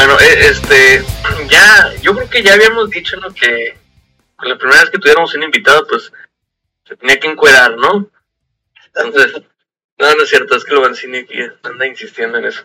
Bueno, 0.00 0.18
eh, 0.18 0.48
este, 0.48 1.04
ya, 1.50 1.94
yo 2.00 2.14
creo 2.14 2.30
que 2.30 2.42
ya 2.42 2.54
habíamos 2.54 2.88
dicho, 2.88 3.18
¿no? 3.18 3.34
Que 3.34 3.76
la 4.40 4.56
primera 4.56 4.80
vez 4.80 4.88
que 4.88 4.98
tuviéramos 4.98 5.34
un 5.34 5.42
invitado, 5.42 5.86
pues, 5.86 6.10
se 6.86 6.96
tenía 6.96 7.20
que 7.20 7.28
encuerar, 7.28 7.76
¿no? 7.76 8.10
Entonces, 8.86 9.42
no, 9.98 10.14
no 10.14 10.22
es 10.22 10.30
cierto, 10.30 10.56
es 10.56 10.64
que 10.64 10.72
lo 10.72 10.80
Bancini 10.80 11.18
aquí 11.18 11.36
anda 11.64 11.86
insistiendo 11.86 12.38
en 12.38 12.46
eso. 12.46 12.64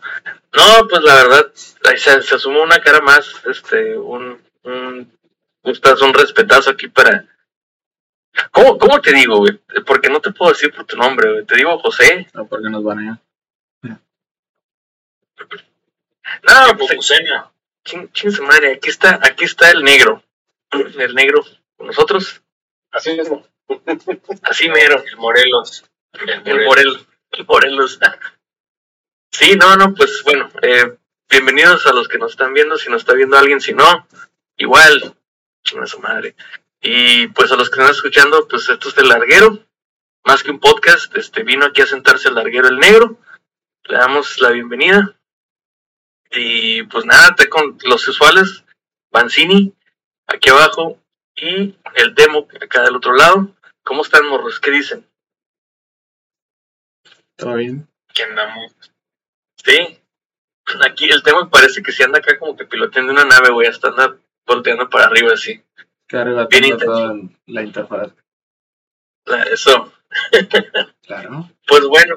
No, 0.54 0.88
pues 0.88 1.02
la 1.02 1.14
verdad, 1.14 1.52
se, 1.54 2.22
se 2.22 2.48
una 2.48 2.80
cara 2.80 3.02
más, 3.02 3.30
este, 3.44 3.98
un, 3.98 4.40
un, 4.62 5.12
un 5.62 6.14
respetazo 6.14 6.70
aquí 6.70 6.88
para... 6.88 7.26
¿Cómo, 8.50 8.78
¿Cómo 8.78 8.98
te 9.02 9.12
digo, 9.12 9.36
güey? 9.40 9.60
Porque 9.84 10.08
no 10.08 10.22
te 10.22 10.32
puedo 10.32 10.52
decir 10.52 10.72
por 10.72 10.86
tu 10.86 10.96
nombre, 10.96 11.30
güey. 11.30 11.44
Te 11.44 11.56
digo 11.56 11.78
José. 11.80 12.28
No, 12.32 12.46
porque 12.46 12.70
nos 12.70 12.82
van 12.82 13.00
a 13.00 13.20
No, 16.42 16.76
pues. 16.76 17.12
Ching, 17.84 18.10
ching 18.12 18.32
su 18.32 18.42
madre, 18.42 18.72
aquí 18.72 18.88
está, 18.88 19.20
aquí 19.22 19.44
está 19.44 19.70
el 19.70 19.82
negro. 19.82 20.22
El 20.72 21.14
negro 21.14 21.44
con 21.76 21.86
nosotros. 21.86 22.42
Así 22.90 23.16
mismo. 23.16 23.46
Así 24.42 24.68
mero. 24.68 25.02
El 25.06 25.16
Morelos. 25.16 25.84
El 26.44 26.64
Morelos. 26.64 27.06
El 27.32 27.46
Morelos. 27.46 27.98
Sí, 29.38 29.54
no, 29.54 29.76
no, 29.76 29.92
pues 29.92 30.22
bueno, 30.24 30.48
eh, 30.62 30.96
bienvenidos 31.28 31.86
a 31.86 31.92
los 31.92 32.08
que 32.08 32.16
nos 32.16 32.30
están 32.30 32.54
viendo, 32.54 32.78
si 32.78 32.88
nos 32.88 33.02
está 33.02 33.12
viendo 33.12 33.36
alguien, 33.36 33.60
si 33.60 33.74
no, 33.74 34.08
igual, 34.56 35.14
chinga 35.62 35.86
su 35.86 36.00
madre. 36.00 36.34
Y 36.80 37.26
pues 37.28 37.52
a 37.52 37.56
los 37.56 37.68
que 37.68 37.78
están 37.78 37.92
escuchando, 37.92 38.48
pues 38.48 38.66
esto 38.70 38.88
es 38.88 38.96
el 38.96 39.08
larguero, 39.08 39.58
más 40.24 40.42
que 40.42 40.52
un 40.52 40.58
podcast, 40.58 41.14
este 41.18 41.42
vino 41.42 41.66
aquí 41.66 41.82
a 41.82 41.86
sentarse 41.86 42.28
el 42.28 42.34
larguero 42.34 42.68
el 42.68 42.78
negro, 42.78 43.18
le 43.84 43.98
damos 43.98 44.40
la 44.40 44.52
bienvenida. 44.52 45.14
Y 46.30 46.82
pues 46.84 47.04
nada, 47.04 47.34
te 47.34 47.48
con 47.48 47.78
los 47.84 48.06
usuales, 48.08 48.64
Banzini, 49.10 49.72
aquí 50.26 50.50
abajo, 50.50 50.98
y 51.36 51.76
el 51.94 52.14
demo 52.14 52.48
acá 52.60 52.82
del 52.82 52.96
otro 52.96 53.14
lado. 53.14 53.54
¿Cómo 53.82 54.02
están, 54.02 54.26
morros? 54.26 54.58
¿Qué 54.58 54.70
dicen? 54.70 55.06
¿Todo 57.36 57.54
bien? 57.54 57.88
¿Qué 58.12 58.24
andamos? 58.24 58.74
Sí. 59.64 60.00
Aquí 60.84 61.04
el 61.04 61.22
tema 61.22 61.48
parece 61.48 61.82
que 61.82 61.92
se 61.92 62.02
anda 62.02 62.18
acá 62.18 62.38
como 62.38 62.56
que 62.56 62.64
piloteando 62.64 63.12
una 63.12 63.24
nave, 63.24 63.50
güey, 63.50 63.68
hasta 63.68 63.88
anda 63.88 64.16
volteando 64.46 64.88
para 64.90 65.04
arriba 65.04 65.32
así. 65.32 65.62
Arriba 66.10 66.46
Bien 66.46 66.76
toda 66.78 67.14
la 67.46 67.62
interfaz. 67.62 68.12
Eso. 69.50 69.92
claro. 71.02 71.50
Pues 71.66 71.84
bueno, 71.86 72.16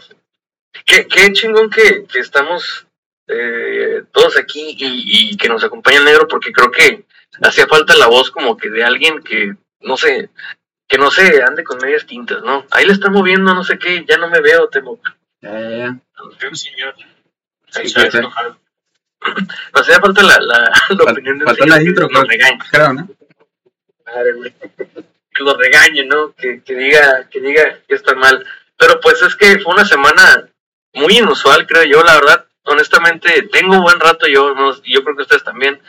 qué, 0.85 1.07
qué 1.07 1.33
chingón 1.33 1.69
que, 1.69 2.05
que 2.05 2.19
estamos 2.19 2.88
eh, 3.31 4.03
todos 4.11 4.38
aquí 4.38 4.75
y, 4.77 5.31
y, 5.33 5.38
que 5.38 5.47
nos 5.49 5.63
acompaña 5.63 5.99
el 5.99 6.05
negro, 6.05 6.27
porque 6.27 6.52
creo 6.52 6.72
que 6.72 7.05
hacía 7.44 7.67
falta 7.67 7.95
la 7.95 8.08
voz 8.08 8.31
como 8.31 8.58
que 8.58 8.72
de 8.72 8.83
alguien 8.83 9.22
que, 9.22 9.53
no 9.81 9.97
sé, 9.97 10.31
que 10.88 10.97
no 10.97 11.11
sé, 11.11 11.44
ande 11.44 11.63
con 11.63 11.77
medias 11.77 12.07
tintas, 12.07 12.41
¿no? 12.41 12.66
Ahí 12.72 12.88
le 12.88 12.94
está 12.94 13.11
moviendo, 13.11 13.53
no 13.53 13.63
sé 13.63 13.77
qué, 13.77 14.03
ya 14.09 14.17
no 14.17 14.30
me 14.30 14.41
veo, 14.41 14.67
temo. 14.69 15.00
Ya. 15.41 15.95
señor. 16.53 16.95
Sí, 17.69 17.83
hacía 19.73 20.00
falta 20.00 20.23
la, 20.23 20.39
la, 20.39 20.72
la 20.89 21.11
opinión 21.11 21.38
de 21.38 21.45
Falta 21.45 21.67
la 21.67 21.83
intro, 21.83 22.07
que 22.07 22.13
lo 22.13 22.23
regañe. 22.23 22.59
Creo, 22.72 22.94
¿no? 22.94 23.09
Madre, 24.05 24.33
güey. 24.33 24.55
Que 25.33 25.44
lo 25.44 25.55
regañe, 25.55 26.05
¿no? 26.05 26.33
Que, 26.33 26.63
que 26.63 26.73
diga, 26.73 27.30
que 27.30 27.41
diga 27.41 27.80
que 27.88 27.94
está 27.94 28.16
mal. 28.16 28.44
Pero 28.75 29.00
pues 29.02 29.22
es 29.22 29.35
que 29.35 29.59
fue 29.59 29.73
una 29.73 29.85
semana 29.85 30.50
muy 30.94 31.17
inusual, 31.17 31.67
creo 31.67 31.83
yo, 31.83 32.03
la 32.03 32.16
verdad 32.16 32.48
honestamente, 32.63 33.43
tengo 33.52 33.81
buen 33.81 33.99
rato 33.99 34.27
yo, 34.27 34.53
no, 34.53 34.73
yo 34.83 35.03
creo 35.03 35.15
que 35.15 35.23
ustedes 35.23 35.44
también, 35.44 35.81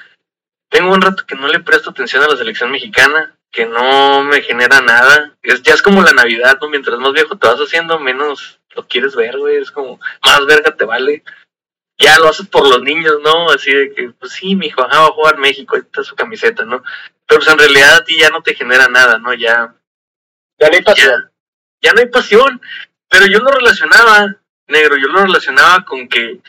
tengo 0.71 0.93
un 0.93 1.03
rato 1.03 1.27
que 1.27 1.35
no 1.35 1.49
le 1.49 1.61
presto 1.61 1.91
atención 1.91 2.23
a 2.23 2.29
la 2.29 2.37
selección 2.37 2.71
mexicana, 2.71 3.37
que 3.51 3.67
no 3.67 4.23
me 4.23 4.43
genera 4.43 4.81
nada. 4.81 5.37
Es, 5.43 5.63
ya 5.63 5.75
es 5.75 5.83
como 5.83 6.03
la 6.03 6.13
Navidad, 6.13 6.59
¿no? 6.61 6.69
Mientras 6.69 6.99
más 6.99 7.13
viejo 7.13 7.37
te 7.37 7.49
vas 7.49 7.59
haciendo, 7.59 7.99
menos 7.99 8.61
lo 8.77 8.87
quieres 8.87 9.17
ver, 9.17 9.37
güey. 9.37 9.57
Es 9.57 9.73
como, 9.73 9.99
más 10.25 10.47
verga 10.47 10.77
te 10.77 10.85
vale. 10.85 11.25
Ya 11.99 12.19
lo 12.19 12.29
haces 12.29 12.47
por 12.47 12.67
los 12.67 12.83
niños, 12.83 13.17
¿no? 13.23 13.51
Así 13.51 13.73
de 13.73 13.93
que, 13.93 14.11
pues 14.11 14.33
sí, 14.33 14.55
mi 14.55 14.67
hijo, 14.67 14.83
va 14.83 15.07
a 15.07 15.13
jugar 15.13 15.39
México, 15.39 15.75
ahí 15.75 15.83
está 15.83 16.03
su 16.05 16.15
camiseta, 16.15 16.65
¿no? 16.65 16.83
Pero 17.27 17.41
pues 17.41 17.49
en 17.53 17.59
realidad 17.59 17.97
a 17.97 18.05
ti 18.05 18.17
ya 18.19 18.31
no 18.31 18.43
te 18.43 18.55
genera 18.55 18.89
nada, 18.89 19.19
¿no? 19.19 19.35
Ya. 19.35 19.75
Ya 20.59 20.69
no 20.69 20.75
hay 20.75 20.83
pasión. 20.83 21.31
ya 21.83 21.93
no 21.93 22.01
hay 22.01 22.07
pasión. 22.07 22.61
Pero 23.09 23.27
yo 23.27 23.41
lo 23.41 23.51
relacionaba, 23.51 24.37
negro, 24.69 24.97
yo 24.97 25.09
lo 25.09 25.25
relacionaba 25.25 25.85
con 25.85 26.09
que 26.09 26.41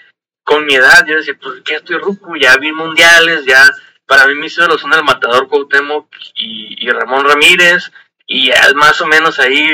con 0.51 0.65
mi 0.65 0.75
edad, 0.75 1.05
yo 1.07 1.15
decía, 1.15 1.37
pues 1.41 1.61
que 1.61 1.75
estoy 1.75 1.97
ruco, 1.97 2.35
ya 2.35 2.57
vi 2.57 2.73
mundiales, 2.73 3.45
ya 3.45 3.73
para 4.05 4.27
mí 4.27 4.35
mis 4.35 4.57
ídolos 4.57 4.81
son 4.81 4.93
el 4.93 5.03
matador 5.03 5.47
Cuauhtémoc 5.47 6.13
y, 6.35 6.89
Ramón 6.89 7.23
Ramírez, 7.25 7.89
y 8.27 8.51
más 8.75 8.99
o 8.99 9.07
menos 9.07 9.39
ahí 9.39 9.65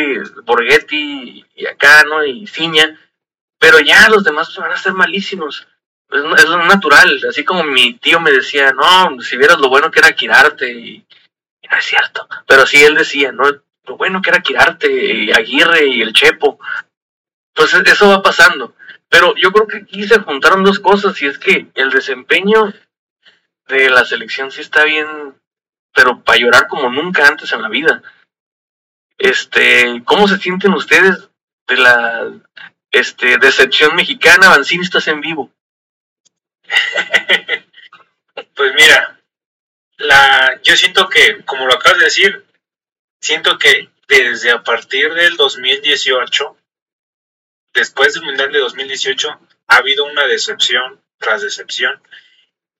Borghetti 0.43 1.43
y 1.55 1.65
acá, 1.65 2.03
¿no? 2.03 2.23
Y 2.23 2.45
Ciña, 2.45 2.95
pero 3.57 3.79
ya 3.79 4.07
los 4.09 4.23
demás 4.23 4.55
van 4.57 4.71
a 4.71 4.77
ser 4.77 4.93
malísimos. 4.93 5.67
Es, 6.11 6.43
es 6.43 6.49
natural, 6.49 7.19
así 7.27 7.43
como 7.43 7.63
mi 7.63 7.95
tío 7.95 8.19
me 8.19 8.31
decía, 8.31 8.71
no, 8.71 9.19
si 9.19 9.35
vieras 9.35 9.57
lo 9.57 9.69
bueno 9.69 9.89
que 9.89 9.99
era 9.99 10.11
Quirarte, 10.11 10.71
y, 10.71 11.07
y 11.61 11.67
no 11.71 11.77
es 11.77 11.85
cierto, 11.85 12.29
pero 12.45 12.67
sí 12.67 12.83
él 12.83 12.93
decía, 12.93 13.31
no, 13.31 13.45
lo 13.49 13.97
bueno 13.97 14.21
que 14.21 14.29
era 14.29 14.43
Quirarte, 14.43 14.91
y 14.91 15.31
Aguirre 15.31 15.87
y 15.87 16.03
el 16.03 16.13
Chepo. 16.13 16.59
Entonces 17.55 17.91
eso 17.91 18.09
va 18.09 18.21
pasando. 18.21 18.75
Pero 19.09 19.33
yo 19.35 19.51
creo 19.51 19.67
que 19.67 19.77
aquí 19.77 20.07
se 20.07 20.19
juntaron 20.19 20.63
dos 20.63 20.79
cosas 20.79 21.21
y 21.21 21.27
es 21.27 21.39
que 21.39 21.67
el 21.75 21.89
desempeño 21.89 22.73
de 23.67 23.89
la 23.89 24.05
selección 24.05 24.51
sí 24.51 24.61
está 24.61 24.83
bien, 24.83 25.07
pero 25.93 26.23
para 26.23 26.39
llorar 26.39 26.67
como 26.67 26.89
nunca 26.89 27.27
antes 27.27 27.51
en 27.53 27.61
la 27.61 27.69
vida. 27.69 28.01
Este, 29.17 30.01
¿cómo 30.05 30.27
se 30.27 30.37
sienten 30.37 30.73
ustedes 30.73 31.29
de 31.67 31.77
la 31.77 32.31
este, 32.91 33.37
decepción 33.37 33.95
mexicana? 33.95 34.49
Vancini, 34.49 34.83
estás 34.83 35.07
en 35.07 35.21
vivo. 35.21 35.51
pues 38.55 38.73
mira, 38.75 39.19
la, 39.97 40.59
yo 40.63 40.75
siento 40.75 41.09
que, 41.09 41.43
como 41.45 41.65
lo 41.65 41.73
acabas 41.73 41.99
de 41.99 42.05
decir, 42.05 42.45
siento 43.19 43.57
que 43.57 43.89
desde 44.07 44.51
a 44.51 44.63
partir 44.63 45.13
del 45.13 45.35
2018 45.35 46.57
después 47.73 48.13
del 48.13 48.23
Mundial 48.23 48.51
de 48.51 48.59
2018 48.59 49.39
ha 49.67 49.75
habido 49.75 50.05
una 50.05 50.25
decepción 50.25 51.01
tras 51.17 51.41
decepción 51.41 52.01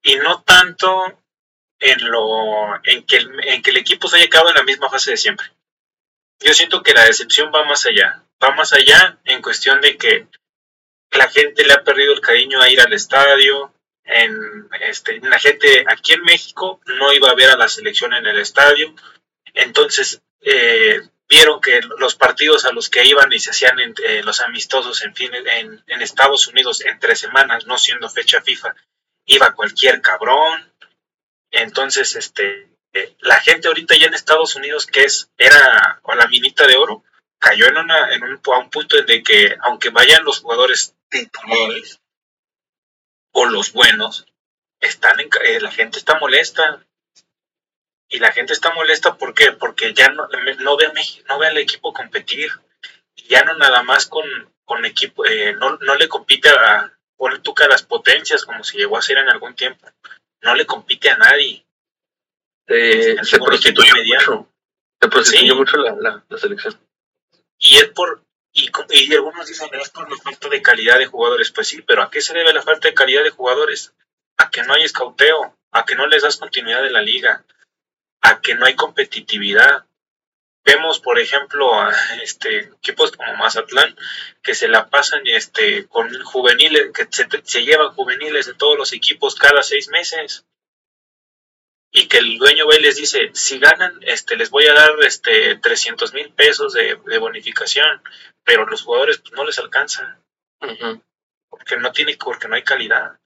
y 0.01 0.15
no 0.15 0.43
tanto 0.43 1.21
en 1.79 2.09
lo 2.09 2.75
en 2.83 3.05
que 3.05 3.17
el, 3.17 3.47
en 3.47 3.61
que 3.61 3.71
el 3.71 3.77
equipo 3.77 4.07
se 4.07 4.17
haya 4.17 4.29
quedado 4.29 4.49
en 4.49 4.55
la 4.55 4.63
misma 4.63 4.89
fase 4.89 5.11
de 5.11 5.17
siempre. 5.17 5.47
Yo 6.39 6.53
siento 6.53 6.83
que 6.83 6.93
la 6.93 7.05
decepción 7.05 7.51
va 7.53 7.65
más 7.65 7.85
allá, 7.85 8.23
va 8.43 8.51
más 8.51 8.73
allá 8.73 9.19
en 9.25 9.41
cuestión 9.41 9.81
de 9.81 9.97
que 9.97 10.27
la 11.11 11.29
gente 11.29 11.65
le 11.65 11.73
ha 11.73 11.83
perdido 11.83 12.13
el 12.13 12.21
cariño 12.21 12.61
a 12.61 12.69
ir 12.69 12.79
al 12.81 12.93
estadio, 12.93 13.73
en 14.03 14.69
este, 14.81 15.19
la 15.19 15.39
gente 15.39 15.83
aquí 15.87 16.13
en 16.13 16.23
México 16.23 16.79
no 16.85 17.11
iba 17.13 17.29
a 17.29 17.35
ver 17.35 17.49
a 17.49 17.57
la 17.57 17.67
selección 17.67 18.13
en 18.13 18.25
el 18.25 18.39
estadio, 18.39 18.93
entonces 19.53 20.21
eh, 20.41 21.01
vieron 21.29 21.59
que 21.61 21.81
los 21.97 22.15
partidos 22.15 22.65
a 22.65 22.71
los 22.71 22.89
que 22.89 23.05
iban 23.05 23.31
y 23.33 23.39
se 23.39 23.51
hacían 23.51 23.79
entre 23.79 24.23
los 24.23 24.39
amistosos 24.39 25.03
en, 25.03 25.13
fin, 25.13 25.31
en, 25.33 26.01
Estados 26.01 26.47
Unidos 26.47 26.81
en 26.81 26.99
tres 26.99 27.19
semanas, 27.19 27.65
no 27.67 27.77
siendo 27.77 28.09
fecha 28.09 28.41
FIFA, 28.41 28.75
iba 29.25 29.53
cualquier 29.53 30.01
cabrón. 30.01 30.73
Entonces, 31.51 32.15
este, 32.15 32.69
eh, 32.93 33.15
la 33.19 33.39
gente 33.39 33.67
ahorita 33.67 33.95
ya 33.97 34.07
en 34.07 34.13
Estados 34.13 34.55
Unidos, 34.55 34.85
que 34.85 35.03
es, 35.03 35.29
era 35.37 35.99
o 36.03 36.15
la 36.15 36.27
minita 36.27 36.65
de 36.65 36.77
oro, 36.77 37.03
cayó 37.39 37.67
en, 37.67 37.77
una, 37.77 38.13
en 38.13 38.23
un, 38.23 38.41
a 38.45 38.57
un 38.57 38.69
punto 38.69 39.01
de 39.01 39.23
que, 39.23 39.55
aunque 39.61 39.89
vayan 39.89 40.23
los 40.23 40.39
jugadores 40.39 40.95
titulares 41.09 41.99
o 43.31 43.45
los 43.45 43.73
buenos, 43.73 44.25
están 44.79 45.19
en, 45.19 45.29
eh, 45.43 45.59
la 45.59 45.71
gente 45.71 45.99
está 45.99 46.19
molesta, 46.19 46.85
y 48.17 48.19
la 48.19 48.31
gente 48.31 48.53
está 48.53 48.73
molesta 48.73 49.15
¿por 49.15 49.35
qué? 49.35 49.51
porque 49.51 49.93
ya 49.93 50.09
no, 50.09 50.27
no, 50.27 50.77
ve, 50.77 50.91
no 51.29 51.37
ve 51.37 51.47
al 51.47 51.57
equipo 51.57 51.93
competir, 51.93 52.49
ya 53.29 53.43
no 53.43 53.55
nada 53.57 53.83
más 53.83 54.07
con, 54.07 54.25
con 54.65 54.83
equipo, 54.85 55.23
eh, 55.25 55.53
no, 55.53 55.77
no 55.77 55.95
le 55.95 56.09
compite 56.09 56.49
a, 56.49 56.91
poner 57.15 57.39
tú 57.43 57.53
que 57.53 57.67
las 57.67 57.83
potencias 57.83 58.43
como 58.43 58.63
se 58.63 58.77
llegó 58.77 58.95
a 58.95 58.99
hacer 58.99 59.19
en 59.19 59.29
algún 59.29 59.53
tiempo, 59.55 59.87
no 60.41 60.55
le 60.55 60.65
compite 60.65 61.11
a 61.11 61.17
nadie. 61.17 61.63
Eh, 62.67 63.17
se 63.23 63.37
prostituyó 63.37 63.93
mucho, 63.95 64.51
se 64.99 65.09
prostituyó 65.09 65.55
mucho 65.55 65.77
la, 65.77 66.23
la, 66.27 66.37
selección. 66.39 66.75
Y 67.59 67.77
es 67.77 67.89
por, 67.89 68.23
y, 68.51 68.71
y 68.89 69.13
algunos 69.13 69.47
dicen 69.47 69.69
es 69.73 69.89
por 69.89 70.09
la 70.09 70.17
falta 70.17 70.49
de 70.49 70.61
calidad 70.63 70.97
de 70.97 71.05
jugadores, 71.05 71.51
pues 71.51 71.67
sí, 71.67 71.83
pero 71.83 72.01
¿a 72.01 72.09
qué 72.09 72.21
se 72.21 72.33
debe 72.33 72.51
la 72.51 72.63
falta 72.63 72.87
de 72.87 72.95
calidad 72.95 73.23
de 73.23 73.29
jugadores? 73.29 73.93
A 74.37 74.49
que 74.49 74.63
no 74.63 74.73
hay 74.73 74.83
escauteo, 74.83 75.55
a 75.71 75.85
que 75.85 75.95
no 75.95 76.07
les 76.07 76.23
das 76.23 76.37
continuidad 76.37 76.81
de 76.81 76.91
la 76.91 77.01
liga, 77.01 77.45
a 78.21 78.41
que 78.41 78.55
no 78.55 78.65
hay 78.65 78.75
competitividad. 78.75 79.85
vemos, 80.65 80.99
por 80.99 81.17
ejemplo, 81.19 81.73
a 81.73 81.93
este, 82.21 82.59
equipos 82.59 83.11
como 83.11 83.35
Mazatlán 83.35 83.95
que 84.43 84.53
se 84.53 84.67
la 84.67 84.89
pasan 84.89 85.21
este, 85.25 85.87
con 85.87 86.11
juveniles, 86.23 86.91
que 86.93 87.07
se, 87.09 87.27
se 87.43 87.63
llevan 87.63 87.93
juveniles 87.93 88.47
de 88.47 88.53
todos 88.53 88.77
los 88.77 88.93
equipos 88.93 89.35
cada 89.35 89.63
seis 89.63 89.87
meses 89.89 90.45
y 91.91 92.07
que 92.07 92.17
el 92.17 92.37
dueño 92.37 92.67
va 92.67 92.75
y 92.75 92.81
les 92.81 92.97
dice, 92.97 93.31
si 93.33 93.59
ganan, 93.59 93.97
este, 94.01 94.35
les 94.35 94.49
voy 94.49 94.65
a 94.67 94.73
dar 94.73 94.91
este 95.01 95.55
300 95.57 96.13
mil 96.13 96.31
pesos 96.33 96.73
de, 96.73 96.95
bonificación, 97.17 98.01
pero 98.43 98.65
los 98.65 98.83
jugadores 98.83 99.19
pues, 99.19 99.33
no 99.33 99.45
les 99.45 99.57
alcanza, 99.57 100.19
porque 101.49 101.77
no 101.77 101.91
tiene, 101.91 102.17
porque 102.17 102.47
no 102.47 102.55
hay 102.55 102.63
calidad. 102.63 103.19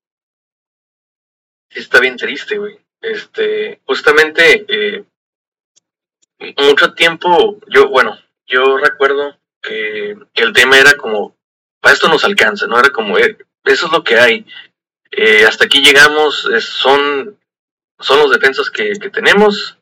Sí, 1.69 1.79
está 1.79 1.99
bien 1.99 2.17
triste, 2.17 2.57
güey. 2.57 2.79
Este, 3.01 3.81
justamente, 3.85 4.65
eh, 4.67 5.03
mucho 6.57 6.93
tiempo, 6.93 7.59
yo, 7.67 7.89
bueno, 7.89 8.17
yo 8.47 8.77
recuerdo 8.77 9.37
que, 9.61 10.17
el 10.35 10.53
tema 10.53 10.77
era 10.77 10.93
como, 10.93 11.35
para 11.79 11.93
esto 11.93 12.07
nos 12.07 12.23
alcanza, 12.23 12.67
¿no? 12.67 12.79
Era 12.79 12.89
como, 12.89 13.17
eh, 13.17 13.37
eso 13.65 13.87
es 13.87 13.91
lo 13.91 14.03
que 14.03 14.17
hay. 14.17 14.45
Eh, 15.11 15.45
hasta 15.45 15.65
aquí 15.65 15.81
llegamos, 15.81 16.47
son 16.61 17.37
son 18.01 18.19
los 18.19 18.31
defensas 18.31 18.69
que, 18.69 18.93
tenemos 19.11 19.77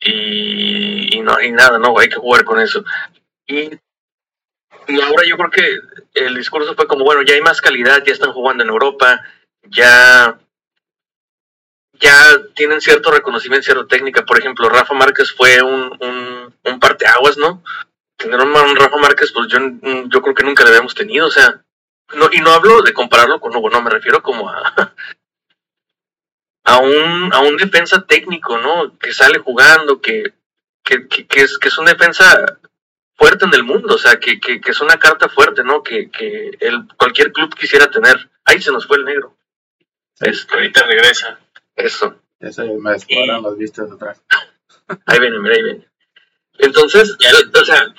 y, 0.00 1.20
no 1.22 1.36
hay 1.36 1.52
nada, 1.52 1.78
no, 1.78 1.98
hay 1.98 2.08
que 2.08 2.16
jugar 2.16 2.44
con 2.44 2.58
eso. 2.60 2.82
Y, 3.46 3.78
ahora 5.02 5.24
yo 5.28 5.36
creo 5.36 5.50
que 5.50 5.80
el 6.14 6.34
discurso 6.34 6.74
fue 6.74 6.86
como, 6.86 7.04
bueno, 7.04 7.22
ya 7.22 7.34
hay 7.34 7.42
más 7.42 7.60
calidad, 7.60 8.02
ya 8.04 8.12
están 8.12 8.32
jugando 8.32 8.64
en 8.64 8.70
Europa, 8.70 9.22
ya 9.62 10.38
ya 12.00 12.14
tienen 12.54 12.80
cierto 12.80 13.10
reconocimiento, 13.10 13.66
cierta 13.66 13.86
técnica. 13.86 14.24
Por 14.24 14.38
ejemplo, 14.38 14.68
Rafa 14.68 14.94
Márquez 14.94 15.32
fue 15.32 15.62
un, 15.62 15.96
un, 16.00 16.54
un 16.64 16.80
parteaguas, 16.80 17.36
¿no? 17.36 17.62
Tener 18.16 18.40
un, 18.40 18.76
Rafa 18.76 18.96
Márquez, 18.96 19.32
pues 19.32 19.48
yo, 19.48 19.58
yo 20.06 20.22
creo 20.22 20.34
que 20.34 20.44
nunca 20.44 20.62
lo 20.62 20.70
habíamos 20.70 20.94
tenido, 20.94 21.26
o 21.26 21.30
sea, 21.30 21.62
no, 22.14 22.28
y 22.32 22.40
no 22.40 22.52
hablo 22.52 22.82
de 22.82 22.92
compararlo 22.92 23.40
con 23.40 23.54
Hugo, 23.54 23.70
no, 23.70 23.82
me 23.82 23.90
refiero 23.90 24.22
como 24.22 24.50
a, 24.50 24.94
a 26.64 26.78
un, 26.78 27.32
a 27.32 27.40
un 27.40 27.56
defensa 27.56 28.04
técnico, 28.06 28.58
¿no? 28.58 28.98
Que 28.98 29.12
sale 29.12 29.38
jugando, 29.38 30.00
que, 30.00 30.34
que, 30.84 31.06
que, 31.06 31.40
es, 31.40 31.58
que 31.58 31.68
es 31.68 31.78
un 31.78 31.86
defensa 31.86 32.58
fuerte 33.14 33.44
en 33.44 33.54
el 33.54 33.62
mundo, 33.62 33.94
o 33.94 33.98
sea, 33.98 34.18
que, 34.18 34.40
que, 34.40 34.60
es 34.64 34.80
una 34.80 34.98
carta 34.98 35.28
fuerte, 35.28 35.62
¿no? 35.62 35.82
Que, 35.82 36.10
que 36.10 36.50
el, 36.60 36.88
cualquier 36.96 37.32
club 37.32 37.54
quisiera 37.54 37.90
tener. 37.90 38.30
Ahí 38.44 38.60
se 38.60 38.72
nos 38.72 38.86
fue 38.86 38.96
el 38.96 39.04
negro. 39.04 39.36
Este, 40.20 40.54
ahorita 40.54 40.84
regresa. 40.84 41.38
Eso. 41.80 42.20
Eso 42.38 42.64
me 42.78 42.94
disparan 42.94 43.42
las 43.42 43.56
vistas 43.56 43.90
atrás. 43.90 44.22
ahí 45.06 45.20
viene, 45.20 45.38
mira, 45.38 45.54
ahí 45.54 45.62
viene. 45.62 45.88
Entonces, 46.58 47.16
ya, 47.18 47.30
o 47.60 47.64
sea, 47.64 47.94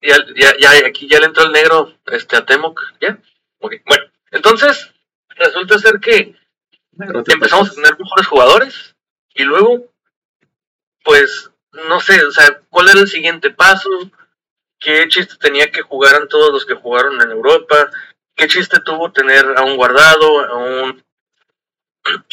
ya, 0.00 0.16
ya, 0.34 0.56
ya, 0.58 0.86
aquí 0.86 1.08
ya 1.08 1.18
le 1.18 1.26
entró 1.26 1.44
el 1.44 1.52
negro 1.52 1.94
este, 2.06 2.36
a 2.36 2.44
Temoc, 2.44 2.80
¿ya? 3.00 3.18
Okay. 3.58 3.80
Bueno, 3.86 4.04
entonces, 4.30 4.90
resulta 5.28 5.78
ser 5.78 6.00
que 6.00 6.34
empezamos 7.26 7.70
a 7.70 7.74
tener 7.74 7.98
mejores 7.98 8.26
jugadores 8.26 8.96
y 9.34 9.44
luego, 9.44 9.92
pues, 11.04 11.50
no 11.72 12.00
sé, 12.00 12.24
o 12.24 12.30
sea, 12.30 12.60
¿cuál 12.70 12.88
era 12.88 13.00
el 13.00 13.08
siguiente 13.08 13.50
paso? 13.50 13.88
¿Qué 14.78 15.06
chiste 15.08 15.34
tenía 15.38 15.70
que 15.70 15.82
jugaran 15.82 16.28
todos 16.28 16.52
los 16.52 16.64
que 16.64 16.74
jugaron 16.74 17.20
en 17.20 17.30
Europa? 17.30 17.90
¿Qué 18.34 18.48
chiste 18.48 18.80
tuvo 18.80 19.12
tener 19.12 19.44
a 19.56 19.62
un 19.62 19.76
Guardado, 19.76 20.44
a 20.46 20.56
un, 20.56 21.04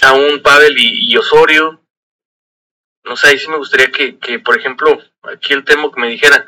a 0.01 0.13
un 0.13 0.41
Pavel 0.41 0.75
y, 0.77 1.15
Osorio? 1.17 1.81
No 3.03 3.15
sé, 3.15 3.27
ahí 3.27 3.39
sí 3.39 3.49
me 3.49 3.57
gustaría 3.57 3.91
que, 3.91 4.17
que, 4.17 4.39
por 4.39 4.57
ejemplo, 4.57 4.99
aquí 5.23 5.53
el 5.53 5.63
tema 5.63 5.89
que 5.93 6.01
me 6.01 6.09
dijera, 6.09 6.45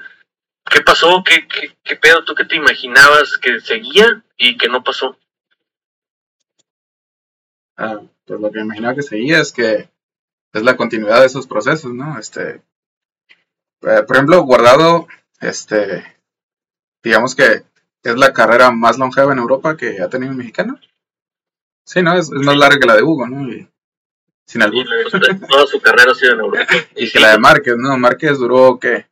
¿qué 0.65 0.81
pasó? 0.81 1.23
¿Qué, 1.23 1.47
qué, 1.47 1.77
qué 1.83 1.95
pedo 1.95 2.23
tú 2.23 2.35
que 2.35 2.45
te 2.45 2.55
imaginabas 2.55 3.37
que 3.37 3.59
seguía 3.59 4.23
y 4.37 4.57
que 4.57 4.67
no 4.67 4.83
pasó? 4.83 5.17
Ah, 7.77 8.01
pues 8.25 8.39
lo 8.41 8.51
que 8.51 8.59
me 8.59 8.65
imaginaba 8.65 8.95
que 8.95 9.01
seguía 9.01 9.39
es 9.39 9.53
que 9.53 9.89
es 10.53 10.63
la 10.63 10.75
continuidad 10.75 11.21
de 11.21 11.27
esos 11.27 11.47
procesos, 11.47 11.93
¿no? 11.93 12.19
Este, 12.19 12.61
eh, 13.81 14.03
por 14.05 14.15
ejemplo, 14.15 14.43
Guardado, 14.43 15.07
este, 15.39 16.17
digamos 17.03 17.35
que 17.35 17.63
es 18.03 18.15
la 18.17 18.33
carrera 18.33 18.71
más 18.71 18.97
longeva 18.97 19.33
en 19.33 19.39
Europa 19.39 19.77
que 19.77 20.01
ha 20.01 20.09
tenido 20.09 20.31
un 20.31 20.37
mexicano. 20.37 20.79
Sí, 21.89 22.01
¿no? 22.03 22.13
Es, 22.13 22.29
más 22.29 22.55
larga 22.55 22.79
que 22.79 22.87
la 22.87 22.95
de 22.95 23.03
Hugo, 23.03 23.27
¿no? 23.27 23.51
Y, 23.51 23.67
sin 24.45 24.61
algún... 24.61 24.85
Toda 25.49 25.65
su 25.65 25.79
carrera 25.79 26.11
ha 26.11 26.15
sido 26.15 26.33
en 26.33 26.39
Europa. 26.39 26.67
y 26.95 27.11
que 27.11 27.19
la 27.19 27.31
de 27.31 27.39
Márquez, 27.39 27.75
¿no? 27.77 27.97
Márquez 27.97 28.37
duró, 28.37 28.79
¿qué? 28.79 29.07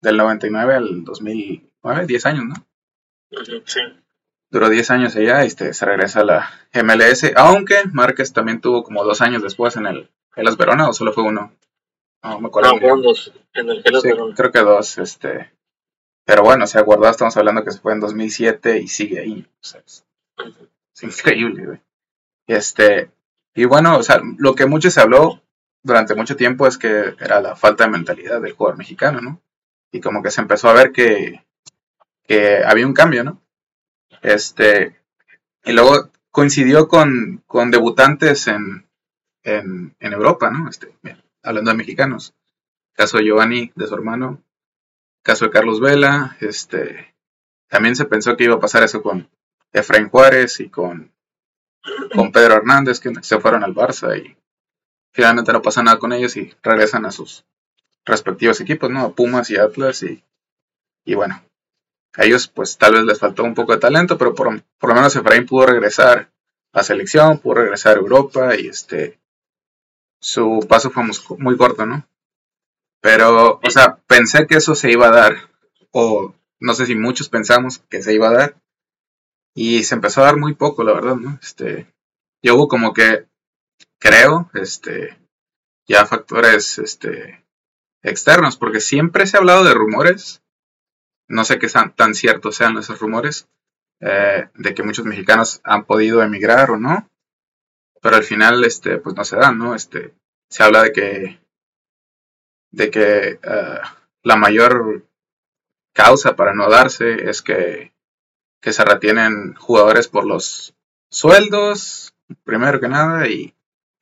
Del 0.00 0.16
99 0.16 0.74
al 0.74 1.04
2009, 1.04 2.06
10 2.06 2.26
años, 2.26 2.44
¿no? 2.44 2.54
Sí 3.64 3.80
duró 4.50 4.68
10 4.68 4.90
años 4.90 5.16
allá, 5.16 5.44
este, 5.44 5.72
se 5.72 5.86
regresa 5.86 6.20
a 6.20 6.24
la 6.24 6.50
MLS, 6.74 7.32
aunque 7.36 7.84
Márquez 7.92 8.32
también 8.32 8.60
tuvo 8.60 8.82
como 8.82 9.04
dos 9.04 9.20
años 9.20 9.42
después 9.42 9.76
en 9.76 9.86
el 9.86 10.10
Gelas 10.34 10.56
Verona, 10.56 10.88
o 10.88 10.92
solo 10.92 11.12
fue 11.12 11.24
uno. 11.24 11.52
No, 12.22 12.40
me 12.40 12.48
acuerdo. 12.48 12.78
No, 12.78 13.02
dos 13.02 13.32
en 13.54 13.70
el 13.70 13.82
Gelas 13.82 14.02
Verona. 14.02 14.34
Creo 14.34 14.50
que 14.50 14.60
dos, 14.60 14.98
este. 14.98 15.52
Pero 16.24 16.42
bueno, 16.42 16.64
o 16.64 16.66
sea, 16.66 16.82
guardado 16.82 17.10
estamos 17.10 17.36
hablando 17.36 17.64
que 17.64 17.70
se 17.70 17.80
fue 17.80 17.92
en 17.92 18.00
2007 18.00 18.78
y 18.78 18.88
sigue 18.88 19.20
ahí. 19.20 19.46
O 19.48 19.64
sea, 19.64 19.80
es, 19.80 20.04
increíble, 21.02 21.64
güey. 21.64 21.80
Este, 22.50 23.12
y 23.54 23.64
bueno, 23.64 23.96
o 23.96 24.02
sea, 24.02 24.20
lo 24.38 24.56
que 24.56 24.66
mucho 24.66 24.90
se 24.90 25.00
habló 25.00 25.40
durante 25.84 26.16
mucho 26.16 26.34
tiempo 26.34 26.66
es 26.66 26.78
que 26.78 27.14
era 27.20 27.40
la 27.40 27.54
falta 27.54 27.84
de 27.84 27.90
mentalidad 27.90 28.40
del 28.40 28.54
jugador 28.54 28.76
mexicano, 28.76 29.20
¿no? 29.20 29.40
Y 29.92 30.00
como 30.00 30.20
que 30.20 30.32
se 30.32 30.40
empezó 30.40 30.68
a 30.68 30.72
ver 30.72 30.90
que, 30.90 31.46
que 32.24 32.64
había 32.64 32.88
un 32.88 32.92
cambio, 32.92 33.22
¿no? 33.22 33.40
Este, 34.20 35.00
y 35.64 35.70
luego 35.70 36.10
coincidió 36.32 36.88
con, 36.88 37.44
con 37.46 37.70
debutantes 37.70 38.48
en, 38.48 38.84
en, 39.44 39.94
Europa, 40.00 40.50
¿no? 40.50 40.68
Este, 40.68 40.92
hablando 41.44 41.70
de 41.70 41.76
mexicanos. 41.76 42.34
Caso 42.94 43.18
de 43.18 43.26
Giovanni, 43.26 43.70
de 43.76 43.86
su 43.86 43.94
hermano. 43.94 44.42
Caso 45.22 45.44
de 45.44 45.52
Carlos 45.52 45.80
Vela. 45.80 46.36
Este, 46.40 47.14
también 47.68 47.94
se 47.94 48.06
pensó 48.06 48.36
que 48.36 48.42
iba 48.42 48.56
a 48.56 48.60
pasar 48.60 48.82
eso 48.82 49.04
con 49.04 49.30
Efraín 49.72 50.08
Juárez 50.08 50.58
y 50.58 50.68
con, 50.68 51.12
con 52.14 52.32
Pedro 52.32 52.54
Hernández, 52.54 53.00
que 53.00 53.12
se 53.22 53.40
fueron 53.40 53.64
al 53.64 53.74
Barça 53.74 54.16
y 54.18 54.36
finalmente 55.12 55.52
no 55.52 55.62
pasa 55.62 55.82
nada 55.82 55.98
con 55.98 56.12
ellos 56.12 56.36
y 56.36 56.54
regresan 56.62 57.06
a 57.06 57.10
sus 57.10 57.44
respectivos 58.04 58.60
equipos, 58.60 58.90
¿no? 58.90 59.00
A 59.00 59.14
Pumas 59.14 59.50
y 59.50 59.56
Atlas 59.56 60.02
y, 60.02 60.22
y 61.04 61.14
bueno, 61.14 61.42
a 62.14 62.24
ellos 62.24 62.48
pues 62.48 62.76
tal 62.76 62.94
vez 62.94 63.04
les 63.04 63.18
faltó 63.18 63.44
un 63.44 63.54
poco 63.54 63.72
de 63.72 63.78
talento, 63.78 64.18
pero 64.18 64.34
por, 64.34 64.52
lo 64.52 64.94
menos 64.94 65.16
Efraín 65.16 65.46
pudo 65.46 65.66
regresar 65.66 66.30
a 66.72 66.82
selección, 66.82 67.38
pudo 67.38 67.54
regresar 67.54 67.96
a 67.96 68.00
Europa 68.00 68.56
y 68.56 68.68
este 68.68 69.18
su 70.20 70.66
paso 70.68 70.90
fue 70.90 71.04
muy 71.38 71.56
corto, 71.56 71.86
¿no? 71.86 72.06
Pero, 73.00 73.60
o 73.62 73.70
sea, 73.70 73.96
pensé 74.06 74.46
que 74.46 74.56
eso 74.56 74.74
se 74.74 74.90
iba 74.90 75.08
a 75.08 75.10
dar, 75.12 75.36
o 75.92 76.34
no 76.60 76.74
sé 76.74 76.84
si 76.84 76.94
muchos 76.94 77.30
pensamos 77.30 77.78
que 77.88 78.02
se 78.02 78.12
iba 78.12 78.28
a 78.28 78.34
dar, 78.34 78.54
y 79.54 79.84
se 79.84 79.94
empezó 79.94 80.22
a 80.22 80.26
dar 80.26 80.36
muy 80.36 80.54
poco, 80.54 80.84
la 80.84 80.92
verdad, 80.92 81.16
¿no? 81.16 81.38
Este, 81.42 81.92
yo 82.42 82.54
hubo 82.56 82.68
como 82.68 82.92
que, 82.92 83.26
creo, 83.98 84.50
este, 84.54 85.18
ya 85.86 86.06
factores, 86.06 86.78
este, 86.78 87.44
externos, 88.02 88.56
porque 88.56 88.80
siempre 88.80 89.26
se 89.26 89.36
ha 89.36 89.40
hablado 89.40 89.64
de 89.64 89.74
rumores 89.74 90.42
no 91.30 91.44
sé 91.44 91.58
qué 91.58 91.68
tan 91.94 92.14
ciertos 92.14 92.56
sean 92.56 92.76
esos 92.76 92.98
rumores 92.98 93.48
eh, 94.00 94.48
de 94.54 94.74
que 94.74 94.82
muchos 94.82 95.06
mexicanos 95.06 95.60
han 95.62 95.84
podido 95.84 96.22
emigrar 96.22 96.72
o 96.72 96.76
no, 96.76 97.08
pero 98.02 98.16
al 98.16 98.24
final, 98.24 98.64
este, 98.64 98.98
pues 98.98 99.14
no 99.14 99.24
se 99.24 99.36
dan, 99.36 99.56
¿no? 99.58 99.74
Este, 99.74 100.12
se 100.48 100.62
habla 100.64 100.82
de 100.82 100.92
que, 100.92 101.40
de 102.72 102.90
que 102.90 103.38
eh, 103.42 103.80
la 104.24 104.36
mayor 104.36 105.06
causa 105.92 106.34
para 106.34 106.52
no 106.52 106.68
darse 106.68 107.30
es 107.30 107.42
que, 107.42 107.92
que 108.60 108.72
se 108.72 108.84
retienen 108.84 109.54
jugadores 109.54 110.08
por 110.08 110.26
los 110.26 110.74
sueldos, 111.10 112.14
primero 112.44 112.80
que 112.80 112.88
nada, 112.88 113.28
y, 113.28 113.54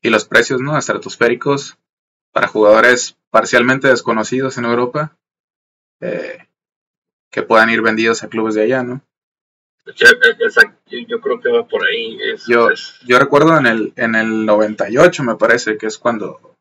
y 0.03 0.11
los 0.11 0.25
precios, 0.25 0.61
¿no? 0.61 0.77
Estratosféricos 0.77 1.79
para 2.33 2.49
jugadores 2.49 3.17
parcialmente 3.31 3.89
desconocidos 3.89 4.59
en 4.59 4.65
Europa. 4.65 5.17
Eh, 6.01 6.49
que 7.31 7.43
puedan 7.43 7.71
ir 7.71 7.83
vendidos 7.83 8.23
a 8.23 8.29
clubes 8.29 8.55
de 8.55 8.63
allá, 8.63 8.83
¿no? 8.83 9.03
Exacto, 9.87 10.79
yo 10.89 11.21
creo 11.21 11.41
que 11.41 11.51
va 11.51 11.67
por 11.67 11.87
ahí. 11.87 12.19
yo, 12.47 12.69
yo 13.07 13.19
recuerdo 13.19 13.57
en 13.59 13.67
el, 13.67 13.93
en 13.97 14.15
el 14.15 14.45
98, 14.45 15.23
me 15.23 15.37
parece, 15.37 15.79
que 15.79 15.87
es 15.87 15.99
cuando, 15.99 16.57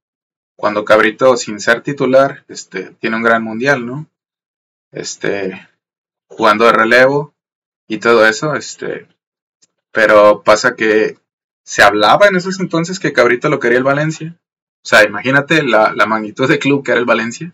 cuando 0.55 0.85
Cabrito, 0.85 1.35
sin 1.35 1.59
ser 1.59 1.81
titular, 1.81 2.45
este, 2.47 2.91
tiene 2.99 3.17
un 3.17 3.23
gran 3.23 3.43
mundial, 3.43 3.85
¿no? 3.85 4.07
Este, 4.91 5.67
jugando 6.29 6.65
de 6.65 6.71
relevo 6.71 7.33
y 7.88 8.00
todo 8.00 8.25
eso, 8.25 8.56
este, 8.56 9.08
pero 9.91 10.44
pasa 10.44 10.75
que 10.75 11.17
se 11.63 11.84
hablaba 11.84 12.27
en 12.27 12.36
esos 12.36 12.60
entonces 12.60 13.00
que 13.00 13.13
Cabrito 13.13 13.50
lo 13.50 13.60
quería 13.60 13.77
el 13.77 13.84
Valencia. 13.84 14.36
O 14.84 14.88
sea, 14.88 15.03
imagínate 15.03 15.63
la, 15.63 15.94
la 15.94 16.06
magnitud 16.06 16.48
de 16.48 16.60
club 16.60 16.84
que 16.84 16.91
era 16.91 17.00
el 17.00 17.06
Valencia 17.06 17.53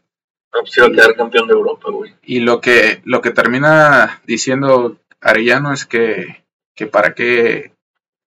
No, 0.54 0.60
iba 0.78 0.86
a 0.86 0.92
quedar 0.92 1.16
campeón 1.16 1.48
de 1.48 1.54
Europa, 1.54 1.90
güey. 1.90 2.16
Y 2.22 2.42
lo 2.42 2.62
que, 2.62 3.02
lo 3.06 3.22
que 3.22 3.32
termina 3.32 4.22
diciendo 4.26 4.98
Arellano 5.22 5.74
es 5.74 5.86
que, 5.86 6.44
que 6.76 6.86
para 6.86 7.16
qué 7.16 7.74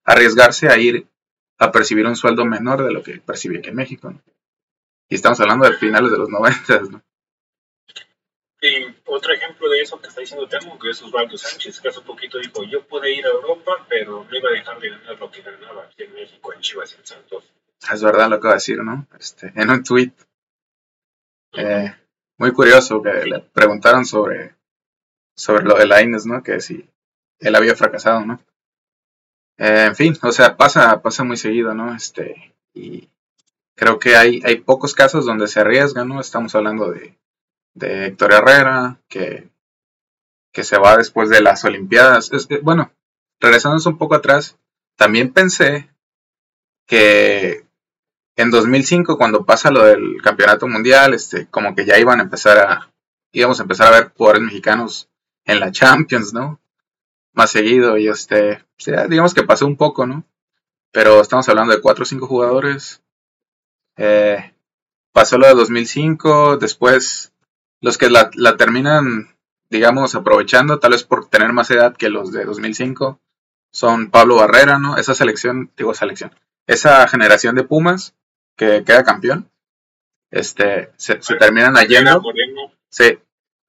arriesgarse 0.04 0.68
a 0.68 0.78
ir 0.78 1.06
a 1.58 1.70
percibir 1.70 2.06
un 2.06 2.16
sueldo 2.16 2.44
menor 2.44 2.84
de 2.84 2.92
lo 2.92 3.02
que 3.02 3.20
percibe 3.20 3.58
aquí 3.58 3.68
en 3.68 3.76
México. 3.76 4.10
¿no? 4.10 4.20
Y 5.08 5.14
estamos 5.14 5.38
hablando 5.40 5.66
de 5.66 5.76
finales 5.76 6.10
de 6.10 6.18
los 6.18 6.28
90, 6.28 6.80
¿no? 6.90 7.02
Y 8.60 8.95
otro 9.06 9.32
ejemplo 9.32 9.68
de 9.70 9.80
eso 9.80 10.00
que 10.00 10.08
está 10.08 10.20
diciendo 10.20 10.48
Temo, 10.48 10.78
que 10.78 10.90
es 10.90 11.02
Osvaldo 11.02 11.36
Sánchez, 11.36 11.80
que 11.80 11.88
hace 11.88 12.00
poquito 12.00 12.38
dijo, 12.38 12.64
yo 12.64 12.86
pude 12.86 13.12
ir 13.12 13.24
a 13.24 13.30
Europa, 13.30 13.86
pero 13.88 14.24
no 14.24 14.36
iba 14.36 14.48
a 14.50 14.52
dejar 14.52 14.78
de 14.80 14.90
ganar 14.90 15.18
lo 15.18 15.30
que 15.30 15.42
ganaba 15.42 15.84
aquí 15.84 16.02
en 16.02 16.12
México, 16.14 16.52
en 16.52 16.60
Chivas 16.60 16.92
y 16.92 17.00
en 17.00 17.06
Santos. 17.06 17.52
Es 17.92 18.02
verdad 18.02 18.28
lo 18.28 18.40
que 18.40 18.48
va 18.48 18.54
a 18.54 18.56
decir, 18.56 18.78
¿no? 18.82 19.06
Este, 19.18 19.52
en 19.54 19.70
un 19.70 19.82
tweet. 19.82 20.12
Eh, 21.52 21.94
muy 22.38 22.52
curioso 22.52 23.00
que 23.00 23.12
le 23.24 23.40
preguntaron 23.40 24.04
sobre, 24.04 24.54
sobre 25.34 25.64
lo 25.64 25.76
de 25.76 25.86
Laines, 25.86 26.26
¿no? 26.26 26.42
Que 26.42 26.60
si 26.60 26.88
él 27.38 27.54
había 27.54 27.76
fracasado, 27.76 28.24
¿no? 28.24 28.40
Eh, 29.58 29.84
en 29.86 29.96
fin, 29.96 30.16
o 30.20 30.32
sea, 30.32 30.56
pasa, 30.56 31.00
pasa 31.00 31.24
muy 31.24 31.36
seguido, 31.36 31.74
¿no? 31.74 31.94
Este, 31.94 32.54
y 32.74 33.08
creo 33.74 33.98
que 33.98 34.16
hay, 34.16 34.42
hay 34.44 34.56
pocos 34.56 34.94
casos 34.94 35.24
donde 35.24 35.48
se 35.48 35.60
arriesga, 35.60 36.04
¿no? 36.04 36.20
Estamos 36.20 36.54
hablando 36.54 36.90
de, 36.90 37.16
de 37.76 38.06
Héctor 38.06 38.32
Herrera, 38.32 38.98
que, 39.08 39.50
que 40.52 40.64
se 40.64 40.78
va 40.78 40.96
después 40.96 41.28
de 41.28 41.42
las 41.42 41.64
Olimpiadas. 41.64 42.32
Es, 42.32 42.48
bueno, 42.62 42.90
regresándonos 43.38 43.86
un 43.86 43.98
poco 43.98 44.14
atrás, 44.14 44.58
también 44.96 45.32
pensé 45.32 45.90
que 46.86 47.66
en 48.36 48.50
2005, 48.50 49.18
cuando 49.18 49.44
pasa 49.44 49.70
lo 49.70 49.84
del 49.84 50.20
campeonato 50.22 50.66
mundial, 50.66 51.14
este, 51.14 51.46
como 51.48 51.74
que 51.74 51.84
ya 51.84 51.98
iban 51.98 52.20
a 52.20 52.24
empezar 52.24 52.58
a, 52.58 52.92
íbamos 53.32 53.60
a 53.60 53.62
empezar 53.62 53.92
a 53.92 53.96
ver 54.00 54.12
jugadores 54.16 54.42
mexicanos 54.42 55.10
en 55.44 55.60
la 55.60 55.70
Champions, 55.70 56.32
¿no? 56.32 56.58
Más 57.34 57.50
seguido, 57.50 57.98
y 57.98 58.08
este, 58.08 58.64
digamos 59.08 59.34
que 59.34 59.42
pasó 59.42 59.66
un 59.66 59.76
poco, 59.76 60.06
¿no? 60.06 60.24
Pero 60.92 61.20
estamos 61.20 61.46
hablando 61.48 61.74
de 61.74 61.82
cuatro 61.82 62.04
o 62.04 62.06
cinco 62.06 62.26
jugadores. 62.26 63.02
Eh, 63.98 64.54
pasó 65.12 65.36
lo 65.36 65.46
de 65.46 65.54
2005, 65.54 66.56
después 66.56 67.32
los 67.80 67.98
que 67.98 68.10
la, 68.10 68.30
la 68.34 68.56
terminan, 68.56 69.36
digamos, 69.70 70.14
aprovechando, 70.14 70.78
tal 70.78 70.92
vez 70.92 71.04
por 71.04 71.28
tener 71.28 71.52
más 71.52 71.70
edad 71.70 71.96
que 71.96 72.08
los 72.08 72.32
de 72.32 72.44
2005, 72.44 73.20
son 73.70 74.10
Pablo 74.10 74.36
Barrera, 74.36 74.78
¿no? 74.78 74.96
Esa 74.96 75.14
selección, 75.14 75.70
digo 75.76 75.94
selección, 75.94 76.34
esa 76.66 77.06
generación 77.08 77.54
de 77.54 77.64
Pumas 77.64 78.14
que 78.56 78.84
queda 78.84 79.04
campeón, 79.04 79.50
este, 80.30 80.90
se, 80.96 81.20
se 81.22 81.34
terminan 81.36 81.74
yendo. 81.86 82.20
Moreno, 82.20 82.72
Sí, 82.88 83.18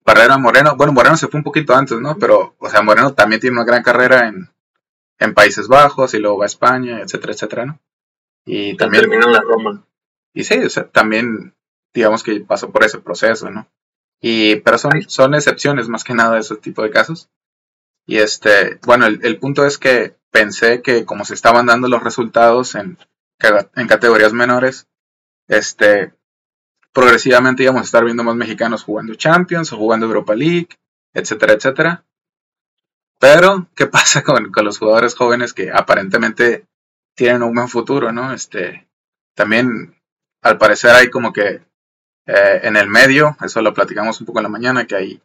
Barrera 0.05 0.37
Moreno, 0.37 0.75
bueno, 0.77 0.93
Moreno 0.93 1.17
se 1.17 1.27
fue 1.27 1.39
un 1.39 1.43
poquito 1.43 1.75
antes, 1.75 1.99
¿no? 1.99 2.17
Pero, 2.17 2.55
o 2.59 2.69
sea, 2.69 2.81
Moreno 2.81 3.13
también 3.13 3.41
tiene 3.41 3.57
una 3.57 3.65
gran 3.65 3.83
carrera 3.83 4.29
en, 4.29 4.49
en 5.19 5.33
Países 5.33 5.67
Bajos 5.67 6.13
y 6.13 6.19
luego 6.19 6.37
va 6.37 6.45
a 6.45 6.47
España, 6.47 7.01
etcétera, 7.01 7.33
etcétera, 7.33 7.65
¿no? 7.65 7.79
Y 8.45 8.77
también, 8.77 9.03
Terminó 9.03 9.25
en 9.27 9.33
la 9.33 9.41
Roma. 9.41 9.85
y 10.33 10.45
sí, 10.45 10.59
o 10.59 10.69
sea, 10.69 10.87
también, 10.87 11.53
digamos 11.93 12.23
que 12.23 12.39
pasó 12.39 12.71
por 12.71 12.85
ese 12.85 12.99
proceso, 12.99 13.49
¿no? 13.49 13.67
Y, 14.21 14.57
pero 14.57 14.77
son, 14.77 14.91
son 15.07 15.36
excepciones 15.36 15.89
más 15.89 16.03
que 16.03 16.13
nada 16.13 16.33
de 16.36 16.39
ese 16.39 16.55
tipo 16.55 16.81
de 16.81 16.89
casos. 16.89 17.29
Y 18.05 18.17
este, 18.17 18.79
bueno, 18.86 19.05
el, 19.05 19.19
el 19.24 19.38
punto 19.38 19.65
es 19.65 19.77
que 19.77 20.15
pensé 20.31 20.81
que 20.81 21.05
como 21.05 21.25
se 21.25 21.33
estaban 21.33 21.65
dando 21.65 21.88
los 21.88 22.03
resultados 22.03 22.75
en, 22.75 22.97
en 23.75 23.88
categorías 23.88 24.33
menores, 24.33 24.88
este, 25.47 26.13
progresivamente 26.93 27.63
íbamos 27.63 27.81
a 27.81 27.86
estar 27.86 28.03
viendo 28.03 28.24
más 28.24 28.36
mexicanos 28.36 28.83
jugando 28.83 29.15
Champions 29.15 29.71
o 29.71 29.77
jugando 29.77 30.05
Europa 30.05 30.36
League, 30.36 30.69
etcétera, 31.13 31.53
etcétera. 31.53 32.05
Pero, 33.19 33.69
¿qué 33.75 33.88
pasa 33.97 34.24
con, 34.24 34.51
con 34.51 34.65
los 34.65 34.79
jugadores 34.79 35.15
jóvenes 35.15 35.53
que 35.53 35.71
aparentemente 35.71 36.65
tienen 37.15 37.43
un 37.43 37.53
buen 37.53 37.67
futuro, 37.67 38.12
no? 38.12 38.33
Este, 38.33 38.88
también, 39.36 39.95
al 40.41 40.57
parecer 40.57 40.91
hay 40.91 41.09
como 41.09 41.33
que 41.33 41.62
eh, 42.27 42.60
en 42.63 42.75
el 42.75 42.89
medio, 42.89 43.38
eso 43.41 43.62
lo 43.62 43.74
platicamos 43.74 44.19
un 44.19 44.27
poco 44.27 44.39
en 44.39 44.43
la 44.43 44.50
mañana, 44.50 44.86
que 44.86 44.96
hay 44.96 45.22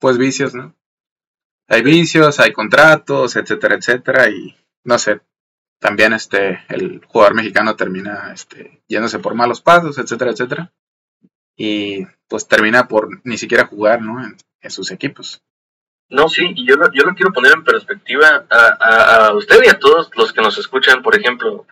pues 0.00 0.18
vicios, 0.18 0.54
¿no? 0.54 0.74
Hay 1.68 1.82
vicios, 1.82 2.40
hay 2.40 2.52
contratos, 2.52 3.36
etcétera, 3.36 3.76
etcétera, 3.76 4.28
y 4.28 4.56
no 4.82 4.98
sé, 4.98 5.20
también 5.78 6.12
este, 6.12 6.64
el 6.68 7.04
jugador 7.06 7.34
mexicano 7.34 7.76
termina 7.76 8.32
este, 8.32 8.82
yéndose 8.88 9.20
por 9.20 9.36
malos 9.36 9.60
pasos, 9.60 9.96
etcétera, 9.98 10.32
etcétera, 10.32 10.72
y 11.56 12.04
pues 12.26 12.48
termina 12.48 12.88
por 12.88 13.24
ni 13.24 13.38
siquiera 13.38 13.66
jugar, 13.66 14.02
¿no? 14.02 14.20
En, 14.24 14.36
sus 14.70 14.90
equipos. 14.90 15.42
No, 16.10 16.28
sí, 16.28 16.42
y 16.54 16.66
yo 16.66 16.76
lo, 16.76 16.92
yo 16.92 17.04
lo 17.04 17.14
quiero 17.14 17.32
poner 17.32 17.52
en 17.54 17.64
perspectiva 17.64 18.44
a, 18.50 19.28
a 19.28 19.34
usted 19.34 19.58
y 19.64 19.70
a 19.70 19.78
todos 19.78 20.10
los 20.16 20.34
que 20.34 20.42
nos 20.42 20.58
escuchan, 20.58 21.02
por 21.02 21.16
ejemplo, 21.16 21.66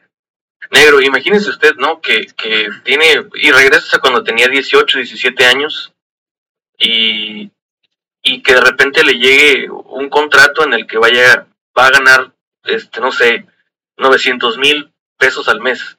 negro, 0.70 1.00
imagínese 1.00 1.50
usted, 1.50 1.76
¿no? 1.76 2.00
Que, 2.00 2.26
que 2.36 2.68
tiene, 2.84 3.26
y 3.34 3.50
regresa 3.50 3.96
a 3.96 4.00
cuando 4.00 4.22
tenía 4.24 4.48
18, 4.48 4.98
17 4.98 5.46
años, 5.46 5.92
y, 6.78 7.50
y 8.22 8.42
que 8.42 8.54
de 8.54 8.60
repente 8.60 9.04
le 9.04 9.14
llegue 9.14 9.70
un 9.70 10.08
contrato 10.08 10.64
en 10.64 10.74
el 10.74 10.86
que 10.86 10.98
vaya, 10.98 11.46
va 11.76 11.86
a 11.86 11.90
ganar, 11.90 12.32
este, 12.64 13.00
no 13.00 13.12
sé, 13.12 13.46
900 13.96 14.58
mil 14.58 14.92
pesos 15.16 15.48
al 15.48 15.60
mes. 15.60 15.98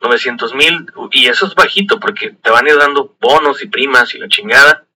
900 0.00 0.54
mil, 0.54 0.86
y 1.10 1.26
eso 1.26 1.46
es 1.46 1.54
bajito, 1.54 1.98
porque 1.98 2.30
te 2.30 2.50
van 2.50 2.66
a 2.66 2.70
ir 2.70 2.76
dando 2.76 3.16
bonos 3.18 3.62
y 3.62 3.68
primas 3.68 4.14
y 4.14 4.18
la 4.18 4.28
chingada. 4.28 4.86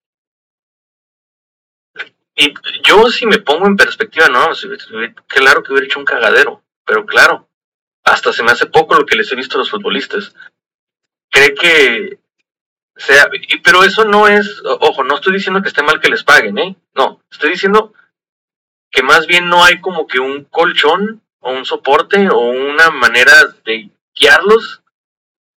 Y 2.37 2.54
yo 2.82 3.11
si 3.11 3.26
me 3.26 3.38
pongo 3.38 3.66
en 3.66 3.76
perspectiva, 3.76 4.28
no, 4.28 4.50
claro 5.26 5.62
que 5.62 5.73
hubiera 5.73 5.87
hecho 5.87 5.99
un 5.99 6.04
cagadero, 6.04 6.62
pero 6.85 7.04
claro, 7.06 7.50
hasta 8.04 8.33
se 8.33 8.42
me 8.42 8.50
hace 8.52 8.66
poco 8.66 8.95
lo 8.95 9.07
que 9.07 9.16
les 9.16 9.30
he 9.33 9.37
visto 9.37 9.57
a 9.57 9.59
los 9.59 9.71
futbolistas. 9.71 10.35
Cree 11.30 11.54
que 11.54 12.19
sea, 12.97 13.28
y- 13.33 13.59
pero 13.61 13.85
eso 13.85 14.04
no 14.04 14.28
es, 14.28 14.62
ojo, 14.64 15.04
no 15.04 15.14
estoy 15.14 15.35
diciendo 15.35 15.62
que 15.62 15.69
esté 15.69 15.83
mal 15.83 16.00
que 16.00 16.11
les 16.11 16.25
paguen, 16.25 16.59
¿eh? 16.59 16.76
No, 16.95 17.23
estoy 17.30 17.50
diciendo 17.50 17.92
que 18.90 19.02
más 19.02 19.26
bien 19.26 19.49
no 19.49 19.64
hay 19.64 19.80
como 19.80 20.07
que 20.07 20.19
un 20.19 20.45
colchón 20.45 21.23
o 21.40 21.52
un 21.52 21.64
soporte 21.64 22.28
o 22.28 22.38
una 22.38 22.90
manera 22.90 23.33
de 23.64 23.90
guiarlos 24.14 24.83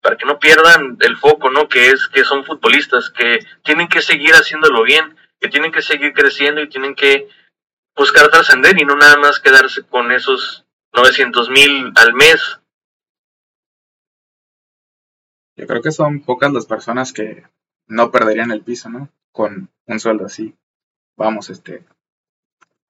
para 0.02 0.18
que 0.18 0.26
no 0.26 0.38
pierdan 0.38 0.98
el 1.00 1.18
foco, 1.18 1.50
¿no? 1.50 1.68
Que 1.68 1.88
es 1.88 2.08
que 2.08 2.24
son 2.24 2.46
futbolistas, 2.46 3.10
que 3.10 3.40
tienen 3.64 3.88
que 3.88 4.02
seguir 4.02 4.34
haciéndolo 4.34 4.84
bien, 4.84 5.18
que 5.40 5.50
tienen 5.50 5.72
que 5.72 5.82
seguir 5.82 6.14
creciendo 6.14 6.62
y 6.62 6.70
tienen 6.70 6.94
que 6.96 7.28
buscar 7.96 8.30
trascender 8.30 8.80
y 8.80 8.86
no 8.86 8.96
nada 8.96 9.18
más 9.18 9.40
quedarse 9.40 9.84
con 9.84 10.12
esos 10.12 10.63
900 10.94 11.50
mil 11.50 11.92
al 11.96 12.14
mes. 12.14 12.60
Yo 15.56 15.68
creo 15.68 15.82
que 15.82 15.92
son 15.92 16.22
pocas 16.22 16.52
las 16.52 16.66
personas 16.66 17.14
que 17.14 17.44
no 17.88 18.12
perderían 18.12 18.52
el 18.52 18.62
piso, 18.62 18.90
¿no? 18.90 19.10
Con 19.32 19.70
un 19.86 20.00
sueldo 20.00 20.26
así. 20.26 20.56
Vamos, 21.16 21.50
este. 21.50 21.86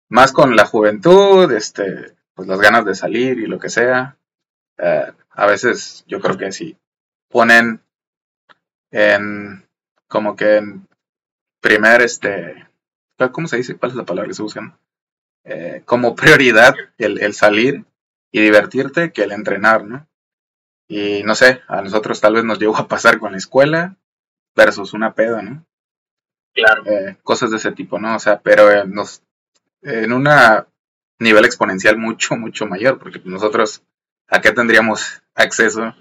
Más 0.10 0.32
con 0.32 0.56
la 0.56 0.66
juventud, 0.66 1.52
este, 1.52 2.16
pues 2.34 2.48
las 2.48 2.60
ganas 2.60 2.86
de 2.86 2.96
salir 2.96 3.40
y 3.40 3.48
lo 3.48 3.60
que 3.60 3.70
sea. 3.70 4.18
Eh, 4.78 5.12
a 5.32 5.46
veces 5.46 6.04
yo 6.08 6.20
creo 6.20 6.38
que 6.38 6.52
si 6.52 6.78
ponen 7.30 7.82
en 8.92 9.68
como 10.08 10.36
que 10.36 10.58
en 10.58 10.88
primer 11.60 12.02
este 12.02 12.68
¿cómo 13.32 13.48
se 13.48 13.58
dice? 13.58 13.76
¿Cuál 13.76 13.92
es 13.92 13.98
la 13.98 14.06
palabra 14.06 14.28
que 14.28 14.34
se 14.34 14.42
busca? 14.42 14.78
Eh, 15.46 15.82
como 15.86 16.16
prioridad 16.16 16.76
el, 16.98 17.22
el 17.22 17.34
salir 17.34 17.86
y 18.34 18.42
divertirte 18.42 19.14
que 19.14 19.24
el 19.24 19.32
entrenar, 19.32 19.86
¿no? 19.86 20.10
Y 20.90 21.24
no 21.24 21.36
sé, 21.36 21.62
a 21.70 21.82
nosotros 21.82 22.20
tal 22.20 22.34
vez 22.34 22.44
nos 22.44 22.60
llegó 22.60 22.76
a 22.78 22.88
pasar 22.90 23.20
con 23.20 23.32
la 23.32 23.38
escuela 23.38 23.96
versus 24.56 24.94
una 24.94 25.14
peda, 25.14 25.42
¿no? 25.42 25.66
Claro. 26.54 26.84
Eh, 26.86 27.18
cosas 27.24 27.52
de 27.52 27.58
ese 27.58 27.72
tipo, 27.72 28.00
¿no? 28.00 28.16
O 28.16 28.20
sea, 28.20 28.42
pero 28.42 28.70
eh, 28.72 28.84
nos, 28.86 29.24
en 29.82 30.12
un 30.12 30.28
nivel 31.20 31.46
exponencial 31.46 31.98
mucho, 31.98 32.36
mucho 32.36 32.66
mayor, 32.66 33.00
porque 33.00 33.22
nosotros, 33.24 33.84
¿a 34.28 34.42
qué 34.42 34.52
tendríamos 34.52 35.22
acceso? 35.36 35.96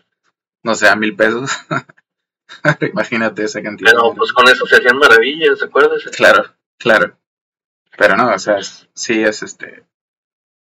No 0.65 0.75
sé, 0.75 0.89
a 0.89 0.97
mil 0.97 1.15
pesos. 1.15 1.51
Imagínate 2.93 3.45
esa 3.45 3.63
cantidad. 3.63 3.93
Pero 3.93 4.15
pues 4.15 4.33
con 4.33 4.49
eso 4.49 4.67
se 4.67 4.77
hacían 4.77 4.99
maravillas, 4.99 5.59
¿se 5.59 5.65
acuerdan? 5.67 5.99
Claro, 6.17 6.45
claro. 6.79 7.17
Pero 7.99 8.17
no, 8.17 8.35
o 8.35 8.39
sea, 8.39 8.59
es- 8.59 8.89
sí 8.95 9.23
es 9.23 9.43
este. 9.43 9.85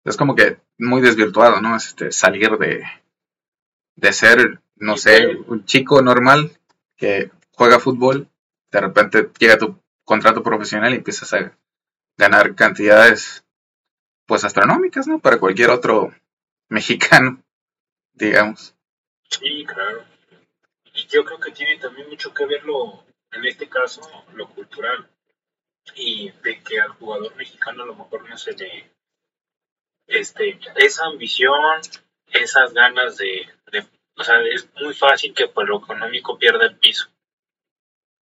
Es 0.05 0.17
como 0.17 0.35
que 0.35 0.59
muy 0.79 1.03
desvirtuado, 1.03 1.61
¿no? 1.61 1.77
Es 1.77 1.89
este 1.89 2.13
salir 2.13 2.57
de, 2.59 2.83
de 3.97 4.13
ser, 4.13 4.61
no 4.77 4.97
sé, 4.97 5.37
un 5.47 5.65
chico 5.65 6.01
normal 6.03 6.59
que 6.97 7.31
juega 7.53 7.81
fútbol, 7.81 8.29
de 8.71 8.81
repente 8.81 9.31
llega 9.39 9.59
tu 9.59 9.79
contrato 10.05 10.43
profesional 10.43 10.93
y 10.93 10.97
empiezas 10.97 11.33
a 11.35 11.57
ganar 12.17 12.55
cantidades, 12.55 13.45
pues 14.27 14.45
astronómicas, 14.45 15.07
¿no? 15.07 15.19
Para 15.19 15.39
cualquier 15.39 15.71
otro 15.71 16.15
mexicano, 16.69 17.43
digamos. 18.13 18.75
Sí, 19.29 19.65
claro. 19.67 20.05
Y 20.95 21.07
yo 21.07 21.25
creo 21.25 21.39
que 21.39 21.53
tiene 21.53 21.79
también 21.79 22.09
mucho 22.09 22.35
que 22.35 22.47
ver 22.47 22.65
lo, 22.65 23.05
en 23.33 23.45
este 23.45 23.69
caso, 23.69 24.03
lo 24.35 24.49
cultural. 24.49 25.09
Y 25.95 26.31
de 26.43 26.63
que 26.63 26.81
al 26.81 26.91
jugador 26.91 27.35
mexicano 27.37 27.83
a 27.83 27.87
lo 27.87 27.95
mejor 27.95 28.29
no 28.29 28.37
se 28.37 28.53
le. 28.53 28.91
Este, 30.11 30.59
esa 30.77 31.07
ambición, 31.07 31.81
esas 32.33 32.75
ganas 32.75 33.17
de, 33.17 33.49
de. 33.73 33.87
O 34.17 34.25
sea, 34.25 34.43
es 34.43 34.69
muy 34.75 34.93
fácil 34.93 35.33
que 35.33 35.49
por 35.49 35.69
lo 35.69 35.79
económico 35.79 36.39
pierda 36.39 36.67
el 36.67 36.77
piso. 36.77 37.09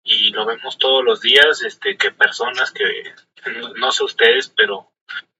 Y 0.03 0.31
lo 0.31 0.45
vemos 0.45 0.77
todos 0.77 1.03
los 1.03 1.21
días, 1.21 1.61
este, 1.61 1.97
que 1.97 2.11
personas 2.11 2.71
que. 2.71 3.13
No 3.75 3.91
sé 3.91 4.03
ustedes, 4.03 4.49
pero 4.49 4.91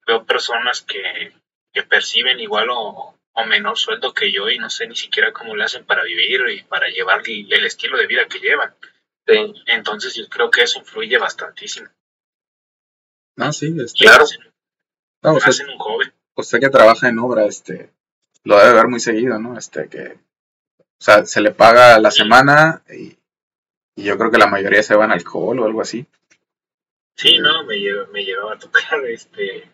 veo 0.06 0.26
personas 0.26 0.82
que, 0.82 1.34
que 1.72 1.84
perciben 1.84 2.40
igual 2.40 2.68
o, 2.72 3.16
o 3.34 3.46
menor 3.46 3.78
sueldo 3.78 4.14
que 4.14 4.32
yo 4.32 4.50
y 4.50 4.60
no 4.60 4.70
sé 4.70 4.88
ni 4.88 4.96
siquiera 4.96 5.34
cómo 5.34 5.56
le 5.56 5.64
hacen 5.64 5.86
para 5.86 6.04
vivir 6.04 6.42
y 6.50 6.64
para 6.64 6.88
llevar 6.90 7.24
el 7.26 7.66
estilo 7.66 7.98
de 7.98 8.08
vida 8.08 8.28
que 8.28 8.40
llevan. 8.40 8.76
Entonces 9.68 10.16
yo 10.16 10.28
creo 10.28 10.52
que 10.52 10.64
eso 10.64 10.80
influye 10.80 11.18
bastantísimo. 11.18 11.90
Ah, 13.38 13.52
sí, 13.52 13.74
este, 13.80 14.06
claro. 14.06 14.26
No, 15.24 15.34
usted, 15.34 15.68
un 15.68 15.78
joven. 15.78 16.13
Usted 16.36 16.60
que 16.60 16.70
trabaja 16.70 17.10
en 17.10 17.20
obra, 17.20 17.46
este, 17.46 17.92
lo 18.44 18.58
debe 18.58 18.74
ver 18.74 18.88
muy 18.88 19.00
seguido, 19.00 19.40
¿no? 19.40 19.58
Este, 19.58 19.88
que, 19.88 20.18
o 20.80 21.02
sea, 21.04 21.26
se 21.26 21.42
le 21.42 21.52
paga 21.52 22.00
la 22.00 22.12
semana 22.12 22.84
y, 22.90 23.18
y, 23.96 24.04
yo 24.04 24.18
creo 24.18 24.32
que 24.32 24.38
la 24.38 24.48
mayoría 24.48 24.82
se 24.84 24.96
van 24.96 25.12
al 25.12 25.20
alcohol 25.20 25.60
o 25.60 25.66
algo 25.66 25.82
así. 25.82 26.06
Sí, 27.16 27.38
no, 27.40 27.64
me, 27.66 27.76
me 28.12 28.26
llevaba 28.26 28.54
a 28.54 28.60
tocar, 28.60 29.06
este, 29.08 29.70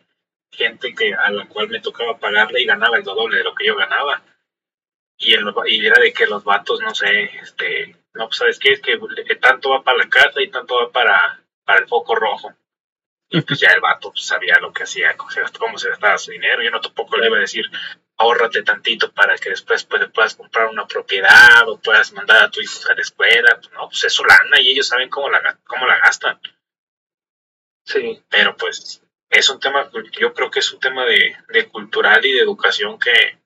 gente 0.51 0.93
que 0.93 1.13
a 1.13 1.31
la 1.31 1.47
cual 1.47 1.69
me 1.69 1.79
tocaba 1.79 2.17
pagarle 2.17 2.61
y 2.61 2.65
ganaba 2.65 2.97
el 2.97 3.03
doble 3.03 3.37
de 3.37 3.43
lo 3.43 3.55
que 3.55 3.67
yo 3.67 3.75
ganaba. 3.75 4.21
Y, 5.17 5.33
el, 5.33 5.45
y 5.67 5.85
era 5.85 5.99
de 5.99 6.13
que 6.13 6.27
los 6.27 6.43
vatos, 6.43 6.79
no 6.81 6.95
sé, 6.95 7.25
este, 7.41 7.95
no, 8.13 8.27
pues 8.27 8.37
sabes 8.37 8.59
qué, 8.59 8.71
es 8.73 8.81
que 8.81 8.97
tanto 9.35 9.69
va 9.69 9.83
para 9.83 9.97
la 9.97 10.09
casa 10.09 10.41
y 10.41 10.49
tanto 10.49 10.75
va 10.75 10.91
para, 10.91 11.41
para 11.65 11.79
el 11.79 11.87
foco 11.87 12.15
rojo. 12.15 12.53
Y 13.29 13.41
pues 13.41 13.59
ya 13.59 13.69
el 13.69 13.81
vato 13.81 14.11
pues, 14.11 14.25
sabía 14.25 14.59
lo 14.59 14.73
que 14.73 14.83
hacía, 14.83 15.15
cómo 15.15 15.77
se 15.77 15.89
gastaba 15.89 16.17
su 16.17 16.31
dinero. 16.31 16.63
Yo 16.63 16.71
no 16.71 16.81
tampoco 16.81 17.17
le 17.17 17.27
iba 17.27 17.37
a 17.37 17.41
decir, 17.41 17.65
ahórrate 18.17 18.63
tantito 18.63 19.11
para 19.11 19.37
que 19.37 19.51
después 19.51 19.83
pues, 19.85 20.09
puedas 20.13 20.35
comprar 20.35 20.67
una 20.67 20.87
propiedad 20.87 21.67
o 21.67 21.79
puedas 21.79 22.11
mandar 22.13 22.43
a 22.43 22.51
tu 22.51 22.59
hijo 22.59 22.89
a 22.89 22.95
la 22.95 23.01
escuela. 23.01 23.55
Pues, 23.55 23.71
no, 23.73 23.87
pues 23.87 24.03
es 24.03 24.13
su 24.13 24.25
lana 24.25 24.59
y 24.59 24.71
ellos 24.71 24.87
saben 24.87 25.09
cómo 25.09 25.29
la, 25.29 25.59
cómo 25.65 25.85
la 25.85 25.99
gastan. 25.99 26.39
Sí. 27.85 28.23
Pero 28.29 28.55
pues 28.57 29.01
es 29.29 29.49
un 29.49 29.59
tema, 29.59 29.89
yo 30.19 30.33
creo 30.33 30.49
que 30.49 30.59
es 30.59 30.73
un 30.73 30.79
tema 30.79 31.05
de, 31.05 31.35
cultural 31.71 32.25
y 32.25 32.33
de 32.33 32.41
educación 32.41 32.99
que, 32.99 33.37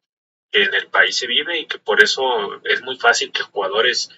en 0.52 0.74
el 0.74 0.88
país 0.88 1.16
se 1.16 1.25
vive 1.25 1.58
y 1.58 1.66
que 1.66 1.80
por 1.80 2.04
eso 2.04 2.62
es 2.63 2.84
muy 2.84 2.96
fácil 2.98 3.32
que 3.32 3.42
jugadores 3.42 4.10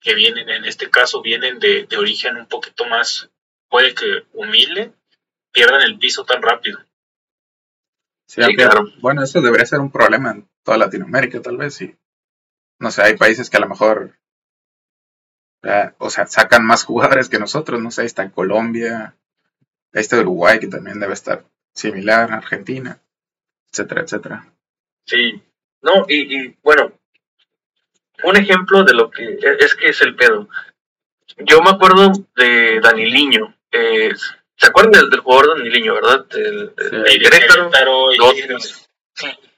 que 0.00 0.14
vienen, 0.14 0.48
en 0.48 0.64
este 0.64 0.88
caso, 0.88 1.20
vienen 1.20 1.58
de, 1.58 1.86
origen 1.98 2.36
un 2.36 2.46
poquito 2.46 2.86
más, 2.86 3.28
puede 3.68 3.92
que 3.94 4.24
humilde, 4.32 4.92
pierdan 5.52 5.82
el 5.82 5.98
piso 5.98 6.24
tan 6.24 6.42
rápido. 6.42 6.78
Sí, 8.26 8.40
claro. 8.54 8.86
Bueno, 9.00 9.24
eso 9.24 9.40
debería 9.40 9.66
ser 9.66 9.80
un 9.80 9.90
problema 9.90 10.30
en 10.30 10.48
toda 10.62 10.78
Latinoamérica, 10.78 11.42
tal 11.42 11.56
vez, 11.56 11.80
y 11.82 11.96
no 12.78 12.90
sé, 12.90 13.02
hay 13.02 13.16
países 13.16 13.50
que 13.50 13.56
a 13.56 13.60
lo 13.60 13.68
mejor, 13.68 14.16
o 15.98 16.10
sea, 16.10 16.26
sacan 16.26 16.64
más 16.64 16.84
jugadores 16.84 17.28
que 17.28 17.38
nosotros, 17.38 17.80
no 17.80 17.90
sé, 17.90 18.04
está 18.04 18.30
Colombia, 18.30 19.16
de 19.92 20.20
Uruguay, 20.20 20.58
que 20.60 20.68
también 20.68 21.00
debe 21.00 21.14
estar 21.14 21.44
similar, 21.74 22.32
Argentina, 22.32 23.00
etcétera, 23.70 24.02
etcétera. 24.02 24.52
Sí, 25.04 25.42
no, 25.82 26.04
y, 26.08 26.56
bueno, 26.62 26.92
un 28.24 28.36
ejemplo 28.36 28.84
de 28.84 28.94
lo 28.94 29.10
que 29.10 29.24
e, 29.24 29.56
es 29.58 29.74
que 29.74 29.88
es 29.88 30.00
el 30.02 30.14
pedo. 30.14 30.48
Yo 31.38 31.60
me 31.62 31.70
acuerdo 31.70 32.12
de 32.36 32.80
Daniliño. 32.80 33.54
Eh, 33.72 34.12
¿Se 34.60 34.66
acuerdan 34.66 35.08
del, 35.08 35.20
jugador 35.20 35.56
Daniliño, 35.56 35.94
verdad? 35.94 36.26
El, 36.32 36.74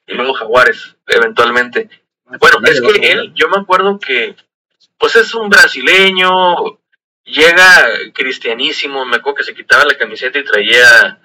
y, 0.06 0.14
luego 0.14 0.34
Jaguares, 0.34 0.94
eventualmente. 1.08 1.90
Bueno, 2.24 2.58
es 2.64 2.80
que 2.80 3.10
él, 3.10 3.32
yo 3.34 3.48
me 3.48 3.60
acuerdo 3.60 3.98
que, 3.98 4.36
pues 4.98 5.16
es 5.16 5.34
un 5.34 5.48
brasileño, 5.48 6.78
llega 7.24 7.88
cristianísimo, 8.14 9.04
me 9.04 9.16
acuerdo 9.16 9.38
que 9.38 9.44
se 9.44 9.54
quitaba 9.54 9.84
la 9.84 9.98
camiseta 9.98 10.38
y 10.38 10.44
traía 10.44 11.18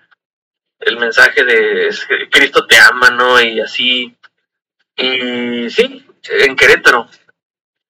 el 0.79 0.97
mensaje 0.97 1.43
de 1.43 1.89
Cristo 2.31 2.65
te 2.65 2.79
ama, 2.79 3.11
¿no? 3.11 3.39
Y 3.39 3.59
así. 3.59 4.15
Y 4.95 5.69
sí, 5.69 6.03
en 6.23 6.55
Querétaro. 6.55 7.07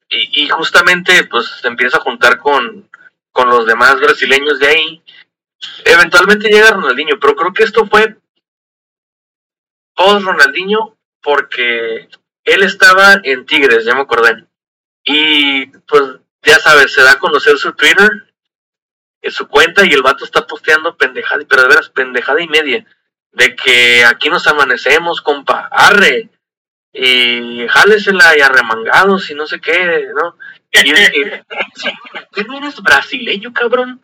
Y, 0.09 0.43
y 0.43 0.49
justamente 0.49 1.23
pues 1.27 1.47
se 1.61 1.67
empieza 1.69 1.97
a 1.97 2.01
juntar 2.01 2.37
con, 2.39 2.89
con 3.31 3.49
los 3.49 3.65
demás 3.65 3.97
brasileños 4.01 4.59
de 4.59 4.67
ahí. 4.67 5.03
Eventualmente 5.85 6.49
llega 6.49 6.71
Ronaldinho, 6.71 7.19
pero 7.19 7.35
creo 7.35 7.53
que 7.53 7.63
esto 7.63 7.85
fue 7.87 8.17
post 9.95 10.25
Ronaldinho 10.25 10.97
porque 11.21 12.07
él 12.43 12.63
estaba 12.63 13.19
en 13.23 13.45
Tigres, 13.45 13.85
ya 13.85 13.95
me 13.95 14.01
acordé. 14.01 14.45
Y 15.03 15.65
pues 15.65 16.03
ya 16.43 16.59
sabes, 16.59 16.93
se 16.93 17.01
da 17.01 17.13
a 17.13 17.19
conocer 17.19 17.57
su 17.57 17.73
Twitter, 17.73 18.09
en 19.21 19.31
su 19.31 19.47
cuenta, 19.47 19.85
y 19.85 19.89
el 19.89 20.01
vato 20.01 20.23
está 20.23 20.45
posteando 20.45 20.95
pendejada, 20.95 21.43
pero 21.49 21.63
de 21.63 21.67
veras, 21.69 21.89
pendejada 21.89 22.41
y 22.41 22.47
media, 22.47 22.85
de 23.31 23.55
que 23.55 24.05
aquí 24.05 24.29
nos 24.29 24.47
amanecemos, 24.47 25.21
compa, 25.21 25.67
arre, 25.71 26.29
y 26.93 27.67
jálesela 27.67 28.37
y 28.37 28.41
arremangados 28.41 29.29
y 29.29 29.35
no 29.35 29.45
sé 29.45 29.59
qué, 29.59 30.07
¿no? 30.15 30.37
Y 30.71 30.93
que, 30.93 31.43
¿qué 32.33 32.43
no 32.43 32.57
eres 32.57 32.81
brasileño, 32.81 33.53
cabrón? 33.53 34.01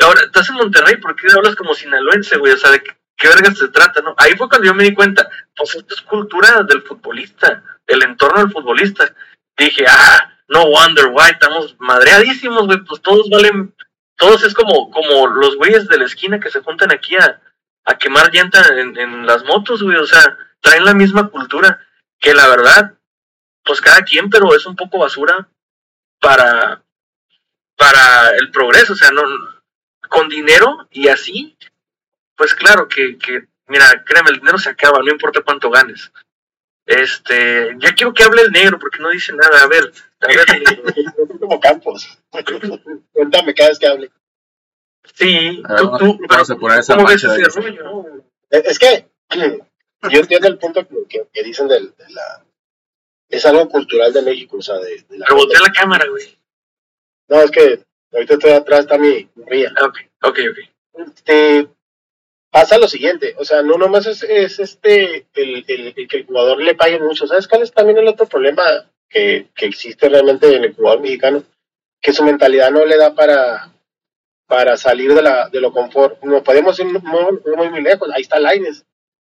Ahora, 0.00 0.20
estás 0.22 0.48
en 0.50 0.56
Monterrey, 0.56 0.96
¿por 0.96 1.16
qué 1.16 1.26
hablas 1.34 1.56
como 1.56 1.74
sinaloense, 1.74 2.36
güey? 2.36 2.52
O 2.52 2.56
sea, 2.56 2.70
¿de 2.70 2.82
qué, 2.82 2.96
qué 3.16 3.28
vergas 3.28 3.58
se 3.58 3.68
trata, 3.68 4.00
no? 4.00 4.14
Ahí 4.16 4.34
fue 4.36 4.48
cuando 4.48 4.66
yo 4.66 4.74
me 4.74 4.84
di 4.84 4.94
cuenta, 4.94 5.28
pues 5.56 5.74
esto 5.74 5.94
es 5.94 6.02
cultura 6.02 6.62
del 6.62 6.82
futbolista, 6.82 7.62
el 7.86 8.02
entorno 8.02 8.40
del 8.40 8.52
futbolista. 8.52 9.12
Dije, 9.56 9.84
ah, 9.88 10.38
no 10.48 10.66
wonder 10.66 11.06
why, 11.06 11.30
estamos 11.30 11.76
madreadísimos, 11.78 12.66
güey, 12.66 12.78
pues 12.84 13.02
todos 13.02 13.28
valen, 13.30 13.74
todos 14.16 14.42
es 14.44 14.54
como, 14.54 14.90
como 14.90 15.26
los 15.26 15.56
güeyes 15.56 15.88
de 15.88 15.98
la 15.98 16.04
esquina 16.04 16.40
que 16.40 16.50
se 16.50 16.62
juntan 16.62 16.92
aquí 16.92 17.16
a, 17.16 17.40
a 17.84 17.98
quemar 17.98 18.32
llanta 18.32 18.62
en, 18.76 19.26
las 19.26 19.44
motos, 19.44 19.82
güey, 19.82 19.96
o 19.96 20.06
sea, 20.06 20.36
traen 20.60 20.84
la 20.84 20.94
misma 20.94 21.28
cultura, 21.28 21.80
que 22.20 22.34
la 22.34 22.48
verdad, 22.48 22.94
pues 23.64 23.80
cada 23.80 24.02
quien, 24.02 24.30
pero 24.30 24.54
es 24.54 24.66
un 24.66 24.76
poco 24.76 24.98
basura 24.98 25.48
para, 26.20 26.82
para 27.78 28.30
el 28.30 28.50
progreso, 28.50 28.92
o 28.92 28.96
sea, 28.96 29.12
no, 29.12 29.22
con 30.08 30.28
dinero 30.28 30.88
y 30.90 31.08
así, 31.08 31.56
pues 32.36 32.54
claro 32.54 32.88
que, 32.88 33.16
que, 33.18 33.46
mira, 33.68 34.04
créeme, 34.04 34.30
el 34.30 34.40
dinero 34.40 34.58
se 34.58 34.70
acaba, 34.70 34.98
no 34.98 35.10
importa 35.10 35.42
cuánto 35.42 35.70
ganes. 35.70 36.12
Este, 36.84 37.76
ya 37.78 37.94
quiero 37.94 38.14
que 38.14 38.22
hable 38.22 38.42
el 38.42 38.50
negro 38.50 38.78
porque 38.78 38.98
no 38.98 39.10
dice 39.10 39.34
nada. 39.34 39.62
A 39.62 39.66
ver, 39.66 39.92
a 40.20 40.26
ver. 40.26 41.38
como 41.38 41.60
Campos. 41.60 42.18
Cuéntame 43.12 43.54
cada 43.54 43.68
vez 43.68 43.78
que 43.78 43.86
hable. 43.86 44.10
Sí, 45.14 45.62
tú, 45.76 45.98
tú, 45.98 46.18
pero, 46.26 46.44
¿cómo 46.46 46.68
ves 46.68 47.24
ese 47.24 47.60
rollo? 47.60 48.24
Es 48.50 48.78
que 48.78 49.10
yo 50.10 50.20
entiendo 50.20 50.48
el 50.48 50.58
punto 50.58 50.86
que, 51.08 51.26
que, 51.30 51.42
dicen 51.42 51.68
de, 51.68 51.80
de, 51.80 52.10
la... 52.10 52.44
Es 53.28 53.44
algo 53.44 53.68
cultural 53.68 54.12
de 54.12 54.22
México, 54.22 54.56
o 54.56 54.62
sea, 54.62 54.76
de, 54.76 55.04
de 55.08 55.18
la... 55.18 55.26
Reboté 55.26 55.58
la 55.60 55.72
cámara, 55.72 56.06
güey. 56.08 56.37
No, 57.28 57.42
es 57.42 57.50
que 57.50 57.80
ahorita 58.12 58.34
estoy 58.34 58.50
atrás, 58.52 58.80
está 58.80 58.98
mi 58.98 59.28
ría. 59.46 59.72
Ok, 59.84 59.98
ok, 60.22 60.38
ok. 60.50 61.06
Este, 61.06 61.68
pasa 62.50 62.78
lo 62.78 62.88
siguiente, 62.88 63.34
o 63.38 63.44
sea, 63.44 63.62
no 63.62 63.76
nomás 63.76 64.06
es, 64.06 64.22
es 64.22 64.58
este 64.58 65.26
el, 65.34 65.64
el, 65.68 65.94
que 66.08 66.16
el 66.18 66.26
jugador 66.26 66.60
le 66.60 66.74
pague 66.74 66.98
mucho, 66.98 67.26
¿sabes 67.26 67.46
cuál 67.46 67.62
es 67.62 67.72
también 67.72 67.98
el 67.98 68.08
otro 68.08 68.26
problema 68.26 68.64
que, 69.08 69.48
que, 69.54 69.66
existe 69.66 70.08
realmente 70.08 70.54
en 70.54 70.64
el 70.64 70.74
jugador 70.74 71.00
mexicano? 71.00 71.44
Que 72.00 72.12
su 72.12 72.24
mentalidad 72.24 72.70
no 72.70 72.84
le 72.84 72.96
da 72.96 73.14
para, 73.14 73.72
para 74.46 74.76
salir 74.76 75.14
de, 75.14 75.22
la, 75.22 75.48
de 75.48 75.60
lo 75.60 75.72
confort. 75.72 76.22
No 76.22 76.42
podemos 76.42 76.78
ir 76.78 76.86
muy, 76.86 77.70
muy, 77.70 77.82
lejos, 77.82 78.08
ahí 78.14 78.22
está 78.22 78.38
Laines. 78.38 78.84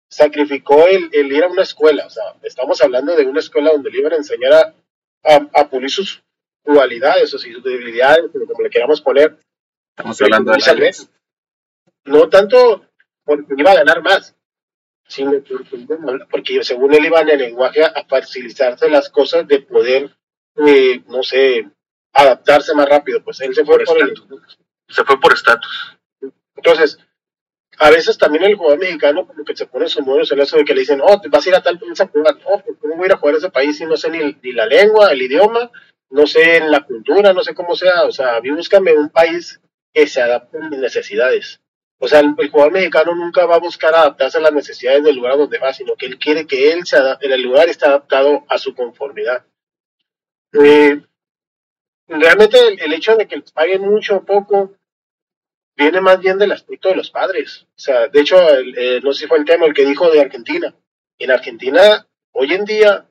Sacrificó 0.10 0.88
el, 0.88 1.10
el, 1.12 1.32
ir 1.32 1.44
a 1.44 1.48
una 1.48 1.64
escuela, 1.64 2.06
o 2.06 2.10
sea, 2.10 2.24
estamos 2.44 2.82
hablando 2.82 3.16
de 3.16 3.26
una 3.26 3.40
escuela 3.40 3.72
donde 3.72 3.90
le 3.90 4.00
iban 4.00 4.14
a 4.14 4.18
enseñar 4.18 4.54
a, 4.54 5.48
a, 5.54 5.70
pulir 5.70 5.90
sus 5.90 6.23
cualidades 6.64 7.34
o 7.34 7.38
sus 7.38 7.64
debilidades, 7.64 8.32
como 8.32 8.64
le 8.64 8.70
queramos 8.70 9.02
poner. 9.02 9.38
Estamos 9.96 10.22
hablando 10.22 10.52
de 10.52 10.92
no 12.06 12.28
tanto 12.30 12.86
porque 13.24 13.54
iba 13.58 13.72
a 13.72 13.76
ganar 13.76 14.02
más, 14.02 14.36
sino 15.08 15.34
porque 16.30 16.64
según 16.64 16.94
él 16.94 17.06
iba 17.06 17.22
en 17.22 17.30
el 17.30 17.40
lenguaje 17.40 17.84
a 17.84 18.04
facilitarse 18.06 18.90
las 18.90 19.10
cosas 19.10 19.48
de 19.48 19.62
poder, 19.62 20.16
eh, 20.68 21.02
no 21.08 21.24
sé, 21.24 21.70
adaptarse 22.14 22.74
más 22.74 22.90
rápido. 22.90 23.24
Pues 23.24 23.40
él 23.42 23.54
se 23.54 23.64
fue 23.64 23.84
por, 23.84 23.98
se 24.90 25.04
fue 25.06 25.20
por 25.20 25.34
estatus. 25.34 25.98
Entonces, 26.56 26.98
a 27.80 27.90
veces 27.90 28.18
también 28.18 28.44
el 28.44 28.56
jugador 28.56 28.80
mexicano 28.80 29.26
como 29.26 29.44
que 29.44 29.56
se 29.56 29.66
pone 29.66 29.88
su 29.88 30.02
modo 30.04 30.22
en 30.30 30.40
eso 30.40 30.58
de 30.58 30.66
que 30.66 30.74
le 30.74 30.82
dicen, 30.82 31.02
oh, 31.02 31.20
te 31.20 31.30
vas 31.30 31.46
a 31.46 31.50
ir 31.50 31.56
a 31.56 31.64
tal 31.64 31.80
país 31.80 32.00
a 32.02 32.08
jugar, 32.08 32.38
oh, 32.46 32.62
pues, 32.64 32.78
¿cómo 32.80 32.96
voy 32.96 33.04
a 33.04 33.08
ir 33.08 33.14
a 33.14 33.18
jugar 33.18 33.36
a 33.36 33.38
ese 33.40 33.50
país 33.50 33.78
si 33.78 33.86
no 33.86 33.98
sé 33.98 34.10
ni, 34.10 34.38
ni 34.42 34.52
la 34.52 34.66
lengua, 34.66 35.12
el 35.12 35.22
idioma, 35.22 35.72
no 36.14 36.28
sé, 36.28 36.58
en 36.58 36.70
la 36.70 36.86
cultura, 36.86 37.34
no 37.34 37.44
sé 37.44 37.56
cómo 37.56 37.76
sea, 37.76 38.04
o 38.04 38.12
sea, 38.12 38.36
a 38.36 38.42
mí 38.42 38.52
búscame 38.52 38.94
un 38.94 39.10
país 39.10 39.60
que 39.92 40.06
se 40.06 40.22
adapte 40.22 40.60
a 40.60 40.70
mis 40.70 40.78
necesidades. 40.78 41.60
O 41.98 42.08
sea, 42.08 42.20
el, 42.20 42.36
jugador 42.52 42.72
mexicano 42.72 43.16
nunca 43.16 43.48
va 43.48 43.56
a 43.56 43.60
buscar 43.60 43.96
adaptarse 43.96 44.38
a 44.38 44.42
las 44.42 44.54
necesidades 44.54 45.04
del 45.04 45.16
lugar 45.16 45.38
donde 45.38 45.58
va, 45.58 45.74
sino 45.74 45.96
que 45.96 46.06
él 46.06 46.20
quiere 46.20 46.46
que 46.46 46.72
él 46.72 46.86
se 46.86 46.98
adapte, 46.98 47.34
el 47.34 47.42
lugar 47.42 47.68
esté 47.68 47.88
adaptado 47.88 48.46
a 48.48 48.60
su 48.60 48.76
conformidad. 48.76 49.44
Eh, 50.54 51.02
realmente 52.08 52.60
el, 52.60 52.94
hecho 52.94 53.16
de 53.16 53.28
que 53.28 53.38
les 53.38 53.52
paguen 53.52 53.82
mucho 53.82 54.18
o 54.18 54.24
poco 54.24 54.76
viene 55.76 56.00
más 56.00 56.20
bien 56.20 56.38
del 56.38 56.52
aspecto 56.52 56.90
de 56.90 56.96
los 56.96 57.10
padres. 57.10 57.66
O 57.76 57.80
sea, 57.80 58.08
de 58.08 58.22
hecho, 58.22 58.38
eh, 58.50 59.00
no 59.04 59.14
sé 59.14 59.22
si 59.22 59.28
fue 59.28 59.40
el 59.40 59.46
tema 59.46 59.66
el 59.66 59.74
que 59.74 59.86
dijo 59.86 60.12
de 60.12 60.22
Argentina. 60.22 60.76
En 61.18 61.32
Argentina, 61.32 62.08
hoy 62.34 62.54
en 62.54 62.66
día, 62.66 63.10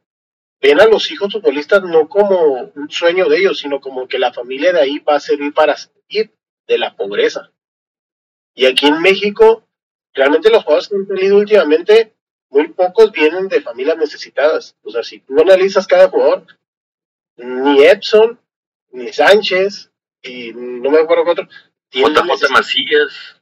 ven 0.63 0.81
a 0.81 0.87
los 0.87 1.11
hijos 1.11 1.33
futbolistas 1.33 1.83
no 1.83 2.09
como 2.09 2.71
un 2.75 2.89
sueño 2.89 3.29
de 3.29 3.39
ellos, 3.39 3.59
sino 3.59 3.81
como 3.81 4.07
que 4.07 4.21
la 4.21 4.33
familia 4.33 4.73
de 4.73 4.81
ahí 4.81 4.99
va 5.01 5.17
a 5.17 5.21
servir 5.21 5.53
para 5.53 5.77
salir 5.77 6.33
de 6.69 6.79
la 6.79 6.95
pobreza. 6.95 7.51
Y 8.55 8.67
aquí 8.67 8.87
en 8.87 9.03
México, 9.03 9.67
realmente 10.15 10.51
los 10.51 10.63
jugadores 10.63 10.89
que 10.89 10.95
han 10.95 11.09
tenido 11.09 11.37
últimamente, 11.37 12.15
muy 12.49 12.69
pocos 12.69 13.11
vienen 13.11 13.49
de 13.49 13.61
familias 13.61 13.99
necesitadas. 13.99 14.77
O 14.85 14.91
sea, 14.91 15.03
si 15.03 15.19
tú 15.21 15.41
analizas 15.41 15.87
cada 15.87 16.09
jugador, 16.09 16.47
ni 17.37 17.83
Epson, 17.83 18.39
ni 18.93 19.13
Sánchez, 19.13 19.91
y 20.23 20.53
no 20.55 20.91
me 20.91 21.01
acuerdo 21.01 21.25
qué 21.25 22.05
otro. 22.05 22.25
Macías. 22.51 23.41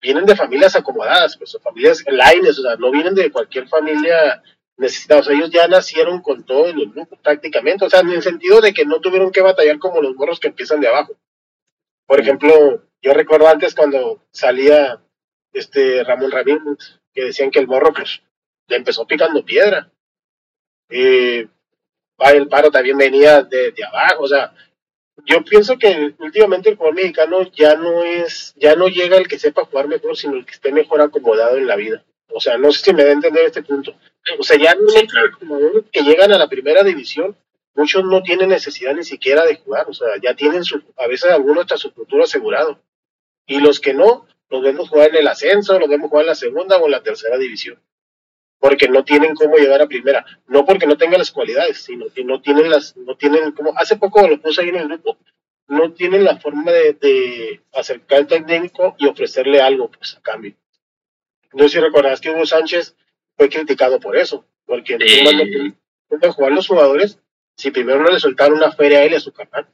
Vienen 0.00 0.24
de 0.24 0.36
familias 0.36 0.76
acomodadas, 0.76 1.36
pues, 1.36 1.54
o 1.54 1.60
familias 1.60 2.04
lines, 2.06 2.58
o 2.58 2.62
sea, 2.62 2.76
no 2.76 2.90
vienen 2.90 3.14
de 3.14 3.30
cualquier 3.30 3.68
familia 3.68 4.42
sea, 4.78 5.18
ellos 5.30 5.50
ya 5.50 5.68
nacieron 5.68 6.20
con 6.20 6.44
todo 6.44 6.68
en 6.68 6.78
el 6.78 6.90
grupo 6.90 7.16
prácticamente. 7.22 7.84
O 7.84 7.90
sea, 7.90 8.00
en 8.00 8.10
el 8.10 8.22
sentido 8.22 8.60
de 8.60 8.72
que 8.72 8.84
no 8.84 9.00
tuvieron 9.00 9.30
que 9.30 9.40
batallar 9.40 9.78
como 9.78 10.02
los 10.02 10.14
morros 10.14 10.40
que 10.40 10.48
empiezan 10.48 10.80
de 10.80 10.88
abajo. 10.88 11.14
Por 12.06 12.20
ejemplo, 12.20 12.82
yo 13.00 13.14
recuerdo 13.14 13.48
antes 13.48 13.74
cuando 13.74 14.22
salía 14.30 15.00
este 15.52 16.02
Ramón 16.04 16.30
Ramírez, 16.30 17.00
que 17.12 17.26
decían 17.26 17.50
que 17.50 17.60
el 17.60 17.68
morro, 17.68 17.92
pues, 17.92 18.22
le 18.66 18.76
empezó 18.76 19.06
picando 19.06 19.44
piedra. 19.44 19.90
Eh, 20.90 21.46
el 22.18 22.48
paro 22.48 22.70
también 22.70 22.98
venía 22.98 23.42
de, 23.42 23.72
de 23.72 23.84
abajo, 23.84 24.24
o 24.24 24.28
sea, 24.28 24.54
yo 25.26 25.44
pienso 25.44 25.78
que 25.78 26.14
últimamente 26.18 26.70
el 26.70 26.76
jugador 26.76 26.96
mexicano 26.96 27.42
ya 27.52 27.76
no 27.76 28.04
es, 28.04 28.54
ya 28.56 28.74
no 28.74 28.88
llega 28.88 29.16
el 29.16 29.28
que 29.28 29.38
sepa 29.38 29.64
jugar 29.64 29.88
mejor, 29.88 30.16
sino 30.16 30.34
el 30.34 30.44
que 30.44 30.52
esté 30.52 30.72
mejor 30.72 31.00
acomodado 31.00 31.56
en 31.56 31.66
la 31.66 31.76
vida. 31.76 32.04
O 32.28 32.40
sea, 32.40 32.58
no 32.58 32.72
sé 32.72 32.84
si 32.84 32.92
me 32.92 33.04
da 33.04 33.10
a 33.10 33.12
entender 33.12 33.44
este 33.44 33.62
punto. 33.62 33.94
O 34.38 34.42
sea, 34.42 34.58
ya 34.58 34.74
no 34.74 34.82
los 34.82 35.84
que 35.92 36.02
llegan 36.02 36.32
a 36.32 36.38
la 36.38 36.48
primera 36.48 36.82
división, 36.82 37.36
muchos 37.74 38.04
no 38.04 38.22
tienen 38.22 38.48
necesidad 38.48 38.94
ni 38.94 39.04
siquiera 39.04 39.44
de 39.44 39.56
jugar. 39.56 39.86
O 39.88 39.94
sea, 39.94 40.08
ya 40.22 40.34
tienen 40.34 40.64
su, 40.64 40.82
a 40.96 41.06
veces 41.06 41.30
algunos 41.30 41.62
hasta 41.62 41.76
su 41.76 41.90
futuro 41.90 42.24
asegurado. 42.24 42.80
Y 43.46 43.60
los 43.60 43.80
que 43.80 43.92
no, 43.92 44.26
los 44.48 44.62
vemos 44.62 44.88
jugar 44.88 45.10
en 45.10 45.16
el 45.16 45.28
ascenso, 45.28 45.78
los 45.78 45.88
vemos 45.88 46.08
jugar 46.08 46.24
en 46.24 46.28
la 46.28 46.34
segunda 46.34 46.78
o 46.78 46.86
en 46.86 46.92
la 46.92 47.02
tercera 47.02 47.36
división 47.36 47.78
porque 48.64 48.88
no 48.88 49.04
tienen 49.04 49.34
cómo 49.34 49.58
llegar 49.58 49.82
a 49.82 49.86
primera, 49.86 50.24
no 50.46 50.64
porque 50.64 50.86
no 50.86 50.96
tengan 50.96 51.18
las 51.18 51.32
cualidades, 51.32 51.82
sino 51.82 52.06
que 52.08 52.24
no 52.24 52.40
tienen 52.40 52.70
las, 52.70 52.96
no 52.96 53.14
tienen 53.14 53.52
como, 53.52 53.76
hace 53.76 53.96
poco 53.96 54.26
lo 54.26 54.40
puse 54.40 54.62
ahí 54.62 54.70
en 54.70 54.76
el 54.76 54.88
grupo, 54.88 55.18
no 55.68 55.92
tienen 55.92 56.24
la 56.24 56.38
forma 56.38 56.72
de, 56.72 56.94
de 56.94 57.60
acercar 57.74 58.20
al 58.20 58.26
técnico 58.26 58.96
y 58.96 59.06
ofrecerle 59.06 59.60
algo 59.60 59.90
pues 59.90 60.16
a 60.16 60.22
cambio. 60.22 60.54
No 61.52 61.64
sé 61.64 61.74
si 61.74 61.80
recordás 61.80 62.22
que 62.22 62.30
Hugo 62.30 62.46
Sánchez 62.46 62.96
fue 63.36 63.48
criticado 63.48 64.00
por 64.00 64.16
eso, 64.16 64.44
porque 64.66 64.98
no 64.98 66.18
pueden 66.18 66.32
jugar 66.32 66.52
los 66.52 66.66
jugadores 66.66 67.18
si 67.56 67.70
primero 67.70 68.02
no 68.02 68.10
le 68.10 68.18
soltaron 68.18 68.58
una 68.58 68.72
feria 68.72 68.98
a 68.98 69.02
él 69.04 69.12
y 69.12 69.16
a 69.16 69.20
su 69.20 69.32
canal. 69.32 69.68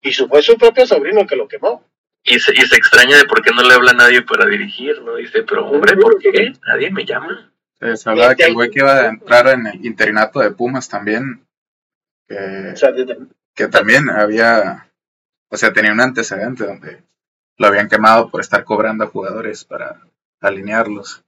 Y 0.00 0.12
su, 0.12 0.28
fue 0.28 0.42
su 0.42 0.56
propio 0.56 0.86
sobrino 0.86 1.20
el 1.20 1.26
que 1.26 1.36
lo 1.36 1.48
quemó. 1.48 1.84
Y 2.22 2.38
se, 2.38 2.52
y 2.54 2.60
se 2.60 2.76
extraña 2.76 3.16
de 3.18 3.24
por 3.24 3.42
qué 3.42 3.50
no 3.52 3.62
le 3.62 3.74
habla 3.74 3.90
a 3.90 3.94
nadie 3.94 4.22
para 4.22 4.46
dirigirlo. 4.46 5.16
Dice, 5.16 5.42
pero 5.42 5.66
hombre, 5.66 5.96
¿por 5.96 6.18
qué? 6.18 6.52
Nadie 6.66 6.90
me 6.90 7.04
llama. 7.04 7.52
Eh, 7.80 7.96
se 7.96 8.08
hablaba 8.08 8.34
que 8.34 8.44
el 8.44 8.54
güey 8.54 8.70
que 8.70 8.78
iba 8.80 8.96
a 8.96 9.08
entrar 9.08 9.48
en 9.48 9.66
el 9.66 9.84
interinato 9.84 10.40
de 10.40 10.52
Pumas 10.52 10.88
también, 10.88 11.46
que, 12.26 12.74
que 13.54 13.68
también 13.68 14.08
había, 14.08 14.90
o 15.50 15.56
sea, 15.56 15.72
tenía 15.72 15.92
un 15.92 16.00
antecedente 16.00 16.64
donde 16.64 17.02
lo 17.58 17.66
habían 17.66 17.88
quemado 17.88 18.30
por 18.30 18.40
estar 18.40 18.64
cobrando 18.64 19.04
a 19.04 19.08
jugadores 19.08 19.64
para 19.64 20.00
alinearlos. 20.40 21.24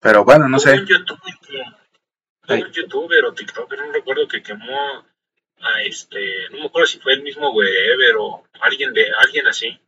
Pero 0.00 0.24
bueno, 0.24 0.48
no 0.48 0.58
sé. 0.58 0.74
Un 2.48 2.72
youtuber, 2.72 3.24
o 3.26 3.34
TikToker, 3.34 3.78
no 3.78 3.92
recuerdo 3.92 4.26
que 4.26 4.42
quemó 4.42 5.04
a 5.60 5.82
este, 5.82 6.48
no 6.50 6.58
me 6.58 6.66
acuerdo 6.66 6.86
si 6.86 6.98
fue 6.98 7.12
el 7.12 7.22
mismo 7.22 7.52
Wherever 7.52 8.16
o 8.18 8.44
alguien 8.60 8.92
de 8.92 9.06
alguien 9.18 9.46
así. 9.46 9.78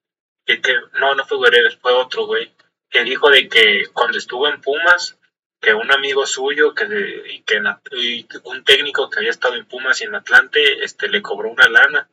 Que, 0.44 0.60
que 0.60 0.74
no, 1.00 1.14
no 1.14 1.24
fue 1.24 1.38
Wherever, 1.38 1.76
fue 1.78 1.92
otro 1.92 2.26
güey 2.26 2.52
que 2.92 3.04
dijo 3.04 3.30
de 3.30 3.48
que 3.48 3.86
cuando 3.92 4.18
estuvo 4.18 4.46
en 4.46 4.60
Pumas 4.60 5.18
que 5.60 5.72
un 5.72 5.90
amigo 5.92 6.26
suyo 6.26 6.74
que, 6.74 6.84
y 7.26 7.42
que 7.42 8.38
un 8.44 8.64
técnico 8.64 9.08
que 9.08 9.20
había 9.20 9.30
estado 9.30 9.54
en 9.54 9.64
Pumas 9.64 10.00
y 10.00 10.04
en 10.04 10.14
Atlante 10.14 10.84
este 10.84 11.08
le 11.08 11.22
cobró 11.22 11.50
una 11.50 11.68
lana 11.68 12.08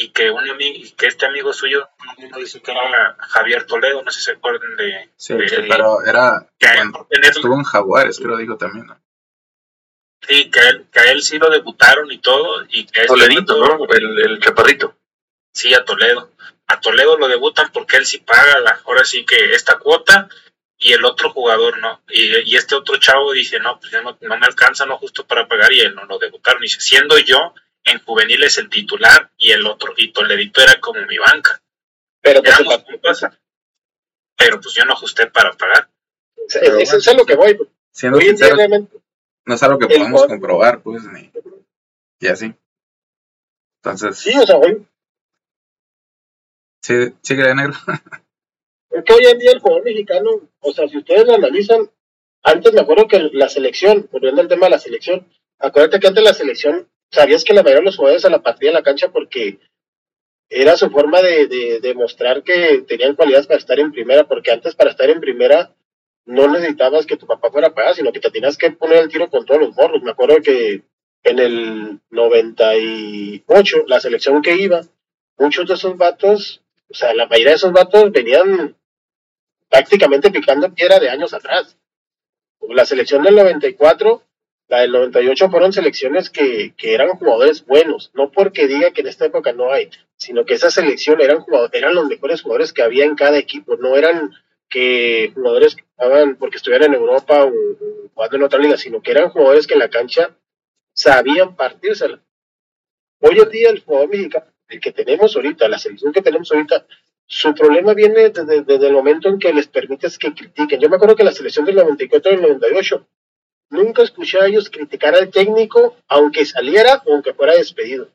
y 0.00 0.10
que 0.10 0.30
un 0.30 0.44
y 0.60 0.90
que 0.92 1.06
este 1.06 1.26
amigo 1.26 1.52
suyo 1.52 1.88
dice 2.36 2.62
que 2.62 2.70
era 2.70 3.16
Javier 3.18 3.66
Toledo 3.66 4.00
no 4.02 4.12
sé 4.12 4.20
si 4.20 4.26
se 4.26 4.32
acuerdan 4.32 4.76
de 4.76 5.10
sí, 5.16 5.34
pero 5.68 6.04
era 6.04 6.48
estuvo 7.22 7.54
en 7.54 7.64
Jaguares 7.64 8.20
creo 8.20 8.36
dijo 8.36 8.56
también 8.56 8.86
¿no? 8.86 9.00
sí 10.26 10.50
que, 10.50 10.60
él, 10.60 10.86
que 10.92 11.00
a 11.00 11.10
él 11.10 11.20
sí 11.20 11.38
lo 11.38 11.50
debutaron 11.50 12.10
y 12.12 12.18
todo 12.18 12.64
y 12.68 12.86
que 12.86 13.06
Toledito 13.06 13.58
no 13.58 13.84
el, 13.90 14.18
el 14.20 14.40
chaparrito 14.40 14.94
sí 15.52 15.74
a 15.74 15.84
Toledo 15.84 16.30
a 16.68 16.78
Toledo 16.78 17.18
lo 17.18 17.26
debutan 17.26 17.72
porque 17.72 17.96
él 17.96 18.06
sí 18.06 18.18
paga 18.18 18.60
la, 18.60 18.80
ahora 18.84 19.04
sí 19.04 19.26
que 19.26 19.52
esta 19.52 19.78
cuota 19.78 20.28
y 20.80 20.92
el 20.92 21.04
otro 21.04 21.30
jugador 21.30 21.78
no. 21.78 22.02
Y, 22.08 22.54
este 22.54 22.76
otro 22.76 22.98
chavo 22.98 23.32
dice, 23.32 23.58
no, 23.58 23.80
pues 23.80 23.90
ya 23.90 24.00
no, 24.00 24.16
me 24.20 24.46
alcanza, 24.46 24.86
no 24.86 24.96
justo 24.96 25.26
para 25.26 25.48
pagar, 25.48 25.72
y 25.72 25.80
él 25.80 25.94
no 25.96 26.04
lo 26.04 26.18
debutaron. 26.18 26.62
Dice, 26.62 26.80
siendo 26.80 27.18
yo 27.18 27.52
en 27.90 28.02
juveniles 28.04 28.58
el 28.58 28.68
titular 28.68 29.30
y 29.36 29.50
el 29.52 29.66
otro, 29.66 29.92
y 29.96 30.12
Toledito 30.12 30.62
era 30.62 30.80
como 30.80 31.00
mi 31.06 31.18
banca. 31.18 31.62
Pero, 32.20 32.42
pues, 32.42 33.24
pero 34.36 34.60
pues 34.60 34.74
yo 34.74 34.84
no 34.84 34.92
ajusté 34.92 35.28
para 35.28 35.52
pagar. 35.52 35.88
Eso 36.48 36.96
es 36.96 37.16
lo 37.16 37.24
que 37.24 37.36
voy. 37.36 37.58
Siendo 37.92 38.18
no 39.48 39.54
es 39.54 39.62
algo 39.62 39.78
que 39.78 39.86
podemos 39.86 40.26
comprobar, 40.26 40.82
pues, 40.82 41.04
ni, 41.04 41.32
y 42.20 42.26
así. 42.26 42.54
Entonces. 43.82 44.18
Sí, 44.18 44.36
o 44.38 44.46
sea, 44.46 44.56
hoy. 44.56 44.86
Sí, 46.82 47.14
sigue 47.22 47.44
de 47.44 47.54
negro. 47.54 47.74
Es 48.90 49.04
que 49.04 49.12
hoy 49.12 49.26
en 49.26 49.38
día 49.38 49.52
el 49.52 49.60
jugador 49.60 49.84
mexicano, 49.84 50.30
o 50.60 50.72
sea, 50.72 50.88
si 50.88 50.96
ustedes 50.98 51.26
lo 51.26 51.34
analizan, 51.34 51.90
antes 52.42 52.72
me 52.72 52.80
acuerdo 52.80 53.06
que 53.06 53.30
la 53.32 53.48
selección, 53.48 54.08
volviendo 54.10 54.40
al 54.40 54.48
tema 54.48 54.66
de 54.66 54.70
la 54.70 54.78
selección, 54.78 55.26
acuérdate 55.58 56.00
que 56.00 56.08
antes 56.08 56.24
la 56.24 56.32
selección, 56.32 56.88
sabías 57.10 57.44
que 57.44 57.54
la 57.54 57.62
mayoría 57.62 57.80
de 57.80 57.86
los 57.86 57.96
jugadores 57.96 58.24
a 58.24 58.30
la 58.30 58.42
partida 58.42 58.70
de 58.70 58.74
la 58.74 58.82
cancha 58.82 59.08
porque 59.08 59.58
era 60.50 60.76
su 60.76 60.90
forma 60.90 61.20
de, 61.20 61.80
demostrar 61.80 62.42
que 62.42 62.84
tenían 62.86 63.14
cualidades 63.14 63.46
para 63.46 63.58
estar 63.58 63.78
en 63.78 63.92
primera, 63.92 64.24
porque 64.26 64.50
antes 64.50 64.74
para 64.74 64.90
estar 64.90 65.10
en 65.10 65.20
primera 65.20 65.74
no 66.24 66.48
necesitabas 66.48 67.06
que 67.06 67.16
tu 67.16 67.26
papá 67.26 67.50
fuera 67.50 67.68
a 67.68 67.74
pagar, 67.74 67.94
sino 67.94 68.12
que 68.12 68.20
te 68.20 68.30
tenías 68.30 68.58
que 68.58 68.70
poner 68.70 68.98
el 68.98 69.08
tiro 69.08 69.30
con 69.30 69.46
todos 69.46 69.60
los 69.60 69.74
morros. 69.74 70.02
Me 70.02 70.10
acuerdo 70.10 70.36
que 70.42 70.82
en 71.24 71.38
el 71.38 72.00
98, 72.10 73.84
la 73.86 74.00
selección 74.00 74.42
que 74.42 74.56
iba, 74.56 74.82
muchos 75.38 75.66
de 75.66 75.74
esos 75.74 75.96
vatos, 75.96 76.62
o 76.90 76.94
sea, 76.94 77.14
la 77.14 77.26
mayoría 77.26 77.50
de 77.50 77.56
esos 77.56 77.72
vatos 77.72 78.12
venían 78.12 78.76
prácticamente 79.70 80.30
picando 80.30 80.72
piedra 80.74 80.98
de 80.98 81.10
años 81.10 81.32
atrás. 81.32 81.78
La 82.68 82.84
selección 82.84 83.22
del 83.22 83.36
94, 83.36 84.22
la 84.68 84.80
del 84.80 84.92
98 84.92 85.50
fueron 85.50 85.72
selecciones 85.72 86.30
que, 86.30 86.74
que 86.76 86.94
eran 86.94 87.08
jugadores 87.10 87.64
buenos, 87.64 88.10
no 88.14 88.30
porque 88.30 88.66
diga 88.66 88.90
que 88.90 89.00
en 89.00 89.08
esta 89.08 89.26
época 89.26 89.52
no 89.52 89.72
hay, 89.72 89.90
sino 90.16 90.44
que 90.44 90.54
esa 90.54 90.70
selección 90.70 91.20
eran 91.20 91.44
eran 91.72 91.94
los 91.94 92.06
mejores 92.06 92.42
jugadores 92.42 92.72
que 92.72 92.82
había 92.82 93.04
en 93.04 93.16
cada 93.16 93.38
equipo, 93.38 93.76
no 93.76 93.96
eran 93.96 94.30
que 94.68 95.32
jugadores 95.34 95.74
que 95.74 95.82
estaban 95.82 96.36
porque 96.36 96.58
estuvieran 96.58 96.92
en 96.92 97.00
Europa 97.00 97.44
o, 97.44 97.52
jugando 98.14 98.36
en 98.36 98.42
otra 98.42 98.58
liga, 98.58 98.76
sino 98.76 99.00
que 99.00 99.12
eran 99.12 99.30
jugadores 99.30 99.66
que 99.66 99.74
en 99.74 99.80
la 99.80 99.88
cancha 99.88 100.36
sabían 100.92 101.56
partírsela. 101.56 102.20
Hoy 103.20 103.38
en 103.38 103.48
día 103.48 103.70
el 103.70 103.80
jugador 103.80 104.10
mexicano, 104.10 104.46
el 104.68 104.80
que 104.80 104.92
tenemos 104.92 105.34
ahorita, 105.34 105.68
la 105.68 105.78
selección 105.78 106.12
que 106.12 106.22
tenemos 106.22 106.52
ahorita, 106.52 106.86
su 107.26 107.54
problema 107.54 107.94
viene 107.94 108.30
desde, 108.30 108.86
el 108.86 108.92
momento 108.92 109.28
en 109.28 109.38
que 109.38 109.52
les 109.52 109.66
permites 109.66 110.18
que 110.18 110.34
critiquen. 110.34 110.80
Yo 110.80 110.88
me 110.88 110.96
acuerdo 110.96 111.16
que 111.16 111.24
la 111.24 111.32
selección 111.32 111.64
del 111.64 111.76
94 111.76 112.32
y 112.32 112.36
del 112.36 112.42
98, 112.42 113.06
nunca 113.70 114.02
escuché 114.02 114.38
a 114.40 114.46
ellos 114.46 114.70
criticar 114.70 115.14
al 115.14 115.30
técnico, 115.30 115.96
aunque 116.08 116.44
saliera 116.44 117.02
o 117.04 117.14
aunque 117.14 117.34
fuera 117.34 117.54
despedido. 117.54 118.08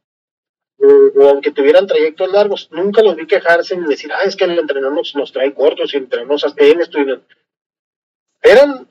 O, 0.79 1.29
aunque 1.29 1.51
tuvieran 1.51 1.87
trayectos 1.87 2.31
largos, 2.31 2.69
nunca 2.71 3.01
los 3.01 3.15
vi 3.15 3.25
quejarse 3.25 3.77
ni 3.77 3.87
decir, 3.87 4.11
ah, 4.11 4.23
es 4.25 4.35
que 4.35 4.45
el 4.45 4.57
entrenador 4.57 4.93
nos, 4.93 5.31
trae 5.31 5.53
cortos 5.53 5.93
y 5.93 5.97
el 5.97 6.03
entrenador 6.03 6.33
nos 6.33 6.45
hace 6.45 6.71
esto. 6.71 6.99
Eran, 8.41 8.87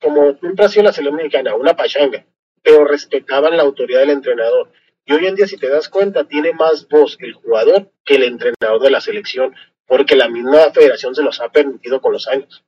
como 0.00 0.36
siempre 0.38 0.64
ha 0.64 0.68
sido 0.68 0.84
la 0.84 0.92
selección 0.92 1.16
mexicana, 1.16 1.54
una 1.54 1.74
pachanga, 1.74 2.26
pero 2.62 2.84
respetaban 2.84 3.56
la 3.56 3.62
autoridad 3.62 4.00
del 4.00 4.10
entrenador. 4.10 4.70
Y 5.04 5.14
hoy 5.14 5.26
en 5.26 5.34
día, 5.34 5.46
si 5.46 5.56
te 5.56 5.68
das 5.68 5.88
cuenta, 5.88 6.24
tiene 6.24 6.52
más 6.52 6.86
voz 6.88 7.16
el 7.20 7.32
jugador 7.32 7.90
que 8.04 8.16
el 8.16 8.24
entrenador 8.24 8.80
de 8.80 8.90
la 8.90 9.00
selección, 9.00 9.54
porque 9.86 10.16
la 10.16 10.28
misma 10.28 10.70
federación 10.72 11.14
se 11.14 11.22
los 11.22 11.40
ha 11.40 11.50
permitido 11.50 12.00
con 12.00 12.12
los 12.12 12.28
años. 12.28 12.62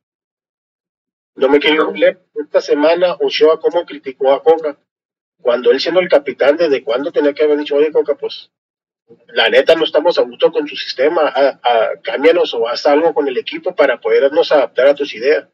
Yo 1.36 1.48
me 1.48 1.58
quiero 1.58 1.90
leer 1.92 2.20
esta 2.34 2.60
semana 2.60 3.16
Ochoa 3.20 3.58
cómo 3.58 3.84
criticó 3.84 4.32
a 4.32 4.42
Coca, 4.42 4.78
cuando 5.40 5.70
él 5.70 5.80
siendo 5.80 6.00
el 6.00 6.08
capitán, 6.08 6.56
desde 6.56 6.84
cuándo 6.84 7.12
tenía 7.12 7.34
que 7.34 7.44
haber 7.44 7.58
dicho, 7.58 7.76
oye 7.76 7.90
Coca, 7.90 8.14
pues 8.14 8.50
la 9.28 9.48
neta 9.48 9.74
no 9.74 9.84
estamos 9.84 10.18
a 10.18 10.22
gusto 10.22 10.50
con 10.50 10.64
tu 10.64 10.76
sistema, 10.76 11.22
a, 11.34 12.00
cámbianos 12.02 12.54
o 12.54 12.68
haz 12.68 12.86
algo 12.86 13.12
con 13.12 13.28
el 13.28 13.36
equipo 13.36 13.74
para 13.74 14.00
podernos 14.00 14.52
adaptar 14.52 14.86
a 14.86 14.94
tus 14.94 15.14
ideas. 15.14 15.48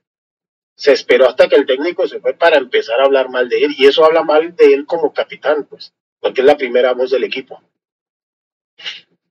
Se 0.76 0.92
esperó 0.92 1.28
hasta 1.28 1.48
que 1.48 1.56
el 1.56 1.66
técnico 1.66 2.06
se 2.06 2.20
fue 2.20 2.34
para 2.34 2.58
empezar 2.58 3.00
a 3.00 3.04
hablar 3.04 3.28
mal 3.28 3.48
de 3.48 3.64
él, 3.64 3.74
y 3.76 3.86
eso 3.86 4.04
habla 4.04 4.22
mal 4.22 4.54
de 4.54 4.72
él 4.72 4.86
como 4.86 5.12
capitán, 5.12 5.64
pues, 5.64 5.92
porque 6.20 6.42
es 6.42 6.46
la 6.46 6.56
primera 6.56 6.92
voz 6.92 7.10
del 7.10 7.24
equipo. 7.24 7.60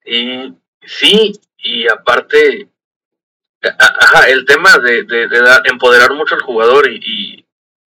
Y 0.06 0.54
sí, 0.86 1.34
y 1.58 1.88
aparte, 1.88 2.70
ajá, 3.62 4.30
el 4.30 4.46
tema 4.46 4.78
de, 4.78 5.04
de, 5.04 5.28
empoderar 5.66 6.14
mucho 6.14 6.36
al 6.36 6.42
jugador 6.42 6.90
y, 6.90 7.46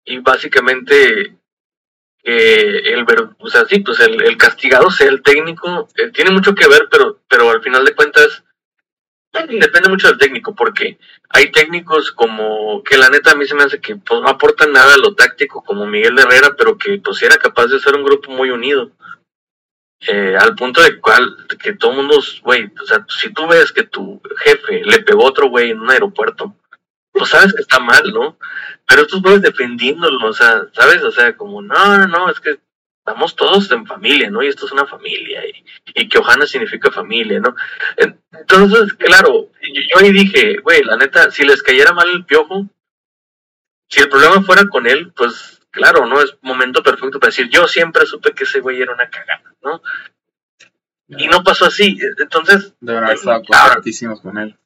y 0.04 0.18
básicamente 0.18 1.36
el 2.24 3.04
o 3.38 3.48
sea 3.48 3.66
sí 3.66 3.80
pues 3.80 4.00
el, 4.00 4.22
el, 4.22 4.36
castigado 4.38 4.90
sea 4.90 5.08
el 5.08 5.22
técnico 5.22 5.88
eh, 5.96 6.10
tiene 6.10 6.30
mucho 6.30 6.54
que 6.54 6.66
ver 6.66 6.88
pero 6.90 7.20
pero 7.28 7.50
al 7.50 7.62
final 7.62 7.84
de 7.84 7.94
cuentas 7.94 8.44
depende 9.32 9.90
mucho 9.90 10.08
del 10.08 10.16
técnico 10.16 10.54
porque 10.54 10.98
hay 11.28 11.50
técnicos 11.50 12.12
como 12.12 12.82
que 12.82 12.96
la 12.96 13.10
neta 13.10 13.32
a 13.32 13.34
mí 13.34 13.44
se 13.46 13.54
me 13.54 13.64
hace 13.64 13.80
que 13.80 13.96
pues 13.96 14.22
no 14.22 14.28
aportan 14.28 14.72
nada 14.72 14.94
a 14.94 14.98
lo 14.98 15.14
táctico 15.14 15.62
como 15.62 15.86
Miguel 15.86 16.18
Herrera 16.18 16.54
pero 16.56 16.78
que 16.78 16.98
pues 16.98 17.22
era 17.22 17.36
capaz 17.36 17.66
de 17.66 17.80
ser 17.80 17.94
un 17.94 18.04
grupo 18.04 18.30
muy 18.30 18.50
unido 18.50 18.90
eh, 20.00 20.36
al 20.38 20.54
punto 20.54 20.82
de 20.82 21.00
cual 21.00 21.46
que 21.62 21.74
todo 21.74 21.92
el 21.92 21.96
mundo 21.98 22.20
güey 22.42 22.70
o 22.82 22.86
sea 22.86 23.06
si 23.08 23.32
tú 23.32 23.46
ves 23.46 23.72
que 23.72 23.84
tu 23.84 24.20
jefe 24.38 24.82
le 24.84 25.00
pegó 25.00 25.24
a 25.24 25.30
otro 25.30 25.48
güey 25.48 25.70
en 25.70 25.80
un 25.80 25.90
aeropuerto 25.90 26.54
pues 27.14 27.30
sabes 27.30 27.54
que 27.54 27.62
está 27.62 27.78
mal, 27.78 28.02
¿no? 28.12 28.36
Pero 28.86 29.02
estos 29.02 29.22
güeyes 29.22 29.40
defendiéndolo, 29.40 30.26
o 30.26 30.32
sea, 30.32 30.64
¿sabes? 30.72 31.02
O 31.04 31.12
sea, 31.12 31.36
como, 31.36 31.62
no, 31.62 31.98
no, 31.98 32.06
no, 32.08 32.28
es 32.28 32.40
que 32.40 32.58
estamos 32.98 33.36
todos 33.36 33.70
en 33.70 33.86
familia, 33.86 34.30
¿no? 34.30 34.42
Y 34.42 34.48
esto 34.48 34.66
es 34.66 34.72
una 34.72 34.84
familia, 34.84 35.42
y, 35.94 36.08
que 36.08 36.18
Ojana 36.18 36.44
significa 36.44 36.90
familia, 36.90 37.38
¿no? 37.38 37.54
Entonces, 38.32 38.94
claro, 38.94 39.48
yo, 39.62 39.98
ahí 40.00 40.10
dije, 40.10 40.58
güey, 40.58 40.82
la 40.82 40.96
neta, 40.96 41.30
si 41.30 41.44
les 41.44 41.62
cayera 41.62 41.92
mal 41.92 42.08
el 42.10 42.24
piojo, 42.24 42.66
si 43.88 44.00
el 44.00 44.08
problema 44.08 44.42
fuera 44.42 44.64
con 44.66 44.86
él, 44.88 45.12
pues 45.14 45.53
claro, 45.74 46.06
¿no? 46.06 46.20
Es 46.20 46.36
momento 46.40 46.82
perfecto 46.82 47.18
para 47.18 47.30
decir, 47.30 47.48
yo 47.50 47.66
siempre 47.66 48.06
supe 48.06 48.32
que 48.32 48.44
ese 48.44 48.60
güey 48.60 48.80
era 48.80 48.94
una 48.94 49.10
cagada, 49.10 49.54
¿no? 49.62 49.82
Y 51.08 51.26
no 51.26 51.42
pasó 51.42 51.66
así, 51.66 51.98
entonces... 52.18 52.72
De 52.80 52.94
verdad, 52.94 53.12
estaba 53.12 53.42
con 54.22 54.38
él. 54.38 54.56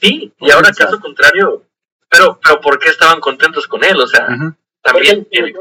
Sí, 0.00 0.32
y 0.38 0.50
ahora 0.50 0.72
caso 0.72 1.00
contrario, 1.00 1.66
pero, 2.08 2.40
pero 2.42 2.60
¿por 2.60 2.78
qué 2.78 2.88
estaban 2.88 3.20
contentos 3.20 3.66
con 3.66 3.84
él? 3.84 4.00
O 4.00 4.06
sea, 4.06 4.26
también 4.82 5.26
tiene... 5.26 5.52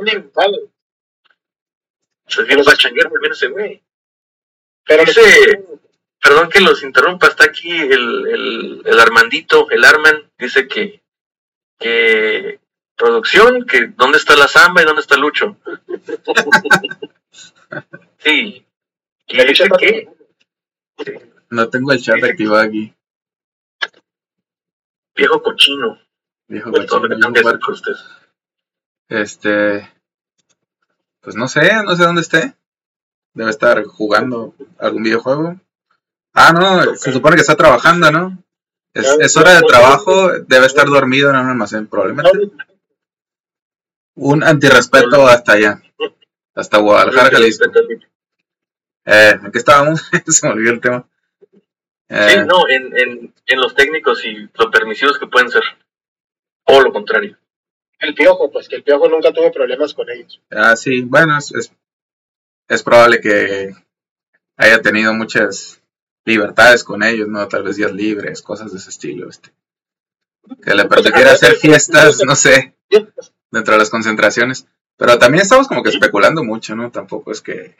Pues 2.35 2.47
bien 2.47 2.63
pachanguero 2.63 3.09
también 3.09 3.31
ese 3.33 3.47
güey. 3.47 3.83
Pero 4.85 5.03
dice, 5.05 5.65
perdón 6.21 6.49
que 6.49 6.61
los 6.61 6.83
interrumpa, 6.83 7.27
está 7.27 7.45
aquí 7.45 7.71
el, 7.71 8.27
el, 8.27 8.81
el 8.85 8.99
Armandito, 8.99 9.69
el 9.69 9.83
Arman, 9.83 10.29
dice 10.37 10.67
que, 10.67 11.01
que 11.79 12.59
producción, 12.97 13.65
que 13.65 13.87
dónde 13.95 14.17
está 14.17 14.35
la 14.35 14.47
samba 14.47 14.81
y 14.81 14.85
dónde 14.85 15.01
está 15.01 15.17
Lucho. 15.17 15.57
sí. 18.17 18.65
¿Y 19.27 19.45
dice 19.45 19.69
qué? 19.77 20.09
No 21.49 21.69
tengo 21.69 21.91
el 21.91 22.01
chat 22.01 22.23
activado 22.23 22.63
aquí. 22.63 22.93
Viejo 25.15 25.41
cochino. 25.41 25.99
Viejo 26.47 26.71
cochino. 26.71 27.33
Este. 29.09 29.91
Pues 31.21 31.35
no 31.35 31.47
sé, 31.47 31.83
no 31.83 31.95
sé 31.95 32.03
dónde 32.03 32.21
esté. 32.21 32.55
Debe 33.33 33.51
estar 33.51 33.83
jugando 33.83 34.55
algún 34.79 35.03
videojuego. 35.03 35.59
Ah, 36.33 36.53
no, 36.53 36.95
se 36.95 37.11
supone 37.11 37.35
que 37.35 37.41
está 37.41 37.55
trabajando, 37.55 38.11
¿no? 38.11 38.43
Es, 38.93 39.37
hora 39.37 39.55
de 39.55 39.61
trabajo, 39.61 40.31
debe 40.47 40.65
estar 40.65 40.87
dormido 40.87 41.29
en 41.29 41.35
un 41.35 41.49
almacén, 41.49 41.87
probablemente. 41.87 42.51
Un 44.17 44.43
antirrespeto 44.43 45.27
hasta 45.27 45.53
allá. 45.53 45.81
Hasta 46.55 46.79
Guadalajara, 46.79 47.29
Jalisco. 47.37 47.65
Eh, 49.05 49.39
¿En 49.43 49.51
qué 49.51 49.57
estábamos? 49.59 50.09
se 50.27 50.47
me 50.47 50.53
olvidó 50.53 50.71
el 50.71 50.81
tema. 50.81 51.07
Sí, 51.51 51.57
eh, 52.09 52.45
no, 52.45 52.67
en, 52.67 52.97
en, 52.97 53.33
en 53.45 53.61
los 53.61 53.75
técnicos 53.75 54.25
y 54.25 54.49
lo 54.57 54.71
permisivos 54.71 55.19
que 55.19 55.27
pueden 55.27 55.51
ser. 55.51 55.61
O 56.63 56.81
lo 56.81 56.91
contrario. 56.91 57.37
El 57.99 58.15
piojo, 58.15 58.51
pues 58.51 58.67
que 58.67 58.77
el 58.77 58.83
piojo 58.83 59.07
nunca 59.07 59.31
tuvo 59.31 59.51
problemas 59.51 59.93
con 59.93 60.09
ellos. 60.09 60.41
Ah, 60.49 60.75
sí, 60.75 61.01
bueno, 61.03 61.37
es, 61.37 61.71
es, 62.67 62.83
probable 62.83 63.21
que 63.21 63.71
haya 64.55 64.81
tenido 64.81 65.13
muchas 65.13 65.81
libertades 66.25 66.83
con 66.83 67.03
ellos, 67.03 67.27
¿no? 67.27 67.47
Tal 67.47 67.63
vez 67.63 67.75
días 67.75 67.91
libres, 67.91 68.41
cosas 68.41 68.71
de 68.71 68.79
ese 68.79 68.89
estilo, 68.89 69.29
este. 69.29 69.51
Que 70.63 70.73
le 70.73 70.85
permitiera 70.85 71.31
hacer 71.31 71.55
fiestas, 71.55 72.21
no 72.25 72.35
sé, 72.35 72.75
dentro 73.51 73.73
de 73.73 73.79
las 73.79 73.89
concentraciones. 73.89 74.67
Pero 74.97 75.19
también 75.19 75.43
estamos 75.43 75.67
como 75.67 75.83
que 75.83 75.89
especulando 75.89 76.43
mucho, 76.43 76.75
¿no? 76.75 76.91
Tampoco 76.91 77.31
es 77.31 77.41
que 77.41 77.75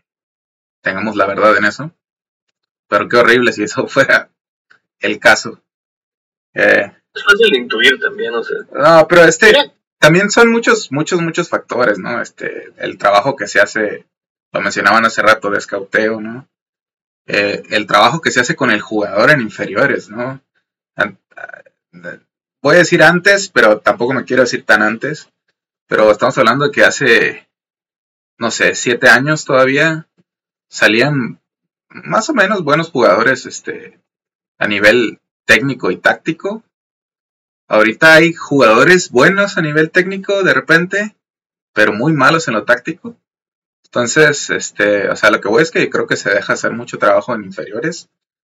tengamos 0.81 1.15
la 1.15 1.25
verdad 1.25 1.57
en 1.57 1.65
eso. 1.65 1.91
Pero 2.87 3.09
qué 3.09 3.17
horrible 3.17 3.51
si 3.53 3.63
eso 3.63 3.87
fuera 3.87 4.29
el 4.99 5.19
caso. 5.19 5.61
Eh, 6.53 6.91
es 7.13 7.23
fácil 7.23 7.51
de 7.51 7.57
intuir 7.57 7.99
también, 7.99 8.33
o 8.33 8.43
sea. 8.43 8.57
No, 8.71 9.07
pero 9.07 9.23
este 9.23 9.73
también 9.99 10.29
son 10.29 10.51
muchos, 10.51 10.91
muchos, 10.91 11.21
muchos 11.21 11.49
factores, 11.49 11.97
¿no? 11.97 12.21
Este, 12.21 12.71
el 12.77 12.97
trabajo 12.97 13.35
que 13.35 13.47
se 13.47 13.59
hace, 13.59 14.05
lo 14.51 14.61
mencionaban 14.61 15.05
hace 15.05 15.21
rato 15.21 15.49
de 15.49 15.57
escauteo, 15.57 16.21
¿no? 16.21 16.47
Eh, 17.25 17.63
el 17.71 17.87
trabajo 17.87 18.21
que 18.21 18.31
se 18.31 18.39
hace 18.39 18.55
con 18.55 18.71
el 18.71 18.79
jugador 18.79 19.31
en 19.31 19.41
inferiores, 19.41 20.09
¿no? 20.09 20.41
Voy 22.61 22.75
a 22.75 22.79
decir 22.79 23.03
antes, 23.03 23.49
pero 23.49 23.79
tampoco 23.79 24.13
me 24.13 24.25
quiero 24.25 24.43
decir 24.43 24.65
tan 24.65 24.81
antes. 24.81 25.29
Pero 25.87 26.11
estamos 26.11 26.37
hablando 26.37 26.65
de 26.65 26.71
que 26.71 26.83
hace, 26.83 27.47
no 28.37 28.51
sé, 28.51 28.75
siete 28.75 29.07
años 29.07 29.45
todavía 29.45 30.07
salían 30.69 31.41
más 31.89 32.29
o 32.29 32.33
menos 32.33 32.63
buenos 32.63 32.91
jugadores 32.91 33.45
este, 33.45 33.99
a 34.57 34.67
nivel 34.67 35.21
técnico 35.45 35.89
y 35.91 35.97
táctico. 35.97 36.63
Ahorita 37.69 38.15
hay 38.15 38.33
jugadores 38.33 39.11
buenos 39.11 39.57
a 39.57 39.61
nivel 39.61 39.89
técnico 39.89 40.43
de 40.43 40.53
repente, 40.53 41.15
pero 41.73 41.93
muy 41.93 42.13
malos 42.13 42.47
en 42.47 42.55
lo 42.55 42.65
táctico. 42.65 43.15
Entonces, 43.85 44.49
este, 44.49 45.09
o 45.09 45.15
sea, 45.15 45.31
lo 45.31 45.39
que 45.39 45.47
voy 45.47 45.63
es 45.63 45.71
que 45.71 45.89
creo 45.89 46.07
que 46.07 46.17
se 46.17 46.29
deja 46.29 46.53
hacer 46.53 46.73
mucho 46.73 46.97
trabajo 46.97 47.33
en 47.33 47.45
inferiores. 47.45 48.09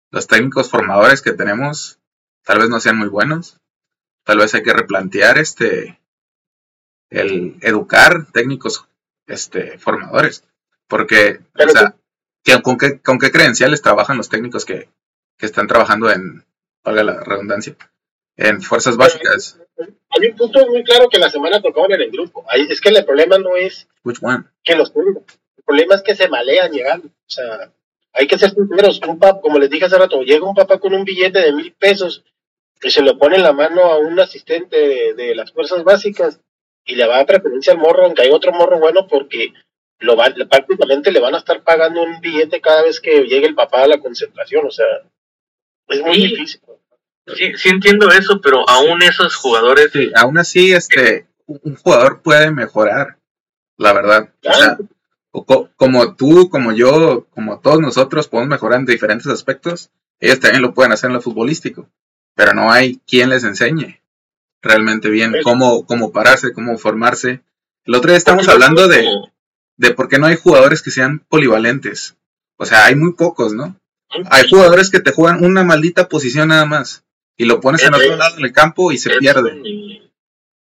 Los 0.10 0.26
técnicos 0.26 0.70
formadores 0.70 1.22
que 1.22 1.34
tenemos 1.34 2.00
tal 2.44 2.60
vez 2.60 2.70
no 2.70 2.80
sean 2.80 2.98
muy 2.98 3.10
buenos. 3.10 3.60
Tal 4.24 4.40
vez 4.40 4.56
hay 4.56 4.64
que 4.64 4.74
replantear 4.74 5.38
este 5.38 6.00
el 7.10 7.56
educar 7.62 8.28
técnicos 8.32 8.88
este 9.28 9.78
formadores, 9.78 10.44
porque 10.88 11.40
o 11.54 11.70
sea, 11.70 11.96
con, 12.62 12.78
qué, 12.78 13.00
¿Con 13.02 13.20
qué 13.20 13.32
credenciales 13.32 13.82
trabajan 13.82 14.18
los 14.18 14.30
técnicos 14.30 14.66
que, 14.66 14.90
están 15.40 15.68
trabajando 15.68 16.10
en, 16.10 16.46
valga 16.84 17.04
la 17.04 17.24
redundancia, 17.24 17.76
en 18.38 18.62
fuerzas 18.62 18.98
básicas? 18.98 19.60
Hay 19.78 20.30
un 20.30 20.36
punto 20.36 20.66
muy 20.68 20.84
claro 20.84 21.10
que 21.10 21.20
la 21.20 21.30
semana 21.30 21.62
tocaban 21.62 21.92
en 21.92 22.02
el 22.02 22.12
grupo. 22.12 22.46
es 22.54 22.82
que 22.82 22.90
el 22.90 23.06
problema 23.06 23.38
no 23.38 23.56
es 23.56 23.88
que 24.64 24.76
los 24.76 24.94
tengan. 24.94 25.24
El 25.58 25.64
problema 25.64 25.96
es 25.96 26.02
que 26.02 26.16
se 26.16 26.30
malean 26.30 26.72
llegando. 26.72 27.08
O 27.08 27.30
sea, 27.30 27.72
hay 28.14 28.26
que 28.26 28.38
ser 28.38 28.52
sinceros. 28.52 29.02
Un 29.08 29.20
como 29.20 29.60
les 29.60 29.70
dije 29.70 29.86
hace 29.86 29.98
rato, 29.98 30.22
llega 30.22 30.48
un 30.48 30.56
papá 30.56 30.80
con 30.80 30.94
un 30.94 31.04
billete 31.04 31.40
de 31.40 31.54
mil 31.54 31.74
pesos 31.74 32.24
que 32.80 32.90
se 32.90 33.02
lo 33.02 33.18
pone 33.18 33.36
en 33.36 33.44
la 33.44 33.54
mano 33.54 33.84
a 33.84 33.98
un 34.00 34.20
asistente 34.20 34.78
de, 34.78 35.14
de 35.14 35.36
las 35.36 35.52
fuerzas 35.52 35.84
básicas 35.84 36.40
y 36.88 36.96
le 36.96 37.06
va 37.06 37.16
a 37.16 37.18
dar 37.18 37.26
preferencia 37.28 37.74
al 37.74 37.80
morro, 37.80 38.06
aunque 38.06 38.24
hay 38.24 38.32
otro 38.32 38.52
morro 38.54 38.80
bueno 38.80 39.08
porque 39.08 39.54
lo 40.00 40.16
van, 40.16 40.34
prácticamente 40.50 41.12
le 41.12 41.20
van 41.20 41.36
a 41.36 41.40
estar 41.40 41.62
pagando 41.64 42.02
un 42.02 42.20
billete 42.22 42.62
cada 42.62 42.82
vez 42.82 43.00
que 43.00 43.26
llegue 43.26 43.46
el 43.46 43.56
papá 43.56 43.84
a 43.84 43.88
la 43.88 44.00
concentración, 44.00 44.66
o 44.66 44.72
sea, 44.72 44.86
es 45.90 46.02
muy 46.02 46.18
difícil. 46.18 46.62
Sí, 47.36 47.52
sí 47.58 47.70
entiendo 47.70 48.10
eso, 48.10 48.40
pero 48.42 48.68
aún 48.70 49.04
esos 49.04 49.36
jugadores... 49.36 49.92
Sí, 49.92 50.10
aún 50.16 50.38
así, 50.38 50.72
este, 50.72 51.28
un 51.46 51.76
jugador 51.76 52.22
puede 52.22 52.52
mejorar, 52.52 53.18
la 53.76 53.92
verdad. 53.92 54.30
O 54.46 54.54
sea, 54.54 54.78
como 55.76 56.16
tú, 56.16 56.50
como 56.50 56.72
yo, 56.72 57.28
como 57.32 57.60
todos 57.60 57.82
nosotros 57.82 58.30
podemos 58.30 58.50
mejorar 58.50 58.80
en 58.80 58.86
diferentes 58.86 59.28
aspectos, 59.28 59.92
ellos 60.22 60.40
también 60.40 60.62
lo 60.62 60.74
pueden 60.74 60.94
hacer 60.94 61.10
en 61.10 61.16
lo 61.16 61.22
futbolístico, 61.22 61.90
pero 62.34 62.54
no 62.54 62.72
hay 62.72 63.02
quien 63.06 63.30
les 63.30 63.44
enseñe 63.44 64.02
realmente 64.62 65.10
bien 65.10 65.36
cómo, 65.44 65.86
cómo 65.86 66.12
pararse, 66.12 66.54
cómo 66.54 66.78
formarse. 66.78 67.42
El 67.86 67.96
otro 67.96 68.10
día 68.10 68.18
estamos 68.18 68.48
hablando 68.48 68.88
de, 68.88 69.08
de 69.78 69.94
por 69.94 70.10
qué 70.10 70.20
no 70.20 70.28
hay 70.28 70.36
jugadores 70.36 70.82
que 70.82 70.92
sean 70.92 71.20
polivalentes. 71.30 72.18
O 72.58 72.66
sea, 72.66 72.86
hay 72.86 72.96
muy 72.96 73.14
pocos, 73.14 73.54
¿no? 73.54 73.80
Hay 74.30 74.50
jugadores 74.50 74.90
que 74.90 75.00
te 75.00 75.12
juegan 75.12 75.44
una 75.44 75.64
maldita 75.64 76.08
posición 76.08 76.50
nada 76.50 76.66
más 76.66 77.04
y 77.36 77.46
lo 77.46 77.62
pones 77.62 77.84
en 77.84 77.94
otro 77.94 78.16
lado 78.16 78.36
del 78.38 78.52
campo 78.52 78.92
y 78.92 78.98
se 78.98 79.12
pierde. 79.18 79.62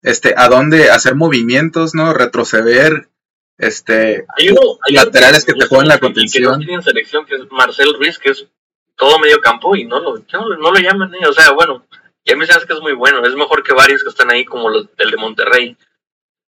Este, 0.02 0.34
a 0.38 0.50
dónde 0.50 0.90
hacer 0.90 1.16
movimientos, 1.16 1.96
¿no? 1.96 2.14
Retroceder, 2.14 3.10
este, 3.58 4.26
hay 4.38 4.50
uno, 4.50 4.62
hay 4.88 4.96
laterales 4.96 5.46
que, 5.46 5.54
te 5.54 5.68
juegan 5.68 5.88
la 5.88 6.00
contención. 6.00 6.60
Que 6.62 6.76
no 6.76 6.82
selección, 6.82 7.26
que 7.26 7.36
es 7.36 7.42
Marcel 7.52 7.94
Ruiz, 7.98 8.20
que 8.20 8.32
es 8.32 8.48
todo 8.96 9.20
medio 9.20 9.40
campo 9.42 9.76
y 9.76 9.86
no 9.86 10.00
lo, 10.00 10.18
no, 10.18 10.72
lo 10.72 10.80
llaman, 10.80 11.14
¿eh? 11.16 11.28
o 11.28 11.34
sea, 11.34 11.52
bueno, 11.52 11.86
ya 12.26 12.36
me 12.36 12.48
sabes 12.48 12.66
que 12.66 12.74
es 12.74 12.82
muy 12.82 12.94
bueno, 12.94 13.24
es 13.26 13.36
mejor 13.36 13.64
que 13.64 13.74
varios 13.74 14.04
que 14.04 14.10
están 14.10 14.32
ahí 14.32 14.44
como 14.46 14.70
los, 14.70 14.88
el 14.98 15.12
de 15.12 15.18
Monterrey, 15.18 15.78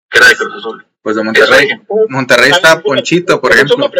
que 0.09 0.17
era 0.17 0.29
de 0.29 0.35
Cruz 0.35 0.55
Azul. 0.55 0.85
Pues 1.01 1.15
de 1.17 1.23
Monterrey, 1.23 1.69
Monterrey 2.09 2.51
está 2.51 2.81
Ponchito, 2.81 3.39
por 3.39 3.51
ejemplo. 3.51 3.91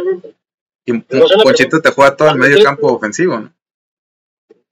Y 0.85 0.93
Ponchito 0.93 1.81
te 1.81 1.91
juega 1.91 2.15
todo 2.15 2.29
el 2.29 2.38
medio 2.38 2.63
campo 2.63 2.93
ofensivo, 2.93 3.39
¿no? 3.39 3.53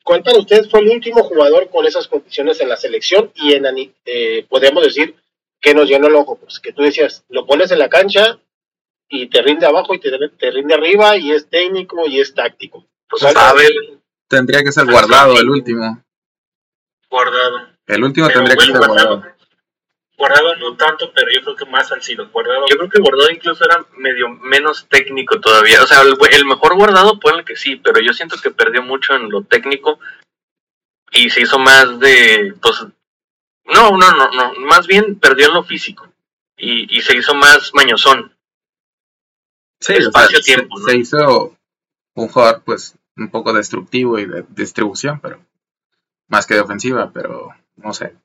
¿Cuál 0.03 0.21
ustedes 0.37 0.69
fue 0.69 0.81
el 0.81 0.89
último 0.89 1.23
jugador 1.23 1.69
con 1.69 1.85
esas 1.85 2.07
condiciones 2.07 2.59
en 2.59 2.67
la 2.67 2.75
selección 2.75 3.31
y 3.35 3.53
en 3.53 3.65
eh, 4.05 4.45
podemos 4.49 4.83
decir 4.83 5.15
que 5.61 5.73
nos 5.73 5.87
llenó 5.87 6.07
el 6.07 6.15
ojo? 6.15 6.35
Pues 6.35 6.59
que 6.59 6.73
tú 6.73 6.81
decías, 6.83 7.23
lo 7.29 7.45
pones 7.45 7.71
en 7.71 7.79
la 7.79 7.87
cancha 7.87 8.37
y 9.07 9.27
te 9.27 9.41
rinde 9.41 9.65
abajo 9.65 9.93
y 9.93 9.99
te, 9.99 10.11
te 10.37 10.51
rinde 10.51 10.73
arriba 10.73 11.15
y 11.15 11.31
es 11.31 11.47
técnico 11.47 12.05
y 12.05 12.19
es 12.19 12.33
táctico. 12.33 12.85
Pues 13.09 13.21
sabe. 13.21 13.69
Tendría 14.27 14.61
que 14.61 14.73
ser 14.73 14.85
guardado 14.85 15.39
el 15.39 15.49
último. 15.49 16.02
Guardado. 17.13 17.67
El 17.85 18.03
último 18.03 18.27
tendría 18.27 18.55
que 18.55 18.65
ser 18.65 18.75
guardado. 18.75 19.23
Guardado 20.17 20.55
no 20.55 20.75
tanto, 20.75 21.11
pero 21.13 21.27
yo 21.31 21.43
creo 21.43 21.55
que 21.55 21.65
más 21.67 21.91
al 21.91 22.01
sido. 22.01 22.27
Guardado. 22.29 22.65
Yo 22.67 22.75
creo 22.75 22.89
que 22.89 23.01
Guardado 23.01 23.29
incluso 23.29 23.63
era 23.63 23.85
medio 23.97 24.29
menos 24.29 24.87
técnico 24.89 25.39
todavía. 25.39 25.83
O 25.83 25.85
sea, 25.85 26.01
el, 26.01 26.45
mejor 26.47 26.75
Guardado 26.75 27.19
puede 27.19 27.45
que 27.45 27.55
sí, 27.55 27.75
pero 27.75 28.01
yo 28.01 28.13
siento 28.13 28.37
que 28.41 28.49
perdió 28.49 28.81
mucho 28.81 29.13
en 29.13 29.29
lo 29.29 29.43
técnico 29.43 29.99
y 31.11 31.29
se 31.29 31.41
hizo 31.41 31.59
más 31.59 31.99
de, 31.99 32.55
pues, 32.59 32.83
no, 33.65 33.91
no, 33.91 34.11
no, 34.11 34.31
no, 34.31 34.53
más 34.61 34.87
bien 34.87 35.19
perdió 35.19 35.49
en 35.49 35.53
lo 35.53 35.63
físico 35.63 36.11
y, 36.57 36.97
y 36.97 37.01
se 37.01 37.15
hizo 37.15 37.35
más 37.35 37.75
mañosón. 37.75 38.35
Sí, 39.79 39.93
espacio 39.93 40.41
tiempo. 40.41 40.79
Se, 40.79 40.97
hizo 40.97 41.55
un 42.15 42.27
jugador, 42.27 42.63
pues, 42.65 42.95
un 43.15 43.29
poco 43.29 43.53
destructivo 43.53 44.17
y 44.17 44.25
de 44.25 44.43
distribución, 44.49 45.19
pero 45.19 45.45
más 46.27 46.45
que 46.45 46.55
de 46.55 46.61
ofensiva, 46.61 47.11
pero 47.13 47.49
no 47.75 47.93
sé. 47.93 48.15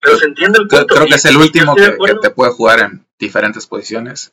Pero 0.00 0.18
se 0.18 0.26
entiende 0.26 0.58
el 0.60 0.68
punto. 0.68 0.94
Creo 0.94 1.06
que 1.06 1.14
es 1.14 1.24
el 1.24 1.36
último 1.36 1.74
que, 1.74 1.96
te 2.20 2.30
puede 2.30 2.52
jugar 2.52 2.80
en 2.80 3.06
diferentes 3.18 3.66
posiciones 3.66 4.32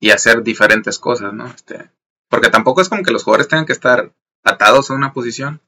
y 0.00 0.10
hacer 0.10 0.42
diferentes 0.42 0.98
cosas, 0.98 1.32
¿no? 1.32 1.46
Este, 1.46 1.90
porque 2.28 2.50
tampoco 2.50 2.80
es 2.80 2.88
como 2.88 3.02
que 3.02 3.12
los 3.12 3.24
jugadores 3.24 3.48
tengan 3.48 3.66
que 3.66 3.72
estar 3.72 4.12
atados 4.44 4.90
a 4.90 4.94
una 4.94 5.12
posición, 5.12 5.60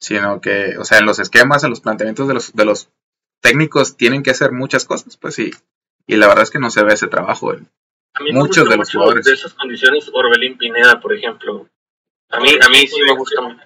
sino 0.00 0.40
que, 0.40 0.76
o 0.78 0.84
sea, 0.84 0.98
en 0.98 1.06
los 1.06 1.18
esquemas, 1.18 1.64
en 1.64 1.70
los 1.70 1.80
planteamientos 1.80 2.28
de 2.28 2.34
los, 2.34 2.54
de 2.54 2.64
los 2.64 2.90
técnicos 3.40 3.96
tienen 3.96 4.22
que 4.22 4.30
hacer 4.30 4.52
muchas 4.52 4.84
cosas, 4.84 5.16
pues 5.16 5.34
sí. 5.34 5.50
Y 6.06 6.16
la 6.16 6.28
verdad 6.28 6.44
es 6.44 6.50
que 6.50 6.58
no 6.58 6.70
se 6.70 6.82
ve 6.82 6.94
ese 6.94 7.08
trabajo 7.08 7.52
en 7.54 7.68
muchos 8.32 8.68
de 8.68 8.76
los 8.76 8.90
jugadores. 8.90 9.24
De 9.24 9.32
esas 9.32 9.54
condiciones, 9.54 10.10
Orbelín 10.12 10.56
Pineda, 10.58 11.00
por 11.00 11.14
ejemplo. 11.14 11.68
A 12.30 12.40
mí, 12.40 12.50
a 12.60 12.68
mí 12.68 12.86
sí 12.86 13.00
me 13.02 13.14
gusta 13.16 13.40
mucho. 13.40 13.62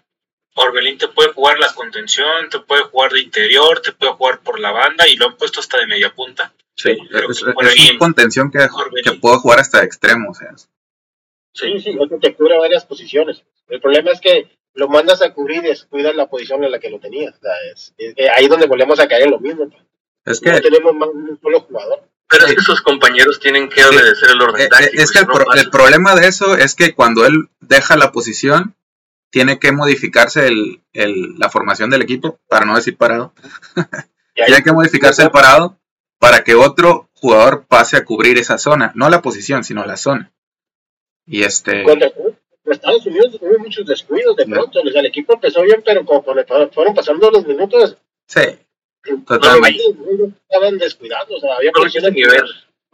Orbelín 0.54 0.98
te 0.98 1.08
puede 1.08 1.32
jugar 1.32 1.58
la 1.58 1.72
contención, 1.72 2.48
te 2.50 2.60
puede 2.60 2.82
jugar 2.84 3.12
de 3.12 3.20
interior, 3.20 3.80
te 3.80 3.92
puede 3.92 4.12
jugar 4.12 4.40
por 4.40 4.58
la 4.58 4.72
banda 4.72 5.06
y 5.06 5.16
lo 5.16 5.26
han 5.26 5.36
puesto 5.36 5.60
hasta 5.60 5.78
de 5.78 5.86
media 5.86 6.12
punta. 6.14 6.52
Sí, 6.74 6.90
es, 6.90 7.42
una 7.42 7.54
contención 7.98 8.50
que, 8.50 8.58
que 9.02 9.12
puedo 9.14 9.38
jugar 9.40 9.60
hasta 9.60 9.82
extremo, 9.82 10.30
o 10.30 10.34
sea. 10.34 10.54
Sí, 11.54 11.80
sí, 11.80 11.96
te 12.20 12.34
cubre 12.34 12.58
varias 12.58 12.84
posiciones. 12.84 13.42
El 13.68 13.80
problema 13.80 14.12
es 14.12 14.20
que 14.20 14.58
lo 14.74 14.88
mandas 14.88 15.22
a 15.22 15.34
cubrir 15.34 15.64
y 15.64 15.68
descuidas 15.68 16.14
la 16.14 16.28
posición 16.28 16.62
en 16.62 16.70
la 16.70 16.78
que 16.78 16.90
lo 16.90 17.00
tenías. 17.00 17.34
O 17.34 17.40
sea, 17.40 17.52
es, 17.72 17.94
ahí 18.36 18.46
donde 18.46 18.66
volvemos 18.66 19.00
a 19.00 19.08
caer 19.08 19.22
en 19.22 19.32
lo 19.32 19.40
mismo. 19.40 19.68
Pues. 19.68 19.82
Es 20.24 20.40
que 20.40 20.52
no 20.52 20.60
tenemos 20.60 20.94
más 20.94 21.08
un 21.12 21.38
solo 21.42 21.60
jugador. 21.62 22.02
Pero 22.28 22.46
es 22.46 22.54
que 22.54 22.60
sus 22.60 22.82
compañeros 22.82 23.40
tienen 23.40 23.68
que 23.68 23.84
obedecer 23.84 24.30
el 24.30 24.42
orden 24.42 24.60
eh, 24.60 24.68
eh, 24.82 24.90
Es 24.92 25.10
que 25.10 25.20
el, 25.20 25.26
el, 25.56 25.70
problema 25.70 26.14
de 26.14 26.28
eso 26.28 26.56
es 26.56 26.74
que 26.74 26.94
cuando 26.94 27.24
él 27.24 27.48
deja 27.60 27.96
la 27.96 28.12
posición, 28.12 28.76
tiene 29.30 29.58
que 29.58 29.72
modificarse 29.72 30.46
el, 30.46 30.82
el, 30.92 31.38
la 31.38 31.50
formación 31.50 31.90
del 31.90 32.02
equipo, 32.02 32.38
para 32.48 32.64
no 32.64 32.76
decir 32.76 32.96
parado. 32.96 33.32
tiene 34.34 34.62
que 34.62 34.72
modificarse 34.72 35.22
el 35.22 35.30
parado 35.30 35.78
para 36.18 36.42
que 36.44 36.54
otro 36.54 37.10
jugador 37.14 37.66
pase 37.66 37.96
a 37.96 38.04
cubrir 38.04 38.38
esa 38.38 38.58
zona, 38.58 38.92
no 38.94 39.08
la 39.08 39.22
posición, 39.22 39.64
sino 39.64 39.84
la 39.84 39.96
zona. 39.96 40.32
Y 41.26 41.42
este. 41.42 41.84
Estados 42.64 43.06
Unidos 43.06 43.38
hubo 43.40 43.58
muchos 43.60 43.86
descuidos 43.86 44.36
de 44.36 44.44
pronto, 44.44 44.80
el 44.82 45.06
equipo 45.06 45.32
empezó 45.32 45.62
bien, 45.62 45.82
pero 45.82 46.04
como 46.04 46.22
fueron 46.22 46.94
pasando 46.94 47.30
los 47.30 47.46
minutos. 47.46 47.96
Sí. 48.26 48.42
Totalmente. 49.26 49.82
estaban 50.42 50.76
descuidados, 50.76 51.30
o 51.30 51.40
sea, 51.40 51.56
había 51.56 51.70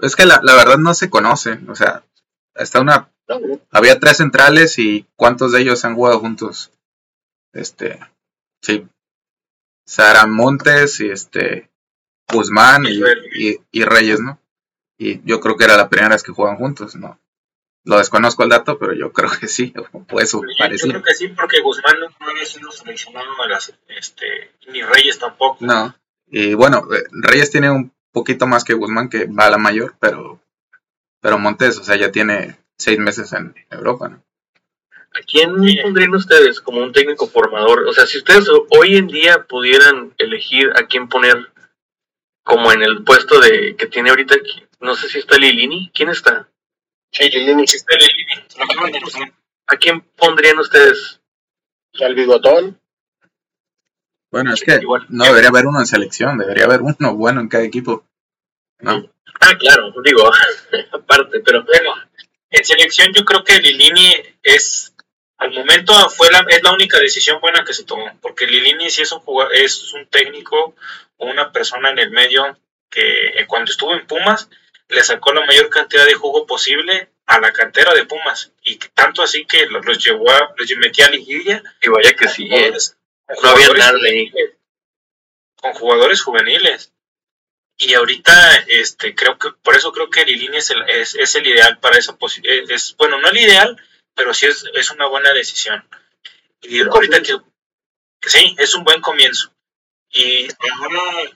Es 0.00 0.14
que 0.14 0.26
la, 0.26 0.38
la 0.44 0.54
verdad 0.54 0.78
no 0.78 0.94
se 0.94 1.10
conoce, 1.10 1.58
o 1.68 1.74
sea, 1.74 2.04
está 2.54 2.80
una 2.80 3.10
había 3.70 3.98
tres 3.98 4.18
centrales 4.18 4.78
y 4.78 5.06
¿cuántos 5.16 5.52
de 5.52 5.60
ellos 5.60 5.84
han 5.84 5.94
jugado 5.94 6.20
juntos? 6.20 6.70
Este, 7.52 7.98
sí. 8.62 8.86
Sara 9.86 10.26
Montes 10.26 11.00
y 11.00 11.10
este 11.10 11.70
Guzmán 12.32 12.84
y, 12.86 13.84
Reyes, 13.84 14.20
¿no? 14.20 14.40
Y 14.98 15.22
yo 15.24 15.40
creo 15.40 15.56
que 15.56 15.64
era 15.64 15.76
la 15.76 15.88
primera 15.88 16.14
vez 16.14 16.22
que 16.22 16.32
juegan 16.32 16.56
juntos, 16.56 16.96
¿no? 16.96 17.18
Lo 17.84 17.98
desconozco 17.98 18.42
el 18.42 18.48
dato, 18.48 18.78
pero 18.78 18.94
yo 18.94 19.12
creo 19.12 19.30
que 19.38 19.46
sí, 19.46 19.74
puede 20.08 20.26
Yo 20.26 20.40
creo 20.40 21.02
que 21.02 21.14
sí, 21.14 21.28
porque 21.28 21.60
Guzmán 21.60 22.00
no 22.00 22.26
había 22.28 22.46
sido 22.46 22.70
seleccionado 22.72 23.26
este, 23.88 24.52
ni 24.68 24.82
Reyes 24.82 25.18
tampoco. 25.18 25.58
No, 25.60 25.94
y 26.26 26.54
bueno, 26.54 26.88
eh, 26.92 27.04
Reyes 27.12 27.50
tiene 27.50 27.70
un 27.70 27.92
poquito 28.10 28.46
más 28.46 28.64
que 28.64 28.74
Guzmán, 28.74 29.10
que 29.10 29.26
va 29.26 29.46
a 29.46 29.50
la 29.50 29.58
mayor, 29.58 29.96
pero, 30.00 30.40
pero 31.20 31.38
Montes, 31.38 31.78
o 31.78 31.84
sea, 31.84 31.96
ya 31.96 32.10
tiene 32.10 32.56
seis 32.78 32.98
meses 32.98 33.32
en 33.32 33.54
Europa, 33.70 34.08
¿no? 34.08 34.24
¿A 35.14 35.20
quién 35.20 35.54
pondrían 35.82 36.14
ustedes 36.14 36.60
como 36.60 36.82
un 36.82 36.92
técnico 36.92 37.28
formador? 37.28 37.86
O 37.86 37.92
sea, 37.92 38.04
si 38.04 38.18
ustedes 38.18 38.48
hoy 38.70 38.96
en 38.96 39.06
día 39.06 39.44
pudieran 39.44 40.12
elegir 40.18 40.72
a 40.74 40.86
quién 40.86 41.08
poner 41.08 41.52
como 42.42 42.72
en 42.72 42.82
el 42.82 43.04
puesto 43.04 43.40
de 43.40 43.76
que 43.76 43.86
tiene 43.86 44.10
ahorita, 44.10 44.34
no 44.80 44.94
sé 44.96 45.08
si 45.08 45.20
está 45.20 45.38
Lilini, 45.38 45.90
¿quién 45.94 46.08
está? 46.08 46.48
Sí, 47.12 47.30
Lilini, 47.30 47.64
sí 47.66 47.76
está 47.76 47.96
Lilini. 47.96 49.32
¿A 49.68 49.76
quién 49.76 50.00
pondrían 50.00 50.58
ustedes? 50.58 51.20
Al 52.00 52.16
bigotón. 52.16 52.80
Bueno, 54.32 54.52
es 54.52 54.62
que 54.62 54.80
no 55.10 55.24
debería 55.24 55.50
haber 55.50 55.66
uno 55.66 55.78
en 55.78 55.86
selección, 55.86 56.38
debería 56.38 56.64
haber 56.64 56.82
uno 56.82 57.14
bueno 57.14 57.40
en 57.40 57.48
cada 57.48 57.62
equipo. 57.62 58.04
¿no? 58.80 59.10
Ah, 59.40 59.56
claro, 59.58 59.92
digo, 60.04 60.28
aparte, 60.92 61.40
pero 61.40 61.64
bueno, 61.64 61.92
en 62.54 62.64
selección 62.64 63.12
yo 63.12 63.24
creo 63.24 63.42
que 63.42 63.58
Lilini 63.58 64.14
es, 64.42 64.94
al 65.38 65.50
momento 65.50 65.92
fue 66.08 66.30
la, 66.30 66.46
es 66.48 66.62
la 66.62 66.72
única 66.72 67.00
decisión 67.00 67.40
buena 67.40 67.64
que 67.64 67.74
se 67.74 67.84
tomó, 67.84 68.16
porque 68.20 68.46
Lilini 68.46 68.90
sí 68.90 69.02
es 69.02 69.10
un, 69.10 69.22
es 69.52 69.92
un 69.92 70.06
técnico 70.06 70.76
o 71.16 71.26
una 71.26 71.50
persona 71.50 71.90
en 71.90 71.98
el 71.98 72.10
medio 72.10 72.56
que 72.88 73.26
eh, 73.28 73.46
cuando 73.48 73.72
estuvo 73.72 73.92
en 73.92 74.06
Pumas 74.06 74.48
le 74.88 75.02
sacó 75.02 75.32
la 75.32 75.44
mayor 75.44 75.68
cantidad 75.68 76.06
de 76.06 76.14
jugo 76.14 76.46
posible 76.46 77.08
a 77.26 77.40
la 77.40 77.52
cantera 77.52 77.92
de 77.92 78.04
Pumas 78.04 78.52
y 78.62 78.76
tanto 78.76 79.22
así 79.22 79.44
que 79.46 79.66
los, 79.66 80.04
llevó 80.04 80.30
a, 80.30 80.54
los 80.56 80.70
metía 80.76 81.06
a 81.06 81.10
liguilla. 81.10 81.60
Y 81.82 81.88
vaya 81.88 82.14
que 82.14 82.28
sí 82.28 82.48
eh. 82.52 82.72
no 83.42 83.48
había 83.48 83.68
nada 83.70 83.98
con 85.56 85.72
jugadores 85.72 86.22
juveniles 86.22 86.93
y 87.76 87.94
ahorita 87.94 88.56
este 88.68 89.14
creo 89.14 89.38
que 89.38 89.50
por 89.62 89.74
eso 89.74 89.92
creo 89.92 90.08
que 90.08 90.24
Lilini 90.24 90.56
es 90.56 90.70
el, 90.70 90.82
es, 90.88 91.14
es 91.16 91.34
el 91.34 91.46
ideal 91.46 91.78
para 91.78 91.98
esa 91.98 92.16
posición 92.16 92.54
eh, 92.54 92.64
es 92.68 92.94
bueno 92.96 93.20
no 93.20 93.28
el 93.28 93.36
ideal 93.36 93.76
pero 94.14 94.32
sí 94.32 94.46
es, 94.46 94.64
es 94.74 94.90
una 94.90 95.06
buena 95.06 95.32
decisión. 95.32 95.86
Y 96.62 96.80
ahorita 96.80 97.20
que, 97.22 97.36
sí 98.22 98.56
es 98.58 98.74
un 98.74 98.84
buen 98.84 99.00
comienzo. 99.00 99.50
Y 100.10 100.48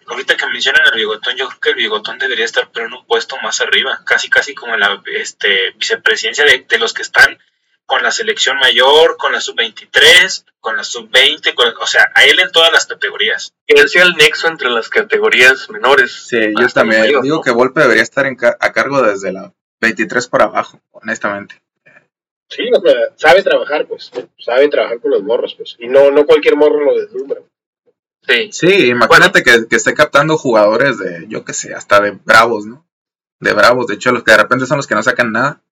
ahorita 0.07 0.37
que 0.37 0.47
mencionan 0.47 0.87
el 0.87 0.99
bigotón 0.99 1.37
yo 1.37 1.49
creo 1.49 1.61
que 1.61 1.71
el 1.71 1.75
bigotón 1.75 2.17
debería 2.19 2.45
estar 2.45 2.71
pero 2.71 2.87
en 2.87 2.93
un 2.93 3.07
puesto 3.07 3.37
más 3.39 3.61
arriba 3.61 4.03
casi 4.07 4.31
casi 4.31 4.55
como 4.55 4.75
en 4.75 4.81
la 4.81 5.03
este, 5.17 5.73
vicepresidencia 5.73 6.45
de, 6.45 6.65
de 6.69 6.79
los 6.79 6.95
que 6.95 7.03
están 7.03 7.41
con 7.89 8.03
la 8.03 8.11
selección 8.11 8.59
mayor, 8.59 9.17
con 9.17 9.33
la 9.33 9.41
sub-23, 9.41 10.45
con 10.61 10.77
la 10.77 10.85
sub-20, 10.85 11.55
o 11.81 11.87
sea, 11.87 12.13
a 12.15 12.27
él 12.27 12.39
en 12.39 12.53
todas 12.53 12.71
las 12.71 12.85
categorías. 12.85 13.55
Y 13.67 13.81
él 13.81 13.89
sea 13.89 14.03
el 14.03 14.13
nexo 14.13 14.47
entre 14.47 14.69
las 14.69 14.91
categorías 14.91 15.71
menores. 15.71 16.27
Sí, 16.29 16.53
yo 16.55 16.69
también 16.69 17.23
digo 17.23 17.41
que 17.41 17.51
Volpe 17.51 17.81
debería 17.81 18.03
estar 18.03 18.27
a 18.27 18.73
cargo 18.73 19.01
desde 19.01 19.33
la 19.33 19.55
23 19.81 20.29
para 20.29 20.45
abajo, 20.45 20.79
honestamente. 20.91 21.63
Sí, 22.51 22.65
sabe 23.17 23.43
trabajar, 23.43 23.87
pues, 23.87 24.13
sabe 24.39 24.69
trabajar 24.69 25.01
con 25.01 25.11
los 25.11 25.23
morros, 25.23 25.55
pues, 25.57 25.77
y 25.79 25.89
no, 25.89 26.11
no 26.11 26.27
cualquier 26.27 26.57
morro 26.57 26.85
lo 26.85 26.95
deslumbra. 26.95 27.41
Sí, 28.21 28.51
sí 28.53 28.89
imagínate 28.89 29.43
que, 29.43 29.67
que 29.67 29.77
esté 29.77 29.95
captando 29.95 30.37
jugadores 30.37 30.99
de, 30.99 31.25
yo 31.29 31.43
qué 31.43 31.55
sé, 31.55 31.73
hasta 31.73 32.03
de 32.03 32.11
bravos, 32.11 32.67
¿no? 32.67 32.87
de 33.41 33.53
Bravos. 33.53 33.87
De 33.87 33.95
hecho, 33.95 34.13
los 34.13 34.23
que 34.23 34.33
de 34.33 34.39
repente 34.39 34.67
son 34.67 34.77
los 34.77 34.87
que 34.87 34.95
no 34.95 35.03
sacan 35.03 35.33
nada. 35.33 35.63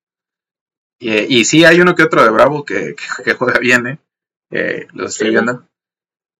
Y, 0.98 1.38
y 1.38 1.44
sí, 1.44 1.64
hay 1.64 1.80
uno 1.80 1.94
que 1.94 2.02
otro 2.02 2.22
de 2.22 2.30
Bravo 2.30 2.64
que, 2.64 2.94
que, 3.24 3.34
juega 3.34 3.58
bien, 3.58 3.86
¿eh? 3.86 3.98
eh 4.50 4.86
los 4.92 5.12
estoy 5.12 5.30
viendo. 5.30 5.68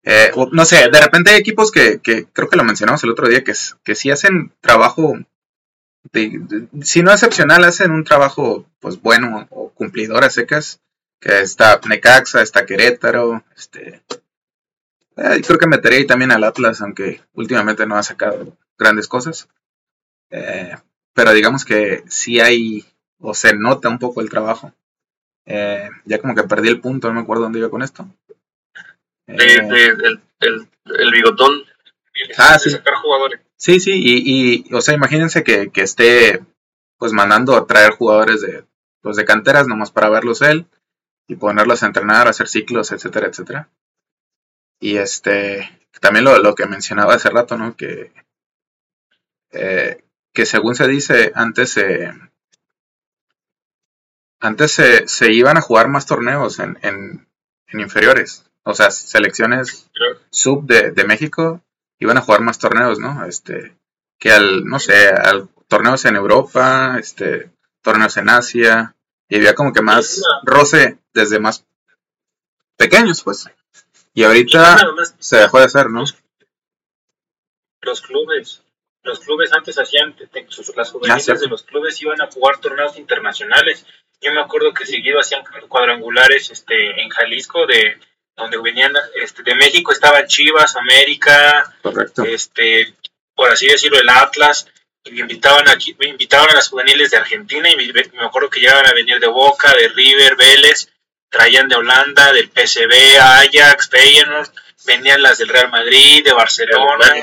Eh, 0.02 0.30
no 0.52 0.64
sé, 0.64 0.88
de 0.88 1.00
repente 1.00 1.30
hay 1.30 1.40
equipos 1.40 1.72
que, 1.72 2.00
que, 2.00 2.26
creo 2.26 2.48
que 2.48 2.56
lo 2.56 2.64
mencionamos 2.64 3.02
el 3.02 3.10
otro 3.10 3.28
día, 3.28 3.42
que, 3.42 3.52
que 3.82 3.94
sí 3.94 4.10
hacen 4.10 4.52
trabajo, 4.60 5.18
si 6.82 7.02
no 7.02 7.10
excepcional, 7.10 7.64
hacen 7.64 7.90
un 7.90 8.04
trabajo 8.04 8.66
pues 8.78 9.02
bueno 9.02 9.48
o 9.50 9.70
cumplidor 9.70 10.22
a 10.22 10.30
secas, 10.30 10.80
que 11.20 11.40
está 11.40 11.80
Necaxa, 11.88 12.40
está 12.40 12.64
Querétaro, 12.64 13.42
este, 13.56 14.02
eh, 15.16 15.40
creo 15.44 15.58
que 15.58 15.66
metería 15.66 15.98
ahí 15.98 16.06
también 16.06 16.30
al 16.30 16.44
Atlas, 16.44 16.80
aunque 16.82 17.22
últimamente 17.32 17.86
no 17.86 17.96
ha 17.96 18.02
sacado 18.02 18.56
grandes 18.78 19.08
cosas. 19.08 19.48
Eh, 20.30 20.76
pero 21.14 21.32
digamos 21.32 21.64
que 21.64 22.04
sí 22.08 22.40
hay, 22.40 22.84
o 23.20 23.34
se 23.34 23.54
nota 23.54 23.88
un 23.88 23.98
poco 23.98 24.20
el 24.20 24.30
trabajo. 24.30 24.72
Eh, 25.44 25.88
ya 26.04 26.18
como 26.20 26.34
que 26.34 26.42
perdí 26.42 26.68
el 26.68 26.80
punto, 26.80 27.08
no 27.08 27.14
me 27.14 27.20
acuerdo 27.20 27.44
dónde 27.44 27.60
iba 27.60 27.70
con 27.70 27.82
esto. 27.82 28.06
el, 29.26 30.20
el, 30.40 31.10
bigotón. 31.12 31.62
Ah, 32.38 32.58
sí. 32.58 32.70
jugadores. 33.02 33.40
Sí, 33.56 33.80
sí, 33.80 33.92
y, 33.94 34.64
y, 34.70 34.74
o 34.74 34.80
sea, 34.80 34.94
imagínense 34.94 35.42
que, 35.42 35.70
que, 35.70 35.82
esté 35.82 36.44
pues 36.98 37.12
mandando 37.12 37.56
a 37.56 37.66
traer 37.66 37.92
jugadores 37.92 38.42
de, 38.42 38.64
pues, 39.00 39.16
de 39.16 39.24
canteras 39.24 39.66
nomás 39.66 39.90
para 39.90 40.10
verlos 40.10 40.42
él 40.42 40.66
y 41.26 41.36
ponerlos 41.36 41.82
a 41.82 41.86
entrenar, 41.86 42.26
a 42.26 42.30
hacer 42.30 42.48
ciclos, 42.48 42.92
etcétera, 42.92 43.28
etcétera. 43.28 43.68
Y 44.78 44.96
este, 44.98 45.70
también 46.00 46.24
lo, 46.24 46.38
lo 46.38 46.54
que 46.54 46.66
mencionaba 46.66 47.14
hace 47.14 47.30
rato, 47.30 47.56
¿no? 47.56 47.76
Que, 47.76 48.12
eh, 49.52 50.04
que 50.32 50.46
según 50.46 50.74
se 50.74 50.86
dice, 50.86 51.32
antes 51.34 51.70
se... 51.70 52.12
antes 54.40 54.72
se, 54.72 55.08
se, 55.08 55.32
iban 55.32 55.56
a 55.56 55.62
jugar 55.62 55.88
más 55.88 56.06
torneos 56.06 56.58
en, 56.58 56.78
en, 56.82 57.26
inferiores. 57.72 58.44
O 58.62 58.74
sea, 58.74 58.90
selecciones 58.90 59.90
sub 60.30 60.64
de, 60.66 60.90
de, 60.90 61.04
México 61.04 61.62
iban 61.98 62.16
a 62.18 62.22
jugar 62.22 62.40
más 62.40 62.58
torneos, 62.58 62.98
¿no? 62.98 63.24
Este, 63.24 63.76
que 64.18 64.32
al, 64.32 64.64
no 64.64 64.78
sé, 64.78 65.08
al 65.08 65.48
torneos 65.68 66.04
en 66.04 66.16
Europa, 66.16 66.96
este, 66.98 67.50
torneos 67.82 68.16
en 68.16 68.28
Asia, 68.28 68.94
y 69.28 69.36
había 69.36 69.54
como 69.54 69.72
que 69.72 69.82
más 69.82 70.22
roce 70.44 70.98
desde 71.12 71.38
más 71.38 71.64
pequeños, 72.76 73.22
pues. 73.22 73.46
Y 74.14 74.24
ahorita 74.24 74.78
se 75.18 75.36
dejó 75.36 75.58
de 75.58 75.64
hacer, 75.64 75.90
¿no? 75.90 76.04
Los 77.82 78.00
clubes, 78.00 78.62
los 79.02 79.20
clubes 79.20 79.52
antes 79.52 79.78
hacían, 79.78 80.16
las 80.74 80.90
juveniles 80.90 81.28
ah, 81.28 81.34
de 81.34 81.46
los 81.48 81.62
clubes 81.62 82.00
iban 82.02 82.20
a 82.20 82.30
jugar 82.30 82.58
torneos 82.58 82.96
internacionales. 82.98 83.86
Yo 84.20 84.32
me 84.32 84.40
acuerdo 84.40 84.72
que 84.72 84.86
seguido 84.86 85.20
hacían 85.20 85.44
cuadrangulares 85.68 86.50
este, 86.50 87.02
en 87.02 87.10
Jalisco, 87.10 87.66
de 87.66 87.98
donde 88.36 88.58
venían 88.58 88.92
este, 89.22 89.42
de 89.42 89.54
México 89.54 89.92
estaban 89.92 90.26
Chivas, 90.26 90.76
América, 90.76 91.74
este, 92.26 92.94
por 93.34 93.50
así 93.50 93.66
decirlo, 93.66 93.98
el 93.98 94.08
Atlas, 94.08 94.66
y 95.04 95.12
me 95.12 95.20
invitaban, 95.20 95.68
aquí, 95.68 95.96
me 95.98 96.08
invitaban 96.08 96.50
a 96.50 96.54
las 96.54 96.68
juveniles 96.68 97.10
de 97.10 97.16
Argentina 97.16 97.70
y 97.70 97.76
me, 97.76 97.86
me 97.92 98.24
acuerdo 98.24 98.50
que 98.50 98.60
llegaban 98.60 98.86
a 98.86 98.92
venir 98.92 99.20
de 99.20 99.28
Boca, 99.28 99.74
de 99.74 99.88
River, 99.88 100.36
Vélez, 100.36 100.92
traían 101.30 101.68
de 101.68 101.76
Holanda, 101.76 102.32
del 102.32 102.50
PSV, 102.50 103.18
Ajax, 103.20 103.88
Feyenoord, 103.88 104.50
venían 104.84 105.22
las 105.22 105.38
del 105.38 105.48
Real 105.48 105.70
Madrid, 105.70 106.24
de 106.24 106.32
Barcelona. 106.32 107.14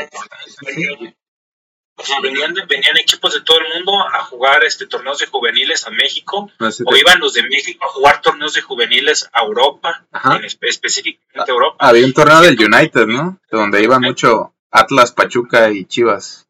O 1.96 2.04
sea, 2.04 2.20
venían, 2.22 2.56
venían 2.68 2.98
equipos 2.98 3.34
de 3.36 3.42
todo 3.42 3.60
el 3.60 3.74
mundo 3.76 4.00
a 4.02 4.24
jugar 4.24 4.64
este 4.64 4.88
torneos 4.88 5.20
de 5.20 5.28
juveniles 5.28 5.86
a 5.86 5.92
México, 5.92 6.52
o 6.60 6.96
iban 6.96 7.20
los 7.20 7.34
de 7.34 7.44
México 7.44 7.86
a 7.86 7.90
jugar 7.90 8.22
torneos 8.22 8.54
de 8.54 8.62
juveniles 8.62 9.30
a 9.32 9.44
Europa, 9.44 10.06
en 10.36 10.44
específicamente 10.46 11.52
a 11.52 11.54
Europa. 11.54 11.88
Había 11.88 12.06
un 12.06 12.14
torneo 12.14 12.42
del 12.42 12.60
United, 12.60 13.06
¿no? 13.06 13.40
Donde 13.52 13.84
iban 13.84 14.02
mucho 14.02 14.54
Atlas, 14.72 15.12
Pachuca 15.12 15.70
y 15.70 15.86
Chivas. 15.86 16.48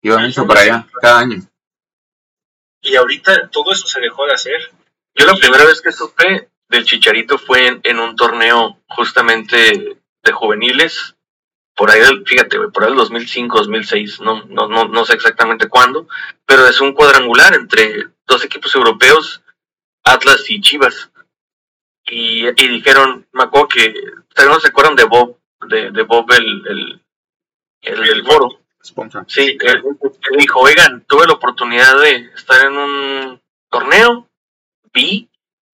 Iban 0.00 0.24
mucho 0.24 0.46
para 0.46 0.60
allá, 0.60 0.88
cada 1.00 1.18
año. 1.20 1.42
Y 2.80 2.96
ahorita 2.96 3.48
todo 3.48 3.72
eso 3.72 3.86
se 3.86 4.00
dejó 4.00 4.26
de 4.26 4.32
hacer. 4.32 4.72
Yo 5.14 5.26
la 5.26 5.34
primera 5.34 5.64
vez 5.64 5.80
que 5.80 5.92
supe 5.92 6.50
del 6.68 6.84
Chicharito 6.84 7.38
fue 7.38 7.80
en, 7.82 7.98
un 7.98 8.16
torneo 8.16 8.78
justamente 8.88 9.98
de 10.22 10.32
juveniles 10.32 11.14
por 11.76 11.90
ahí, 11.90 12.00
fíjate, 12.24 12.58
por 12.68 12.84
ahí 12.84 12.90
el 12.90 12.96
2005, 12.96 13.58
2006, 13.58 14.20
no, 14.20 14.44
no, 14.44 14.68
no, 14.68 14.84
no 14.84 15.04
sé 15.04 15.14
exactamente 15.14 15.68
cuándo, 15.68 16.06
pero 16.46 16.66
es 16.66 16.80
un 16.80 16.92
cuadrangular 16.92 17.54
entre 17.54 18.08
dos 18.26 18.44
equipos 18.44 18.74
europeos, 18.74 19.42
Atlas 20.04 20.48
y 20.48 20.60
Chivas. 20.60 21.10
Y, 22.06 22.46
y 22.46 22.68
dijeron, 22.68 23.26
me 23.32 23.44
acuerdo 23.44 23.68
que, 23.68 23.94
ustedes 24.28 24.48
no 24.48 24.60
se 24.60 24.68
acuerdan 24.68 24.94
de 24.94 25.04
Bob, 25.04 25.38
de, 25.68 25.90
de 25.90 26.02
Bob 26.02 26.30
el, 26.32 26.66
el, 26.68 27.02
el 27.82 28.04
del 28.04 28.24
foro. 28.24 28.60
Sí, 29.26 29.56
él, 29.60 29.82
dijo, 30.38 30.60
oigan, 30.60 31.04
tuve 31.06 31.26
la 31.26 31.32
oportunidad 31.32 31.98
de 32.00 32.30
estar 32.34 32.66
en 32.66 32.76
un 32.76 33.42
torneo, 33.70 34.28
vi, 34.92 35.30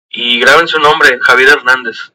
y 0.09 0.41
graben 0.41 0.67
su 0.67 0.79
nombre, 0.79 1.19
Javier 1.21 1.51
Hernández. 1.51 2.14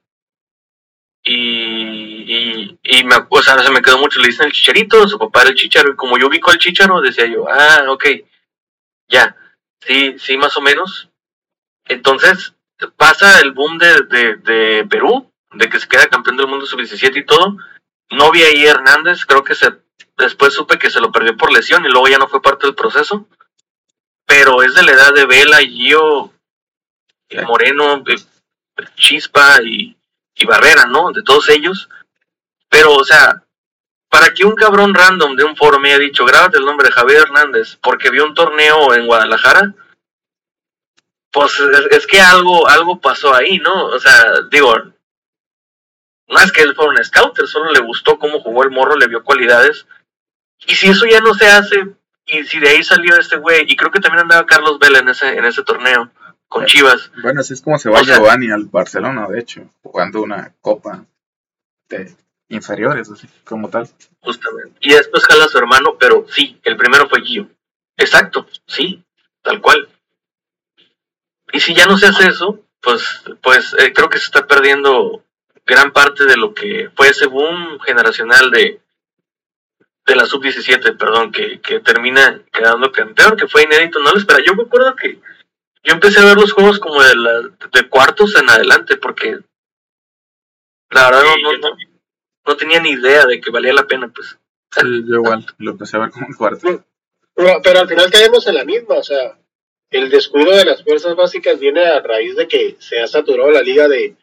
Y, 1.31 2.79
y, 2.81 3.03
me, 3.03 3.15
o 3.29 3.41
sea, 3.43 3.59
se 3.59 3.71
me 3.71 3.83
quedó 3.83 3.99
mucho, 3.99 4.19
le 4.19 4.29
dicen 4.29 4.47
el 4.47 4.51
chicharito, 4.51 5.07
su 5.07 5.19
papá 5.19 5.41
era 5.41 5.51
el 5.51 5.55
chicharo, 5.55 5.91
y 5.91 5.95
como 5.95 6.17
yo 6.17 6.25
ubico 6.25 6.49
al 6.49 6.57
chicharo, 6.57 7.01
decía 7.01 7.27
yo, 7.27 7.47
ah, 7.47 7.85
ok, 7.87 8.05
ya, 9.07 9.35
sí, 9.79 10.15
sí, 10.17 10.37
más 10.37 10.57
o 10.57 10.61
menos. 10.61 11.09
Entonces, 11.85 12.55
pasa 12.97 13.41
el 13.41 13.51
boom 13.51 13.77
de, 13.77 14.01
de, 14.09 14.35
de 14.37 14.87
Perú, 14.89 15.31
de 15.51 15.69
que 15.69 15.79
se 15.79 15.87
queda 15.87 16.07
campeón 16.07 16.37
del 16.37 16.47
mundo 16.47 16.65
sub-17 16.65 17.17
y 17.17 17.25
todo. 17.25 17.57
No 18.09 18.31
vi 18.31 18.41
ahí 18.41 18.65
Hernández, 18.65 19.23
creo 19.27 19.43
que 19.43 19.53
se, 19.53 19.71
después 20.17 20.55
supe 20.55 20.79
que 20.79 20.89
se 20.89 20.99
lo 20.99 21.11
perdió 21.11 21.37
por 21.37 21.53
lesión 21.53 21.85
y 21.85 21.89
luego 21.89 22.07
ya 22.07 22.17
no 22.17 22.27
fue 22.27 22.41
parte 22.41 22.65
del 22.65 22.75
proceso. 22.75 23.27
Pero 24.25 24.63
es 24.63 24.73
de 24.73 24.81
la 24.81 24.93
edad 24.93 25.13
de 25.13 25.27
Vela, 25.27 25.59
Gio, 25.59 26.33
Moreno, 27.45 28.03
Chispa 28.95 29.61
y, 29.63 29.98
y 30.39 30.45
Barrera, 30.45 30.85
¿no? 30.85 31.11
De 31.11 31.21
todos 31.21 31.49
ellos. 31.49 31.89
Pero, 32.69 32.93
o 32.93 33.03
sea, 33.03 33.43
para 34.09 34.33
que 34.33 34.45
un 34.45 34.55
cabrón 34.55 34.93
random 34.93 35.35
de 35.35 35.43
un 35.43 35.55
foro 35.55 35.79
me 35.79 35.89
haya 35.89 35.99
dicho, 35.99 36.25
grábate 36.25 36.57
el 36.57 36.65
nombre 36.65 36.87
de 36.87 36.93
Javier 36.93 37.21
Hernández 37.23 37.77
porque 37.81 38.09
vio 38.09 38.25
un 38.25 38.33
torneo 38.33 38.93
en 38.93 39.05
Guadalajara, 39.05 39.73
pues 41.31 41.59
es, 41.91 42.07
que 42.07 42.19
algo, 42.19 42.67
algo 42.67 42.99
pasó 42.99 43.33
ahí, 43.35 43.59
¿no? 43.59 43.85
O 43.85 43.99
sea, 43.99 44.41
digo, 44.49 44.73
no 46.27 46.39
es 46.39 46.51
que 46.51 46.61
él 46.61 46.73
fuera 46.75 46.91
un 46.91 47.03
scouter, 47.03 47.47
solo 47.47 47.71
le 47.71 47.81
gustó 47.81 48.17
cómo 48.17 48.39
jugó 48.39 48.63
el 48.63 48.71
morro, 48.71 48.97
le 48.97 49.07
vio 49.07 49.23
cualidades. 49.23 49.85
Y 50.65 50.75
si 50.75 50.89
eso 50.89 51.05
ya 51.05 51.19
no 51.21 51.33
se 51.35 51.47
hace, 51.47 51.87
y 52.25 52.43
si 52.45 52.59
de 52.59 52.69
ahí 52.69 52.83
salió 52.83 53.15
este 53.15 53.37
güey, 53.37 53.65
y 53.67 53.75
creo 53.75 53.91
que 53.91 53.99
también 53.99 54.23
andaba 54.23 54.45
Carlos 54.45 54.79
Vela 54.79 54.99
en 54.99 55.09
ese, 55.09 55.37
en 55.37 55.45
ese 55.45 55.63
torneo, 55.63 56.11
con 56.49 56.65
Chivas. 56.65 57.11
Bueno, 57.21 57.41
así 57.41 57.53
es 57.53 57.61
como 57.61 57.77
se 57.77 57.89
va 57.89 58.01
Giovanni 58.01 58.51
al 58.51 58.65
Barcelona, 58.65 59.27
de 59.27 59.39
hecho, 59.39 59.69
jugando 59.81 60.21
una 60.21 60.53
copa 60.59 61.05
de 61.87 62.13
inferiores, 62.49 63.09
así 63.09 63.27
como 63.45 63.69
tal. 63.69 63.87
Justamente. 64.19 64.77
Y 64.81 64.93
después 64.93 65.23
jala 65.25 65.45
a 65.45 65.47
su 65.47 65.57
hermano, 65.57 65.95
pero 65.97 66.25
sí, 66.27 66.59
el 66.63 66.75
primero 66.75 67.07
fue 67.07 67.21
Gio. 67.21 67.47
Exacto, 67.95 68.47
sí, 68.65 69.03
tal 69.41 69.61
cual. 69.61 69.87
Y 71.53 71.59
si 71.59 71.73
ya 71.73 71.85
no 71.85 71.97
se 71.97 72.07
hace 72.07 72.27
eso, 72.27 72.59
pues, 72.81 73.23
pues 73.41 73.75
eh, 73.79 73.93
creo 73.93 74.09
que 74.09 74.17
se 74.17 74.25
está 74.25 74.47
perdiendo 74.47 75.23
gran 75.65 75.93
parte 75.93 76.25
de 76.25 76.37
lo 76.37 76.53
que 76.53 76.89
fue 76.95 77.09
ese 77.09 77.27
boom 77.27 77.79
generacional 77.81 78.49
de, 78.49 78.81
de 80.05 80.15
la 80.15 80.25
sub-17, 80.25 80.97
perdón, 80.97 81.31
que, 81.31 81.59
que 81.61 81.79
termina 81.79 82.41
quedando 82.51 82.91
campeón, 82.91 83.37
que 83.37 83.47
fue 83.47 83.63
inédito, 83.63 83.99
no 83.99 84.11
lo 84.11 84.17
espera. 84.17 84.43
Yo 84.43 84.55
me 84.55 84.63
acuerdo 84.63 84.95
que 84.95 85.19
yo 85.83 85.93
empecé 85.93 86.19
a 86.19 86.25
ver 86.25 86.35
los 86.35 86.51
juegos 86.51 86.79
como 86.79 87.01
de, 87.01 87.15
la, 87.15 87.41
de 87.41 87.89
cuartos 87.89 88.35
en 88.35 88.49
adelante, 88.49 88.97
porque 88.97 89.39
la 90.89 91.05
verdad 91.05 91.23
no, 91.41 91.69
no, 92.45 92.57
tenía 92.57 92.79
ni 92.79 92.91
idea 92.91 93.25
de 93.25 93.39
que 93.39 93.51
valía 93.51 93.73
la 93.73 93.87
pena, 93.87 94.11
pues. 94.13 94.37
yo 94.83 95.15
igual, 95.15 95.45
lo 95.57 95.71
empecé 95.71 95.97
a 95.97 96.01
ver 96.01 96.11
como 96.11 96.27
en 96.27 96.33
cuartos. 96.33 96.81
Pero, 97.35 97.79
al 97.79 97.87
final 97.87 98.11
caemos 98.11 98.45
en 98.47 98.55
la 98.55 98.65
misma, 98.65 98.95
o 98.95 99.03
sea, 99.03 99.39
el 99.91 100.09
descuido 100.09 100.55
de 100.55 100.65
las 100.65 100.83
fuerzas 100.83 101.15
básicas 101.15 101.59
viene 101.59 101.85
a 101.85 102.01
raíz 102.01 102.35
de 102.35 102.47
que 102.47 102.75
se 102.79 102.99
ha 102.99 103.07
saturado 103.07 103.49
la 103.49 103.61
liga 103.61 103.87
de, 103.87 104.15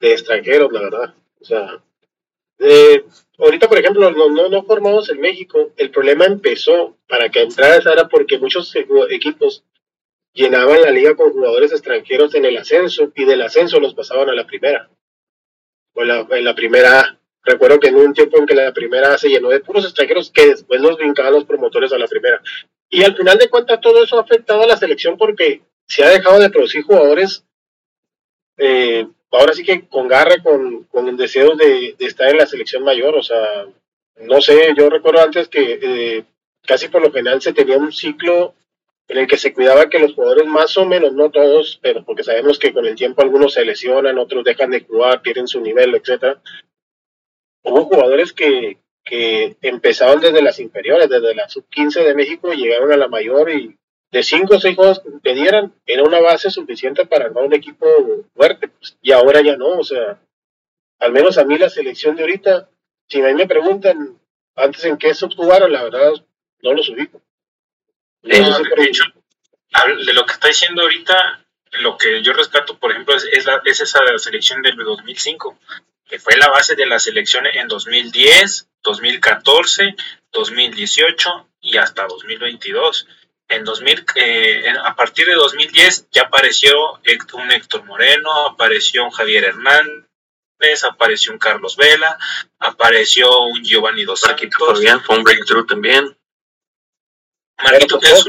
de 0.00 0.12
extranjeros, 0.12 0.72
la 0.72 0.80
verdad. 0.80 1.14
O 1.40 1.44
sea, 1.44 1.82
ahorita, 3.38 3.68
por 3.68 3.78
ejemplo, 3.78 4.10
no, 4.10 4.30
no, 4.30 4.48
no 4.48 4.62
formamos 4.62 5.10
en 5.10 5.20
México. 5.20 5.72
El 5.76 5.90
problema 5.90 6.24
empezó 6.24 6.96
para 7.06 7.28
que 7.28 7.42
entrara 7.42 7.76
esa 7.76 7.92
era 7.92 8.08
porque 8.08 8.38
muchos 8.38 8.74
equipos 9.10 9.64
llenaban 10.32 10.82
la 10.82 10.90
liga 10.90 11.14
con 11.14 11.32
jugadores 11.32 11.72
extranjeros 11.72 12.34
en 12.34 12.44
el 12.44 12.56
ascenso 12.56 13.12
y 13.14 13.24
del 13.24 13.42
ascenso 13.42 13.80
los 13.80 13.94
pasaban 13.94 14.28
a 14.28 14.34
la 14.34 14.46
primera. 14.46 14.88
O 15.94 16.04
la, 16.04 16.26
en 16.30 16.44
la 16.44 16.54
primera, 16.54 17.18
recuerdo 17.42 17.78
que 17.78 17.88
en 17.88 17.96
un 17.96 18.14
tiempo 18.14 18.38
en 18.38 18.46
que 18.46 18.54
la 18.54 18.72
primera 18.72 19.18
se 19.18 19.28
llenó 19.28 19.50
de 19.50 19.60
puros 19.60 19.84
extranjeros 19.84 20.30
que 20.30 20.46
después 20.46 20.80
los 20.80 20.96
brincaban 20.96 21.34
los 21.34 21.44
promotores 21.44 21.92
a 21.92 21.98
la 21.98 22.06
primera. 22.06 22.40
Y 22.88 23.04
al 23.04 23.16
final 23.16 23.38
de 23.38 23.48
cuentas 23.48 23.80
todo 23.80 24.02
eso 24.02 24.18
ha 24.18 24.22
afectado 24.22 24.62
a 24.62 24.66
la 24.66 24.76
selección 24.76 25.16
porque 25.16 25.62
se 25.86 26.04
ha 26.04 26.08
dejado 26.08 26.38
de 26.40 26.50
producir 26.50 26.82
jugadores, 26.82 27.44
eh, 28.56 29.06
ahora 29.30 29.52
sí 29.52 29.64
que 29.64 29.86
con 29.88 30.08
garra, 30.08 30.42
con, 30.42 30.84
con 30.84 31.08
el 31.08 31.16
deseo 31.16 31.56
de, 31.56 31.96
estar 31.98 32.30
en 32.30 32.38
la 32.38 32.46
selección 32.46 32.84
mayor. 32.84 33.14
O 33.16 33.22
sea, 33.22 33.66
no 34.20 34.40
sé, 34.40 34.74
yo 34.76 34.88
recuerdo 34.88 35.22
antes 35.22 35.48
que 35.48 35.78
eh, 35.82 36.24
casi 36.64 36.88
por 36.88 37.02
lo 37.02 37.12
general 37.12 37.40
se 37.42 37.52
tenía 37.52 37.76
un 37.76 37.92
ciclo 37.92 38.54
en 39.12 39.18
el 39.18 39.26
que 39.26 39.36
se 39.36 39.52
cuidaba 39.52 39.90
que 39.90 39.98
los 39.98 40.14
jugadores 40.14 40.46
más 40.46 40.74
o 40.78 40.86
menos, 40.86 41.12
no 41.12 41.30
todos, 41.30 41.78
pero 41.82 42.02
porque 42.02 42.24
sabemos 42.24 42.58
que 42.58 42.72
con 42.72 42.86
el 42.86 42.94
tiempo 42.94 43.20
algunos 43.20 43.52
se 43.52 43.62
lesionan, 43.62 44.18
otros 44.18 44.42
dejan 44.42 44.70
de 44.70 44.80
jugar, 44.80 45.20
pierden 45.20 45.46
su 45.46 45.60
nivel, 45.60 45.94
etcétera. 45.94 46.40
Hubo 47.62 47.84
jugadores 47.84 48.32
que, 48.32 48.78
que 49.04 49.58
empezaron 49.60 50.22
desde 50.22 50.40
las 50.40 50.58
inferiores, 50.60 51.10
desde 51.10 51.34
la 51.34 51.46
sub-15 51.46 52.06
de 52.06 52.14
México 52.14 52.54
llegaron 52.54 52.90
a 52.90 52.96
la 52.96 53.08
mayor 53.08 53.50
y 53.50 53.76
de 54.10 54.22
cinco 54.22 54.56
o 54.56 54.60
seis 54.60 54.76
juegos 54.76 55.00
que 55.00 55.10
pedieran 55.22 55.74
era 55.84 56.04
una 56.04 56.20
base 56.20 56.50
suficiente 56.50 57.04
para 57.04 57.26
armar 57.26 57.44
un 57.44 57.54
equipo 57.54 57.86
fuerte. 58.34 58.68
Pues, 58.68 58.96
y 59.02 59.12
ahora 59.12 59.42
ya 59.42 59.58
no, 59.58 59.78
o 59.78 59.84
sea, 59.84 60.22
al 61.00 61.12
menos 61.12 61.36
a 61.36 61.44
mí 61.44 61.58
la 61.58 61.68
selección 61.68 62.16
de 62.16 62.22
ahorita, 62.22 62.70
si 63.08 63.20
a 63.20 63.26
mí 63.26 63.34
me 63.34 63.46
preguntan 63.46 64.18
antes 64.56 64.86
en 64.86 64.96
qué 64.96 65.12
sub 65.12 65.34
jugaron, 65.36 65.70
la 65.70 65.84
verdad 65.84 66.12
no 66.62 66.72
los 66.72 66.88
ubico. 66.88 67.20
De, 68.22 68.84
hecho, 68.84 69.04
de 70.06 70.12
lo 70.12 70.26
que 70.26 70.32
está 70.32 70.48
diciendo 70.48 70.82
ahorita, 70.82 71.44
lo 71.72 71.96
que 71.96 72.22
yo 72.22 72.32
rescato, 72.32 72.78
por 72.78 72.92
ejemplo, 72.92 73.14
es, 73.16 73.24
es 73.24 73.80
esa 73.80 74.00
selección 74.18 74.62
del 74.62 74.76
2005, 74.76 75.58
que 76.06 76.18
fue 76.18 76.36
la 76.36 76.48
base 76.48 76.74
de 76.74 76.86
la 76.86 76.98
selección 76.98 77.46
en 77.46 77.68
2010, 77.68 78.68
2014, 78.82 79.96
2018 80.30 81.48
y 81.60 81.76
hasta 81.76 82.06
2022 82.06 83.06
en 83.52 83.64
2000, 83.64 84.04
eh, 84.16 84.74
a 84.82 84.96
partir 84.96 85.26
de 85.26 85.34
2010 85.34 86.08
ya 86.10 86.22
apareció 86.22 86.72
un 87.34 87.50
Héctor 87.50 87.84
Moreno, 87.84 88.46
apareció 88.46 89.04
un 89.04 89.10
Javier 89.10 89.44
Hernández, 89.44 90.84
apareció 90.88 91.32
un 91.32 91.38
Carlos 91.38 91.76
Vela, 91.76 92.18
apareció 92.58 93.42
un 93.42 93.62
Giovanni 93.62 94.04
Dos 94.04 94.20
Santos. 94.20 94.80
fue 95.04 95.16
un 95.16 95.24
breakthrough 95.24 95.66
también. 95.66 96.16
Marquito, 97.62 98.00
es 98.02 98.26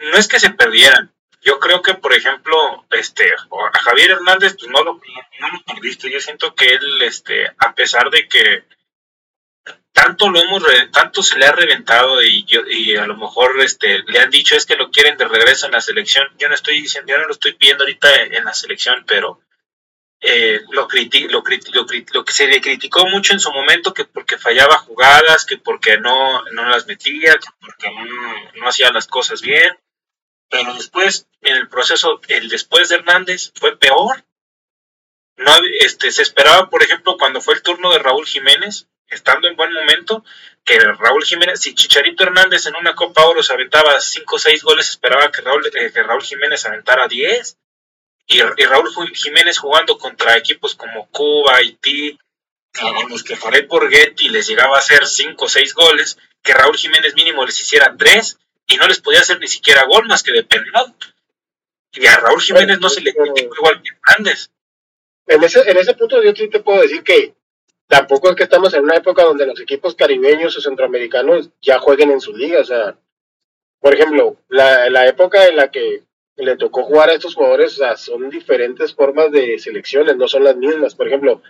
No 0.00 0.16
es 0.16 0.28
que 0.28 0.40
se 0.40 0.50
perdieran. 0.50 1.12
Yo 1.42 1.58
creo 1.58 1.82
que, 1.82 1.94
por 1.94 2.12
ejemplo, 2.14 2.86
este, 2.90 3.24
a 3.34 3.78
Javier 3.78 4.12
Hernández, 4.12 4.54
pues 4.58 4.70
no 4.70 4.82
lo, 4.84 4.94
no 5.40 5.48
lo 5.48 5.62
perdiste. 5.64 6.10
Yo 6.10 6.20
siento 6.20 6.54
que 6.54 6.74
él, 6.74 7.02
este, 7.02 7.48
a 7.58 7.74
pesar 7.74 8.10
de 8.10 8.28
que 8.28 8.64
tanto 9.92 10.30
lo 10.30 10.40
hemos 10.40 10.62
tanto 10.90 11.22
se 11.22 11.38
le 11.38 11.46
ha 11.46 11.52
reventado 11.52 12.22
y 12.22 12.44
yo 12.44 12.62
y 12.66 12.96
a 12.96 13.06
lo 13.06 13.16
mejor 13.16 13.60
este 13.60 14.02
le 14.06 14.20
han 14.20 14.30
dicho 14.30 14.56
es 14.56 14.66
que 14.66 14.76
lo 14.76 14.90
quieren 14.90 15.18
de 15.18 15.28
regreso 15.28 15.66
en 15.66 15.72
la 15.72 15.80
selección 15.80 16.26
yo 16.38 16.48
no 16.48 16.54
estoy 16.54 16.80
diciendo 16.80 17.12
yo 17.12 17.18
no 17.18 17.26
lo 17.26 17.32
estoy 17.32 17.52
pidiendo 17.52 17.84
ahorita 17.84 18.08
en 18.22 18.44
la 18.44 18.54
selección 18.54 19.04
pero 19.06 19.40
eh, 20.22 20.60
lo, 20.70 20.88
lo, 20.88 21.42
lo, 22.12 22.24
que 22.24 22.32
se 22.32 22.46
le 22.46 22.60
criticó 22.60 23.06
mucho 23.08 23.32
en 23.32 23.40
su 23.40 23.52
momento 23.52 23.92
que 23.92 24.04
porque 24.04 24.38
fallaba 24.38 24.78
jugadas 24.78 25.44
que 25.44 25.58
porque 25.58 25.98
no, 25.98 26.42
no 26.52 26.68
las 26.68 26.86
metía 26.86 27.34
que 27.34 27.48
porque 27.60 27.90
no, 27.90 28.60
no 28.60 28.68
hacía 28.68 28.92
las 28.92 29.08
cosas 29.08 29.42
bien 29.42 29.76
pero 30.48 30.74
después 30.74 31.26
en 31.40 31.56
el 31.56 31.68
proceso 31.68 32.20
el 32.28 32.48
después 32.48 32.88
de 32.88 32.96
Hernández 32.96 33.52
fue 33.56 33.76
peor 33.76 34.24
no 35.36 35.52
este 35.80 36.12
se 36.12 36.22
esperaba 36.22 36.70
por 36.70 36.82
ejemplo 36.82 37.16
cuando 37.18 37.40
fue 37.40 37.54
el 37.54 37.62
turno 37.62 37.92
de 37.92 37.98
Raúl 37.98 38.26
Jiménez 38.26 38.86
estando 39.12 39.48
en 39.48 39.56
buen 39.56 39.72
momento, 39.72 40.24
que 40.64 40.78
Raúl 40.78 41.24
Jiménez, 41.24 41.60
si 41.60 41.74
Chicharito 41.74 42.24
Hernández 42.24 42.66
en 42.66 42.76
una 42.76 42.94
Copa 42.94 43.24
Oro 43.26 43.42
se 43.42 43.52
aventaba 43.52 44.00
5 44.00 44.36
o 44.36 44.38
6 44.38 44.62
goles, 44.62 44.88
esperaba 44.88 45.30
que 45.30 45.42
Raúl, 45.42 45.66
eh, 45.66 45.92
que 45.92 46.02
Raúl 46.02 46.22
Jiménez 46.22 46.64
aventara 46.64 47.08
10. 47.08 47.58
Y, 48.26 48.40
Raúl 48.40 48.90
Jiménez 49.14 49.58
jugando 49.58 49.98
contra 49.98 50.36
equipos 50.36 50.74
como 50.74 51.08
Cuba, 51.10 51.56
Haití, 51.56 52.18
a 52.80 53.08
los 53.08 53.22
que 53.22 53.36
Farid 53.36 53.66
Borghetti 53.66 54.28
les 54.28 54.46
llegaba 54.48 54.76
a 54.76 54.80
hacer 54.80 55.06
5 55.06 55.44
o 55.44 55.48
6 55.48 55.74
goles, 55.74 56.18
que 56.42 56.54
Raúl 56.54 56.76
Jiménez 56.76 57.14
mínimo 57.14 57.44
les 57.44 57.60
hiciera 57.60 57.94
3 57.96 58.38
y 58.68 58.76
no 58.76 58.88
les 58.88 59.00
podía 59.00 59.20
hacer 59.20 59.38
ni 59.40 59.48
siquiera 59.48 59.84
gol 59.86 60.06
más 60.06 60.22
que 60.22 60.32
de 60.32 60.44
penal. 60.44 60.94
Y 61.92 62.06
a 62.06 62.16
Raúl 62.16 62.40
Jiménez 62.40 62.80
no 62.80 62.88
se 62.88 63.02
le 63.02 63.12
criticó 63.12 63.54
igual 63.56 63.82
que 63.82 63.90
Hernández. 63.90 64.50
En 65.26 65.42
ese, 65.44 65.60
en 65.70 65.76
ese 65.76 65.94
punto 65.94 66.22
yo 66.22 66.34
sí 66.34 66.48
te 66.48 66.60
puedo 66.60 66.80
decir 66.80 67.02
que 67.02 67.34
tampoco 67.86 68.30
es 68.30 68.36
que 68.36 68.44
estamos 68.44 68.72
en 68.74 68.84
una 68.84 68.96
época 68.96 69.24
donde 69.24 69.46
los 69.46 69.60
equipos 69.60 69.94
caribeños 69.94 70.56
o 70.56 70.60
centroamericanos 70.60 71.50
ya 71.60 71.78
jueguen 71.78 72.10
en 72.10 72.20
su 72.20 72.34
liga. 72.34 72.60
O 72.60 72.64
sea, 72.64 72.96
por 73.78 73.94
ejemplo, 73.94 74.36
la, 74.48 74.88
la 74.88 75.06
época 75.06 75.46
en 75.46 75.56
la 75.56 75.70
que 75.70 76.02
le 76.36 76.56
tocó 76.56 76.84
jugar 76.84 77.10
a 77.10 77.14
estos 77.14 77.34
jugadores, 77.34 77.74
o 77.74 77.76
sea, 77.76 77.96
son 77.96 78.30
diferentes 78.30 78.94
formas 78.94 79.30
de 79.30 79.58
selecciones, 79.58 80.16
no 80.16 80.28
son 80.28 80.44
las 80.44 80.56
mismas. 80.56 80.94
Por 80.94 81.06
ejemplo, 81.06 81.42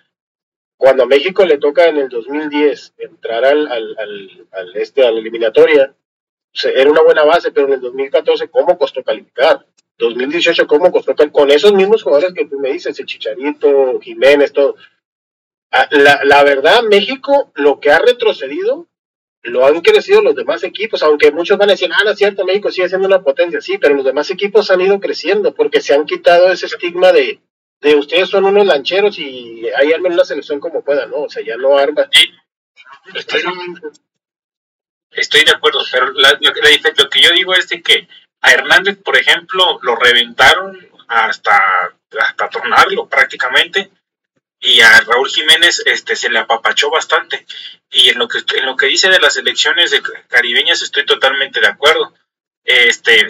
cuando 0.76 1.04
a 1.04 1.06
México 1.06 1.44
le 1.44 1.58
toca 1.58 1.86
en 1.86 1.98
el 1.98 2.08
2010 2.08 2.94
entrar 2.98 3.44
al, 3.44 3.70
al, 3.70 3.96
al, 4.50 4.76
este, 4.76 5.06
a 5.06 5.10
la 5.12 5.20
eliminatoria, 5.20 5.94
era 6.74 6.90
una 6.90 7.02
buena 7.02 7.24
base, 7.24 7.52
pero 7.52 7.66
en 7.68 7.74
el 7.74 7.80
2014, 7.80 8.48
¿cómo 8.48 8.76
costó 8.76 9.02
calificar? 9.02 9.64
2018, 9.98 10.66
¿cómo 10.66 10.90
costó 10.90 11.14
calificar? 11.14 11.40
Con 11.40 11.50
esos 11.50 11.72
mismos 11.72 12.02
jugadores 12.02 12.34
que 12.34 12.46
tú 12.46 12.58
me 12.58 12.72
dices, 12.72 12.98
el 12.98 13.06
Chicharito, 13.06 14.00
Jiménez, 14.00 14.52
todo. 14.52 14.74
Ah, 15.70 15.88
la, 15.90 16.20
la, 16.24 16.42
verdad, 16.42 16.82
México 16.82 17.50
lo 17.54 17.80
que 17.80 17.90
ha 17.90 17.98
retrocedido 17.98 18.88
lo 19.42 19.66
han 19.66 19.80
crecido 19.80 20.22
los 20.22 20.36
demás 20.36 20.62
equipos, 20.62 21.02
aunque 21.02 21.32
muchos 21.32 21.58
van 21.58 21.68
a 21.68 21.72
decir, 21.72 21.90
ah, 21.92 22.04
no 22.04 22.10
es 22.10 22.18
cierto, 22.18 22.44
México 22.44 22.70
sigue 22.70 22.88
siendo 22.88 23.08
una 23.08 23.22
potencia, 23.22 23.60
sí, 23.60 23.78
pero 23.78 23.94
los 23.94 24.04
demás 24.04 24.30
equipos 24.30 24.70
han 24.70 24.80
ido 24.80 25.00
creciendo 25.00 25.54
porque 25.54 25.80
se 25.80 25.94
han 25.94 26.06
quitado 26.06 26.50
ese 26.50 26.66
estigma 26.66 27.12
de, 27.12 27.40
de 27.80 27.96
ustedes 27.96 28.28
son 28.28 28.44
unos 28.44 28.66
lancheros 28.66 29.18
y 29.18 29.68
ahí 29.76 29.92
armen 29.92 30.12
una 30.12 30.24
selección 30.24 30.60
como 30.60 30.82
puedan, 30.84 31.10
¿no? 31.10 31.22
O 31.22 31.28
sea, 31.28 31.42
ya 31.44 31.56
no 31.56 31.76
arma. 31.76 32.08
Estoy, 35.10 35.44
de 35.44 35.50
acuerdo, 35.50 35.80
pero 35.90 36.12
la, 36.12 36.38
lo 36.40 37.10
que 37.10 37.20
yo 37.20 37.30
digo 37.32 37.52
es 37.54 37.68
de 37.68 37.82
que 37.82 38.08
a 38.40 38.52
Hernández, 38.52 38.98
por 39.02 39.16
ejemplo, 39.16 39.78
lo 39.82 39.96
reventaron 39.96 40.78
hasta, 41.08 41.60
hasta 42.18 42.48
tornarlo 42.48 43.06
prácticamente 43.08 43.90
y 44.62 44.80
a 44.80 45.00
Raúl 45.00 45.28
Jiménez 45.28 45.82
este, 45.86 46.14
se 46.14 46.30
le 46.30 46.38
apapachó 46.38 46.88
bastante. 46.88 47.44
Y 47.90 48.10
en 48.10 48.18
lo 48.18 48.28
que, 48.28 48.38
en 48.56 48.64
lo 48.64 48.76
que 48.76 48.86
dice 48.86 49.10
de 49.10 49.18
las 49.18 49.36
elecciones 49.36 49.90
de 49.90 50.00
caribeñas 50.28 50.82
estoy 50.82 51.04
totalmente 51.04 51.60
de 51.60 51.66
acuerdo. 51.66 52.14
Este, 52.64 53.26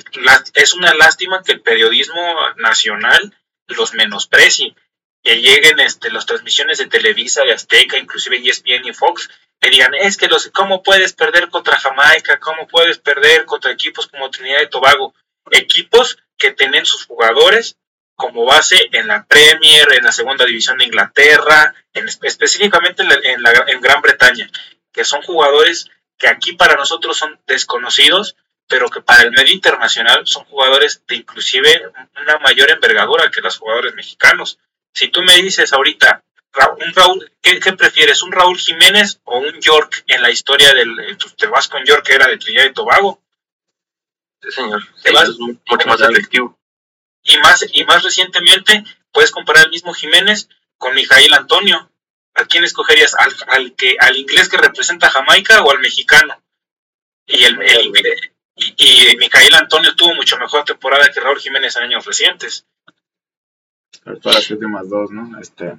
es 0.54 0.74
una 0.74 0.92
lástima 0.92 1.42
que 1.42 1.52
el 1.52 1.62
periodismo 1.62 2.20
nacional 2.56 3.34
los 3.66 3.94
menosprecie, 3.94 4.76
que 5.22 5.40
lleguen 5.40 5.80
este, 5.80 6.10
las 6.10 6.26
transmisiones 6.26 6.76
de 6.78 6.86
Televisa, 6.86 7.44
de 7.44 7.54
Azteca, 7.54 7.96
inclusive 7.96 8.36
ESPN 8.36 8.86
y 8.86 8.92
Fox, 8.92 9.30
que 9.58 9.70
digan, 9.70 9.94
es 9.94 10.18
que 10.18 10.28
los, 10.28 10.48
¿cómo 10.48 10.82
puedes 10.82 11.14
perder 11.14 11.48
contra 11.48 11.78
Jamaica? 11.78 12.38
¿Cómo 12.40 12.68
puedes 12.68 12.98
perder 12.98 13.46
contra 13.46 13.72
equipos 13.72 14.06
como 14.06 14.30
Trinidad 14.30 14.60
y 14.60 14.68
Tobago? 14.68 15.14
Equipos 15.50 16.18
que 16.36 16.50
tienen 16.50 16.84
sus 16.84 17.06
jugadores 17.06 17.78
como 18.14 18.44
base 18.44 18.88
en 18.92 19.08
la 19.08 19.24
Premier, 19.24 19.92
en 19.92 20.04
la 20.04 20.12
segunda 20.12 20.44
división 20.44 20.78
de 20.78 20.84
Inglaterra, 20.84 21.74
en, 21.92 22.08
específicamente 22.08 23.02
en, 23.02 23.42
la, 23.42 23.64
en, 23.66 23.80
Gran 23.80 24.02
Bretaña, 24.02 24.50
que 24.92 25.04
son 25.04 25.22
jugadores 25.22 25.90
que 26.18 26.28
aquí 26.28 26.52
para 26.52 26.76
nosotros 26.76 27.16
son 27.16 27.40
desconocidos, 27.46 28.36
pero 28.68 28.88
que 28.88 29.00
para 29.00 29.22
el 29.22 29.32
medio 29.32 29.52
internacional 29.52 30.26
son 30.26 30.44
jugadores 30.44 31.02
de 31.06 31.16
inclusive 31.16 31.90
una 32.20 32.38
mayor 32.38 32.70
envergadura 32.70 33.30
que 33.30 33.40
los 33.40 33.58
jugadores 33.58 33.94
mexicanos. 33.94 34.58
Si 34.94 35.08
tú 35.08 35.22
me 35.22 35.34
dices 35.36 35.72
ahorita, 35.72 36.22
un 36.78 36.94
Raúl, 36.94 37.32
¿qué, 37.40 37.72
prefieres? 37.72 38.22
¿Un 38.22 38.32
Raúl 38.32 38.58
Jiménez 38.58 39.20
o 39.24 39.38
un 39.38 39.60
York 39.60 40.04
en 40.06 40.22
la 40.22 40.30
historia 40.30 40.72
del... 40.74 41.16
Te 41.36 41.46
vas 41.46 41.68
con 41.68 41.84
York 41.84 42.04
que 42.06 42.14
era 42.14 42.28
de 42.28 42.36
Trinidad 42.36 42.66
y 42.66 42.72
Tobago? 42.72 43.22
Sí, 44.42 44.50
señor. 44.50 44.82
Te 45.02 45.12
vas, 45.12 45.28
es 45.30 45.38
mucho 45.38 45.86
más 45.86 46.00
efectivo. 46.00 46.58
Y 47.22 47.38
más, 47.38 47.64
y 47.72 47.84
más 47.84 48.02
recientemente 48.02 48.84
puedes 49.12 49.30
comparar 49.30 49.66
el 49.66 49.70
mismo 49.70 49.92
Jiménez 49.94 50.48
con 50.78 50.94
Mijail 50.94 51.32
Antonio. 51.34 51.88
¿A 52.34 52.44
quién 52.46 52.64
escogerías? 52.64 53.14
¿Al, 53.14 53.32
al, 53.48 53.74
que, 53.74 53.96
al 54.00 54.16
inglés 54.16 54.48
que 54.48 54.56
representa 54.56 55.10
Jamaica 55.10 55.62
o 55.62 55.70
al 55.70 55.80
mexicano? 55.80 56.42
Y 57.26 57.44
el, 57.44 57.58
y, 58.56 59.54
Antonio 59.54 59.94
tuvo 59.94 60.14
mucho 60.14 60.38
mejor 60.38 60.64
temporada 60.64 61.10
que 61.12 61.20
Raúl 61.20 61.38
Jiménez 61.38 61.76
en 61.76 61.84
años 61.84 62.04
recientes. 62.04 62.66
Para 64.04 64.18
las 64.24 64.50
últimas 64.50 64.88
dos, 64.88 65.10
¿no? 65.10 65.38
Este, 65.38 65.76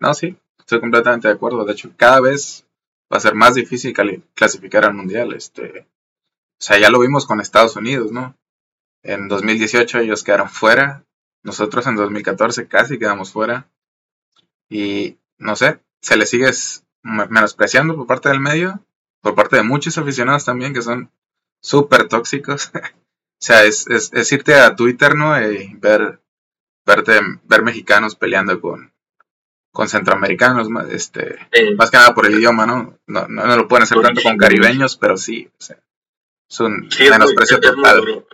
no, 0.00 0.14
sí, 0.14 0.36
estoy 0.58 0.80
completamente 0.80 1.28
de 1.28 1.34
acuerdo. 1.34 1.64
De 1.64 1.72
hecho, 1.72 1.92
cada 1.96 2.20
vez 2.20 2.66
va 3.12 3.18
a 3.18 3.20
ser 3.20 3.34
más 3.34 3.54
difícil 3.54 3.94
clasificar 4.34 4.84
al 4.84 4.94
mundial. 4.94 5.32
Este, 5.34 5.80
o 5.80 6.64
sea, 6.64 6.78
ya 6.78 6.90
lo 6.90 7.00
vimos 7.00 7.26
con 7.26 7.40
Estados 7.40 7.76
Unidos, 7.76 8.10
¿no? 8.12 8.36
En 9.02 9.28
2018 9.28 10.00
ellos 10.00 10.22
quedaron 10.22 10.48
fuera. 10.48 11.04
Nosotros 11.42 11.86
en 11.86 11.96
2014 11.96 12.68
casi 12.68 12.98
quedamos 12.98 13.32
fuera. 13.32 13.68
Y 14.68 15.18
no 15.38 15.56
sé, 15.56 15.80
se 16.00 16.16
le 16.16 16.26
sigue 16.26 16.50
menospreciando 17.02 17.96
por 17.96 18.06
parte 18.06 18.28
del 18.28 18.40
medio. 18.40 18.84
por 19.20 19.34
parte 19.34 19.56
de 19.56 19.62
muchos 19.62 19.98
aficionados 19.98 20.44
también 20.44 20.72
que 20.74 20.82
son 20.82 21.10
súper 21.60 22.08
tóxicos. 22.08 22.70
o 22.74 22.80
sea, 23.38 23.64
es, 23.64 23.86
es, 23.88 24.12
es, 24.12 24.32
irte 24.32 24.54
a 24.54 24.74
Twitter, 24.74 25.14
¿no? 25.14 25.40
Y 25.40 25.74
ver, 25.74 26.20
verte, 26.84 27.20
ver 27.44 27.62
mexicanos 27.62 28.16
peleando 28.16 28.60
con, 28.60 28.92
con 29.72 29.88
centroamericanos, 29.88 30.68
este, 30.90 31.38
más 31.76 31.90
que 31.90 31.96
nada 31.96 32.14
por 32.14 32.26
el 32.26 32.34
idioma, 32.34 32.66
¿no? 32.66 32.98
No, 33.06 33.28
no, 33.28 33.56
lo 33.56 33.68
pueden 33.68 33.84
hacer 33.84 34.00
tanto 34.00 34.22
con 34.22 34.36
caribeños, 34.36 34.96
pero 34.96 35.16
sí, 35.16 35.48
o 35.58 35.62
sea, 35.62 35.78
es 36.48 36.60
un 36.60 36.88
menosprecio 37.10 37.60
total. 37.60 38.24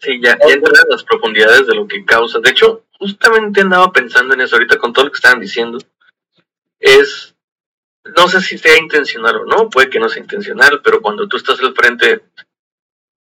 Sí, 0.00 0.20
ya, 0.22 0.38
ya 0.38 0.54
entra 0.54 0.82
en 0.82 0.90
las 0.90 1.04
profundidades 1.04 1.66
de 1.66 1.74
lo 1.74 1.86
que 1.86 2.04
causa. 2.04 2.38
De 2.40 2.50
hecho, 2.50 2.84
justamente 2.98 3.60
andaba 3.60 3.92
pensando 3.92 4.34
en 4.34 4.40
eso 4.40 4.56
ahorita 4.56 4.78
con 4.78 4.92
todo 4.92 5.06
lo 5.06 5.10
que 5.10 5.16
estaban 5.16 5.40
diciendo. 5.40 5.78
Es, 6.78 7.34
no 8.04 8.28
sé 8.28 8.40
si 8.40 8.58
sea 8.58 8.78
intencional 8.78 9.36
o 9.36 9.44
no, 9.46 9.70
puede 9.70 9.90
que 9.90 9.98
no 9.98 10.08
sea 10.08 10.22
intencional, 10.22 10.80
pero 10.82 11.00
cuando 11.00 11.26
tú 11.26 11.36
estás 11.36 11.60
al 11.60 11.74
frente 11.74 12.22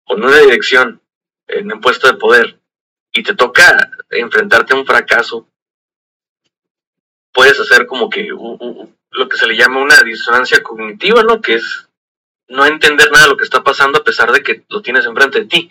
con 0.05 0.23
una 0.23 0.39
dirección 0.39 1.01
en 1.47 1.73
un 1.73 1.81
puesto 1.81 2.07
de 2.07 2.15
poder 2.15 2.59
y 3.13 3.23
te 3.23 3.35
toca 3.35 3.91
enfrentarte 4.11 4.75
a 4.75 4.77
un 4.77 4.87
fracaso, 4.87 5.49
puedes 7.33 7.59
hacer 7.61 7.87
como 7.87 8.11
que 8.11 8.29
lo 8.29 9.29
que 9.29 9.37
se 9.37 9.47
le 9.47 9.57
llama 9.57 9.83
una 9.83 10.03
disonancia 10.03 10.63
cognitiva, 10.63 11.23
¿no? 11.23 11.41
Que 11.41 11.55
es 11.55 11.89
no 12.49 12.65
entender 12.67 13.11
nada 13.13 13.25
de 13.25 13.31
lo 13.31 13.37
que 13.37 13.45
está 13.45 13.63
pasando 13.63 13.99
a 13.99 14.05
pesar 14.05 14.33
de 14.33 14.43
que 14.43 14.65
lo 14.69 14.83
tienes 14.83 15.07
enfrente 15.07 15.41
de 15.41 15.47
ti. 15.47 15.71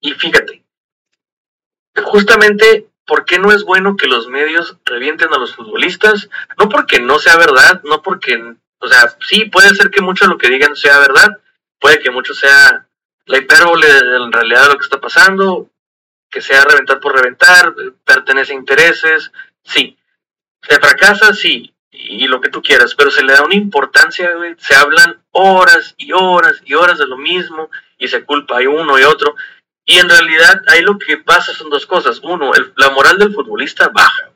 Y, 0.00 0.12
fíjate, 0.14 0.64
justamente, 2.04 2.88
¿por 3.06 3.24
qué 3.24 3.38
no 3.38 3.52
es 3.52 3.64
bueno 3.64 3.96
que 3.96 4.06
los 4.06 4.28
medios 4.28 4.76
revienten 4.84 5.32
a 5.32 5.38
los 5.38 5.54
futbolistas? 5.54 6.28
No 6.58 6.68
porque 6.68 7.00
no 7.00 7.18
sea 7.18 7.36
verdad, 7.36 7.82
no 7.84 8.02
porque, 8.02 8.54
o 8.78 8.86
sea, 8.86 9.16
sí, 9.20 9.46
puede 9.46 9.70
ser 9.70 9.90
que 9.90 10.02
mucho 10.02 10.24
de 10.24 10.30
lo 10.30 10.38
que 10.38 10.50
digan 10.50 10.76
sea 10.76 10.98
verdad, 10.98 11.40
puede 11.80 11.98
que 11.98 12.10
mucho 12.10 12.34
sea 12.34 12.86
la 13.26 13.38
hipérbole 13.38 13.86
en 13.88 14.32
realidad 14.32 14.62
de 14.62 14.68
lo 14.68 14.78
que 14.78 14.84
está 14.84 15.00
pasando, 15.00 15.70
que 16.30 16.40
sea 16.40 16.64
reventar 16.64 17.00
por 17.00 17.14
reventar, 17.14 17.74
pertenece 18.04 18.52
a 18.52 18.56
intereses, 18.56 19.32
sí. 19.64 19.96
Se 20.62 20.78
fracasa, 20.78 21.34
sí, 21.34 21.74
y 21.90 22.26
lo 22.26 22.40
que 22.40 22.50
tú 22.50 22.62
quieras, 22.62 22.94
pero 22.94 23.10
se 23.10 23.22
le 23.22 23.32
da 23.32 23.42
una 23.42 23.54
importancia, 23.54 24.30
se 24.58 24.74
hablan 24.74 25.22
horas 25.32 25.94
y 25.98 26.12
horas 26.12 26.60
y 26.64 26.74
horas 26.74 26.98
de 26.98 27.06
lo 27.06 27.18
mismo 27.18 27.68
y 28.02 28.08
se 28.08 28.24
culpa 28.24 28.58
uno 28.68 28.98
y 28.98 29.04
otro. 29.04 29.36
Y 29.84 29.98
en 29.98 30.08
realidad 30.08 30.62
ahí 30.66 30.82
lo 30.82 30.98
que 30.98 31.18
pasa 31.18 31.54
son 31.54 31.70
dos 31.70 31.86
cosas. 31.86 32.20
Uno, 32.22 32.50
la 32.76 32.90
moral 32.90 33.16
del 33.18 33.32
futbolista 33.32 33.88
baja, 33.88 34.32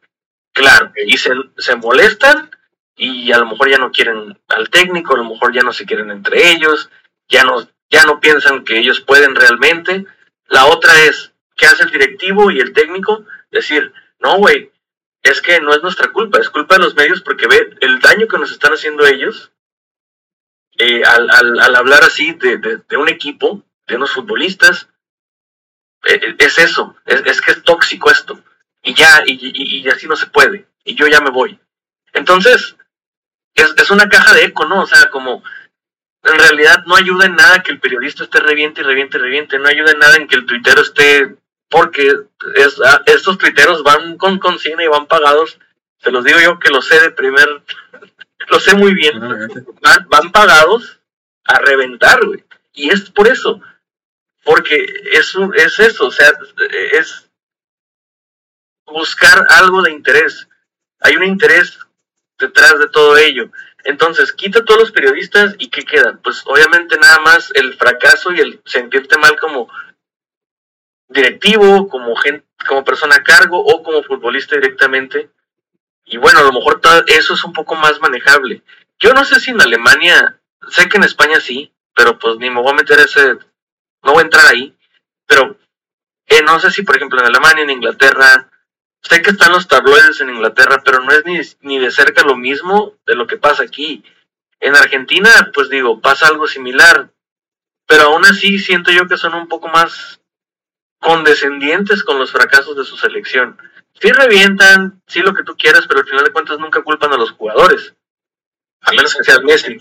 claro, 0.52 0.92
y 1.04 1.16
se, 1.16 1.32
se 1.58 1.74
molestan 1.74 2.50
y 2.96 3.32
a 3.32 3.38
lo 3.38 3.46
mejor 3.46 3.68
ya 3.68 3.78
no 3.78 3.90
quieren 3.90 4.38
al 4.48 4.70
técnico, 4.70 5.14
a 5.14 5.18
lo 5.18 5.24
mejor 5.24 5.52
ya 5.52 5.62
no 5.62 5.72
se 5.72 5.84
quieren 5.84 6.10
entre 6.12 6.52
ellos, 6.52 6.90
ya 7.28 7.42
no, 7.44 7.68
ya 7.90 8.04
no 8.04 8.20
piensan 8.20 8.64
que 8.64 8.78
ellos 8.78 9.00
pueden 9.00 9.34
realmente. 9.34 10.06
La 10.46 10.66
otra 10.66 10.92
es, 11.04 11.32
¿qué 11.56 11.66
hace 11.66 11.82
el 11.82 11.90
directivo 11.90 12.52
y 12.52 12.60
el 12.60 12.72
técnico? 12.72 13.24
Decir, 13.50 13.92
no, 14.20 14.36
güey, 14.38 14.70
es 15.24 15.40
que 15.42 15.60
no 15.60 15.72
es 15.72 15.82
nuestra 15.82 16.12
culpa, 16.12 16.38
es 16.38 16.50
culpa 16.50 16.76
de 16.76 16.84
los 16.84 16.94
medios 16.94 17.20
porque 17.20 17.48
ve 17.48 17.76
el 17.80 17.98
daño 17.98 18.28
que 18.28 18.38
nos 18.38 18.52
están 18.52 18.72
haciendo 18.72 19.04
ellos 19.06 19.50
eh, 20.78 21.02
al, 21.04 21.30
al, 21.30 21.76
hablar 21.76 22.04
así 22.04 22.32
de, 22.34 22.58
de, 22.58 22.96
un 22.96 23.08
equipo, 23.08 23.62
de 23.86 23.96
unos 23.96 24.10
futbolistas, 24.10 24.88
eh, 26.04 26.20
eh, 26.22 26.36
es 26.38 26.58
eso, 26.58 26.96
es, 27.04 27.22
es, 27.26 27.40
que 27.40 27.52
es 27.52 27.62
tóxico 27.62 28.10
esto, 28.10 28.42
y 28.82 28.94
ya, 28.94 29.22
y, 29.26 29.38
y, 29.40 29.88
así 29.88 30.06
no 30.06 30.16
se 30.16 30.26
puede, 30.26 30.66
y 30.84 30.94
yo 30.94 31.06
ya 31.06 31.20
me 31.20 31.30
voy. 31.30 31.58
Entonces, 32.12 32.76
es, 33.54 33.74
es 33.76 33.90
una 33.90 34.08
caja 34.08 34.34
de 34.34 34.44
eco, 34.44 34.66
¿no? 34.66 34.82
O 34.82 34.86
sea, 34.86 35.10
como 35.10 35.42
en 36.22 36.38
realidad 36.38 36.84
no 36.86 36.96
ayuda 36.96 37.26
en 37.26 37.36
nada 37.36 37.62
que 37.62 37.72
el 37.72 37.80
periodista 37.80 38.24
esté 38.24 38.40
reviente 38.40 38.80
y 38.80 38.84
reviente 38.84 39.16
y 39.16 39.20
reviente, 39.20 39.58
no 39.58 39.68
ayuda 39.68 39.92
en 39.92 39.98
nada 39.98 40.16
en 40.16 40.26
que 40.26 40.36
el 40.36 40.46
tuitero 40.46 40.82
esté 40.82 41.36
porque 41.68 42.12
es, 42.54 42.80
ah, 42.84 43.02
estos 43.06 43.38
tuiteros 43.38 43.82
van 43.82 44.16
con 44.16 44.38
consigna 44.38 44.84
y 44.84 44.88
van 44.88 45.06
pagados, 45.06 45.58
se 45.98 46.10
los 46.10 46.24
digo 46.24 46.38
yo 46.40 46.58
que 46.58 46.70
lo 46.70 46.82
sé 46.82 47.00
de 47.00 47.10
primer, 47.10 47.48
lo 48.48 48.60
sé 48.60 48.74
muy 48.76 48.94
bien, 48.94 49.18
van, 49.80 50.08
van 50.08 50.32
pagados 50.32 51.00
a 51.44 51.58
reventar, 51.58 52.24
güey. 52.24 52.44
Y 52.72 52.90
es 52.90 53.10
por 53.10 53.28
eso, 53.28 53.60
porque 54.44 54.86
eso 55.12 55.50
es 55.54 55.80
eso, 55.80 56.06
o 56.06 56.10
sea, 56.10 56.32
es 56.92 57.30
buscar 58.86 59.46
algo 59.48 59.82
de 59.82 59.92
interés. 59.92 60.48
Hay 61.00 61.16
un 61.16 61.24
interés 61.24 61.78
detrás 62.38 62.78
de 62.78 62.88
todo 62.88 63.16
ello. 63.16 63.50
Entonces, 63.84 64.32
quita 64.32 64.60
a 64.60 64.64
todos 64.64 64.80
los 64.80 64.92
periodistas 64.92 65.54
y 65.58 65.68
¿qué 65.68 65.84
quedan? 65.84 66.18
Pues 66.18 66.42
obviamente 66.46 66.98
nada 66.98 67.20
más 67.20 67.52
el 67.54 67.74
fracaso 67.74 68.32
y 68.32 68.40
el 68.40 68.60
sentirte 68.64 69.16
mal 69.18 69.38
como 69.38 69.68
directivo, 71.08 71.88
como, 71.88 72.16
gente, 72.16 72.44
como 72.66 72.84
persona 72.84 73.16
a 73.16 73.22
cargo 73.22 73.58
o 73.58 73.82
como 73.82 74.02
futbolista 74.02 74.56
directamente. 74.56 75.30
Y 76.06 76.18
bueno, 76.18 76.38
a 76.38 76.44
lo 76.44 76.52
mejor 76.52 76.80
eso 77.08 77.34
es 77.34 77.44
un 77.44 77.52
poco 77.52 77.74
más 77.74 78.00
manejable. 78.00 78.62
Yo 78.98 79.12
no 79.12 79.24
sé 79.24 79.40
si 79.40 79.50
en 79.50 79.60
Alemania, 79.60 80.40
sé 80.68 80.88
que 80.88 80.96
en 80.96 81.04
España 81.04 81.40
sí, 81.40 81.72
pero 81.94 82.18
pues 82.18 82.38
ni 82.38 82.48
me 82.48 82.62
voy 82.62 82.70
a 82.70 82.76
meter 82.76 83.00
ese, 83.00 83.34
no 84.02 84.12
voy 84.12 84.20
a 84.20 84.22
entrar 84.22 84.46
ahí, 84.46 84.74
pero 85.26 85.58
eh, 86.26 86.42
no 86.42 86.60
sé 86.60 86.70
si 86.70 86.82
por 86.82 86.96
ejemplo 86.96 87.20
en 87.20 87.26
Alemania, 87.26 87.64
en 87.64 87.70
Inglaterra, 87.70 88.48
sé 89.02 89.20
que 89.20 89.30
están 89.30 89.52
los 89.52 89.66
tabloides 89.66 90.20
en 90.20 90.30
Inglaterra, 90.30 90.80
pero 90.84 91.00
no 91.00 91.10
es 91.10 91.24
ni, 91.26 91.40
ni 91.62 91.78
de 91.80 91.90
cerca 91.90 92.22
lo 92.22 92.36
mismo 92.36 92.94
de 93.04 93.16
lo 93.16 93.26
que 93.26 93.36
pasa 93.36 93.64
aquí. 93.64 94.04
En 94.60 94.76
Argentina, 94.76 95.50
pues 95.52 95.68
digo, 95.68 96.00
pasa 96.00 96.28
algo 96.28 96.46
similar, 96.46 97.10
pero 97.86 98.04
aún 98.04 98.24
así 98.24 98.58
siento 98.58 98.92
yo 98.92 99.08
que 99.08 99.18
son 99.18 99.34
un 99.34 99.48
poco 99.48 99.68
más 99.68 100.20
condescendientes 101.00 102.02
con 102.04 102.18
los 102.18 102.32
fracasos 102.32 102.76
de 102.76 102.84
su 102.84 102.96
selección. 102.96 103.58
Sí 104.00 104.12
revientan, 104.12 105.02
sí 105.06 105.20
lo 105.20 105.34
que 105.34 105.42
tú 105.42 105.56
quieras, 105.56 105.86
pero 105.86 106.00
al 106.00 106.06
final 106.06 106.24
de 106.24 106.32
cuentas 106.32 106.58
nunca 106.58 106.82
culpan 106.82 107.12
a 107.12 107.16
los 107.16 107.32
jugadores. 107.32 107.94
A 108.82 108.92
menos 108.92 109.14
que 109.14 109.24
seas 109.24 109.42
Messi. 109.42 109.76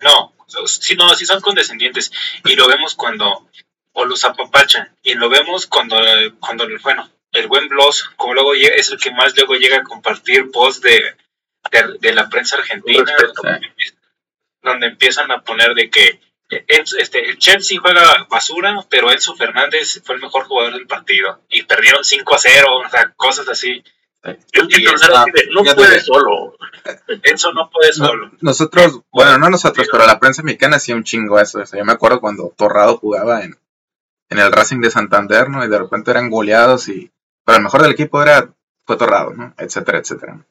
no, 0.00 0.32
sí, 0.66 0.96
no, 0.96 1.08
sí 1.14 1.26
son 1.26 1.40
condescendientes. 1.40 2.12
Y 2.44 2.54
lo 2.54 2.68
vemos 2.68 2.94
cuando, 2.94 3.48
o 3.92 4.04
los 4.04 4.24
apapachan, 4.24 4.94
y 5.02 5.14
lo 5.14 5.28
vemos 5.28 5.66
cuando, 5.66 5.96
cuando 6.38 6.66
bueno, 6.82 7.10
el 7.32 7.48
buen 7.48 7.68
Bloss, 7.68 8.10
como 8.16 8.34
luego 8.34 8.54
es 8.54 8.90
el 8.90 8.98
que 8.98 9.10
más 9.12 9.36
luego 9.36 9.54
llega 9.54 9.78
a 9.78 9.84
compartir 9.84 10.50
post 10.50 10.82
de, 10.82 11.16
de, 12.00 12.12
la 12.12 12.28
prensa 12.28 12.56
argentina, 12.56 13.04
donde 14.62 14.86
empiezan 14.86 15.30
a 15.30 15.42
poner 15.42 15.74
de 15.74 15.90
que 15.90 16.20
este, 16.50 17.30
el 17.30 17.38
Chelsea 17.38 17.80
juega 17.80 18.26
basura, 18.28 18.74
pero 18.88 19.10
Enzo 19.10 19.34
Fernández 19.36 20.00
fue 20.04 20.16
el 20.16 20.20
mejor 20.20 20.44
jugador 20.44 20.74
del 20.74 20.86
partido. 20.86 21.40
Y 21.48 21.62
perdieron 21.62 22.04
5 22.04 22.34
a 22.34 22.38
0, 22.38 22.66
o 22.86 22.88
sea, 22.88 23.12
cosas 23.16 23.48
así. 23.48 23.82
no 24.22 25.74
puede 25.74 26.00
solo. 26.00 26.56
Enzo 27.22 27.52
no 27.52 27.70
puede 27.70 27.92
solo. 27.92 28.32
Nosotros, 28.40 29.00
bueno, 29.12 29.38
no 29.38 29.50
nosotros, 29.50 29.88
pero 29.90 30.06
la 30.06 30.18
prensa 30.18 30.42
mexicana 30.42 30.76
hacía 30.76 30.96
un 30.96 31.04
chingo 31.04 31.38
eso. 31.38 31.62
yo 31.64 31.84
me 31.84 31.92
acuerdo 31.92 32.20
cuando 32.20 32.52
Torrado 32.56 32.98
jugaba 32.98 33.42
en, 33.42 33.56
en 34.28 34.38
el 34.38 34.52
Racing 34.52 34.80
de 34.80 34.90
Santander, 34.90 35.48
¿no? 35.48 35.64
Y 35.64 35.68
de 35.68 35.78
repente 35.78 36.10
eran 36.10 36.30
goleados 36.30 36.88
y... 36.88 37.10
Pero 37.44 37.58
el 37.58 37.64
mejor 37.64 37.82
del 37.82 37.92
equipo 37.92 38.22
era, 38.22 38.52
fue 38.84 38.96
Torrado, 38.96 39.32
¿no? 39.32 39.54
Etcétera, 39.56 39.98
etcétera. 39.98 40.44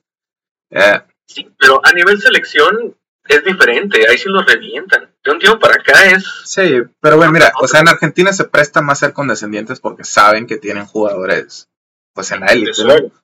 Eh, 0.72 1.02
sí, 1.26 1.50
pero 1.58 1.80
a 1.84 1.93
nivel 1.93 2.20
selección, 2.20 2.95
es 3.30 3.43
diferente, 3.43 4.07
ahí 4.09 4.17
sí 4.17 4.27
los 4.27 4.45
revientan. 4.45 5.09
De 5.23 5.32
un 5.32 5.39
tiempo 5.39 5.59
para 5.59 5.75
acá 5.75 6.05
es. 6.05 6.25
Sí, 6.45 6.82
pero 6.99 7.17
bueno, 7.17 7.32
mira, 7.32 7.51
o 7.61 7.67
sea, 7.67 7.80
en 7.82 7.88
Argentina 7.88 8.34
se 8.34 8.45
presta 8.45 8.82
más 8.82 8.99
ser 8.99 9.13
condescendientes 9.13 9.80
porque 9.80 10.03
saben 10.03 10.47
que 10.47 10.57
tienen 10.57 10.86
jugadores, 10.86 11.69
pues 12.13 12.32
en 12.32 12.41
la 12.41 12.47
élite. 12.47 12.71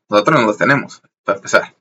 Nosotros 0.08 0.40
no 0.40 0.46
los 0.46 0.58
tenemos, 0.58 1.02
para 1.24 1.38
empezar. 1.38 1.76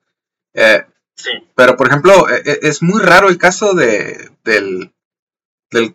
Eh, 0.54 0.86
sí. 1.14 1.30
Pero, 1.54 1.76
por 1.76 1.88
ejemplo, 1.88 2.28
e, 2.30 2.42
e, 2.46 2.58
es 2.62 2.82
muy 2.82 3.02
raro 3.02 3.28
el 3.28 3.36
caso 3.36 3.74
de, 3.74 4.30
del, 4.42 4.94
del 5.70 5.94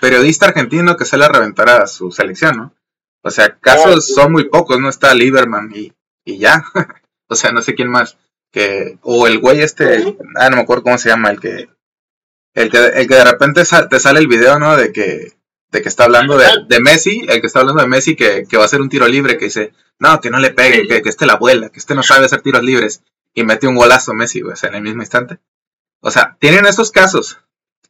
periodista 0.00 0.46
argentino 0.46 0.98
que 0.98 1.06
sale 1.06 1.24
a 1.24 1.28
reventar 1.28 1.70
a 1.70 1.86
su 1.86 2.10
selección, 2.10 2.56
¿no? 2.58 2.74
O 3.22 3.30
sea, 3.30 3.56
casos 3.58 4.06
son 4.06 4.32
muy 4.32 4.50
pocos, 4.50 4.78
no 4.80 4.90
está 4.90 5.14
Lieberman 5.14 5.70
y, 5.74 5.94
y 6.24 6.38
ya. 6.38 6.62
o 7.28 7.34
sea, 7.34 7.52
no 7.52 7.62
sé 7.62 7.74
quién 7.74 7.88
más 7.88 8.18
que 8.52 8.98
o 9.02 9.26
el 9.26 9.38
güey 9.38 9.60
este, 9.60 10.16
ah, 10.36 10.50
no 10.50 10.56
me 10.56 10.62
acuerdo 10.62 10.84
cómo 10.84 10.98
se 10.98 11.08
llama, 11.08 11.30
el 11.30 11.40
que 11.40 11.68
el 12.54 12.70
que, 12.70 12.78
el 12.78 13.08
que 13.08 13.14
de 13.14 13.24
repente 13.24 13.62
te 13.90 13.98
sale 14.00 14.20
el 14.20 14.28
video, 14.28 14.58
¿no? 14.58 14.76
De 14.76 14.92
que 14.92 15.32
de 15.72 15.80
que 15.80 15.88
está 15.88 16.04
hablando 16.04 16.36
de, 16.36 16.46
de 16.68 16.80
Messi, 16.80 17.24
el 17.28 17.40
que 17.40 17.46
está 17.46 17.60
hablando 17.60 17.82
de 17.82 17.88
Messi 17.88 18.14
que, 18.14 18.44
que, 18.46 18.58
va 18.58 18.64
a 18.64 18.66
hacer 18.66 18.82
un 18.82 18.90
tiro 18.90 19.08
libre, 19.08 19.38
que 19.38 19.46
dice, 19.46 19.72
no, 19.98 20.20
que 20.20 20.28
no 20.30 20.38
le 20.38 20.50
pegue, 20.50 20.86
que, 20.86 21.00
que 21.00 21.08
esté 21.08 21.24
la 21.24 21.32
abuela, 21.32 21.70
que 21.70 21.78
este 21.78 21.94
no 21.94 22.02
sabe 22.02 22.26
hacer 22.26 22.42
tiros 22.42 22.62
libres, 22.62 23.02
y 23.32 23.42
mete 23.42 23.66
un 23.66 23.76
golazo 23.76 24.12
Messi, 24.12 24.42
güey, 24.42 24.52
o 24.52 24.56
sea, 24.56 24.68
en 24.68 24.76
el 24.76 24.82
mismo 24.82 25.00
instante. 25.00 25.38
O 26.02 26.10
sea, 26.10 26.36
tienen 26.38 26.66
esos 26.66 26.90
casos, 26.90 27.38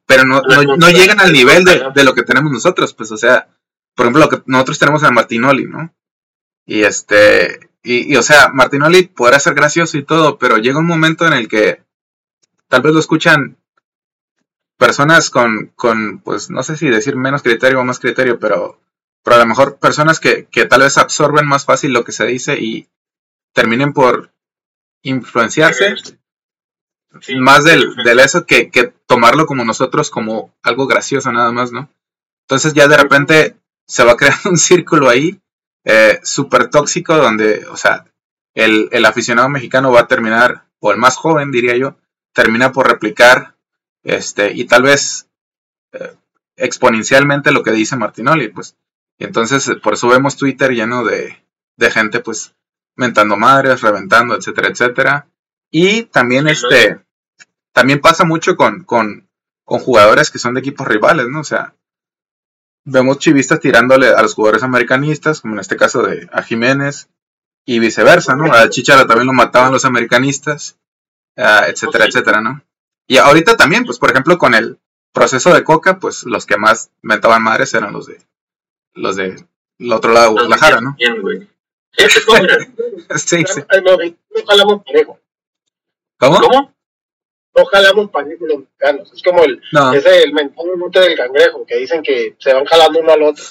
pero 0.07 0.25
no, 0.25 0.43
no, 0.43 0.77
no 0.77 0.91
llegan 0.91 1.19
al 1.19 1.33
nivel 1.33 1.65
de, 1.65 1.91
de, 1.93 2.05
lo 2.05 2.15
que 2.15 2.23
tenemos 2.23 2.53
nosotros, 2.53 2.95
pues, 2.95 3.11
o 3.11 3.17
sea, 3.17 3.49
por 3.97 4.07
ejemplo, 4.07 4.23
lo 4.23 4.29
que 4.29 4.43
nosotros 4.47 4.79
tenemos 4.79 5.03
a 5.03 5.11
Martinoli, 5.11 5.65
¿no? 5.65 5.93
Y 6.65 6.85
este, 6.85 7.69
y, 7.83 8.15
o 8.17 8.23
sea, 8.23 8.51
Martinoli 8.53 9.05
podrá 9.05 9.39
ser 9.39 9.55
gracioso 9.55 9.99
y 9.99 10.05
todo, 10.05 10.39
pero 10.39 10.59
llega 10.59 10.79
un 10.79 10.87
momento 10.87 11.27
en 11.27 11.33
el 11.33 11.49
que 11.49 11.83
tal 12.69 12.83
vez 12.83 12.93
lo 12.93 13.01
escuchan 13.01 13.57
personas 14.79 15.31
con, 15.31 15.73
con, 15.75 16.21
pues 16.21 16.51
no 16.51 16.63
sé 16.63 16.77
si 16.77 16.89
decir 16.89 17.17
menos 17.17 17.43
criterio 17.43 17.81
o 17.81 17.85
más 17.85 17.99
criterio, 17.99 18.39
pero, 18.39 18.81
pero 19.23 19.37
a 19.37 19.41
lo 19.41 19.47
mejor 19.47 19.79
personas 19.79 20.21
que, 20.21 20.47
que 20.47 20.67
tal 20.67 20.83
vez 20.83 20.99
absorben 20.99 21.47
más 21.47 21.65
fácil 21.65 21.93
lo 21.93 22.05
que 22.05 22.13
se 22.13 22.27
dice 22.27 22.59
y 22.59 22.89
terminen 23.53 23.93
por 23.93 24.33
influenciarse 25.03 25.97
Sí, 27.21 27.37
más 27.37 27.65
del, 27.65 27.95
del 28.05 28.21
eso 28.21 28.47
que, 28.47 28.71
que 28.71 28.93
tomarlo 29.07 29.47
como 29.47 29.65
nosotros 29.65 30.11
como 30.11 30.55
algo 30.63 30.87
gracioso 30.87 31.31
nada 31.31 31.53
más, 31.53 31.71
¿no? 31.71 31.91
Entonces 32.47 32.73
ya 32.73 32.89
de 32.89 32.97
repente 32.97 33.57
se 33.87 34.05
va 34.05 34.17
creando 34.17 34.51
un 34.51 34.57
círculo 34.57 35.09
ahí 35.09 35.41
eh, 35.85 36.21
súper 36.23 36.71
tóxico 36.71 37.17
donde, 37.17 37.67
o 37.67 37.77
sea, 37.77 38.05
el, 38.55 38.89
el 38.93 39.05
aficionado 39.05 39.49
mexicano 39.49 39.91
va 39.91 40.01
a 40.01 40.09
terminar, 40.09 40.67
o 40.81 40.93
el 40.93 40.99
más 40.99 41.17
joven 41.17 41.51
diría 41.51 41.77
yo, 41.77 41.97
termina 42.33 42.73
por 42.73 42.89
replicar 42.89 43.57
este 44.03 44.53
y 44.53 44.65
tal 44.65 44.83
vez 44.83 45.29
eh, 45.93 46.17
exponencialmente 46.57 47.53
lo 47.53 47.63
que 47.63 47.73
dice 47.73 47.97
Martinoli, 47.97 48.49
pues. 48.49 48.77
Y 49.19 49.25
entonces 49.25 49.69
eh, 49.69 49.77
por 49.77 49.95
eso 49.95 50.09
vemos 50.09 50.37
Twitter 50.37 50.73
lleno 50.73 51.05
de, 51.05 51.45
de 51.77 51.91
gente 51.91 52.21
pues 52.21 52.55
mentando 52.97 53.37
madres, 53.37 53.81
reventando, 53.81 54.35
etcétera, 54.35 54.69
etcétera. 54.69 55.29
Y 55.71 56.05
también 56.05 56.49
este 56.49 57.01
también 57.73 58.01
pasa 58.01 58.25
mucho 58.25 58.57
con, 58.57 58.85
con, 58.85 59.29
con 59.65 59.81
jugadores 59.81 60.31
que 60.31 60.39
son 60.39 60.55
de 60.55 60.61
equipos 60.61 60.87
rivales, 60.87 61.29
¿no? 61.29 61.41
O 61.41 61.45
sea, 61.45 61.75
vemos 62.85 63.19
chivistas 63.19 63.61
tirándole 63.61 64.09
a 64.09 64.23
los 64.23 64.35
jugadores 64.35 64.63
americanistas, 64.63 65.41
como 65.41 65.55
en 65.55 65.61
este 65.61 65.77
caso 65.77 66.03
de 66.03 66.29
a 66.33 66.43
Jiménez, 66.43 67.09
y 67.65 67.79
viceversa, 67.79 68.35
¿no? 68.35 68.53
A 68.53 68.69
Chichara 68.69 69.07
también 69.07 69.27
lo 69.27 69.33
mataban 69.33 69.73
los 69.73 69.85
americanistas, 69.85 70.79
ah, 71.37 71.67
etcétera, 71.69 72.07
etcétera, 72.07 72.41
¿no? 72.41 72.63
Y 73.07 73.19
ahorita 73.19 73.57
también, 73.57 73.85
pues 73.85 73.99
por 73.99 74.11
ejemplo, 74.11 74.39
con 74.39 74.55
el 74.55 74.79
proceso 75.13 75.53
de 75.53 75.65
Coca, 75.65 75.99
pues 75.99 76.25
los 76.25 76.47
que 76.47 76.57
más 76.57 76.91
metaban 77.03 77.43
madres 77.43 77.75
eran 77.75 77.93
los 77.93 78.07
de 78.07 78.19
los 78.95 79.17
de 79.17 79.45
el 79.79 79.93
otro 79.93 80.13
lado 80.13 80.29
de 80.29 80.33
Guadalajara, 80.33 80.81
¿no? 80.81 80.95
Bien, 80.99 81.21
güey. 81.21 81.49
Ese 81.97 82.21
es 82.21 82.25
como, 82.25 82.41
mira, 82.41 82.57
Sí, 83.17 83.45
sí. 83.47 83.63
¿Cómo? 86.19 86.75
No 87.55 87.65
jalamos 87.67 88.11
parejo 88.11 88.47
los 88.47 88.59
mexicanos. 88.61 89.13
Es 89.13 89.23
como 89.23 89.45
el, 89.45 89.61
No. 89.73 89.93
ese 89.93 90.23
el 90.23 90.33
mentado 90.33 90.77
monte 90.77 91.01
del 91.01 91.17
cangrejo, 91.17 91.67
que 91.67 91.77
dicen 91.77 92.03
que 92.03 92.35
se 92.39 92.53
van 92.55 92.65
jalando 92.65 93.01
uno 93.01 93.13
al 93.13 93.23
otro. 93.23 93.45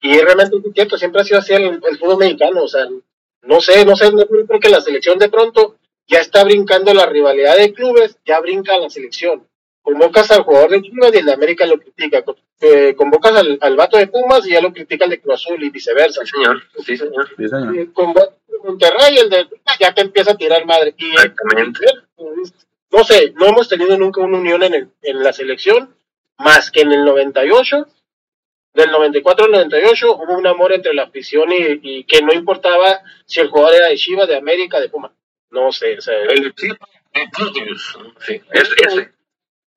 Y 0.00 0.18
realmente 0.18 0.56
es 0.56 0.62
cierto, 0.74 0.96
siempre 0.98 1.20
ha 1.20 1.24
sido 1.24 1.40
así 1.40 1.52
el, 1.54 1.64
el 1.88 1.98
fútbol 1.98 2.18
mexicano. 2.18 2.62
O 2.62 2.68
sea, 2.68 2.86
no 3.42 3.60
sé, 3.60 3.84
no 3.84 3.96
sé, 3.96 4.12
no 4.12 4.24
creo 4.26 4.60
que 4.60 4.68
la 4.68 4.80
selección 4.80 5.18
de 5.18 5.28
pronto 5.28 5.76
ya 6.06 6.18
está 6.18 6.44
brincando 6.44 6.92
la 6.94 7.06
rivalidad 7.06 7.56
de 7.56 7.72
clubes, 7.72 8.16
ya 8.24 8.40
brinca 8.40 8.76
la 8.78 8.90
selección. 8.90 9.46
Convocas 9.82 10.30
al 10.30 10.42
jugador 10.42 10.70
de 10.70 10.82
Chivas 10.82 11.12
y 11.12 11.18
el 11.18 11.26
de 11.26 11.32
América 11.32 11.66
lo 11.66 11.78
critica. 11.78 12.22
Eh, 12.60 12.94
convocas 12.96 13.34
al, 13.34 13.58
al 13.60 13.74
vato 13.76 13.98
de 13.98 14.06
Pumas 14.06 14.46
y 14.46 14.52
ya 14.52 14.60
lo 14.60 14.72
critica 14.72 15.04
el 15.06 15.10
de 15.10 15.20
Cruz 15.20 15.34
Azul 15.34 15.60
y 15.62 15.70
viceversa. 15.70 16.20
Sí, 16.24 16.30
señor. 16.32 16.62
Sí, 16.84 16.96
señor. 16.96 17.28
Sí, 17.36 17.48
señor. 17.48 17.92
Convocas 17.92 18.28
a 18.28 18.64
Monterrey 18.66 19.14
y 19.16 19.18
el 19.18 19.30
de 19.30 19.48
ya 19.80 19.92
te 19.92 20.02
empieza 20.02 20.32
a 20.32 20.36
tirar 20.36 20.64
madre. 20.66 20.94
Y 20.96 21.10
Exactamente. 21.10 21.80
No 22.92 23.04
sé, 23.04 23.32
no 23.36 23.46
hemos 23.46 23.68
tenido 23.68 23.96
nunca 23.98 24.20
una 24.20 24.38
unión 24.38 24.62
en, 24.62 24.74
el- 24.74 24.90
en 25.02 25.22
la 25.22 25.32
selección, 25.32 25.96
más 26.38 26.70
que 26.70 26.80
en 26.82 26.92
el 26.92 27.04
98, 27.04 27.86
del 28.74 28.90
94 28.90 29.44
al 29.46 29.50
98 29.52 30.16
hubo 30.16 30.32
un 30.36 30.46
amor 30.46 30.72
entre 30.72 30.94
la 30.94 31.04
afición 31.04 31.50
y, 31.52 31.80
y 31.82 32.04
que 32.04 32.22
no 32.22 32.32
importaba 32.32 33.00
si 33.26 33.40
el 33.40 33.48
jugador 33.48 33.74
era 33.76 33.88
de 33.88 33.96
Chivas, 33.96 34.28
de 34.28 34.36
América, 34.36 34.80
de 34.80 34.88
Puma. 34.88 35.12
No 35.50 35.70
sé, 35.72 35.98
o 35.98 36.00
sea, 36.00 36.14
El- 36.22 36.54
sí, 36.56 36.68
sí, 38.20 38.40
es, 38.52 38.70
ese. 38.86 39.12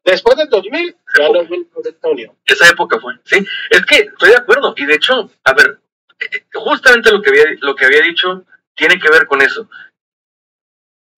después 0.05 0.37
del 0.37 0.47
2000 0.49 0.95
ya 1.19 1.29
no 1.29 1.41
esta 1.41 2.07
unión. 2.09 2.33
esa 2.45 2.69
época 2.69 2.99
fue, 3.01 3.13
sí, 3.25 3.45
es 3.69 3.85
que 3.85 3.95
estoy 3.97 4.29
de 4.29 4.37
acuerdo, 4.37 4.73
y 4.77 4.85
de 4.85 4.95
hecho, 4.95 5.29
a 5.43 5.53
ver, 5.53 5.79
eh, 6.21 6.43
justamente 6.53 7.11
lo 7.11 7.21
que 7.21 7.29
había, 7.31 7.43
lo 7.59 7.75
que 7.75 7.85
había 7.85 8.01
dicho 8.01 8.45
tiene 8.73 8.97
que 8.99 9.09
ver 9.09 9.25
con 9.27 9.41
eso. 9.41 9.69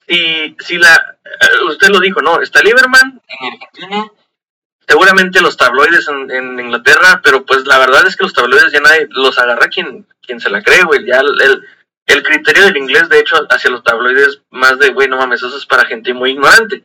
Y 0.07 0.55
si 0.59 0.77
la, 0.77 1.17
eh, 1.25 1.63
usted 1.67 1.89
lo 1.89 1.99
dijo, 1.99 2.21
no, 2.21 2.41
está 2.41 2.61
Lieberman 2.61 3.21
en 3.27 3.53
Argentina, 3.53 4.11
seguramente 4.87 5.41
los 5.41 5.57
tabloides 5.57 6.07
en, 6.07 6.31
en 6.31 6.59
Inglaterra, 6.59 7.19
pero 7.21 7.45
pues 7.45 7.67
la 7.67 7.77
verdad 7.77 8.07
es 8.07 8.15
que 8.15 8.23
los 8.23 8.33
tabloides 8.33 8.71
ya 8.71 8.79
nadie 8.79 9.07
los 9.11 9.37
agarra 9.37 9.67
quien, 9.67 10.07
quien 10.21 10.39
se 10.39 10.49
la 10.49 10.63
cree, 10.63 10.83
güey, 10.83 11.05
ya 11.05 11.19
el, 11.19 11.63
el, 12.05 12.23
criterio 12.23 12.63
del 12.65 12.77
inglés, 12.77 13.09
de 13.09 13.19
hecho, 13.19 13.35
hacia 13.49 13.69
los 13.69 13.83
tabloides, 13.83 14.41
más 14.49 14.79
de, 14.79 14.91
güey, 14.91 15.09
no 15.09 15.17
mames, 15.17 15.43
eso 15.43 15.57
es 15.57 15.65
para 15.65 15.85
gente 15.85 16.13
muy 16.13 16.31
ignorante. 16.31 16.83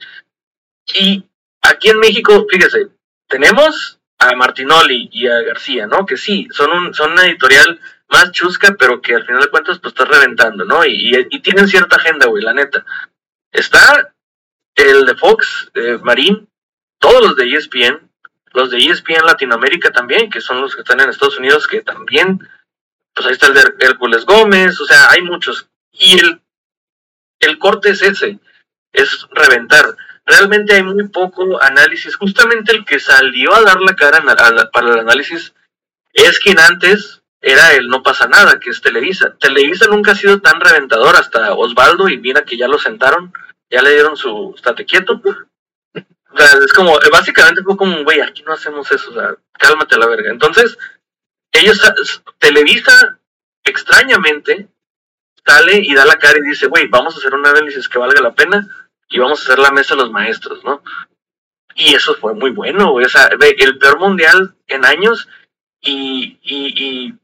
Y 0.95 1.25
aquí 1.63 1.91
en 1.91 2.01
México, 2.01 2.45
fíjese, 2.51 2.89
tenemos 3.29 4.01
a 4.19 4.35
Martinoli 4.35 5.09
y 5.13 5.29
a 5.29 5.41
García, 5.43 5.87
¿no? 5.87 6.05
Que 6.07 6.17
sí, 6.17 6.49
son, 6.51 6.73
un, 6.73 6.95
son 6.95 7.13
una 7.13 7.27
editorial 7.27 7.81
más 8.09 8.33
chusca, 8.33 8.75
pero 8.79 9.01
que 9.01 9.15
al 9.15 9.25
final 9.25 9.43
de 9.43 9.49
cuentas 9.49 9.79
pues 9.79 9.95
está 9.95 10.05
reventando, 10.05 10.65
¿no? 10.65 10.85
Y, 10.85 11.27
y 11.31 11.41
tienen 11.41 11.69
cierta 11.69 11.97
agenda, 11.97 12.27
güey, 12.27 12.43
la 12.43 12.53
neta. 12.53 12.85
Está 13.53 14.15
el 14.75 15.05
de 15.05 15.15
Fox, 15.15 15.71
eh, 15.75 15.99
Marín, 16.03 16.49
todos 16.99 17.21
los 17.21 17.37
de 17.37 17.55
ESPN, 17.55 18.11
los 18.53 18.71
de 18.71 18.79
ESPN 18.79 19.27
Latinoamérica 19.27 19.91
también, 19.91 20.31
que 20.31 20.41
son 20.41 20.61
los 20.61 20.75
que 20.75 20.83
están 20.83 21.01
en 21.01 21.11
Estados 21.11 21.39
Unidos, 21.39 21.69
que 21.69 21.83
también, 21.83 22.39
pues 23.15 23.27
ahí 23.27 23.33
está 23.33 23.47
el 23.49 23.55
de 23.55 23.75
Hércules 23.81 24.25
Gómez, 24.25 24.81
o 24.81 24.87
sea, 24.87 25.11
hay 25.11 25.23
muchos. 25.23 25.69
Y 25.93 26.19
el, 26.19 26.43
el 27.41 27.59
corte 27.59 27.91
es 27.91 28.03
ese, 28.03 28.39
es 28.93 29.27
reventar 29.31 29.97
realmente 30.25 30.75
hay 30.75 30.83
muy 30.83 31.09
poco 31.09 31.61
análisis. 31.63 32.17
Justamente 32.17 32.73
el 32.73 32.85
que 32.85 33.01
salió 33.01 33.55
a 33.55 33.63
dar 33.63 33.81
la 33.81 33.95
cara 33.95 34.23
para 34.73 34.89
el 34.91 34.99
análisis 35.01 35.55
es 36.13 36.39
quien 36.39 36.59
antes 36.59 37.22
era 37.43 37.73
el 37.73 37.89
no 37.89 38.03
pasa 38.03 38.29
nada, 38.29 38.61
que 38.61 38.71
es 38.71 38.81
Televisa. 38.81 39.37
Televisa 39.39 39.87
nunca 39.89 40.13
ha 40.13 40.15
sido 40.15 40.41
tan 40.41 40.61
reventador 40.61 41.17
hasta 41.17 41.55
Osvaldo 41.55 42.09
y 42.09 42.19
mira 42.19 42.45
que 42.45 42.57
ya 42.57 42.69
lo 42.69 42.79
sentaron, 42.79 43.33
ya 43.69 43.83
le 43.83 43.91
dieron 43.91 44.17
su 44.17 44.55
estate 44.57 44.87
quieto. 44.87 45.21
O 45.25 46.39
sea, 46.39 46.59
es 46.65 46.73
como, 46.73 46.99
básicamente 47.11 47.63
fue 47.63 47.77
como, 47.77 48.05
güey, 48.05 48.21
aquí 48.21 48.43
no 48.43 48.53
hacemos 48.53 48.91
eso, 48.91 49.11
o 49.11 49.15
sea, 49.15 49.35
cálmate 49.59 49.97
a 49.97 49.99
la 49.99 50.07
verga. 50.07 50.31
Entonces, 50.31 50.79
ellos, 51.51 51.81
Televisa, 52.39 53.19
extrañamente, 53.65 54.69
sale 55.45 55.81
y 55.83 55.95
da 55.95 56.07
la 56.07 56.19
cara 56.19 56.39
y 56.39 56.49
dice, 56.49 56.69
güey, 56.69 56.87
vamos 56.89 57.15
a 57.15 57.19
hacer 57.19 57.35
un 57.35 57.47
análisis 57.47 57.89
que 57.89 57.99
valga 57.99 58.23
la 58.23 58.35
pena 58.35 58.67
y 59.09 59.19
vamos 59.19 59.41
a 59.41 59.43
hacer 59.43 59.59
la 59.59 59.73
mesa 59.73 59.95
de 59.95 60.03
los 60.03 60.11
maestros, 60.11 60.65
¿no? 60.65 60.83
Y 61.75 61.95
eso 61.95 62.15
fue 62.15 62.35
muy 62.35 62.51
bueno. 62.51 62.95
O 62.95 63.09
sea, 63.09 63.27
el 63.27 63.79
peor 63.79 63.99
mundial 63.99 64.55
en 64.69 64.85
años 64.85 65.29
y, 65.81 67.15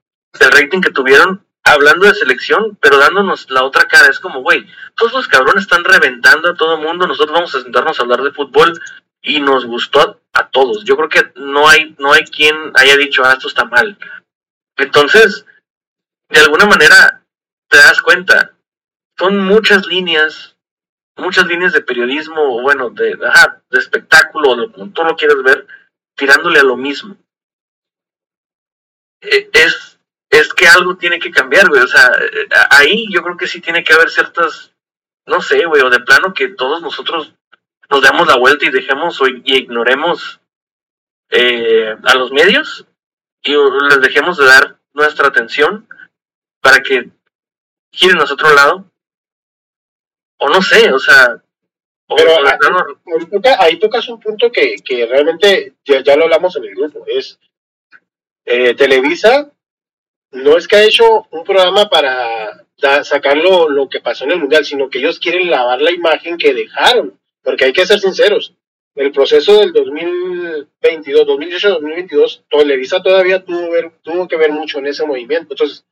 el 0.40 0.52
rating 0.52 0.80
que 0.80 0.90
tuvieron 0.90 1.44
hablando 1.64 2.06
de 2.06 2.14
selección, 2.14 2.78
pero 2.80 2.98
dándonos 2.98 3.50
la 3.50 3.64
otra 3.64 3.86
cara. 3.86 4.08
Es 4.08 4.20
como, 4.20 4.42
güey, 4.42 4.66
todos 4.96 5.12
los 5.12 5.28
cabrones 5.28 5.62
están 5.62 5.84
reventando 5.84 6.50
a 6.50 6.54
todo 6.54 6.78
mundo, 6.78 7.06
nosotros 7.06 7.34
vamos 7.34 7.54
a 7.54 7.60
sentarnos 7.60 7.98
a 7.98 8.02
hablar 8.02 8.22
de 8.22 8.32
fútbol 8.32 8.78
y 9.22 9.40
nos 9.40 9.66
gustó 9.66 10.20
a, 10.32 10.48
todos. 10.50 10.84
Yo 10.84 10.96
creo 10.96 11.08
que 11.08 11.32
no 11.36 11.68
hay, 11.68 11.94
no 11.98 12.12
hay 12.12 12.22
quien 12.24 12.56
haya 12.74 12.96
dicho, 12.96 13.24
ah, 13.24 13.34
esto 13.34 13.48
está 13.48 13.64
mal. 13.64 13.98
Entonces, 14.76 15.44
de 16.28 16.40
alguna 16.40 16.64
manera, 16.66 17.22
te 17.68 17.76
das 17.76 18.00
cuenta, 18.00 18.54
son 19.18 19.38
muchas 19.38 19.86
líneas 19.86 20.58
muchas 21.18 21.46
líneas 21.46 21.72
de 21.72 21.82
periodismo, 21.82 22.40
o 22.40 22.62
bueno, 22.62 22.90
de, 22.90 23.18
ajá, 23.26 23.62
de 23.70 23.78
espectáculo, 23.78 24.56
de 24.56 24.72
como 24.72 24.90
tú 24.92 25.02
lo 25.04 25.16
quieres 25.16 25.42
ver, 25.42 25.66
tirándole 26.16 26.60
a 26.60 26.64
lo 26.64 26.76
mismo. 26.76 27.16
Es, 29.20 29.97
es 30.30 30.52
que 30.52 30.66
algo 30.66 30.96
tiene 30.96 31.18
que 31.18 31.30
cambiar, 31.30 31.68
güey. 31.68 31.82
O 31.82 31.88
sea, 31.88 32.10
ahí 32.70 33.06
yo 33.10 33.22
creo 33.22 33.36
que 33.36 33.46
sí 33.46 33.60
tiene 33.60 33.82
que 33.82 33.94
haber 33.94 34.10
ciertas, 34.10 34.72
no 35.26 35.40
sé, 35.40 35.64
güey, 35.64 35.82
o 35.82 35.90
de 35.90 36.00
plano 36.00 36.34
que 36.34 36.48
todos 36.48 36.82
nosotros 36.82 37.34
nos 37.90 38.02
demos 38.02 38.26
la 38.26 38.36
vuelta 38.36 38.66
y 38.66 38.70
dejemos 38.70 39.20
o, 39.20 39.28
y 39.28 39.42
ignoremos 39.44 40.40
eh, 41.30 41.96
a 42.04 42.14
los 42.14 42.32
medios 42.32 42.86
y 43.42 43.54
les 43.54 44.00
dejemos 44.00 44.36
de 44.36 44.44
dar 44.44 44.78
nuestra 44.92 45.28
atención 45.28 45.88
para 46.60 46.80
que 46.82 47.10
giren 47.92 48.20
a 48.20 48.24
otro 48.24 48.52
lado 48.54 48.84
o 50.38 50.48
no 50.48 50.62
sé, 50.62 50.92
o 50.92 50.98
sea, 50.98 51.42
o, 52.06 52.16
pero 52.16 52.34
o 52.34 52.46
ahí, 52.46 52.58
ahí, 53.18 53.26
toca, 53.26 53.56
ahí, 53.62 53.78
tocas 53.78 54.08
un 54.08 54.20
punto 54.20 54.52
que, 54.52 54.76
que 54.84 55.06
realmente 55.06 55.74
ya, 55.84 56.02
ya, 56.02 56.16
lo 56.16 56.24
hablamos 56.24 56.56
en 56.56 56.64
el 56.64 56.74
grupo, 56.74 57.04
es 57.06 57.38
eh, 58.44 58.74
Televisa 58.74 59.50
no 60.32 60.56
es 60.56 60.68
que 60.68 60.76
ha 60.76 60.84
hecho 60.84 61.26
un 61.30 61.44
programa 61.44 61.88
para 61.88 62.64
sacar 63.02 63.36
lo, 63.36 63.68
lo, 63.68 63.88
que 63.88 64.00
pasó 64.00 64.24
en 64.24 64.32
el 64.32 64.38
Mundial, 64.38 64.64
sino 64.64 64.88
que 64.88 64.98
ellos 64.98 65.18
quieren 65.18 65.50
lavar 65.50 65.80
la 65.80 65.92
imagen 65.92 66.38
que 66.38 66.54
dejaron, 66.54 67.18
porque 67.42 67.64
hay 67.64 67.72
que 67.72 67.86
ser 67.86 67.98
sinceros, 67.98 68.54
el 68.94 69.12
proceso 69.12 69.58
del 69.58 69.72
2022, 69.72 71.26
2018-2022, 71.26 72.42
Televisa 72.48 73.02
todavía 73.02 73.44
tuvo, 73.44 73.70
ver, 73.70 73.92
tuvo 74.02 74.26
que 74.26 74.36
ver 74.36 74.52
mucho 74.52 74.78
en 74.78 74.86
ese 74.86 75.06
movimiento, 75.06 75.54
entonces, 75.54 75.84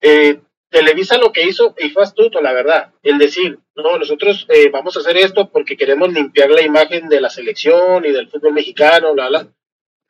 eh, 0.00 0.40
Televisa 0.70 1.16
lo 1.16 1.32
que 1.32 1.44
hizo, 1.44 1.74
y 1.78 1.88
fue 1.88 2.02
astuto, 2.02 2.42
la 2.42 2.52
verdad, 2.52 2.92
el 3.02 3.16
decir, 3.16 3.58
no, 3.74 3.96
nosotros 3.96 4.46
eh, 4.50 4.68
vamos 4.70 4.96
a 4.96 5.00
hacer 5.00 5.16
esto 5.16 5.48
porque 5.48 5.76
queremos 5.76 6.12
limpiar 6.12 6.50
la 6.50 6.60
imagen 6.60 7.08
de 7.08 7.20
la 7.20 7.30
selección 7.30 8.04
y 8.04 8.12
del 8.12 8.28
fútbol 8.28 8.52
mexicano, 8.52 9.14
bla, 9.14 9.28
bla. 9.28 9.48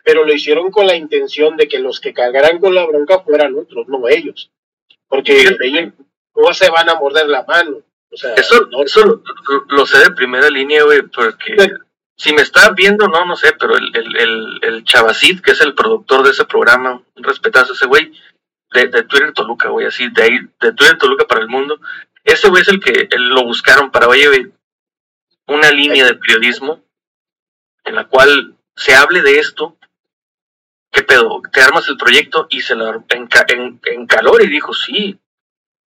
Pero 0.04 0.24
lo 0.24 0.32
hicieron 0.32 0.70
con 0.70 0.86
la 0.86 0.96
intención 0.96 1.56
de 1.56 1.68
que 1.68 1.78
los 1.78 2.00
que 2.00 2.14
cargaran 2.14 2.58
con 2.58 2.74
la 2.74 2.86
bronca 2.86 3.20
fueran 3.20 3.54
otros, 3.56 3.88
no 3.88 4.08
ellos. 4.08 4.50
Porque 5.08 5.40
ellos 5.62 5.92
no 6.34 6.54
se 6.54 6.70
van 6.70 6.88
a 6.88 6.94
morder 6.94 7.28
la 7.28 7.44
mano. 7.44 7.82
O 8.10 8.16
sea, 8.16 8.34
eso, 8.34 8.68
eso 8.84 9.22
lo, 9.68 9.86
sé 9.86 9.98
de 9.98 10.12
primera 10.12 10.48
línea, 10.48 10.82
güey, 10.84 11.02
porque 11.02 11.56
si 12.16 12.32
me 12.32 12.42
está 12.42 12.70
viendo, 12.70 13.06
no, 13.06 13.26
no 13.26 13.36
sé, 13.36 13.52
pero 13.52 13.76
el, 13.76 13.94
el, 13.94 14.16
el, 14.16 14.60
el 14.62 14.84
Chavacid, 14.84 15.40
que 15.40 15.52
es 15.52 15.60
el 15.60 15.74
productor 15.74 16.24
de 16.24 16.30
ese 16.30 16.46
programa, 16.46 17.02
un 17.14 17.22
respetazo 17.22 17.74
ese 17.74 17.86
güey, 17.86 18.12
de, 18.72 18.88
de 18.88 19.02
Twitter 19.04 19.32
Toluca, 19.32 19.68
güey, 19.68 19.86
así, 19.86 20.08
de 20.10 20.22
ahí, 20.22 20.38
de 20.60 20.72
Twitter 20.72 20.96
Toluca 20.98 21.26
para 21.26 21.42
el 21.42 21.48
mundo. 21.48 21.78
Ese 22.24 22.48
güey 22.48 22.62
es 22.62 22.68
el 22.68 22.80
que 22.80 23.08
lo 23.16 23.44
buscaron 23.44 23.90
para, 23.90 24.08
oye, 24.08 24.52
una 25.46 25.70
línea 25.70 26.04
de 26.04 26.14
periodismo 26.14 26.84
en 27.84 27.94
la 27.94 28.06
cual 28.06 28.56
se 28.76 28.94
hable 28.94 29.22
de 29.22 29.38
esto. 29.38 29.77
¿Qué 30.90 31.02
pedo? 31.02 31.42
Te 31.52 31.60
armas 31.60 31.88
el 31.88 31.96
proyecto 31.96 32.46
y 32.50 32.60
se 32.60 32.74
lo 32.74 32.88
en, 32.88 33.80
en, 33.84 34.06
calor 34.06 34.42
y 34.42 34.48
dijo, 34.48 34.72
sí, 34.72 35.18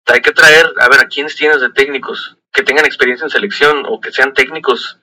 hay 0.07 0.21
que 0.21 0.33
traer, 0.33 0.73
a 0.79 0.89
ver, 0.89 1.01
a 1.01 1.09
quiénes 1.09 1.37
tienes 1.37 1.61
de 1.61 1.71
técnicos 1.71 2.37
que 2.53 2.63
tengan 2.63 2.85
experiencia 2.85 3.25
en 3.25 3.31
selección 3.31 3.85
o 3.87 4.01
que 4.01 4.13
sean 4.13 4.35
técnicos. 4.35 4.99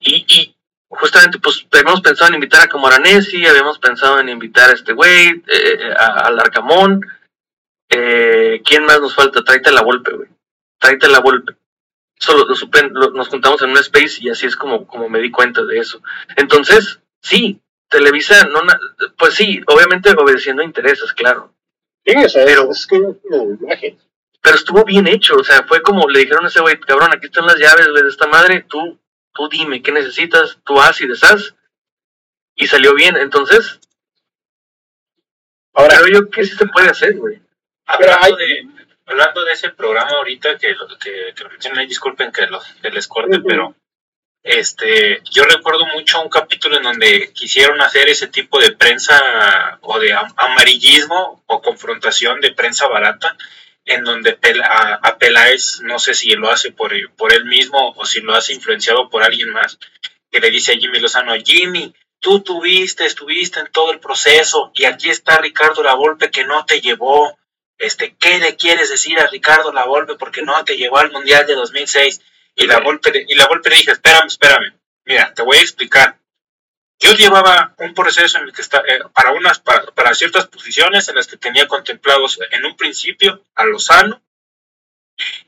Y, 0.00 0.56
justamente, 0.88 1.38
pues, 1.38 1.66
habíamos 1.70 2.00
pensado 2.00 2.28
en 2.28 2.34
invitar 2.34 2.62
a 2.62 2.68
Camoranesi, 2.68 3.46
habíamos 3.46 3.78
pensado 3.78 4.18
en 4.18 4.28
invitar 4.28 4.70
a 4.70 4.72
este 4.72 4.92
güey, 4.92 5.28
eh, 5.28 5.42
eh 5.46 5.94
al 5.96 6.38
Arcamón. 6.40 7.06
Eh, 7.88 8.62
¿Quién 8.64 8.84
más 8.84 9.00
nos 9.00 9.14
falta? 9.14 9.44
Tráete 9.44 9.70
la 9.70 9.82
Volpe, 9.82 10.12
güey. 10.12 10.28
Tráete 10.78 11.08
la 11.08 11.20
Volpe. 11.20 11.54
Solo 12.18 12.46
nos 12.46 13.28
juntamos 13.28 13.60
en 13.62 13.70
un 13.70 13.78
space 13.78 14.18
y 14.20 14.30
así 14.30 14.46
es 14.46 14.56
como, 14.56 14.86
como 14.86 15.08
me 15.08 15.20
di 15.20 15.30
cuenta 15.30 15.64
de 15.64 15.78
eso. 15.78 16.02
Entonces, 16.36 17.00
sí, 17.20 17.60
Televisa, 17.92 18.44
no, 18.46 18.60
pues 19.16 19.34
sí, 19.34 19.60
obviamente 19.66 20.10
obedeciendo 20.16 20.62
intereses, 20.62 21.12
claro. 21.12 21.54
Sí, 22.04 22.16
o 22.16 22.28
sea, 22.28 22.44
pero, 22.44 22.70
es 22.70 22.86
que 22.86 22.96
imagen. 22.96 23.98
Pero 24.40 24.56
estuvo 24.56 24.84
bien 24.84 25.06
hecho, 25.06 25.36
o 25.36 25.44
sea, 25.44 25.62
fue 25.64 25.82
como 25.82 26.08
le 26.08 26.20
dijeron 26.20 26.44
a 26.44 26.48
ese 26.48 26.60
güey, 26.60 26.80
cabrón, 26.80 27.12
aquí 27.12 27.26
están 27.26 27.46
las 27.46 27.58
llaves, 27.58 27.88
güey, 27.88 28.02
de 28.02 28.08
esta 28.08 28.26
madre, 28.26 28.66
tú 28.68 28.98
tú 29.32 29.48
dime 29.48 29.82
qué 29.82 29.92
necesitas, 29.92 30.58
tú 30.64 30.80
haz 30.80 31.00
y 31.00 31.06
deshaz. 31.06 31.54
Y 32.54 32.66
salió 32.66 32.94
bien, 32.94 33.16
entonces. 33.16 33.80
Ahora, 35.74 35.98
creo 36.02 36.20
yo 36.20 36.30
que 36.30 36.44
sí 36.44 36.54
se 36.54 36.66
puede 36.66 36.88
hacer, 36.88 37.16
güey. 37.16 37.40
Hablando, 37.86 38.36
de, 38.36 38.68
hablando 39.06 39.44
de 39.44 39.52
ese 39.52 39.70
programa 39.70 40.10
ahorita 40.18 40.58
que, 40.58 40.74
que, 41.00 41.34
que 41.34 41.86
disculpen 41.86 42.30
que, 42.30 42.46
lo, 42.46 42.60
que 42.82 42.90
les 42.90 43.08
corte, 43.08 43.40
pero 43.40 43.74
este, 44.42 45.22
yo 45.30 45.44
recuerdo 45.44 45.86
mucho 45.86 46.20
un 46.20 46.28
capítulo 46.28 46.76
en 46.76 46.82
donde 46.82 47.32
quisieron 47.32 47.80
hacer 47.80 48.08
ese 48.08 48.26
tipo 48.26 48.58
de 48.58 48.72
prensa 48.72 49.78
o 49.82 49.98
de 50.00 50.12
amarillismo 50.36 51.42
o 51.46 51.62
confrontación 51.62 52.40
de 52.40 52.52
prensa 52.52 52.88
barata 52.88 53.36
en 53.84 54.04
donde 54.04 54.38
a, 54.64 55.18
Peláez, 55.18 55.80
no 55.82 55.98
sé 55.98 56.14
si 56.14 56.30
lo 56.30 56.50
hace 56.50 56.72
por, 56.72 56.92
por 57.16 57.32
él 57.32 57.44
mismo 57.44 57.92
o 57.96 58.04
si 58.04 58.20
lo 58.20 58.34
hace 58.34 58.52
influenciado 58.52 59.08
por 59.10 59.22
alguien 59.22 59.50
más, 59.50 59.78
que 60.30 60.40
le 60.40 60.50
dice 60.50 60.72
a 60.72 60.76
Jimmy 60.76 61.00
Lozano, 61.00 61.34
Jimmy, 61.44 61.94
tú 62.20 62.40
tuviste, 62.40 63.06
estuviste 63.06 63.60
en 63.60 63.70
todo 63.70 63.92
el 63.92 64.00
proceso 64.00 64.70
y 64.74 64.84
aquí 64.84 65.10
está 65.10 65.38
Ricardo 65.38 65.82
Lavolpe 65.82 66.30
que 66.30 66.44
no 66.44 66.64
te 66.64 66.80
llevó. 66.80 67.36
Este, 67.78 68.14
¿Qué 68.16 68.38
le 68.38 68.56
quieres 68.56 68.90
decir 68.90 69.18
a 69.18 69.26
Ricardo 69.26 69.72
Lavolpe 69.72 70.14
porque 70.14 70.42
no 70.42 70.64
te 70.64 70.76
llevó 70.76 70.98
al 70.98 71.10
Mundial 71.10 71.46
de 71.46 71.54
2006? 71.54 72.20
Y 72.54 72.66
la 72.66 72.80
Volpe, 72.80 73.24
y 73.26 73.34
la 73.34 73.46
Volpe 73.46 73.70
le 73.70 73.76
dije, 73.76 73.92
espérame, 73.92 74.26
espérame, 74.26 74.74
mira, 75.04 75.32
te 75.34 75.42
voy 75.42 75.56
a 75.56 75.62
explicar. 75.62 76.18
Yo 76.98 77.14
llevaba 77.14 77.74
un 77.78 77.94
proceso 77.94 78.38
en 78.38 78.44
el 78.44 78.52
que 78.52 78.62
está, 78.62 78.78
eh, 78.86 79.00
para, 79.12 79.32
unas, 79.32 79.58
para, 79.58 80.14
ciertas 80.14 80.46
posiciones 80.46 81.08
en 81.08 81.16
las 81.16 81.26
que 81.26 81.36
tenía 81.36 81.66
contemplados 81.66 82.38
en 82.50 82.64
un 82.64 82.76
principio 82.76 83.44
a 83.54 83.64
Lozano, 83.64 84.22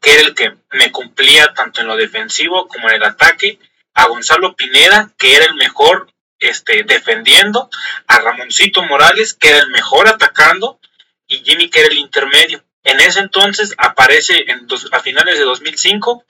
que 0.01 0.15
era 0.15 0.23
el 0.23 0.35
que 0.35 0.57
me 0.73 0.91
cumplía 0.91 1.55
tanto 1.55 1.81
en 1.81 1.87
lo 1.87 1.97
defensivo 1.97 2.67
como 2.67 2.89
en 2.89 2.97
el 2.97 3.05
ataque, 3.05 3.59
a 3.95 4.07
Gonzalo 4.07 4.57
Pineda, 4.57 5.13
que 5.17 5.37
era 5.37 5.45
el 5.45 5.55
mejor 5.55 6.13
este, 6.41 6.83
defendiendo, 6.83 7.71
a 8.09 8.19
Ramoncito 8.19 8.83
Morales, 8.83 9.35
que 9.35 9.51
era 9.51 9.59
el 9.59 9.71
mejor 9.71 10.09
atacando, 10.09 10.81
y 11.29 11.39
Jimmy, 11.45 11.71
que 11.71 11.81
era 11.81 11.89
el 11.89 11.99
intermedio. 11.99 12.65
En 12.83 13.01
ese 13.01 13.21
entonces 13.21 13.75
aparece 13.79 14.45
en 14.49 14.67
a 14.93 15.01
finales 15.01 15.39
de 15.39 15.45
2005 15.45 16.25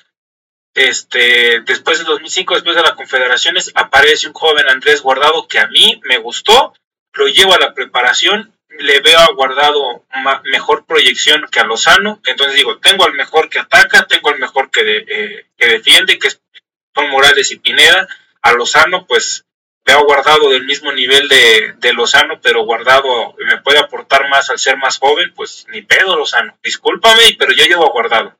este, 0.75 1.61
después 1.61 1.99
de 1.99 2.05
2005, 2.05 2.55
después 2.55 2.77
de 2.77 2.83
las 2.83 2.93
confederaciones, 2.93 3.71
aparece 3.75 4.27
un 4.27 4.35
joven 4.35 4.69
Andrés 4.69 5.03
Guardado 5.03 5.47
que 5.47 5.61
a 5.61 5.69
mí 5.69 6.01
me 6.05 6.19
gustó, 6.19 6.75
lo 7.13 7.29
llevo 7.29 7.55
a 7.55 7.61
la 7.61 7.75
preparación, 7.75 8.53
le 8.69 9.01
veo 9.01 9.19
a 9.19 9.33
Guardado 9.35 10.05
mejor 10.45 10.85
proyección 10.85 11.47
que 11.51 11.61
a 11.61 11.65
Lozano, 11.65 12.21
entonces 12.27 12.57
digo, 12.57 12.79
tengo 12.79 13.05
al 13.05 13.15
mejor 13.15 13.49
que 13.49 13.61
ataca, 13.61 14.07
tengo 14.07 14.31
al 14.31 14.39
mejor 14.39 14.71
que, 14.71 15.05
eh, 15.09 15.47
que 15.57 15.69
defiende, 15.69 16.19
que 16.19 16.31
son 16.31 17.11
Morales 17.11 17.53
y 17.53 17.59
Pineda, 17.59 18.09
a 18.43 18.53
Lozano 18.53 19.07
pues 19.07 19.45
veo 19.85 20.05
Guardado 20.05 20.51
del 20.51 20.65
mismo 20.65 20.93
nivel 20.93 21.29
de, 21.29 21.75
de 21.77 21.93
Lozano, 21.93 22.41
pero 22.41 22.65
Guardado 22.65 23.35
me 23.39 23.59
puede 23.59 23.79
aportar 23.79 24.29
más 24.29 24.51
al 24.51 24.59
ser 24.59 24.77
más 24.77 24.99
joven, 24.99 25.33
pues 25.35 25.67
ni 25.69 25.83
pedo 25.83 26.17
Lozano, 26.17 26.59
discúlpame, 26.63 27.37
pero 27.39 27.53
yo 27.53 27.65
llevo 27.65 27.87
a 27.87 27.93
Guardado. 27.93 28.37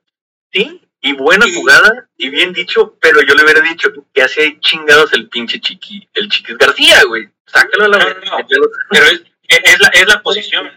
Sí, 0.51 0.81
y 1.05 1.13
buena 1.13 1.45
jugada, 1.53 2.09
y 2.17 2.29
bien 2.29 2.51
dicho, 2.51 2.97
pero 2.99 3.21
yo 3.21 3.35
le 3.35 3.43
hubiera 3.43 3.61
dicho 3.61 3.89
que 4.11 4.23
hace 4.23 4.59
chingados 4.59 5.13
el 5.13 5.29
pinche 5.29 5.59
chiqui, 5.61 6.09
el 6.15 6.27
chiquis 6.29 6.57
García, 6.57 7.03
güey. 7.03 7.29
Sácalo 7.45 7.85
a 7.85 7.87
la 7.89 7.99
no, 7.99 8.37
Pero 8.89 9.05
es, 9.05 9.21
es, 9.47 9.79
la, 9.79 9.87
es 9.89 10.07
la 10.07 10.23
posición, 10.23 10.71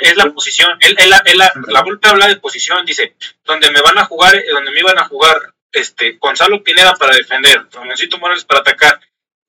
es, 0.00 0.16
la 0.16 0.30
posición. 0.32 0.78
Él, 0.80 0.96
él, 0.98 1.12
él, 1.26 1.36
la, 1.36 1.52
la 1.66 1.82
vuelta 1.82 2.08
habla 2.08 2.26
de 2.26 2.36
posición, 2.36 2.86
dice, 2.86 3.16
donde 3.44 3.70
me 3.70 3.82
van 3.82 3.98
a 3.98 4.06
jugar, 4.06 4.34
eh, 4.34 4.46
donde 4.50 4.70
me 4.70 4.80
iban 4.80 4.98
a 4.98 5.08
jugar 5.08 5.36
este 5.70 6.12
Gonzalo 6.12 6.62
Pineda 6.62 6.94
para 6.94 7.14
defender, 7.14 7.66
Ramoncito 7.70 8.16
Morales 8.16 8.46
para 8.46 8.60
atacar, 8.60 8.98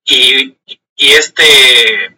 y, 0.03 0.57
y 0.97 1.13
este 1.13 2.17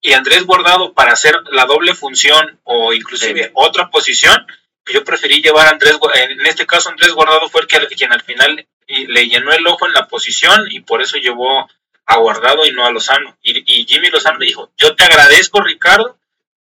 y 0.00 0.12
Andrés 0.12 0.44
Guardado 0.44 0.92
para 0.92 1.12
hacer 1.12 1.36
la 1.52 1.66
doble 1.66 1.94
función 1.94 2.58
o 2.64 2.92
inclusive 2.92 3.52
otra 3.54 3.90
posición, 3.90 4.44
yo 4.92 5.04
preferí 5.04 5.42
llevar 5.42 5.66
a 5.66 5.70
Andrés, 5.70 5.98
en 6.14 6.46
este 6.46 6.66
caso 6.66 6.90
Andrés 6.90 7.12
Guardado 7.12 7.48
fue 7.48 7.62
el 7.62 7.66
que, 7.66 7.86
quien 7.88 8.12
al 8.12 8.22
final 8.22 8.66
le 8.86 9.26
llenó 9.26 9.52
el 9.52 9.66
ojo 9.66 9.86
en 9.86 9.92
la 9.92 10.06
posición 10.06 10.66
y 10.70 10.80
por 10.80 11.02
eso 11.02 11.16
llevó 11.16 11.68
a 12.06 12.16
Guardado 12.18 12.64
y 12.64 12.72
no 12.72 12.86
a 12.86 12.90
Lozano. 12.90 13.36
Y, 13.42 13.84
Jimmy 13.86 14.10
Lozano 14.10 14.38
dijo, 14.38 14.70
yo 14.76 14.94
te 14.94 15.04
agradezco 15.04 15.60
Ricardo 15.60 16.18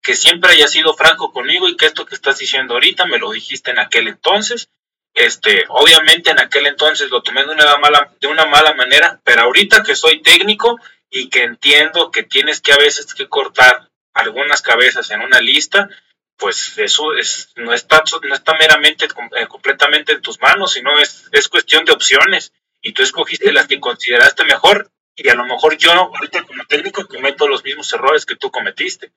que 0.02 0.16
siempre 0.16 0.52
hayas 0.52 0.72
sido 0.72 0.96
franco 0.96 1.32
conmigo 1.32 1.68
y 1.68 1.76
que 1.76 1.86
esto 1.86 2.06
que 2.06 2.16
estás 2.16 2.38
diciendo 2.38 2.76
ahorita 2.76 3.06
me 3.06 3.20
lo 3.20 3.32
dijiste 3.32 3.72
en 3.72 3.80
aquel 3.80 4.08
entonces. 4.08 4.70
Este, 5.14 5.66
obviamente 5.70 6.30
en 6.30 6.40
aquel 6.40 6.68
entonces 6.68 7.10
lo 7.10 7.24
tomé 7.24 7.44
de 7.44 7.52
una 7.52 7.78
mala, 7.78 8.14
de 8.20 8.28
una 8.28 8.46
mala 8.46 8.74
manera, 8.74 9.20
pero 9.24 9.42
ahorita 9.44 9.84
que 9.84 9.96
soy 9.96 10.22
técnico 10.22 10.80
y 11.10 11.30
que 11.30 11.44
entiendo 11.44 12.12
que 12.12 12.24
tienes 12.24 12.62
que 12.62 12.74
a 12.74 12.78
veces 12.78 13.14
que 13.14 13.28
cortar 13.28 13.90
algunas 14.14 14.62
cabezas 14.62 15.10
en 15.12 15.22
una 15.22 15.40
lista, 15.40 15.90
pues 16.38 16.78
eso 16.78 17.14
es, 17.16 17.50
no, 17.56 17.74
está, 17.74 18.04
no 18.24 18.36
está 18.36 18.56
meramente 18.58 19.06
eh, 19.06 19.48
completamente 19.48 20.14
en 20.14 20.22
tus 20.22 20.40
manos, 20.40 20.74
sino 20.74 20.98
es, 21.00 21.28
es 21.32 21.48
cuestión 21.50 21.84
de 21.86 21.92
opciones. 21.92 22.54
Y 22.82 22.94
tú 22.94 23.02
escogiste 23.02 23.52
las 23.52 23.68
que 23.68 23.80
consideraste 23.80 24.46
mejor 24.46 24.92
y 25.16 25.28
a 25.30 25.36
lo 25.36 25.46
mejor 25.46 25.78
yo 25.78 25.92
ahorita 25.92 26.44
como 26.44 26.64
técnico 26.66 27.08
cometo 27.08 27.48
los 27.48 27.64
mismos 27.64 27.92
errores 27.92 28.26
que 28.26 28.36
tú 28.36 28.52
cometiste. 28.52 29.12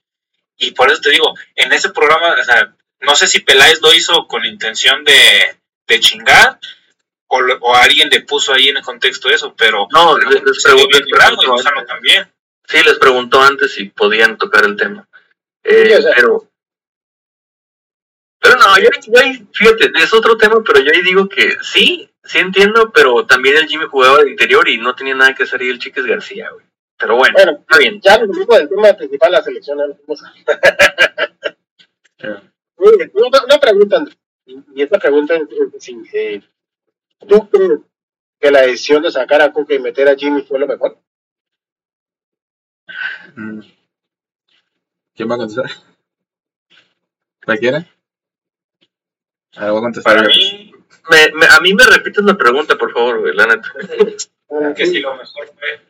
Y 0.57 0.73
por 0.73 0.91
eso 0.91 1.01
te 1.01 1.11
digo, 1.11 1.35
en 1.55 1.73
ese 1.73 1.91
programa, 1.91 2.35
o 2.41 2.45
sea, 2.45 2.75
no 3.01 3.15
sé 3.15 3.27
si 3.27 3.41
Peláez 3.41 3.81
lo 3.83 3.93
hizo 3.95 4.27
con 4.27 4.45
intención 4.45 5.05
de, 5.05 5.57
de 5.87 6.01
chingar 6.01 6.59
o, 7.27 7.39
o, 7.61 7.75
alguien 7.75 8.09
le 8.09 8.23
puso 8.23 8.53
ahí 8.53 8.69
en 8.69 8.79
el 8.79 8.83
contexto 8.83 9.29
eso, 9.29 9.55
pero 9.57 9.87
no, 9.93 10.19
les, 10.19 10.41
preguntó, 10.63 11.85
también. 11.87 12.31
Sí, 12.67 12.79
les 12.85 12.99
preguntó 12.99 13.41
antes 13.43 13.73
si 13.75 13.85
podían 13.85 14.37
tocar 14.37 14.65
el 14.65 14.77
tema. 14.77 15.09
Eh, 15.63 15.99
pero 16.17 16.50
pero 18.41 18.57
no, 18.57 18.79
yo, 18.79 18.89
ahí, 19.21 19.47
fíjate, 19.53 19.93
es 20.03 20.15
otro 20.15 20.37
tema, 20.37 20.63
pero 20.65 20.81
yo 20.81 20.91
ahí 20.93 21.03
digo 21.03 21.29
que 21.29 21.57
sí, 21.63 22.11
sí 22.25 22.39
entiendo, 22.39 22.91
pero 22.91 23.27
también 23.27 23.57
el 23.57 23.69
Jimmy 23.69 23.85
jugaba 23.85 24.23
de 24.23 24.31
interior 24.31 24.67
y 24.69 24.79
no 24.79 24.95
tenía 24.95 25.15
nada 25.15 25.35
que 25.35 25.43
hacer 25.43 25.61
ahí 25.61 25.69
el 25.69 25.79
Chiques 25.79 26.07
García, 26.07 26.49
güey. 26.51 26.65
Pero 26.97 27.17
bueno, 27.17 27.37
está 27.39 27.79
bien. 27.79 28.01
Ya 28.01 28.19
nos 28.19 28.37
del 28.37 28.69
tema 28.69 28.93
principal 28.95 29.31
de 29.31 29.37
la 29.37 29.43
selección. 29.43 29.79
una, 32.77 33.45
una, 33.45 33.59
pregunta, 33.59 34.05
y 34.47 34.83
esta 34.83 34.99
pregunta 34.99 35.35
es, 35.35 35.43
eh, 36.13 36.43
¿tú 37.27 37.49
crees 37.49 37.81
que 38.39 38.51
la 38.51 38.63
decisión 38.63 39.03
de 39.03 39.11
sacar 39.11 39.43
a 39.43 39.53
Coca 39.53 39.75
y 39.75 39.79
meter 39.79 40.09
a 40.09 40.15
Jimmy 40.15 40.43
fue 40.43 40.59
lo 40.59 40.67
mejor? 40.67 40.99
Mm. 43.37 43.61
¿Quién 45.15 45.31
va 45.31 45.35
a 45.35 45.39
contestar? 45.39 45.71
A 49.57 49.69
contestar 49.71 50.17
Para 50.17 50.29
yo. 50.29 50.37
mí, 50.39 50.73
Me, 51.11 51.33
me- 51.35 51.47
a 51.47 51.61
mí 51.61 51.75
me 51.75 51.85
repites 51.85 52.25
la 52.25 52.37
pregunta, 52.37 52.77
por 52.77 52.93
favor, 52.93 53.21
güey, 53.21 53.35
la 53.35 53.47
neta. 53.47 53.73
que 54.77 54.87
si 54.87 55.01
lo 55.01 55.17
mejor 55.17 55.47
fue. 55.59 55.81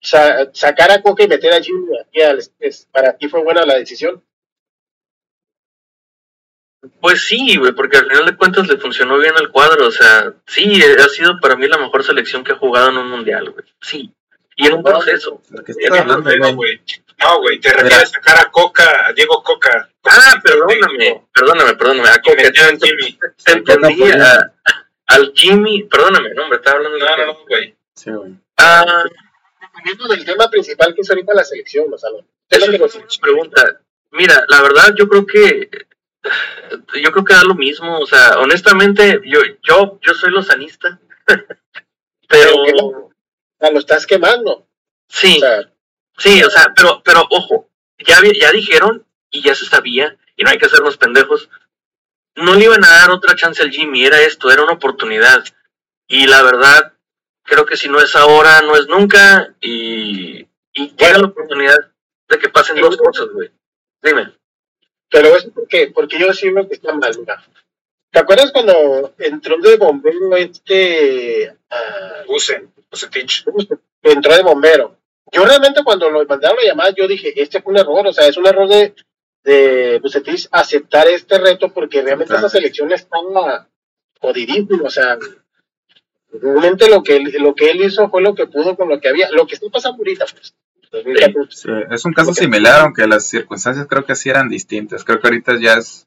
Sa- 0.00 0.50
sacar 0.52 0.90
a 0.90 1.00
Coca 1.00 1.22
y 1.22 1.28
meter 1.28 1.52
a 1.54 1.62
Jimmy 1.62 1.96
al- 2.26 2.42
para 2.90 3.16
ti 3.16 3.28
fue 3.28 3.42
buena 3.42 3.64
la 3.64 3.76
decisión. 3.76 4.22
Pues 7.00 7.26
sí, 7.26 7.56
güey, 7.56 7.72
porque 7.72 7.98
al 7.98 8.08
final 8.08 8.26
de 8.26 8.36
cuentas 8.36 8.66
le 8.66 8.76
funcionó 8.76 9.16
bien 9.18 9.34
el 9.40 9.50
cuadro. 9.50 9.86
O 9.86 9.90
sea, 9.92 10.34
sí, 10.46 10.82
ha 10.82 11.08
sido 11.08 11.38
para 11.40 11.54
mí 11.56 11.68
la 11.68 11.78
mejor 11.78 12.02
selección 12.02 12.42
que 12.42 12.52
ha 12.52 12.56
jugado 12.58 12.88
en 12.90 12.98
un 12.98 13.08
mundial, 13.08 13.50
güey. 13.50 13.64
Sí. 13.80 14.12
Y 14.56 14.66
en 14.66 14.74
un 14.74 14.82
proceso. 14.82 15.40
Lo 15.50 15.64
que 15.64 15.72
me 15.90 15.98
hablando, 15.98 16.54
güey. 16.54 16.80
No, 17.18 17.38
güey, 17.40 17.58
te 17.60 17.70
refieres 17.72 18.02
a 18.02 18.06
sacar 18.06 18.38
a 18.40 18.50
Coca, 18.50 19.06
a 19.06 19.12
Diego 19.12 19.42
Coca. 19.42 19.88
Ah, 20.04 20.40
perdóname, 20.42 21.24
perdóname, 21.32 21.74
perdóname. 21.74 22.08
A 22.08 22.20
Coca, 22.20 22.42
Jimmy. 22.52 23.18
te 23.44 23.52
entendí 23.52 24.02
al 25.06 25.32
Jimmy, 25.34 25.82
perdóname, 25.84 26.30
no, 26.34 26.44
hombre, 26.44 26.56
estaba 26.58 26.76
hablando 26.78 26.98
de 26.98 27.04
No, 27.04 27.16
no, 27.16 27.26
no, 27.26 27.38
güey. 27.46 27.74
Sí, 27.94 28.10
güey. 28.10 28.32
Ah, 28.56 29.04
Dependiendo 29.60 30.08
del 30.08 30.24
tema 30.24 30.48
principal 30.50 30.94
que 30.94 31.00
es 31.02 31.10
ahorita 31.10 31.34
la 31.34 31.44
selección, 31.44 31.86
o 31.92 31.98
sea, 31.98 32.10
lo- 32.10 32.24
es 32.48 32.78
lo 32.78 32.86
es 32.86 32.94
que 32.94 33.18
pregunta. 33.20 33.80
Mira, 34.10 34.44
la 34.48 34.62
verdad, 34.62 34.94
yo 34.96 35.08
creo 35.08 35.26
que 35.26 35.70
yo 37.02 37.10
creo 37.12 37.24
que 37.24 37.34
da 37.34 37.44
lo 37.44 37.54
mismo. 37.54 37.98
O 37.98 38.06
sea, 38.06 38.38
honestamente, 38.38 39.20
yo 39.24 39.40
yo 39.62 39.98
yo 40.02 40.14
soy 40.14 40.30
lozanista, 40.30 41.00
pero 42.28 43.11
sea, 43.62 43.70
lo 43.72 43.78
estás 43.78 44.06
quemando. 44.06 44.52
O 44.52 44.68
sí, 45.08 45.38
sea, 45.40 45.70
sí, 46.18 46.42
o 46.42 46.50
sea, 46.50 46.72
pero 46.74 47.02
pero 47.04 47.26
ojo, 47.30 47.70
ya 47.98 48.20
ya 48.38 48.50
dijeron 48.52 49.06
y 49.30 49.42
ya 49.42 49.54
se 49.54 49.66
sabía 49.66 50.16
y 50.36 50.44
no 50.44 50.50
hay 50.50 50.58
que 50.58 50.66
hacernos 50.66 50.96
pendejos. 50.96 51.48
No 52.34 52.54
le 52.54 52.64
iban 52.64 52.84
a 52.84 52.90
dar 52.90 53.10
otra 53.10 53.34
chance 53.36 53.62
al 53.62 53.70
Jimmy, 53.70 54.04
era 54.04 54.20
esto, 54.22 54.50
era 54.50 54.62
una 54.62 54.72
oportunidad. 54.72 55.44
Y 56.08 56.26
la 56.26 56.42
verdad, 56.42 56.94
creo 57.42 57.66
que 57.66 57.76
si 57.76 57.88
no 57.88 58.00
es 58.00 58.16
ahora, 58.16 58.62
no 58.62 58.74
es 58.74 58.86
nunca. 58.88 59.54
Y, 59.60 60.46
y 60.72 60.96
llega 60.96 61.18
la 61.18 61.26
oportunidad 61.26 61.92
de 62.28 62.38
que 62.38 62.48
pasen 62.48 62.80
dos 62.80 62.96
cosas, 62.96 63.28
güey. 63.32 63.50
Dime. 64.02 64.32
Pero 65.10 65.36
es 65.36 65.44
porque, 65.54 65.92
porque 65.94 66.18
yo 66.18 66.32
sí 66.32 66.50
veo 66.50 66.66
que 66.66 66.74
está 66.74 66.94
mal, 66.94 67.14
mira. 67.18 67.44
¿Te 68.10 68.18
acuerdas 68.18 68.50
cuando 68.52 69.14
entró 69.18 69.58
de 69.58 69.76
bombero 69.76 70.36
este... 70.36 71.54
ah, 71.70 72.24
Use, 72.28 72.68
Bucetich. 72.92 73.44
entró 74.02 74.36
de 74.36 74.42
bombero? 74.42 74.96
Yo 75.32 75.44
realmente 75.44 75.82
cuando 75.82 76.10
lo 76.10 76.24
mandaron 76.26 76.58
la 76.62 76.68
llamada, 76.68 76.90
yo 76.96 77.08
dije, 77.08 77.32
este 77.42 77.60
fue 77.62 77.72
un 77.72 77.78
error, 77.80 78.06
o 78.06 78.12
sea, 78.12 78.28
es 78.28 78.36
un 78.36 78.46
error 78.46 78.68
de, 78.68 78.94
de 79.42 79.98
Bucetich 80.00 80.46
aceptar 80.52 81.08
este 81.08 81.38
reto 81.38 81.72
porque 81.72 82.02
realmente 82.02 82.28
Claro. 82.32 82.46
esa 82.46 82.56
selección 82.56 82.92
estaba 82.92 83.66
jodidísima, 84.20 84.84
o 84.84 84.90
sea, 84.90 85.18
realmente 86.32 86.88
lo 86.88 87.02
que, 87.02 87.18
lo 87.40 87.54
que 87.54 87.70
él 87.70 87.82
hizo 87.82 88.08
fue 88.10 88.22
lo 88.22 88.34
que 88.34 88.46
pudo 88.46 88.76
con 88.76 88.88
lo 88.88 89.00
que 89.00 89.08
había, 89.08 89.30
lo 89.30 89.46
que 89.46 89.54
está 89.54 89.66
pasando 89.70 89.98
ahorita, 89.98 90.26
pues. 90.30 90.54
2014. 90.92 91.56
Sí, 91.56 91.68
es 91.90 92.04
un 92.04 92.12
caso 92.12 92.34
similar, 92.34 92.80
aunque 92.80 93.06
las 93.06 93.26
circunstancias 93.26 93.86
creo 93.88 94.04
que 94.04 94.14
sí 94.14 94.28
eran 94.28 94.50
distintas. 94.50 95.04
Creo 95.04 95.20
que 95.20 95.26
ahorita 95.26 95.58
ya 95.58 95.74
es. 95.78 96.06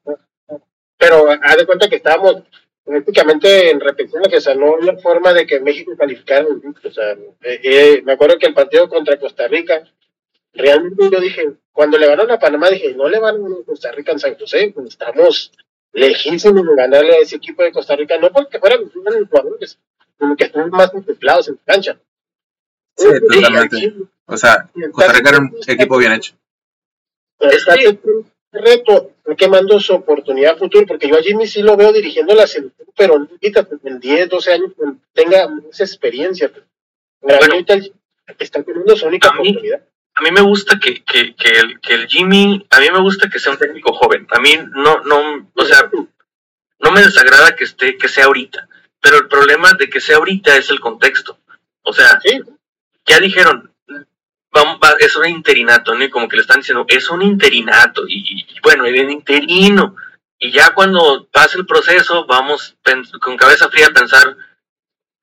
pero 1.00 1.26
haz 1.42 1.58
de 1.58 1.66
cuenta 1.66 1.90
que 1.90 1.96
estábamos 1.96 2.44
prácticamente 2.86 3.72
en 3.72 3.80
repetición, 3.80 4.24
o 4.26 4.40
sea, 4.40 4.56
no 4.56 4.76
había 4.76 4.96
forma 4.98 5.34
de 5.34 5.46
que 5.46 5.60
México 5.60 5.94
calificara. 5.98 6.46
O 6.46 6.92
sea, 6.92 7.12
eh, 7.42 7.60
eh, 7.64 8.02
me 8.04 8.14
acuerdo 8.14 8.38
que 8.38 8.46
el 8.46 8.54
partido 8.54 8.88
contra 8.88 9.20
Costa 9.20 9.48
Rica, 9.48 9.84
realmente 10.54 11.10
yo 11.12 11.20
dije, 11.20 11.54
cuando 11.72 11.98
le 11.98 12.08
ganaron 12.08 12.32
a 12.32 12.40
Panamá, 12.40 12.70
dije, 12.70 12.94
no 12.94 13.10
le 13.10 13.20
van 13.20 13.36
a 13.38 13.66
Costa 13.66 13.92
Rica 13.92 14.12
en 14.12 14.20
San 14.20 14.38
José, 14.38 14.72
pues 14.74 14.90
estamos 14.90 15.52
lejísimos 15.92 16.66
de 16.66 16.76
ganarle 16.76 17.16
a 17.16 17.20
ese 17.20 17.38
equipo 17.38 17.64
de 17.64 17.72
Costa 17.72 17.96
Rica, 17.96 18.18
no 18.18 18.32
porque 18.32 18.60
fueran 18.60 18.82
los 18.82 19.28
jugadores, 19.30 19.80
sino 20.20 20.36
que 20.36 20.44
están 20.44 20.70
más 20.70 20.92
contemplados 20.92 21.48
en 21.48 21.60
cancha. 21.66 22.00
Sí, 22.96 23.08
totalmente. 23.28 23.94
O 24.28 24.38
sea, 24.38 24.70
Costa 24.92 25.14
Rica 25.14 25.30
era 25.30 25.40
un 25.40 25.58
equipo 25.68 25.98
bien 25.98 26.14
hecho. 26.14 26.34
Está 27.40 27.76
reto, 28.64 29.12
quemando 29.38 29.80
su 29.80 29.94
oportunidad 29.94 30.54
a 30.54 30.58
futuro, 30.58 30.86
porque 30.88 31.08
yo 31.08 31.18
a 31.18 31.22
Jimmy 31.22 31.48
sí 31.48 31.62
lo 31.62 31.76
veo 31.78 31.92
dirigiendo 31.94 32.34
la 32.36 32.48
selección, 32.48 32.88
pero 32.96 33.16
ahorita, 33.16 33.64
pues, 33.64 33.82
en 33.86 34.00
10, 34.00 34.30
12 34.30 34.54
años, 34.54 34.72
pues, 34.76 34.92
tenga 35.14 35.48
más 35.48 35.80
experiencia. 35.80 36.50
pues. 36.52 36.64
Bueno. 37.22 37.40
ahorita 37.54 37.76
está 38.40 38.62
teniendo 38.64 38.96
su 38.96 39.08
única 39.08 39.30
A 39.30 39.34
mí- 39.34 39.50
oportunidad. 39.50 39.82
a 40.16 40.22
mí 40.22 40.32
me 40.32 40.42
gusta 40.42 40.80
que, 40.80 41.04
que, 41.04 41.36
que, 41.36 41.50
el, 41.60 41.80
que 41.80 41.94
el 41.96 42.08
Jimmy, 42.08 42.66
a 42.70 42.80
mí 42.80 42.88
me 42.92 43.00
gusta 43.02 43.30
que 43.30 43.40
sea 43.40 43.52
un 43.54 43.58
técnico 43.58 43.94
joven. 43.94 44.28
A 44.32 44.40
mí 44.40 44.52
no, 44.76 45.00
no, 45.04 45.50
o 45.56 45.66
sea, 45.66 45.90
no 46.80 46.92
me 46.92 47.02
desagrada 47.02 47.56
que 47.56 47.64
esté, 47.64 47.98
que 47.98 48.08
sea 48.08 48.26
ahorita. 48.26 48.68
Pero 49.02 49.18
el 49.18 49.28
problema 49.28 49.74
de 49.74 49.90
que 49.90 50.00
sea 50.02 50.18
ahorita 50.18 50.56
es 50.58 50.70
el 50.70 50.80
contexto. 50.80 51.38
O 51.84 51.94
sea, 51.94 52.20
Sí, 52.24 52.40
ya 53.06 53.20
dijeron, 53.20 53.72
vamos, 54.56 54.80
va- 54.84 54.96
es 55.00 55.16
un 55.18 55.28
interinato, 55.28 55.94
¿no? 55.94 56.04
Y 56.04 56.10
como 56.10 56.28
que 56.28 56.38
le 56.38 56.42
están 56.42 56.62
diciendo, 56.62 56.86
es 56.88 57.10
un 57.10 57.22
interinato. 57.22 58.04
Y, 58.08 58.46
y 58.48 58.60
bueno, 58.62 58.88
interino. 58.88 59.96
Y 60.40 60.52
ya 60.52 60.74
cuando 60.74 61.28
pase 61.32 61.58
el 61.58 61.66
proceso, 61.66 62.26
vamos 62.26 62.76
con 63.22 63.38
cabeza 63.38 63.70
fría 63.70 63.88
a 63.88 63.94
pensar 63.94 64.36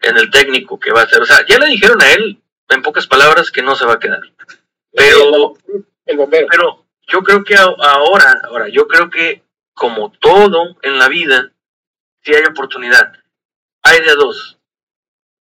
en 0.00 0.16
el 0.18 0.30
técnico 0.30 0.78
que 0.78 0.92
va 0.92 1.00
a 1.00 1.04
hacer. 1.04 1.20
O 1.20 1.24
sea, 1.26 1.44
ya 1.46 1.58
le 1.58 1.66
dijeron 1.66 2.00
a 2.02 2.12
él, 2.12 2.40
en 2.68 2.82
pocas 2.82 3.06
palabras, 3.06 3.50
que 3.50 3.62
no 3.62 3.74
se 3.74 3.86
va 3.86 3.94
a 3.94 3.98
quedar. 3.98 4.20
Pero 4.92 5.56
el 6.06 6.16
bombero. 6.16 6.46
pero 6.50 6.86
yo 7.06 7.22
creo 7.22 7.44
que 7.44 7.56
ahora, 7.56 8.40
ahora, 8.44 8.68
yo 8.68 8.86
creo 8.86 9.10
que 9.10 9.42
como 9.74 10.12
todo 10.12 10.76
en 10.82 10.98
la 10.98 11.08
vida, 11.08 11.52
si 12.22 12.34
hay 12.34 12.44
oportunidad. 12.44 13.12
Hay 13.82 14.00
de 14.00 14.14
dos. 14.14 14.58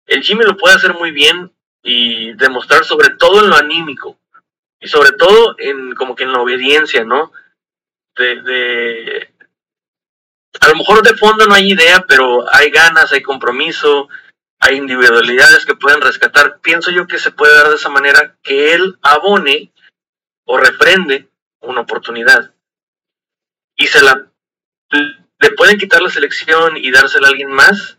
El 0.08 0.24
Jimmy 0.24 0.44
lo 0.46 0.58
puede 0.58 0.76
hacer 0.76 0.94
muy 0.94 1.12
bien 1.12 1.52
y 1.84 2.34
demostrar 2.34 2.84
sobre 2.86 3.10
todo 3.12 3.44
en 3.44 3.50
lo 3.50 3.56
anímico 3.56 4.18
y 4.80 4.88
sobre 4.88 5.12
todo 5.14 5.56
en 5.58 5.94
como 5.96 6.16
que 6.16 6.24
en 6.24 6.32
la 6.32 6.42
obediencia, 6.42 7.04
¿no? 7.04 7.32
De, 8.16 9.34
a 10.60 10.68
lo 10.68 10.76
mejor 10.76 11.02
de 11.02 11.16
fondo 11.16 11.48
no 11.48 11.54
hay 11.54 11.72
idea, 11.72 12.06
pero 12.08 12.46
hay 12.54 12.70
ganas, 12.70 13.12
hay 13.12 13.22
compromiso, 13.22 14.10
hay 14.60 14.78
individualidades 14.78 15.66
que 15.66 15.76
pueden 15.76 16.02
rescatar. 16.02 16.60
Pienso 16.60 16.92
yo 16.92 17.08
que 17.08 17.20
se 17.20 17.32
puede 17.32 17.56
dar 17.56 17.70
de 17.70 17.76
esa 17.76 17.90
manera 17.90 18.36
que 18.44 18.74
él 18.74 19.00
abone 19.02 19.72
o 20.46 20.58
refrende 20.58 21.30
una 21.62 21.82
oportunidad 21.82 22.54
y 23.76 23.88
se 23.88 24.02
la 24.02 24.28
le 25.42 25.52
pueden 25.52 25.80
quitar 25.80 26.02
la 26.02 26.10
selección 26.10 26.78
y 26.78 26.92
dársela 26.92 27.28
a 27.28 27.32
alguien 27.32 27.50
más, 27.50 27.98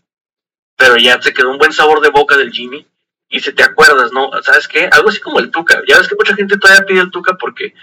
pero 0.76 0.96
ya 0.96 1.20
se 1.20 1.34
quedó 1.34 1.50
un 1.50 1.58
buen 1.58 1.72
sabor 1.72 2.00
de 2.00 2.10
boca 2.10 2.36
del 2.36 2.52
Jimmy 2.52 2.86
y 3.32 3.40
se 3.40 3.52
te 3.52 3.62
acuerdas, 3.64 4.12
¿no? 4.12 4.30
¿Sabes 4.42 4.68
qué? 4.68 4.88
Algo 4.92 5.08
así 5.08 5.18
como 5.20 5.40
el 5.40 5.50
Tuca. 5.50 5.82
Ya 5.88 5.98
ves 5.98 6.06
que 6.08 6.14
mucha 6.14 6.36
gente 6.36 6.58
todavía 6.58 6.84
pide 6.86 7.00
el 7.00 7.10
Tuca 7.10 7.36
porque 7.38 7.74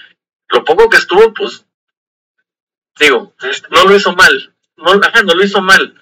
lo 0.49 0.63
poco 0.63 0.87
que 0.89 0.97
estuvo, 0.97 1.33
pues, 1.33 1.65
digo, 2.99 3.33
no 3.71 3.83
lo 3.85 3.95
hizo 3.95 4.13
mal. 4.15 4.55
No, 4.77 4.91
ajá, 4.91 5.23
no 5.23 5.33
lo 5.33 5.43
hizo 5.43 5.61
mal. 5.61 5.95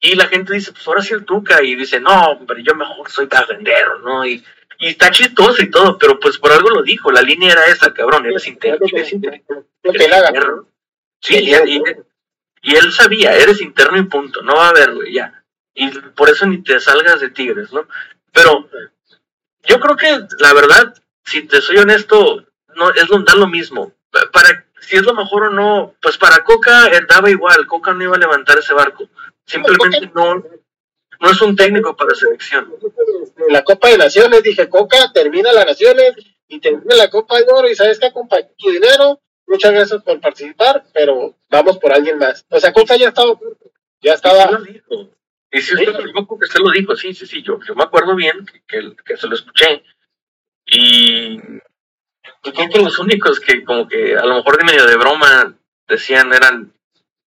Y 0.00 0.14
la 0.14 0.26
gente 0.26 0.52
dice, 0.54 0.72
pues 0.72 0.86
ahora 0.86 1.02
sí 1.02 1.14
el 1.14 1.24
Tuca. 1.24 1.62
Y 1.62 1.74
dice, 1.76 2.00
no, 2.00 2.12
hombre, 2.32 2.62
yo 2.62 2.74
mejor 2.74 3.08
soy 3.10 3.28
cagandero, 3.28 4.00
¿no? 4.00 4.26
Y, 4.26 4.44
y 4.78 4.88
está 4.88 5.10
chistoso 5.10 5.62
y 5.62 5.70
todo, 5.70 5.96
pero 5.98 6.18
pues 6.20 6.38
por 6.38 6.52
algo 6.52 6.70
lo 6.70 6.82
dijo. 6.82 7.10
La 7.10 7.22
línea 7.22 7.52
era 7.52 7.66
esa, 7.66 7.92
cabrón. 7.94 8.26
Eres 8.26 8.46
interno. 8.46 8.84
Eres 8.92 9.12
interno. 9.12 10.68
Sí, 11.20 11.34
y, 11.38 11.54
y- 11.54 11.82
y 12.60 12.74
él 12.74 12.90
sabía, 12.92 13.36
eres 13.36 13.60
interno 13.60 13.96
y 13.98 14.02
punto. 14.02 14.42
No 14.42 14.54
va 14.56 14.66
a 14.66 14.70
haber, 14.70 14.92
güey, 14.92 15.12
ya. 15.14 15.44
Y 15.74 15.88
por 15.90 16.28
eso 16.28 16.44
ni 16.46 16.60
te 16.62 16.80
salgas 16.80 17.20
de 17.20 17.30
Tigres, 17.30 17.72
¿no? 17.72 17.86
Pero 18.32 18.68
yo 19.64 19.80
creo 19.80 19.96
que, 19.96 20.26
la 20.38 20.52
verdad, 20.54 20.94
si 21.24 21.46
te 21.46 21.60
soy 21.60 21.78
honesto, 21.78 22.44
no 22.74 22.90
es 22.90 23.08
lo, 23.08 23.18
da 23.20 23.34
lo 23.34 23.46
mismo. 23.46 23.92
Pa- 24.10 24.30
Para 24.32 24.66
si 24.80 24.96
es 24.96 25.02
lo 25.02 25.12
mejor 25.14 25.44
o 25.44 25.50
no, 25.50 25.94
pues 26.00 26.16
para 26.16 26.42
Coca 26.44 26.86
eh, 26.86 27.00
daba 27.08 27.28
igual. 27.30 27.66
Coca 27.66 27.92
no 27.92 28.04
iba 28.04 28.16
a 28.16 28.20
levantar 28.20 28.58
ese 28.58 28.72
barco. 28.74 29.08
Simplemente 29.44 30.10
no, 30.14 30.36
no 31.20 31.30
es 31.30 31.40
un 31.42 31.56
técnico 31.56 31.96
para 31.96 32.14
selección. 32.14 32.72
En 33.36 33.52
la 33.52 33.64
Copa 33.64 33.88
de 33.88 33.98
Naciones 33.98 34.42
dije, 34.42 34.68
Coca, 34.68 35.10
termina 35.12 35.52
la 35.52 35.64
Naciones 35.64 36.14
y 36.46 36.60
termina 36.60 36.94
la 36.96 37.10
Copa 37.10 37.38
de 37.38 37.46
Oro 37.52 37.68
y 37.68 37.74
sabes 37.74 37.98
que 37.98 38.12
compa, 38.12 38.38
tu 38.56 38.70
dinero, 38.70 39.20
muchas 39.46 39.72
gracias 39.72 40.02
por 40.02 40.20
participar, 40.20 40.84
pero 40.94 41.34
vamos 41.50 41.78
por 41.78 41.92
alguien 41.92 42.16
más. 42.18 42.46
O 42.48 42.58
sea, 42.60 42.72
Coca 42.72 42.96
ya 42.96 43.08
estaba, 43.08 43.38
ya 44.00 44.14
estaba. 44.14 44.60
Y 45.50 45.62
si 45.62 45.74
usted 45.74 45.86
yo 45.86 46.12
creo 46.12 46.26
que 46.26 46.44
usted 46.44 46.60
lo 46.60 46.70
dijo, 46.70 46.94
sí, 46.94 47.14
sí, 47.14 47.26
sí, 47.26 47.42
yo, 47.42 47.58
yo 47.66 47.74
me 47.74 47.84
acuerdo 47.84 48.14
bien 48.14 48.44
que, 48.44 48.60
que, 48.66 48.96
que 49.04 49.16
se 49.16 49.26
lo 49.26 49.34
escuché. 49.34 49.82
Y 50.66 51.38
yo 51.38 52.52
creo 52.52 52.68
que 52.68 52.82
los 52.82 52.98
únicos 52.98 53.40
que 53.40 53.64
como 53.64 53.88
que 53.88 54.16
a 54.16 54.26
lo 54.26 54.36
mejor 54.36 54.58
de 54.58 54.64
medio 54.64 54.86
de 54.86 54.96
broma 54.96 55.54
decían 55.86 56.32
eran, 56.32 56.72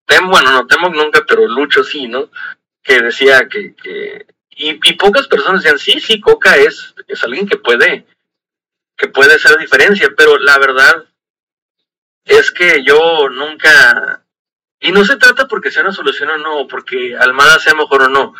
Tem, 0.06 0.28
bueno, 0.28 0.50
no 0.50 0.66
Temo 0.66 0.88
nunca, 0.88 1.24
pero 1.26 1.46
Lucho 1.46 1.84
sí, 1.84 2.08
¿no? 2.08 2.30
Que 2.82 3.00
decía 3.00 3.48
que, 3.48 3.74
que 3.74 4.26
y, 4.50 4.70
y 4.70 4.92
pocas 4.94 5.26
personas 5.28 5.62
decían, 5.62 5.78
sí, 5.78 6.00
sí, 6.00 6.20
Coca 6.20 6.56
es, 6.56 6.94
es 7.08 7.24
alguien 7.24 7.48
que 7.48 7.56
puede, 7.56 8.06
que 8.96 9.08
puede 9.08 9.34
hacer 9.34 9.56
diferencia, 9.56 10.10
pero 10.16 10.36
la 10.38 10.58
verdad 10.58 11.06
es 12.24 12.50
que 12.50 12.84
yo 12.84 13.28
nunca, 13.30 14.19
Y 14.80 14.92
no 14.92 15.04
se 15.04 15.16
trata 15.16 15.46
porque 15.46 15.70
sea 15.70 15.82
una 15.82 15.92
solución 15.92 16.30
o 16.30 16.38
no, 16.38 16.66
porque 16.66 17.16
Almada 17.16 17.58
sea 17.58 17.74
mejor 17.74 18.02
o 18.04 18.08
no. 18.08 18.34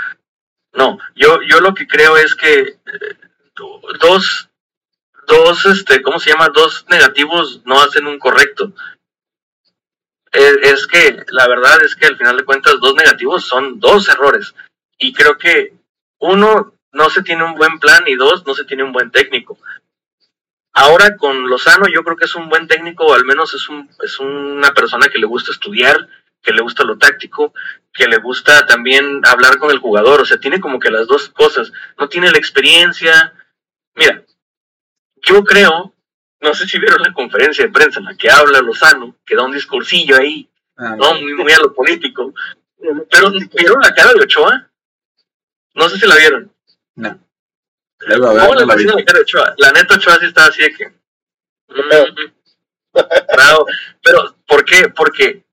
No, 0.73 0.99
yo, 1.15 1.41
yo 1.43 1.61
lo 1.61 1.75
que 1.75 1.87
creo 1.87 2.17
es 2.17 2.35
que 2.35 2.61
eh, 2.61 3.17
dos, 4.01 4.49
dos, 5.27 5.67
este, 5.67 6.01
¿cómo 6.01 6.19
se 6.19 6.31
llama? 6.31 6.49
Dos 6.49 6.87
negativos 6.89 7.61
no 7.67 7.81
hacen 7.83 8.07
un 8.07 8.19
correcto. 8.19 8.73
Es, 10.33 10.57
es 10.63 10.87
que 10.87 11.25
la 11.29 11.47
verdad 11.49 11.83
es 11.83 11.95
que 11.97 12.07
al 12.07 12.17
final 12.17 12.37
de 12.37 12.45
cuentas 12.45 12.81
dos 12.81 12.95
negativos 12.95 13.45
son 13.45 13.79
dos 13.79 14.09
errores. 14.09 14.55
Y 14.99 15.13
creo 15.13 15.37
que 15.37 15.75
uno, 16.21 16.75
no 16.93 17.11
se 17.11 17.23
tiene 17.23 17.45
un 17.45 17.55
buen 17.55 17.79
plan 17.81 18.05
y 18.07 18.15
dos, 18.15 18.47
no 18.47 18.55
se 18.55 18.65
tiene 18.65 18.85
un 18.85 18.93
buen 18.93 19.11
técnico. 19.11 19.59
Ahora 20.73 21.17
con 21.17 21.49
Lozano 21.49 21.87
yo 21.93 22.05
creo 22.05 22.17
que 22.17 22.27
es 22.27 22.35
un 22.37 22.49
buen 22.49 22.69
técnico, 22.69 23.07
o 23.07 23.15
al 23.15 23.25
menos 23.25 23.55
es, 23.55 23.69
un, 23.69 23.91
es 24.03 24.21
una 24.21 24.73
persona 24.73 25.09
que 25.09 25.19
le 25.19 25.27
gusta 25.27 25.51
estudiar, 25.51 26.09
que 26.43 26.53
le 26.53 26.63
gusta 26.63 26.85
lo 26.85 26.99
táctico, 26.99 27.53
que 27.93 28.07
le 28.07 28.19
gusta 28.19 28.67
también 28.67 29.21
hablar 29.25 29.59
con 29.59 29.71
el 29.71 29.79
jugador, 29.79 30.21
o 30.21 30.25
sea, 30.25 30.39
tiene 30.39 30.61
como 30.61 30.79
que 30.79 30.91
las 30.91 31.07
dos 31.07 31.29
cosas, 31.31 31.73
no 31.99 32.09
tiene 32.09 32.31
la 32.31 32.39
experiencia. 32.39 33.35
Mira, 33.95 34.25
yo 35.23 35.45
creo, 35.45 35.95
no 36.41 36.55
sé 36.55 36.67
si 36.67 36.79
vieron 36.79 37.03
la 37.03 37.13
conferencia 37.13 37.65
de 37.65 37.73
prensa 37.73 38.01
en 38.01 38.07
la 38.07 38.17
que 38.17 38.31
habla 38.31 38.61
Lozano, 38.61 39.17
que 39.25 39.37
da 39.37 39.45
un 39.45 39.53
discursillo 39.53 40.17
ahí, 40.17 40.51
Ah, 40.81 40.97
no, 40.97 41.15
muy, 41.21 41.35
muy 41.35 41.53
a 41.53 41.59
lo 41.59 41.75
político, 41.75 42.33
pero 43.11 43.31
¿vieron 43.31 43.83
la 43.83 43.95
cara 43.95 44.15
de 44.15 44.23
Ochoa? 44.23 44.71
No 45.75 45.89
sé 45.91 45.99
si 45.99 46.07
la 46.07 46.17
vieron. 46.17 46.51
No. 46.95 47.21
Luego, 47.99 48.29
a 48.29 48.33
ver, 48.33 48.43
¿Cómo 48.43 48.55
no 48.55 48.61
le 48.61 48.85
la 48.85 48.95
la 48.95 49.05
cara 49.05 49.19
de 49.19 49.23
Ochoa? 49.23 49.55
La 49.59 49.73
neta 49.73 49.95
Ochoa 49.95 50.19
sí 50.19 50.27
estaba 50.27 50.49
así 50.49 50.63
de 50.63 50.73
que... 50.73 50.89
mm, 51.69 52.95
bravo. 53.35 53.67
Pero, 54.03 54.37
¿por 54.47 54.65
qué? 54.65 54.89
Porque 54.89 55.45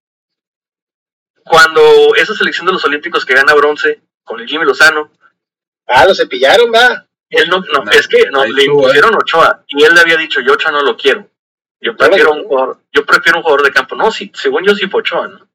cuando 1.48 2.16
esa 2.16 2.34
selección 2.36 2.66
de 2.66 2.74
los 2.74 2.86
Olímpicos 2.86 3.26
que 3.26 3.34
gana 3.34 3.54
bronce 3.54 4.02
con 4.24 4.40
el 4.40 4.48
Jimmy 4.48 4.66
Lozano, 4.66 5.12
Ah, 5.90 6.06
lo 6.06 6.14
cepillaron, 6.14 6.70
va. 6.74 7.08
él 7.30 7.48
no, 7.50 7.60
no, 7.62 7.84
No, 7.86 7.92
es 7.92 8.08
que 8.10 8.30
no, 8.30 8.44
le 8.46 8.62
estuvo, 8.64 8.82
impusieron 8.82 9.16
Ochoa 9.16 9.64
y 9.68 9.84
él 9.84 9.94
le 9.94 10.02
había 10.02 10.18
dicho, 10.18 10.42
yo 10.42 10.54
Ochoa 10.54 10.72
no 10.72 10.82
lo 10.82 10.98
quiero. 10.98 11.30
Yo 11.80 11.96
prefiero 11.96 12.34
un 12.34 12.44
jugador, 12.44 12.80
yo 12.92 13.06
prefiero 13.06 13.38
un 13.38 13.44
jugador 13.44 13.64
de 13.66 13.72
campo. 13.72 13.96
No, 13.96 14.12
sí, 14.12 14.32
según 14.36 14.66
yo 14.66 14.76
sí 14.76 14.88
fue 14.88 15.00
Ochoa, 15.02 15.28
¿no? 15.30 15.48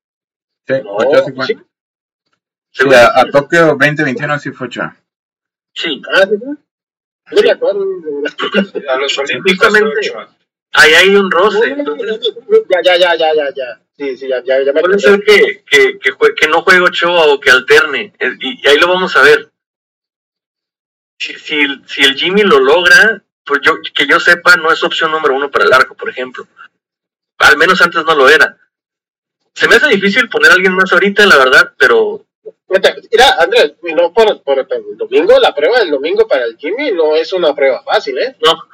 Sí, 0.66 0.74
No, 0.84 0.93
Ochoa 0.97 1.24
sí 1.24 1.32
fue. 1.32 1.47
sí. 1.47 1.55
A, 1.55 2.84
yo 2.84 2.90
a 3.14 3.24
Tokio 3.30 3.66
2021 3.78 4.38
sí 4.38 4.53
fue 4.53 4.68
Ochoa. 4.68 4.97
sí. 5.74 6.01
Ah, 6.14 6.22
sí, 6.26 6.36
sí. 7.36 7.43
Me 7.45 7.51
acuerdo. 7.51 7.84
A 8.88 8.97
los 8.99 9.18
olímpicos. 9.18 9.72
Ahí 10.72 10.92
hay 10.94 11.16
un 11.16 11.30
roce. 11.30 11.64
Entonces, 11.70 12.20
Ya, 12.70 12.80
ya, 12.82 12.96
ya, 12.96 13.16
ya, 13.16 13.34
ya, 13.34 13.54
ya. 13.54 13.80
Sí, 13.96 14.16
sí, 14.16 14.28
ya, 14.28 14.42
ya, 14.42 14.62
ya 14.64 14.72
me 14.72 14.80
puede 14.80 14.98
ser 14.98 15.22
que, 15.22 15.62
que, 15.64 15.98
que, 15.98 16.12
jue- 16.12 16.34
que 16.34 16.48
no 16.48 16.62
juegue 16.62 16.80
Ochoa 16.80 17.26
o 17.26 17.38
que 17.40 17.50
alterne. 17.50 18.12
Y, 18.40 18.60
y 18.64 18.68
ahí 18.68 18.78
lo 18.78 18.88
vamos 18.88 19.14
a 19.16 19.22
ver. 19.22 19.50
Si, 21.18 21.34
si, 21.34 21.60
el- 21.60 21.82
si 21.86 22.02
el 22.02 22.14
Jimmy 22.14 22.42
lo 22.42 22.58
logra, 22.58 23.22
pues 23.44 23.60
yo 23.62 23.74
que 23.94 24.06
yo 24.06 24.18
sepa, 24.18 24.56
no 24.56 24.72
es 24.72 24.82
opción 24.82 25.10
número 25.10 25.34
uno 25.34 25.50
para 25.50 25.66
el 25.66 25.72
arco, 25.72 25.94
por 25.94 26.08
ejemplo. 26.08 26.46
Al 27.38 27.56
menos 27.58 27.80
antes 27.82 28.04
no 28.04 28.14
lo 28.14 28.28
era. 28.28 28.56
Se 29.54 29.68
me 29.68 29.76
hace 29.76 29.88
difícil 29.88 30.28
poner 30.28 30.50
a 30.50 30.54
alguien 30.54 30.74
más 30.74 30.92
ahorita, 30.92 31.26
la 31.26 31.36
verdad, 31.36 31.74
pero 31.76 32.24
Mira, 33.10 33.36
Andrés, 33.38 33.74
y 33.82 33.94
no 33.94 34.12
por, 34.12 34.42
por 34.42 34.58
el 34.58 34.96
domingo, 34.96 35.38
la 35.38 35.54
prueba 35.54 35.80
del 35.80 35.90
domingo 35.90 36.26
para 36.26 36.44
el 36.44 36.56
Jimmy 36.56 36.90
no 36.92 37.14
es 37.16 37.32
una 37.32 37.54
prueba 37.54 37.82
fácil, 37.82 38.18
¿eh? 38.18 38.36
no. 38.40 38.68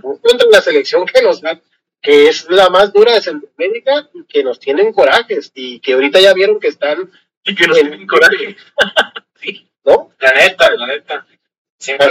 Contra 0.22 0.48
la 0.50 0.60
selección 0.60 1.04
que 1.06 1.20
nos 1.22 1.40
da, 1.40 1.60
que 2.00 2.28
es 2.28 2.48
la 2.50 2.68
más 2.70 2.92
dura 2.92 3.12
de 3.14 3.20
Centroamérica, 3.22 4.08
y 4.14 4.24
que 4.24 4.42
nos 4.44 4.58
tienen 4.58 4.92
corajes, 4.92 5.50
y 5.54 5.80
que 5.80 5.92
ahorita 5.94 6.20
ya 6.20 6.32
vieron 6.34 6.58
que 6.60 6.68
están, 6.68 7.10
Y 7.44 7.54
que 7.54 7.66
nos 7.66 7.78
tienen 7.78 8.06
coraje. 8.06 8.56
sí. 9.40 9.68
¿no? 9.84 10.12
La 10.18 10.32
neta, 10.32 10.70
la 10.74 10.86
neta. 10.86 11.26
Siempre 11.78 12.08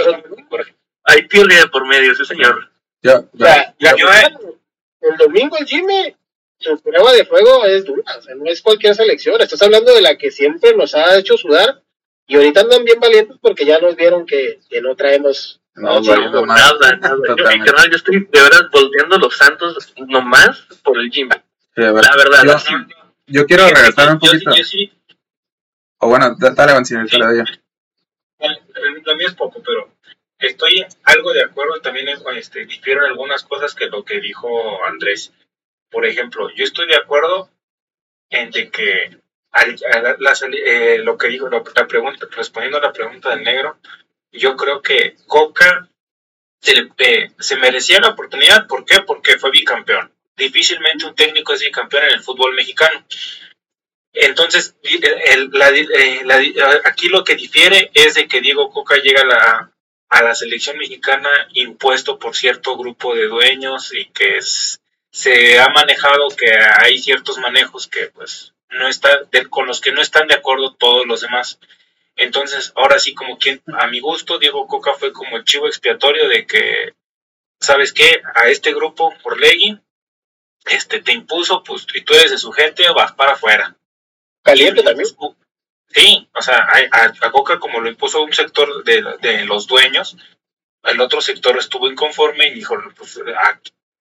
por- 0.48 0.66
Hay 1.04 1.26
tirria 1.26 1.60
de 1.62 1.68
por 1.68 1.86
medio, 1.86 2.14
sí, 2.14 2.24
señor. 2.24 2.70
Ya, 3.02 3.24
yo- 3.78 3.96
yo- 3.96 4.08
el 5.00 5.16
domingo 5.18 5.56
el 5.58 5.66
Jimmy, 5.66 6.16
su 6.64 6.80
prueba 6.82 7.12
de 7.12 7.24
fuego 7.24 7.64
es 7.64 7.84
dura, 7.84 8.02
o 8.18 8.22
sea, 8.22 8.34
no 8.34 8.44
es 8.46 8.62
cualquier 8.62 8.94
selección, 8.94 9.40
estás 9.40 9.62
hablando 9.62 9.94
de 9.94 10.00
la 10.02 10.16
que 10.16 10.30
siempre 10.30 10.74
nos 10.74 10.94
ha 10.94 11.16
hecho 11.18 11.36
sudar, 11.36 11.82
y 12.26 12.36
ahorita 12.36 12.62
andan 12.62 12.84
bien 12.84 12.98
valientes 12.98 13.36
porque 13.40 13.64
ya 13.66 13.78
nos 13.78 13.94
vieron 13.96 14.26
que, 14.26 14.58
que 14.68 14.80
no 14.80 14.96
traemos 14.96 15.60
no, 15.76 16.02
sí, 16.02 16.10
No, 16.10 16.46
nada, 16.46 16.96
nada. 17.00 17.16
Yo, 17.28 17.34
canal, 17.36 17.92
estoy 17.92 18.20
de 18.30 18.40
verdad 18.42 18.70
volteando 18.72 19.18
los 19.18 19.36
santos 19.36 19.92
nomás 20.06 20.60
por 20.84 20.98
el 20.98 21.10
Jimmy. 21.10 21.30
Sí, 21.74 21.82
ver, 21.82 21.92
La 21.94 22.16
verdad, 22.16 22.44
yo, 22.44 22.76
yo 23.26 23.46
quiero 23.46 23.64
regresar 23.66 24.12
un 24.12 24.18
poquito. 24.20 24.54
yo 24.54 24.64
sí, 24.64 24.92
O 25.98 26.08
bueno, 26.08 26.36
da- 26.38 26.50
dale, 26.50 26.74
Van, 26.74 26.86
si 26.86 26.94
ahorita 26.94 27.18
le 27.18 27.24
doy 27.26 27.38
yo. 27.38 27.44
lo 29.04 29.16
mío 29.16 29.26
es 29.26 29.34
poco, 29.34 29.60
pero 29.64 29.90
estoy 30.38 30.86
algo 31.02 31.32
de 31.32 31.42
acuerdo 31.42 31.80
también 31.80 32.08
en, 32.08 32.18
este, 32.36 32.66
difiero 32.66 33.04
en 33.04 33.10
algunas 33.10 33.42
cosas 33.42 33.74
que 33.74 33.86
lo 33.86 34.04
que 34.04 34.20
dijo 34.20 34.48
Andrés. 34.84 35.32
Por 35.94 36.04
ejemplo, 36.06 36.50
yo 36.56 36.64
estoy 36.64 36.88
de 36.88 36.96
acuerdo 36.96 37.48
en 38.28 38.50
que 38.50 39.16
eh, 39.52 40.98
lo 41.04 41.16
que 41.16 41.28
dijo, 41.28 41.48
la 41.48 41.86
pregunta, 41.86 42.26
respondiendo 42.32 42.78
a 42.78 42.82
la 42.82 42.92
pregunta 42.92 43.30
del 43.30 43.44
negro, 43.44 43.78
yo 44.32 44.56
creo 44.56 44.82
que 44.82 45.14
Coca 45.28 45.88
se, 46.60 46.88
eh, 46.98 47.30
se 47.38 47.56
merecía 47.58 48.00
la 48.00 48.08
oportunidad. 48.08 48.66
¿Por 48.66 48.84
qué? 48.84 49.02
Porque 49.02 49.38
fue 49.38 49.52
bicampeón. 49.52 50.12
Difícilmente 50.36 51.06
un 51.06 51.14
técnico 51.14 51.52
es 51.52 51.60
bicampeón 51.60 52.02
en 52.06 52.10
el 52.10 52.22
fútbol 52.24 52.56
mexicano. 52.56 53.06
Entonces, 54.12 54.74
eh, 54.82 56.18
aquí 56.84 57.08
lo 57.08 57.22
que 57.22 57.36
difiere 57.36 57.92
es 57.94 58.14
de 58.14 58.26
que 58.26 58.40
Diego 58.40 58.72
Coca 58.72 58.96
llega 58.96 59.22
a 59.22 59.26
la, 59.26 59.72
a 60.08 60.22
la 60.24 60.34
selección 60.34 60.76
mexicana 60.76 61.28
impuesto 61.52 62.18
por 62.18 62.34
cierto 62.34 62.76
grupo 62.76 63.14
de 63.14 63.28
dueños 63.28 63.94
y 63.94 64.06
que 64.06 64.38
es- 64.38 64.80
se 65.14 65.60
ha 65.60 65.68
manejado 65.68 66.26
que 66.36 66.50
hay 66.82 66.98
ciertos 66.98 67.38
manejos 67.38 67.86
que 67.86 68.08
pues 68.08 68.52
no 68.70 68.88
está 68.88 69.22
de- 69.30 69.48
con 69.48 69.64
los 69.66 69.80
que 69.80 69.92
no 69.92 70.02
están 70.02 70.26
de 70.26 70.34
acuerdo 70.34 70.74
todos 70.74 71.06
los 71.06 71.20
demás. 71.20 71.60
Entonces, 72.16 72.72
ahora 72.74 72.98
sí, 72.98 73.14
como 73.14 73.38
quien, 73.38 73.62
a 73.78 73.86
mi 73.86 74.00
gusto, 74.00 74.38
Diego 74.40 74.66
Coca 74.66 74.94
fue 74.94 75.12
como 75.12 75.36
el 75.36 75.44
chivo 75.44 75.68
expiatorio 75.68 76.28
de 76.28 76.46
que, 76.46 76.94
¿sabes 77.60 77.92
qué? 77.92 78.22
A 78.34 78.48
este 78.48 78.74
grupo, 78.74 79.14
por 79.22 79.38
ley, 79.40 79.78
este, 80.66 81.00
te 81.00 81.12
impuso, 81.12 81.62
pues, 81.62 81.86
y 81.94 82.02
tú 82.02 82.14
eres 82.14 82.32
de 82.32 82.38
su 82.38 82.50
gente, 82.50 82.84
vas 82.94 83.12
para 83.12 83.34
afuera. 83.34 83.76
caliente 84.42 84.82
también. 84.82 85.08
Sí, 85.88 86.28
o 86.34 86.42
sea, 86.42 86.58
a, 86.90 87.26
a- 87.26 87.30
Coca 87.30 87.60
como 87.60 87.80
lo 87.80 87.88
impuso 87.88 88.20
un 88.22 88.32
sector 88.32 88.82
de, 88.82 89.02
de 89.20 89.44
los 89.44 89.68
dueños, 89.68 90.16
el 90.82 91.00
otro 91.00 91.20
sector 91.20 91.56
estuvo 91.58 91.88
inconforme 91.88 92.48
y 92.48 92.54
dijo, 92.54 92.76
pues, 92.96 93.20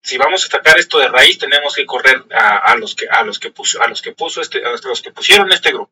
si 0.04 0.18
vamos 0.18 0.46
a 0.46 0.50
sacar 0.50 0.78
esto 0.78 1.00
de 1.00 1.08
raíz, 1.08 1.40
tenemos 1.40 1.74
que 1.76 1.86
correr 1.86 2.24
a, 2.36 2.58
a 2.58 2.76
los 2.78 2.94
que 2.96 3.08
a 3.10 3.24
los 3.24 3.40
que 3.40 3.50
puso 3.52 3.82
a 3.82 3.88
los 3.88 4.02
que 4.02 4.12
puso 4.12 4.42
este 4.42 4.64
a 4.66 4.70
los 4.72 5.02
que 5.02 5.12
pusieron 5.12 5.52
este 5.52 5.72
grupo. 5.72 5.92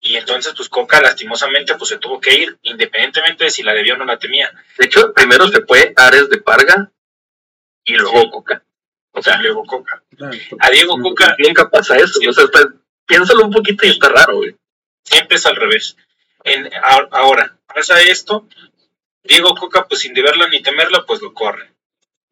Y 0.00 0.16
entonces, 0.16 0.52
pues 0.56 0.68
Coca 0.68 1.00
lastimosamente 1.00 1.74
pues 1.76 1.90
se 1.90 1.98
tuvo 1.98 2.20
que 2.20 2.34
ir, 2.34 2.58
independientemente 2.62 3.44
de 3.44 3.50
si 3.50 3.62
la 3.62 3.72
debía 3.72 3.94
o 3.94 3.96
no 3.98 4.04
la 4.04 4.18
temía. 4.18 4.50
De 4.78 4.86
hecho, 4.86 5.12
primero 5.12 5.46
se 5.48 5.60
fue 5.62 5.92
Ares 5.96 6.28
de 6.28 6.38
Parga 6.38 6.90
y 7.84 7.94
luego 7.94 8.30
Coca. 8.30 8.64
O 9.12 9.22
sea, 9.22 9.36
luego 9.40 9.64
Coca. 9.64 10.02
A 10.60 10.70
Diego 10.70 10.98
Coca 11.00 11.36
Nunca 11.38 11.68
pasa 11.70 11.96
eso. 11.96 12.18
O 12.28 12.32
sea, 12.32 12.44
está- 12.44 12.72
piénsalo 13.06 13.44
un 13.44 13.52
poquito 13.52 13.86
y 13.86 13.90
está 13.90 14.08
raro, 14.08 14.36
güey. 14.38 14.56
siempre 15.04 15.36
es 15.36 15.46
al 15.46 15.56
revés. 15.56 15.96
En, 16.44 16.66
a- 16.74 17.08
ahora, 17.12 17.56
pasa 17.66 18.00
esto, 18.02 18.48
Diego 19.22 19.54
Coca, 19.54 19.86
pues 19.86 20.00
sin 20.00 20.14
deberla 20.14 20.48
ni 20.48 20.62
temerla, 20.62 21.04
pues 21.06 21.20
lo 21.22 21.32
corre. 21.34 21.70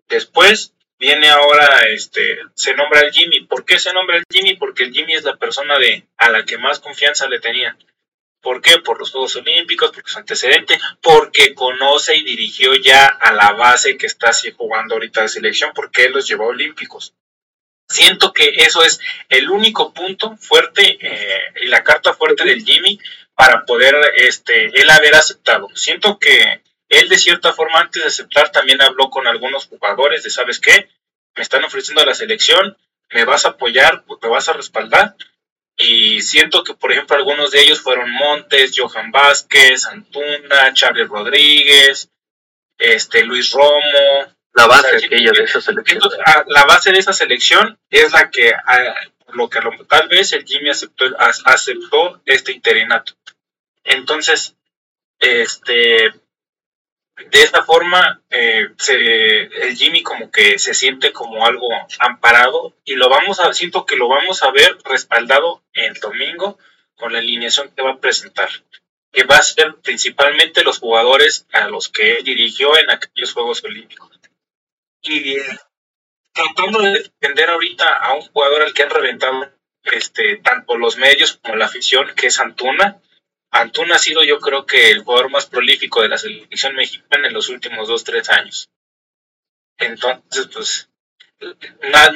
Después 0.09 0.73
viene 1.01 1.31
ahora, 1.31 1.89
este, 1.89 2.39
se 2.55 2.75
nombra 2.75 3.01
el 3.01 3.11
Jimmy. 3.11 3.47
¿Por 3.47 3.65
qué 3.65 3.79
se 3.79 3.93
nombra 3.93 4.19
el 4.19 4.25
Jimmy? 4.31 4.55
Porque 4.57 4.85
el 4.85 4.93
Jimmy 4.93 5.15
es 5.15 5.25
la 5.25 5.37
persona 5.37 5.79
de 5.79 6.07
a 6.19 6.31
la 6.31 6.45
que 6.45 6.59
más 6.59 6.79
confianza 6.79 7.27
le 7.29 7.41
tenía. 7.41 7.77
¿Por 8.43 8.61
qué? 8.61 8.79
Por 8.79 8.99
los 8.99 9.11
Juegos 9.11 9.37
Olímpicos, 9.37 9.91
porque 9.93 10.11
su 10.11 10.19
antecedente, 10.19 10.79
porque 11.03 11.55
conoce 11.55 12.17
y 12.17 12.25
dirigió 12.25 12.75
ya 12.75 13.07
a 13.07 13.33
la 13.33 13.53
base 13.53 13.97
que 13.97 14.07
está 14.07 14.29
así 14.29 14.53
jugando 14.53 14.95
ahorita 14.95 15.23
de 15.23 15.29
selección, 15.29 15.73
porque 15.75 16.05
él 16.05 16.13
los 16.13 16.29
llevó 16.29 16.45
a 16.45 16.49
Olímpicos. 16.49 17.15
Siento 17.89 18.33
que 18.33 18.49
eso 18.59 18.85
es 18.85 19.01
el 19.29 19.51
único 19.51 19.93
punto 19.93 20.37
fuerte 20.37 20.99
eh, 21.01 21.43
y 21.63 21.67
la 21.67 21.83
carta 21.83 22.15
fuerte 22.15 22.45
del 22.45 22.65
Jimmy 22.65 23.01
para 23.35 23.65
poder 23.65 23.97
este, 24.17 24.67
él 24.81 24.89
haber 24.91 25.15
aceptado. 25.15 25.69
Siento 25.75 26.19
que 26.19 26.63
él 26.91 27.09
de 27.09 27.19
cierta 27.19 27.53
forma 27.55 27.81
antes 27.81 28.03
de 28.03 28.09
aceptar 28.09 28.53
también 28.53 28.83
habló 28.83 29.09
con 29.09 29.27
algunos 29.27 29.67
jugadores 29.67 30.23
de, 30.23 30.31
¿sabes 30.31 30.61
qué? 30.61 30.89
Me 31.35 31.43
están 31.43 31.65
ofreciendo 31.65 32.03
a 32.03 32.07
la 32.07 32.15
selección, 32.15 32.77
me 33.11 33.25
vas 33.25 33.47
a 33.47 33.51
apoyar, 33.51 34.05
me 34.23 34.29
vas 34.29 34.49
a 34.49 34.53
respaldar. 34.53 35.17
Y 35.77 36.21
siento 36.21 36.63
que, 36.63 36.75
por 36.75 36.93
ejemplo, 36.93 37.17
algunos 37.17 37.53
de 37.53 37.63
ellos 37.63 37.81
fueron 37.81 38.11
Montes, 38.11 38.73
Johan 38.77 39.11
Vázquez, 39.11 39.87
Antuna, 39.87 40.75
Charlie 40.75 41.05
Rodríguez, 41.05 42.11
este, 42.79 43.25
Luis 43.25 43.51
Romo, 43.53 44.35
La 44.53 44.67
base 44.67 44.97
O 44.97 44.99
sea, 44.99 45.09
de 45.09 45.45
esa 45.45 45.61
selección. 45.61 45.97
entonces, 45.97 46.21
a- 46.27 46.45
la 46.49 46.65
base 46.65 46.91
de 46.91 46.99
esa 46.99 47.13
selección 47.13 47.79
es 47.89 48.13
la 48.13 48.31
que 48.31 48.51
a- 48.53 48.95
lo 49.29 49.49
que 49.49 49.61
tal 49.89 50.09
vez 50.09 50.33
el 50.33 50.45
Jimmy 50.45 50.71
aceptó, 50.71 51.05
aceptó 51.45 52.21
este 52.27 52.51
interinato. 52.53 53.15
Entonces, 53.85 54.57
este, 55.21 56.13
de 57.31 57.43
esta 57.43 57.65
forma, 57.65 58.23
eh, 58.31 58.69
el 58.89 59.77
Jimmy 59.77 60.03
como 60.03 60.31
que 60.31 60.59
se 60.59 60.75
siente 60.75 61.13
como 61.13 61.47
algo 61.47 61.69
amparado 61.99 62.75
y 62.85 62.95
lo 62.95 63.09
vamos 63.09 63.41
a, 63.41 63.53
siento 63.53 63.85
que 63.85 63.97
lo 63.97 64.09
vamos 64.09 64.43
a 64.43 64.51
ver 64.51 64.79
respaldado 64.85 65.63
el 65.73 65.95
domingo 65.95 66.59
con 66.97 67.13
la 67.13 67.19
alineación 67.19 67.71
que 67.75 67.83
va 67.83 67.93
a 67.93 68.01
presentar, 68.01 68.49
que 69.13 69.25
va 69.25 69.37
a 69.37 69.43
ser 69.43 69.77
principalmente 69.83 70.65
los 70.65 70.79
jugadores 70.79 71.47
a 71.53 71.69
los 71.69 71.89
que 71.89 72.19
él 72.19 72.25
dirigió 72.25 72.77
en 72.79 72.91
aquellos 72.91 73.33
Juegos 73.33 73.65
Olímpicos. 73.65 74.11
Y 75.03 75.39
eh, 75.39 75.59
tratando 76.33 76.81
de 76.81 76.93
defender 76.93 77.51
ahorita 77.51 77.89
a 77.89 78.15
un 78.15 78.23
jugador 78.23 78.63
al 78.63 78.75
que 78.75 78.83
han 78.83 78.91
reventado 78.91 79.51
este, 79.85 80.37
tanto 80.37 80.77
los 80.77 80.97
medios 80.97 81.39
como 81.43 81.57
la 81.57 81.67
afición, 81.67 82.13
que 82.15 82.27
es 82.27 82.39
Antuna, 82.39 83.01
Antuna 83.53 83.97
ha 83.97 83.99
sido 83.99 84.23
yo 84.23 84.39
creo 84.39 84.65
que 84.65 84.91
el 84.91 85.03
jugador 85.03 85.31
más 85.31 85.47
prolífico 85.47 86.03
de 86.03 86.09
la 86.09 86.19
selección 86.19 86.75
mexicana 86.77 87.29
en 87.29 87.35
los 87.35 87.49
últimos 87.49 87.89
dos, 87.89 88.05
tres 88.05 88.29
años. 88.31 88.69
Entonces, 89.79 90.49
pues, 90.53 90.89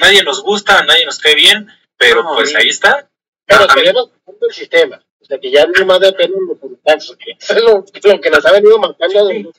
nadie 0.01 0.23
nos 0.23 0.43
gusta, 0.43 0.85
nadie 0.85 1.07
nos 1.07 1.19
cae 1.19 1.35
bien, 1.35 1.69
pero 1.97 2.23
pues 2.35 2.55
ahí 2.55 2.69
está. 2.69 3.09
Pero 3.47 3.67
tenemos 3.67 4.11
el 4.49 4.55
sistema. 4.55 5.03
O 5.21 5.25
sea, 5.25 5.39
que 5.39 5.51
ya 5.51 5.67
no 5.67 5.87
más 5.87 6.01
depende 6.01 6.37
de 6.39 6.95
los 6.95 7.17
que 7.17 7.33
es 7.39 7.63
lo, 7.63 7.85
lo, 8.13 8.21
que 8.21 8.31
nos 8.31 8.45
ha 8.45 8.53
venido 8.53 8.79
marcando. 8.79 9.27
De... 9.27 9.53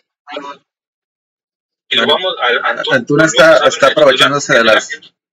Y 1.90 1.96
lo 1.98 2.08
vamos 2.08 2.36
a, 2.40 2.70
Antuna, 2.70 2.98
Antuna 2.98 3.26
está, 3.26 3.68
está 3.68 3.88
aprovechándose 3.88 4.54
de 4.54 4.64
las... 4.64 4.90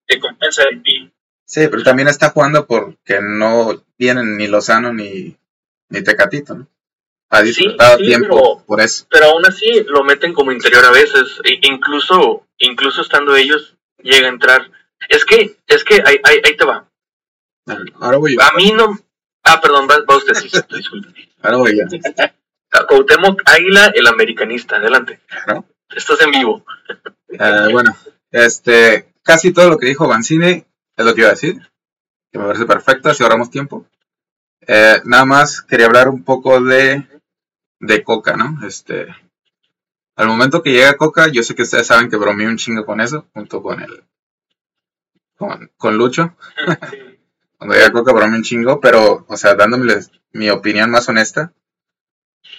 Que 0.07 0.19
compensa 0.19 0.65
el 0.65 0.83
PIB. 0.83 1.13
Sí, 1.47 1.69
pero 1.69 1.83
también 1.83 2.09
está 2.09 2.31
jugando 2.31 2.67
porque 2.67 3.21
no 3.21 3.85
vienen 3.99 4.37
ni 4.37 4.47
Lozano 4.47 4.93
ni 4.93 5.37
ni 5.93 6.03
Tecatito, 6.03 6.55
¿no? 6.55 6.69
Ha 7.31 7.43
disfrutado 7.43 7.99
tiempo 7.99 8.63
por 8.67 8.81
eso. 8.81 9.07
Pero 9.11 9.27
aún 9.27 9.47
así 9.47 9.85
lo 9.87 10.05
meten 10.05 10.35
como 10.35 10.53
interior 10.53 10.85
a 10.85 10.91
veces, 10.91 11.41
e 11.45 11.59
incluso, 11.63 12.47
incluso 12.59 13.01
estando 13.01 13.35
ellos, 13.37 13.77
llega 14.03 14.27
a 14.27 14.31
entrar. 14.31 14.71
Es 15.09 15.25
que, 15.25 15.57
es 15.67 15.85
que 15.85 16.03
ahí, 16.05 16.17
ahí, 16.25 16.57
te 16.57 16.65
va. 16.65 16.87
Ahora 18.01 18.19
voy 18.19 18.35
yo. 18.35 18.43
A 18.43 18.53
mí 18.55 18.73
no. 18.73 18.99
Ah, 19.45 19.61
perdón, 19.61 19.89
va, 19.89 20.17
usted, 20.17 20.35
sí, 20.35 20.51
disculpe. 20.75 21.09
Ahora 21.41 21.57
voy 21.57 21.79
yo. 21.79 21.85
Cuauhtémoc 22.89 23.43
Águila, 23.45 23.93
el 23.95 24.07
americanista, 24.07 24.77
adelante. 24.77 25.21
Estás 25.95 26.21
en 26.21 26.31
vivo. 26.31 26.65
Eh, 27.31 27.69
bueno, 27.71 27.97
este, 28.31 29.15
casi 29.23 29.53
todo 29.53 29.71
lo 29.71 29.79
que 29.79 29.87
dijo 29.87 30.07
Banzini 30.07 30.65
es 30.97 31.05
lo 31.05 31.15
que 31.15 31.23
iba 31.23 31.29
a 31.29 31.33
decir. 31.33 31.57
Que 32.31 32.39
me 32.39 32.47
parece 32.47 32.67
perfecto, 32.67 33.13
si 33.13 33.23
ahorramos 33.23 33.51
tiempo. 33.51 33.87
Eh, 34.67 35.01
nada 35.05 35.25
más 35.25 35.63
quería 35.63 35.87
hablar 35.87 36.09
un 36.09 36.23
poco 36.23 36.61
de, 36.61 37.07
de 37.81 38.05
Coca, 38.05 38.37
¿no? 38.37 38.65
Este, 38.67 39.09
al 40.15 40.29
momento 40.29 40.63
que 40.63 40.71
llega 40.71 40.97
Coca, 40.97 41.29
yo 41.29 41.43
sé 41.43 41.55
que 41.55 41.63
ustedes 41.63 41.87
saben 41.87 42.09
que 42.09 42.17
bromeé 42.17 42.47
un 42.47 42.57
chingo 42.57 42.87
con 42.87 43.01
eso, 43.01 43.27
junto 43.35 43.63
con 43.63 43.83
el, 43.83 44.05
con, 45.77 45.99
Lucho. 45.99 46.37
Cuando 47.59 47.75
llega 47.75 47.93
Coca 47.93 48.13
bromeé 48.13 48.37
un 48.37 48.45
chingo, 48.45 48.81
pero, 48.81 49.25
o 49.29 49.37
sea, 49.37 49.55
dándomeles 49.55 50.13
mi 50.33 50.49
opinión 50.49 50.91
más 50.91 51.09
honesta, 51.09 51.53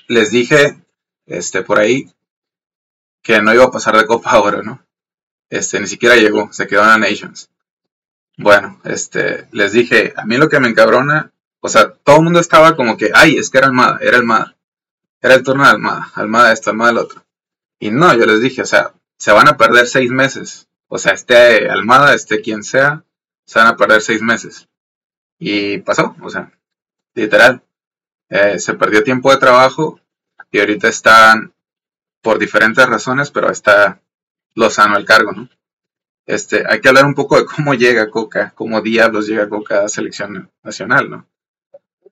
les 0.07 0.31
dije, 0.31 0.83
este, 1.25 1.61
por 1.61 1.79
ahí, 1.79 2.11
que 3.21 3.41
no 3.41 3.53
iba 3.53 3.63
a 3.63 3.71
pasar 3.71 3.95
de 3.95 4.05
Copa 4.05 4.39
Oro, 4.39 4.61
¿no? 4.61 4.85
Este, 5.49 5.79
ni 5.79 5.87
siquiera 5.87 6.15
llegó, 6.15 6.51
se 6.51 6.67
quedó 6.67 6.81
en 6.81 6.89
la 6.89 6.97
Nations. 6.97 7.49
Bueno, 8.37 8.81
este, 8.83 9.47
les 9.51 9.71
dije, 9.71 10.13
a 10.17 10.25
mí 10.25 10.37
lo 10.37 10.49
que 10.49 10.59
me 10.59 10.67
encabrona 10.67 11.31
o 11.65 11.69
sea, 11.69 11.93
todo 11.93 12.17
el 12.17 12.23
mundo 12.23 12.41
estaba 12.41 12.75
como 12.75 12.97
que, 12.97 13.11
ay, 13.13 13.37
es 13.37 13.49
que 13.49 13.57
era 13.57 13.67
Almada, 13.67 13.97
era 14.01 14.17
Almada. 14.17 14.57
Era 15.21 15.35
el 15.35 15.43
turno 15.43 15.63
de 15.63 15.69
Almada, 15.69 16.11
Almada 16.13 16.51
esto, 16.51 16.71
Almada 16.71 16.91
el 16.91 16.97
otro. 16.97 17.25
Y 17.79 17.89
no, 17.89 18.13
yo 18.13 18.25
les 18.25 18.41
dije, 18.41 18.61
o 18.61 18.65
sea, 18.65 18.93
se 19.17 19.31
van 19.31 19.47
a 19.47 19.55
perder 19.55 19.87
seis 19.87 20.11
meses. 20.11 20.67
O 20.89 20.97
sea, 20.97 21.13
esté 21.13 21.69
Almada, 21.69 22.13
esté 22.15 22.41
quien 22.41 22.63
sea, 22.63 23.05
se 23.45 23.59
van 23.59 23.69
a 23.69 23.77
perder 23.77 24.01
seis 24.01 24.21
meses. 24.21 24.67
Y 25.39 25.77
pasó, 25.77 26.17
o 26.21 26.29
sea, 26.29 26.51
literal. 27.15 27.63
Eh, 28.27 28.59
se 28.59 28.73
perdió 28.73 29.01
tiempo 29.01 29.31
de 29.31 29.37
trabajo 29.37 30.01
y 30.51 30.59
ahorita 30.59 30.89
están, 30.89 31.53
por 32.21 32.39
diferentes 32.39 32.85
razones, 32.85 33.31
pero 33.31 33.49
está 33.49 34.01
Lozano 34.53 34.97
al 34.97 35.05
cargo, 35.05 35.31
¿no? 35.31 35.49
Este, 36.25 36.65
hay 36.67 36.81
que 36.81 36.89
hablar 36.89 37.05
un 37.05 37.15
poco 37.15 37.37
de 37.37 37.45
cómo 37.45 37.73
llega 37.73 38.09
Coca, 38.09 38.51
cómo 38.53 38.81
diablos 38.81 39.27
llega 39.27 39.47
Coca 39.47 39.85
a 39.85 39.87
selección 39.87 40.51
nacional, 40.61 41.09
¿no? 41.09 41.27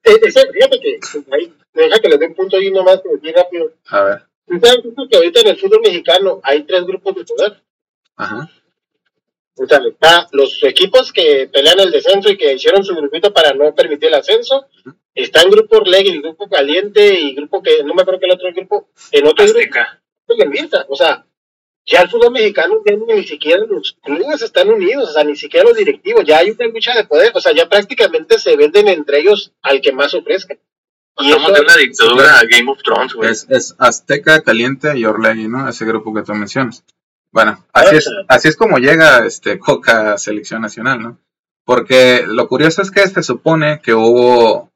Eh, 0.04 0.18
fíjate 0.20 0.80
que 0.80 0.98
ahí, 1.30 1.52
deja 1.72 1.98
que 2.00 2.08
le 2.08 2.18
dé 2.18 2.26
un 2.26 2.34
punto 2.34 2.56
ahí 2.56 2.70
nomás, 2.70 3.00
bien 3.20 3.34
rápido. 3.34 3.72
A 3.88 4.02
ver. 4.02 4.22
¿Ustedes 4.46 4.80
que 5.08 5.16
ahorita 5.16 5.40
en 5.40 5.48
el 5.48 5.56
fútbol 5.56 5.80
mexicano 5.82 6.40
hay 6.42 6.64
tres 6.64 6.84
grupos 6.84 7.14
de 7.14 7.24
poder? 7.24 7.62
Ajá. 8.16 8.50
O 9.56 9.66
sea, 9.66 9.78
está 9.86 10.28
los 10.32 10.62
equipos 10.64 11.12
que 11.12 11.48
pelean 11.52 11.78
el 11.80 11.90
descenso 11.90 12.30
y 12.30 12.36
que 12.36 12.54
hicieron 12.54 12.82
su 12.82 12.94
grupito 12.94 13.32
para 13.32 13.52
no 13.52 13.74
permitir 13.74 14.08
el 14.08 14.14
ascenso. 14.14 14.66
Está 15.14 15.42
en 15.42 15.50
grupo 15.50 15.76
Orleg, 15.76 16.08
el 16.08 16.22
grupo 16.22 16.48
caliente 16.48 17.14
y 17.20 17.34
grupo 17.34 17.62
que 17.62 17.84
no 17.84 17.94
me 17.94 18.02
acuerdo 18.02 18.18
que 18.20 18.26
el 18.26 18.32
otro 18.32 18.52
grupo, 18.52 18.88
en 19.10 19.26
otro 19.26 19.44
Azteca. 19.44 20.02
grupo. 20.26 20.86
O 20.88 20.96
sea, 20.96 21.26
ya 21.84 22.02
el 22.02 22.08
fútbol 22.08 22.32
mexicano 22.32 22.76
ya 22.84 22.96
ni 22.96 23.24
siquiera 23.24 23.64
los 23.66 23.96
clubes 24.02 24.42
están 24.42 24.68
unidos, 24.70 25.10
o 25.10 25.12
sea, 25.12 25.24
ni 25.24 25.36
siquiera 25.36 25.66
los 25.66 25.76
directivos, 25.76 26.24
ya 26.24 26.38
hay 26.38 26.50
una 26.50 26.66
lucha 26.68 26.94
de 26.94 27.04
poder, 27.04 27.32
o 27.34 27.40
sea, 27.40 27.52
ya 27.54 27.68
prácticamente 27.68 28.38
se 28.38 28.56
venden 28.56 28.88
entre 28.88 29.20
ellos 29.20 29.52
al 29.62 29.80
que 29.80 29.92
más 29.92 30.14
ofrezca. 30.14 30.56
Y 31.18 31.30
Estamos 31.30 31.58
en 31.58 31.64
una 31.64 31.76
dictadura 31.76 32.38
a 32.38 32.44
Game 32.44 32.70
of 32.70 32.82
Thrones, 32.82 33.14
güey. 33.14 33.30
Es, 33.30 33.74
Azteca, 33.78 34.40
Caliente 34.42 34.96
y 34.96 35.04
Orlegui, 35.04 35.46
¿no? 35.46 35.68
Ese 35.68 35.84
grupo 35.84 36.14
que 36.14 36.22
tú 36.22 36.32
mencionas. 36.32 36.84
Bueno, 37.30 37.64
así 37.72 37.96
es, 37.96 38.10
así 38.28 38.48
es 38.48 38.56
como 38.56 38.78
llega 38.78 39.26
este 39.26 39.58
Coca 39.58 40.14
a 40.14 40.18
selección 40.18 40.62
nacional, 40.62 41.02
¿no? 41.02 41.18
Porque 41.64 42.24
lo 42.26 42.48
curioso 42.48 42.82
es 42.82 42.90
que 42.90 43.06
se 43.06 43.22
supone 43.22 43.80
que 43.82 43.94
hubo, 43.94 44.70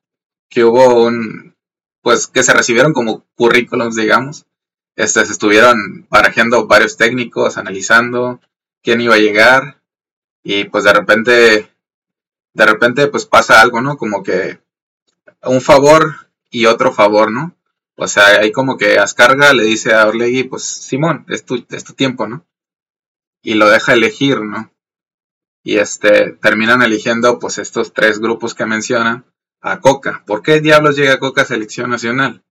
que 0.51 0.65
hubo 0.65 1.05
un, 1.05 1.55
pues 2.03 2.27
que 2.27 2.43
se 2.43 2.53
recibieron 2.53 2.93
como 2.93 3.25
currículums, 3.35 3.97
digamos, 3.97 4.47
este, 4.97 5.25
se 5.25 5.33
estuvieron 5.33 6.07
barajeando 6.09 6.67
varios 6.67 6.97
técnicos, 6.97 7.59
analizando 7.59 8.41
quién 8.83 9.01
iba 9.03 9.15
a 9.15 9.19
llegar 9.19 9.83
y 10.43 10.65
pues 10.65 10.85
de 10.85 10.93
repente, 10.93 11.71
de 12.55 12.67
repente 12.67 13.07
pues 13.09 13.27
pasa 13.27 13.61
algo, 13.61 13.83
¿no? 13.83 13.99
Como 13.99 14.23
que 14.23 14.61
un 15.43 15.61
favor 15.61 16.29
y 16.51 16.67
otro 16.67 16.93
favor, 16.93 17.31
¿no? 17.31 17.55
O 17.97 18.09
sea, 18.09 18.41
ahí 18.41 18.53
como 18.53 18.77
que 18.77 18.99
Ascarga 18.99 19.53
le 19.53 19.65
dice 19.65 19.93
a 19.95 20.07
Orlegui, 20.07 20.45
pues 20.45 20.65
Simón, 20.65 21.25
es 21.29 21.45
tu, 21.45 21.65
es 21.71 21.85
tu 21.85 21.93
tiempo, 21.93 22.27
¿no? 22.27 22.47
Y 23.43 23.55
lo 23.55 23.69
deja 23.69 23.93
elegir, 23.93 24.41
¿no? 24.41 24.71
Y 25.63 25.79
este, 25.79 26.33
terminan 26.33 26.83
eligiendo 26.83 27.39
pues 27.39 27.59
estos 27.59 27.93
tres 27.93 28.19
grupos 28.19 28.55
que 28.55 28.67
mencionan 28.67 29.25
a 29.61 29.81
Coca. 29.81 30.23
¿Por 30.27 30.43
qué 30.43 30.61
diablos 30.61 30.97
llega 30.97 31.19
Coca 31.19 31.43
a 31.43 31.47
selección 31.47 31.91
nacional? 31.91 32.45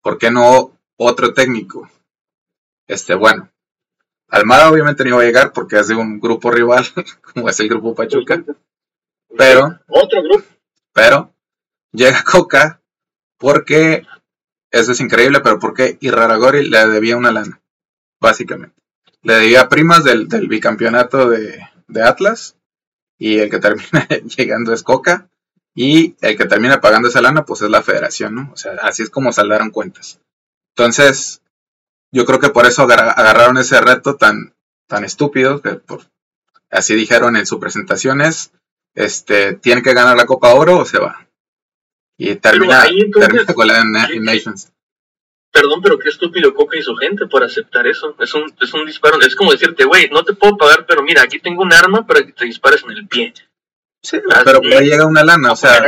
¿Por 0.00 0.18
qué 0.18 0.30
no 0.30 0.75
otro 0.96 1.34
técnico. 1.34 1.90
Este, 2.86 3.14
bueno, 3.14 3.50
Almada 4.28 4.70
obviamente 4.70 5.04
no 5.04 5.10
iba 5.10 5.22
a 5.22 5.24
llegar 5.24 5.52
porque 5.52 5.78
es 5.78 5.88
de 5.88 5.94
un 5.94 6.18
grupo 6.20 6.50
rival, 6.50 6.84
como 7.34 7.48
es 7.48 7.60
el 7.60 7.68
grupo 7.68 7.94
Pachuca. 7.94 8.42
Pero. 9.36 9.78
Otro 9.88 10.22
grupo. 10.22 10.44
Pero 10.92 11.32
llega 11.92 12.24
Coca 12.24 12.80
porque. 13.38 14.06
Eso 14.70 14.92
es 14.92 15.00
increíble, 15.00 15.40
pero 15.40 15.58
porque 15.58 15.96
Irraragori 16.00 16.68
le 16.68 16.86
debía 16.88 17.16
una 17.16 17.30
lana. 17.30 17.60
Básicamente. 18.20 18.74
Le 19.22 19.34
debía 19.34 19.68
primas 19.68 20.04
del, 20.04 20.26
bicampeonato 20.48 21.30
de, 21.30 21.60
de 21.86 22.02
Atlas. 22.02 22.56
Y 23.18 23.38
el 23.38 23.48
que 23.48 23.58
termina 23.58 24.06
llegando 24.36 24.72
es 24.72 24.82
Coca. 24.82 25.30
Y 25.74 26.16
el 26.20 26.36
que 26.36 26.46
termina 26.46 26.80
pagando 26.80 27.08
esa 27.08 27.22
lana, 27.22 27.44
pues 27.44 27.62
es 27.62 27.70
la 27.70 27.82
federación, 27.82 28.34
¿no? 28.34 28.50
O 28.52 28.56
sea, 28.56 28.72
así 28.82 29.02
es 29.02 29.10
como 29.10 29.32
saldaron 29.32 29.70
cuentas. 29.70 30.20
Entonces, 30.76 31.40
yo 32.12 32.26
creo 32.26 32.38
que 32.38 32.50
por 32.50 32.66
eso 32.66 32.82
agarraron 32.82 33.56
ese 33.56 33.80
reto 33.80 34.16
tan, 34.16 34.54
tan 34.86 35.04
estúpido, 35.04 35.62
que 35.62 35.70
por, 35.70 36.02
así 36.70 36.94
dijeron 36.94 37.34
en 37.36 37.46
sus 37.46 37.58
presentaciones, 37.58 38.52
este, 38.94 39.54
tiene 39.54 39.82
que 39.82 39.94
ganar 39.94 40.18
la 40.18 40.26
Copa 40.26 40.52
Oro 40.52 40.78
o 40.80 40.84
se 40.84 40.98
va. 40.98 41.26
Y 42.18 42.34
termina, 42.36 42.84
con 43.54 43.66
la 43.66 43.84
Nations. 43.84 44.70
Perdón, 45.50 45.80
pero 45.82 45.98
qué 45.98 46.10
estúpido 46.10 46.54
Coca 46.54 46.78
y 46.78 46.82
su 46.82 46.94
gente 46.96 47.26
por 47.26 47.42
aceptar 47.42 47.86
eso. 47.86 48.14
Es 48.18 48.34
un, 48.34 48.44
es 48.60 48.74
un 48.74 48.84
disparo. 48.84 49.18
Es 49.22 49.34
como 49.34 49.52
decirte, 49.52 49.84
güey, 49.84 50.10
no 50.10 50.24
te 50.24 50.34
puedo 50.34 50.58
pagar, 50.58 50.84
pero 50.86 51.02
mira, 51.02 51.22
aquí 51.22 51.38
tengo 51.38 51.62
un 51.62 51.72
arma 51.72 52.06
para 52.06 52.22
que 52.22 52.32
te 52.32 52.44
dispares 52.44 52.82
en 52.84 52.90
el 52.90 53.08
pie. 53.08 53.32
Sí, 54.02 54.18
pero 54.44 54.60
ahí 54.78 54.90
llega 54.90 55.06
una 55.06 55.24
lana, 55.24 55.52
o 55.52 55.56
sea, 55.56 55.82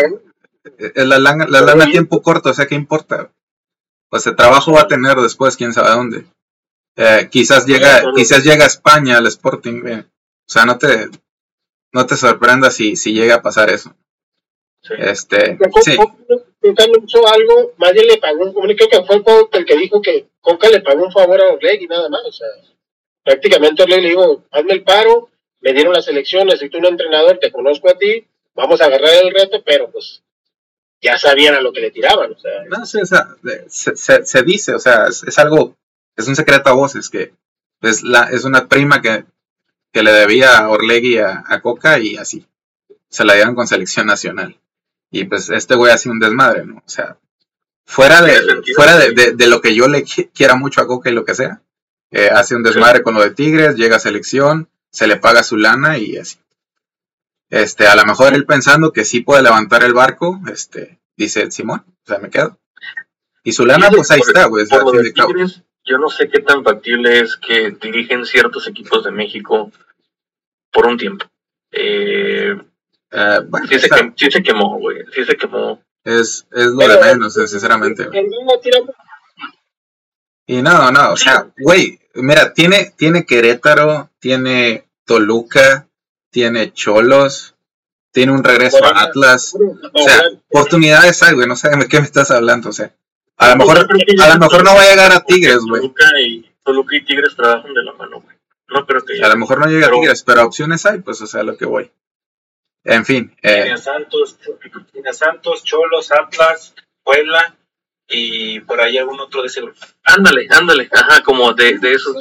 la 0.94 1.18
lana, 1.18 1.46
la 1.46 1.60
lana 1.60 1.84
a 1.84 1.90
tiempo 1.90 2.22
corto, 2.22 2.50
o 2.50 2.54
sea, 2.54 2.66
¿qué 2.66 2.74
importa? 2.74 3.30
Pues 4.10 4.26
el 4.26 4.36
trabajo 4.36 4.72
va 4.72 4.82
a 4.82 4.88
tener 4.88 5.16
después, 5.16 5.56
quién 5.56 5.72
sabe 5.72 5.90
dónde. 5.90 6.24
Eh, 6.96 7.28
quizás 7.30 7.66
llega, 7.66 8.02
quizás 8.14 8.42
llega 8.44 8.64
a 8.64 8.68
España 8.68 9.18
al 9.18 9.26
Sporting, 9.26 9.82
o 9.84 10.04
sea, 10.46 10.64
no 10.64 10.78
te, 10.78 11.08
no 11.92 12.06
te 12.06 12.16
sorprenda 12.16 12.70
si, 12.70 12.96
si 12.96 13.12
llega 13.12 13.36
a 13.36 13.42
pasar 13.42 13.70
eso. 13.70 13.94
Sí. 14.82 14.94
Este, 14.98 15.58
Coca 15.58 15.80
sí, 15.82 15.96
hizo 16.62 17.28
algo, 17.28 17.72
nadie 17.78 18.04
le 18.04 18.16
pagó, 18.18 18.44
un- 18.44 18.52
creo 18.76 18.88
que 18.88 19.04
fue 19.04 19.22
el, 19.52 19.64
que 19.64 19.76
dijo 19.76 20.00
que 20.00 20.28
Coca 20.40 20.68
le 20.68 20.80
pagó 20.80 21.04
un 21.04 21.12
favor 21.12 21.40
a 21.40 21.52
Orleg 21.52 21.82
y 21.82 21.86
nada 21.86 22.08
más, 22.08 22.22
o 22.24 22.32
sea, 22.32 22.46
prácticamente 23.24 23.82
Orleg 23.82 24.02
le 24.02 24.08
dijo, 24.10 24.44
hazme 24.50 24.72
el 24.74 24.84
paro, 24.84 25.28
me 25.60 25.72
dieron 25.72 25.92
la 25.92 26.02
selección, 26.02 26.46
necesito 26.46 26.78
un 26.78 26.86
entrenador, 26.86 27.38
te 27.38 27.50
conozco 27.52 27.90
a 27.90 27.98
ti, 27.98 28.26
vamos 28.54 28.80
a 28.80 28.86
agarrar 28.86 29.10
el 29.22 29.32
reto, 29.32 29.62
pero 29.64 29.90
pues 29.90 30.22
ya 31.00 31.16
sabían 31.18 31.54
a 31.54 31.60
lo 31.60 31.72
que 31.72 31.80
le 31.80 31.90
tiraban, 31.90 32.32
o 32.32 32.38
sea, 32.38 32.64
no 32.68 32.84
sé, 32.86 33.02
o 33.02 33.06
sea, 33.06 33.28
se, 33.68 33.96
se- 33.96 34.26
se 34.26 34.42
dice, 34.42 34.74
o 34.74 34.78
sea, 34.78 35.06
es, 35.08 35.22
es 35.24 35.38
algo, 35.38 35.76
es 36.16 36.26
un 36.28 36.34
secreto 36.36 36.68
a 36.70 36.74
voces 36.74 37.08
que 37.08 37.32
es, 37.82 38.02
la, 38.02 38.24
es 38.30 38.44
una 38.44 38.66
prima 38.68 39.00
que, 39.00 39.24
que 39.92 40.02
le 40.02 40.12
debía 40.12 40.58
a 40.58 40.68
Orlegui 40.68 41.18
a, 41.18 41.44
a 41.46 41.60
Coca 41.60 41.98
y 41.98 42.16
así. 42.16 42.46
Se 43.08 43.24
la 43.24 43.34
dieron 43.34 43.54
con 43.54 43.66
selección 43.66 44.06
nacional. 44.06 44.58
Y 45.10 45.24
pues 45.24 45.48
este 45.48 45.74
güey 45.76 45.92
hace 45.92 46.10
un 46.10 46.18
desmadre, 46.18 46.66
¿no? 46.66 46.76
O 46.84 46.88
sea, 46.88 47.16
fuera 47.86 48.20
de, 48.20 48.36
sentido. 48.44 48.74
fuera 48.76 48.98
de, 48.98 49.12
de- 49.12 49.32
de 49.32 49.46
lo 49.46 49.60
que 49.62 49.74
yo 49.74 49.88
le 49.88 50.04
qui- 50.04 50.28
quiera 50.34 50.56
mucho 50.56 50.80
a 50.82 50.86
Coca 50.86 51.08
y 51.08 51.14
lo 51.14 51.24
que 51.24 51.34
sea, 51.34 51.62
eh, 52.10 52.28
hace 52.32 52.54
un 52.56 52.62
desmadre 52.62 53.02
con 53.02 53.14
lo 53.14 53.22
de 53.22 53.30
Tigres, 53.30 53.76
llega 53.76 53.96
a 53.96 54.00
selección, 54.00 54.68
se 54.90 55.06
le 55.06 55.16
paga 55.16 55.42
su 55.42 55.56
lana 55.56 55.96
y 55.98 56.16
así. 56.18 56.38
Este, 57.50 57.86
a 57.86 57.96
lo 57.96 58.04
mejor 58.04 58.34
él 58.34 58.44
pensando 58.44 58.92
que 58.92 59.04
sí 59.04 59.20
puede 59.20 59.42
levantar 59.42 59.82
el 59.82 59.94
barco, 59.94 60.40
este, 60.52 61.00
dice 61.16 61.50
Simón, 61.50 61.84
o 61.86 62.06
sea, 62.06 62.18
me 62.18 62.28
quedo. 62.30 62.58
Y 63.42 63.52
su 63.52 63.64
lana, 63.64 63.88
pues 63.90 64.10
ahí 64.10 64.20
Por- 64.20 64.28
está, 64.30 64.46
güey. 64.48 64.66
yo 65.84 65.98
no 65.98 66.08
sé 66.10 66.28
qué 66.28 66.40
tan 66.40 66.62
factible 66.62 67.20
es 67.20 67.36
que 67.38 67.70
dirigen 67.80 68.26
ciertos 68.26 68.66
equipos 68.68 69.04
de 69.04 69.10
México 69.12 69.72
por 70.72 70.86
un 70.86 70.98
tiempo. 70.98 71.24
Eh, 71.72 72.54
Eh, 73.10 73.38
bueno, 73.48 73.66
sí, 73.66 73.78
se 73.78 73.88
sí 74.30 74.42
quemó, 74.42 74.78
güey. 74.78 74.98
Sí 75.14 75.24
se 75.24 75.34
quemó. 75.34 75.80
es, 76.04 76.46
es 76.52 76.66
lo 76.66 76.76
Pero- 76.78 76.92
de 77.00 77.00
menos, 77.14 77.34
eh, 77.38 77.48
sinceramente. 77.48 78.04
güey. 78.04 78.18
el 78.18 78.26
mismo 78.28 78.60
tira 78.60 78.78
Y 80.46 80.60
no, 80.62 80.90
no, 80.92 81.12
o 81.12 81.16
sea, 81.16 81.50
güey, 81.58 81.98
mira, 82.14 82.52
tiene, 82.52 82.92
tiene 82.96 83.24
Querétaro, 83.24 84.10
tiene 84.18 84.88
Toluca, 85.06 85.87
tiene 86.30 86.72
Cholos, 86.72 87.54
tiene 88.12 88.32
un 88.32 88.44
regreso 88.44 88.84
a 88.84 89.02
Atlas. 89.02 89.54
O 89.92 89.98
sea, 90.02 90.22
oportunidades 90.48 91.22
hay, 91.22 91.34
güey, 91.34 91.46
no 91.46 91.56
sé 91.56 91.68
de 91.70 91.88
qué 91.88 91.98
me 92.00 92.06
estás 92.06 92.30
hablando, 92.30 92.70
o 92.70 92.72
sea. 92.72 92.94
A 93.36 93.50
lo 93.50 93.56
mejor, 93.56 93.78
a 93.78 94.28
lo 94.34 94.38
mejor 94.40 94.64
no 94.64 94.74
va 94.74 94.82
a 94.82 94.90
llegar 94.90 95.12
a 95.12 95.20
Tigres, 95.20 95.60
güey. 95.60 95.82
Toluca 95.82 96.20
y, 96.20 96.50
Toluca 96.64 96.96
y 96.96 97.04
Tigres 97.04 97.36
trabajan 97.36 97.72
de 97.72 97.82
la 97.84 97.92
mano, 97.92 98.20
güey. 98.20 98.36
No 98.68 98.84
creo 98.84 99.04
que 99.04 99.22
A 99.24 99.28
lo 99.28 99.36
mejor 99.36 99.60
no 99.60 99.66
llega 99.66 99.86
a 99.86 99.88
Pero- 99.90 100.00
Tigres, 100.00 100.22
pero 100.24 100.44
opciones 100.44 100.84
hay, 100.86 100.98
pues, 101.00 101.20
o 101.22 101.26
sea, 101.26 101.42
lo 101.42 101.56
que 101.56 101.64
voy. 101.64 101.90
En 102.84 103.04
fin, 103.04 103.34
Tiene 103.42 103.68
eh, 103.68 103.72
a 103.72 103.76
Santos, 103.76 104.38
tiene 104.92 105.10
a 105.10 105.12
Santos, 105.12 105.62
Cholos, 105.62 106.10
Atlas, 106.12 106.74
Puebla 107.02 107.54
y 108.08 108.60
por 108.60 108.80
ahí 108.80 108.96
algún 108.98 109.20
otro 109.20 109.42
de 109.42 109.48
ese 109.48 109.60
grupo. 109.60 109.78
Ándale, 110.04 110.46
ándale. 110.50 110.88
Ajá, 110.92 111.22
como 111.22 111.52
de, 111.54 111.78
de 111.78 111.92
esos. 111.92 112.16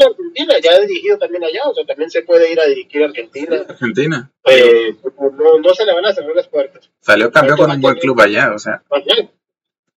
Argentina, 0.00 0.54
ya 0.62 0.72
ha 0.72 0.80
dirigido 0.80 1.18
también 1.18 1.44
allá, 1.44 1.62
o 1.66 1.74
sea, 1.74 1.84
también 1.84 2.10
se 2.10 2.22
puede 2.22 2.50
ir 2.52 2.60
a 2.60 2.64
dirigir 2.66 3.02
a 3.02 3.06
Argentina. 3.06 3.64
Argentina 3.68 4.30
Eh, 4.46 4.94
no, 5.38 5.58
no 5.58 5.74
se 5.74 5.84
le 5.84 5.94
van 5.94 6.06
a 6.06 6.12
cerrar 6.14 6.34
las 6.34 6.48
puertas. 6.48 6.90
salió 7.00 7.30
campeón 7.30 7.58
con 7.58 7.70
un 7.70 7.80
buen 7.80 7.96
club 7.98 8.20
allá, 8.20 8.52
o 8.54 8.58
sea. 8.58 8.82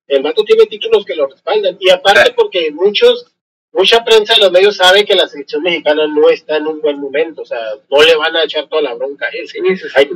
El 0.09 0.23
vato 0.23 0.45
tiene 0.45 0.67
títulos 0.67 1.05
que 1.05 1.17
lo 1.17 1.27
respaldan. 1.27 1.77
Y 1.81 1.91
aparte 1.91 2.27
Sí. 2.27 2.33
porque 2.37 2.71
muchos, 2.73 3.35
mucha 3.73 4.05
prensa 4.05 4.35
de 4.35 4.41
los 4.41 4.53
medios 4.53 4.77
sabe 4.77 5.05
que 5.05 5.17
la 5.17 5.27
selección 5.27 5.63
mexicana 5.63 6.07
no 6.07 6.29
está 6.31 6.59
en 6.59 6.67
un 6.69 6.81
buen 6.81 7.01
momento. 7.01 7.43
O 7.43 7.45
sea, 7.45 7.59
no 7.91 8.03
le 8.03 8.15
van 8.17 8.37
a 8.37 8.45
echar 8.45 8.69
toda 8.69 8.83
la 8.83 8.95
bronca 8.95 9.27
a 9.27 9.31
él. 9.31 9.49
Sí, 9.49 9.59
sí, 9.65 9.77
sí. 9.77 9.87
Hay- 9.97 10.11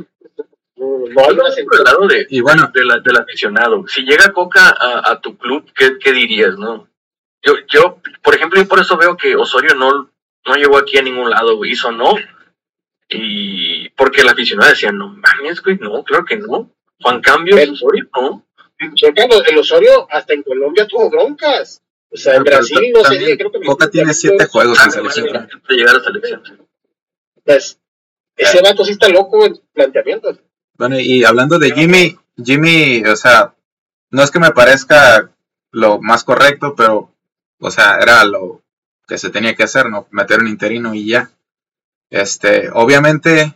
no, 0.77 0.97
no 1.07 1.45
hay 1.45 2.07
de, 2.07 2.25
Y 2.29 2.39
bueno, 2.41 2.71
del 2.73 3.17
aficionado. 3.17 3.85
Si 3.87 4.01
llega 4.03 4.31
Coca 4.33 4.69
a, 4.79 5.11
a 5.11 5.21
tu 5.21 5.37
club, 5.37 5.69
¿qué, 5.75 5.97
qué 6.01 6.11
dirías, 6.13 6.57
no? 6.57 6.87
Yo, 7.43 7.53
yo, 7.67 8.01
por 8.21 8.35
ejemplo, 8.35 8.61
yo 8.61 8.67
por 8.67 8.79
eso 8.79 8.97
veo 8.97 9.17
que 9.17 9.35
Osorio 9.35 9.75
no, 9.75 10.11
no 10.45 10.55
llegó 10.55 10.77
aquí 10.77 10.97
a 10.97 11.01
ningún 11.01 11.29
lado, 11.29 11.55
güey, 11.57 11.71
hizo 11.71 11.91
no. 11.91 12.13
Y 13.09 13.89
porque 13.89 14.21
el 14.21 14.29
aficionado 14.29 14.69
decía, 14.69 14.91
no 14.91 15.09
mames, 15.09 15.61
güey, 15.61 15.77
no, 15.79 16.03
claro 16.03 16.23
que 16.25 16.37
no. 16.37 16.71
Juan 17.01 17.21
Cambio, 17.21 17.55
Pero- 17.55 17.73
Osorio, 17.73 18.09
no. 18.15 18.45
Checa, 18.95 19.25
el 19.47 19.57
Osorio 19.59 20.07
hasta 20.09 20.33
en 20.33 20.41
Colombia 20.43 20.87
tuvo 20.87 21.09
broncas. 21.09 21.83
O 22.09 22.17
sea, 22.17 22.35
en 22.35 22.43
Pero 22.43 22.57
Brasil 22.57 22.91
no 22.93 23.03
sé, 23.03 23.15
también 23.15 23.37
creo 23.37 23.51
que 23.51 23.59
Coca 23.61 23.89
tiene 23.89 24.13
siete 24.13 24.45
juegos 24.47 24.83
en 24.83 24.91
selección. 24.91 25.27
de 25.67 25.75
llegar 25.75 25.95
a 25.95 25.97
la 25.99 26.03
selección. 26.03 26.67
Pues, 27.45 27.79
ese 28.35 28.61
vato 28.61 28.83
sí 28.83 28.93
está 28.93 29.07
loco 29.09 29.45
en 29.45 29.55
planteamientos. 29.73 30.39
Bueno, 30.77 30.99
y 30.99 31.23
hablando 31.23 31.59
de 31.59 31.71
Jimmy, 31.71 32.17
Jimmy, 32.43 33.03
o 33.05 33.15
sea, 33.15 33.53
no 34.09 34.23
es 34.23 34.31
que 34.31 34.39
me 34.39 34.51
parezca 34.51 35.31
lo 35.71 35.99
más 36.01 36.23
correcto, 36.23 36.73
pero, 36.75 37.10
o 37.61 37.71
sea, 37.71 37.97
era 38.01 38.25
lo 38.25 38.61
que 39.07 39.17
se 39.17 39.29
tenía 39.29 39.55
que 39.55 39.63
hacer, 39.63 39.89
¿no? 39.89 40.07
Meter 40.11 40.39
un 40.39 40.47
interino 40.47 40.93
y 40.93 41.07
ya. 41.07 41.31
Este, 42.09 42.69
obviamente, 42.73 43.55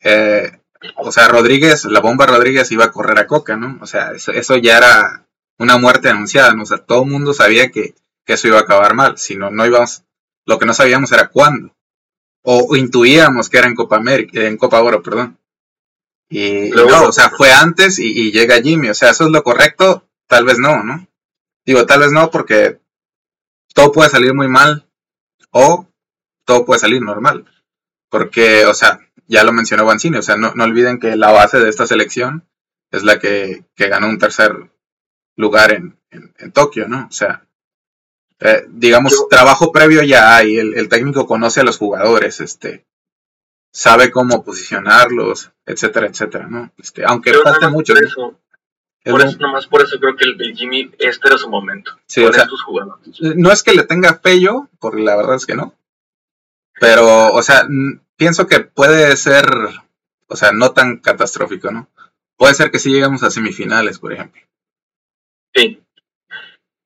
eh, 0.00 0.52
o 0.96 1.10
sea, 1.12 1.28
Rodríguez, 1.28 1.84
la 1.84 2.00
bomba 2.00 2.26
Rodríguez 2.26 2.70
iba 2.72 2.84
a 2.84 2.92
correr 2.92 3.18
a 3.18 3.26
Coca, 3.26 3.56
¿no? 3.56 3.78
O 3.80 3.86
sea, 3.86 4.12
eso, 4.12 4.32
eso 4.32 4.56
ya 4.56 4.78
era 4.78 5.26
una 5.58 5.76
muerte 5.78 6.08
anunciada, 6.08 6.54
¿no? 6.54 6.62
O 6.62 6.66
sea, 6.66 6.78
todo 6.78 7.02
el 7.04 7.10
mundo 7.10 7.34
sabía 7.34 7.70
que, 7.70 7.94
que 8.24 8.32
eso 8.34 8.48
iba 8.48 8.58
a 8.58 8.62
acabar 8.62 8.94
mal, 8.94 9.18
si 9.18 9.36
no, 9.36 9.50
no 9.50 9.66
íbamos, 9.66 10.04
lo 10.46 10.58
que 10.58 10.66
no 10.66 10.74
sabíamos 10.74 11.12
era 11.12 11.28
cuándo. 11.28 11.74
O, 12.42 12.74
intuíamos 12.76 13.50
que 13.50 13.58
era 13.58 13.66
en 13.66 13.74
Copa 13.74 13.96
América, 13.96 14.40
en 14.40 14.56
Copa 14.56 14.80
Oro, 14.80 15.02
perdón. 15.02 15.38
Y 16.30 16.70
Luego- 16.70 16.90
no, 16.90 17.02
o 17.08 17.12
sea, 17.12 17.28
fue 17.30 17.52
antes 17.52 17.98
y, 17.98 18.06
y 18.28 18.32
llega 18.32 18.62
Jimmy. 18.62 18.88
O 18.88 18.94
sea, 18.94 19.10
eso 19.10 19.24
es 19.24 19.30
lo 19.30 19.42
correcto, 19.42 20.08
tal 20.26 20.44
vez 20.44 20.58
no, 20.58 20.82
¿no? 20.82 21.06
Digo, 21.66 21.86
tal 21.86 22.00
vez 22.00 22.12
no, 22.12 22.30
porque 22.30 22.80
todo 23.74 23.92
puede 23.92 24.10
salir 24.10 24.34
muy 24.34 24.48
mal 24.48 24.88
o 25.50 25.86
todo 26.44 26.64
puede 26.64 26.80
salir 26.80 27.02
normal. 27.02 27.44
Porque, 28.08 28.66
o 28.66 28.74
sea, 28.74 29.00
ya 29.26 29.44
lo 29.44 29.52
mencionó 29.52 29.84
Bancini, 29.84 30.16
o 30.18 30.22
sea, 30.22 30.36
no, 30.36 30.52
no 30.54 30.64
olviden 30.64 30.98
que 30.98 31.16
la 31.16 31.30
base 31.30 31.58
de 31.60 31.68
esta 31.68 31.86
selección 31.86 32.46
es 32.90 33.04
la 33.04 33.18
que, 33.20 33.64
que 33.76 33.88
ganó 33.88 34.08
un 34.08 34.18
tercer 34.18 34.70
lugar 35.36 35.72
en, 35.72 35.96
en, 36.10 36.34
en 36.38 36.52
Tokio, 36.52 36.88
¿no? 36.88 37.06
O 37.08 37.12
sea, 37.12 37.46
eh, 38.40 38.64
digamos, 38.68 39.12
Yo- 39.12 39.26
trabajo 39.30 39.70
previo 39.70 40.02
ya 40.02 40.34
hay, 40.36 40.56
el, 40.58 40.74
el 40.74 40.88
técnico 40.88 41.26
conoce 41.26 41.60
a 41.60 41.64
los 41.64 41.78
jugadores, 41.78 42.40
este, 42.40 42.84
sabe 43.72 44.10
cómo 44.10 44.42
posicionarlos, 44.42 45.52
etcétera, 45.64 46.08
etcétera, 46.08 46.48
¿no? 46.48 46.72
Este, 46.78 47.04
aunque 47.04 47.32
falte 47.34 47.68
mucho, 47.68 47.94
eso, 47.94 48.40
Es 48.49 48.49
por 49.04 49.22
eso, 49.22 49.38
nomás 49.38 49.66
por 49.66 49.82
eso 49.82 49.98
creo 49.98 50.16
que 50.16 50.24
el, 50.24 50.40
el 50.40 50.54
Jimmy, 50.54 50.90
este 50.98 51.28
era 51.28 51.38
su 51.38 51.48
momento. 51.48 51.92
Sí, 52.06 52.20
con 52.20 52.30
o 52.30 52.32
sea, 52.34 52.42
estos 52.44 52.62
jugadores. 52.62 53.20
no 53.36 53.50
es 53.50 53.62
que 53.62 53.72
le 53.72 53.84
tenga 53.84 54.18
fe 54.18 54.40
yo, 54.40 54.68
porque 54.78 55.02
la 55.02 55.16
verdad 55.16 55.36
es 55.36 55.46
que 55.46 55.54
no. 55.54 55.74
Pero, 56.78 57.32
o 57.32 57.42
sea, 57.42 57.66
pienso 58.16 58.46
que 58.46 58.60
puede 58.60 59.16
ser, 59.16 59.46
o 60.28 60.36
sea, 60.36 60.52
no 60.52 60.72
tan 60.72 60.98
catastrófico, 60.98 61.70
¿no? 61.70 61.88
Puede 62.36 62.54
ser 62.54 62.70
que 62.70 62.78
sí 62.78 62.90
llegamos 62.90 63.22
a 63.22 63.30
semifinales, 63.30 63.98
por 63.98 64.12
ejemplo. 64.12 64.40
Sí. 65.54 65.82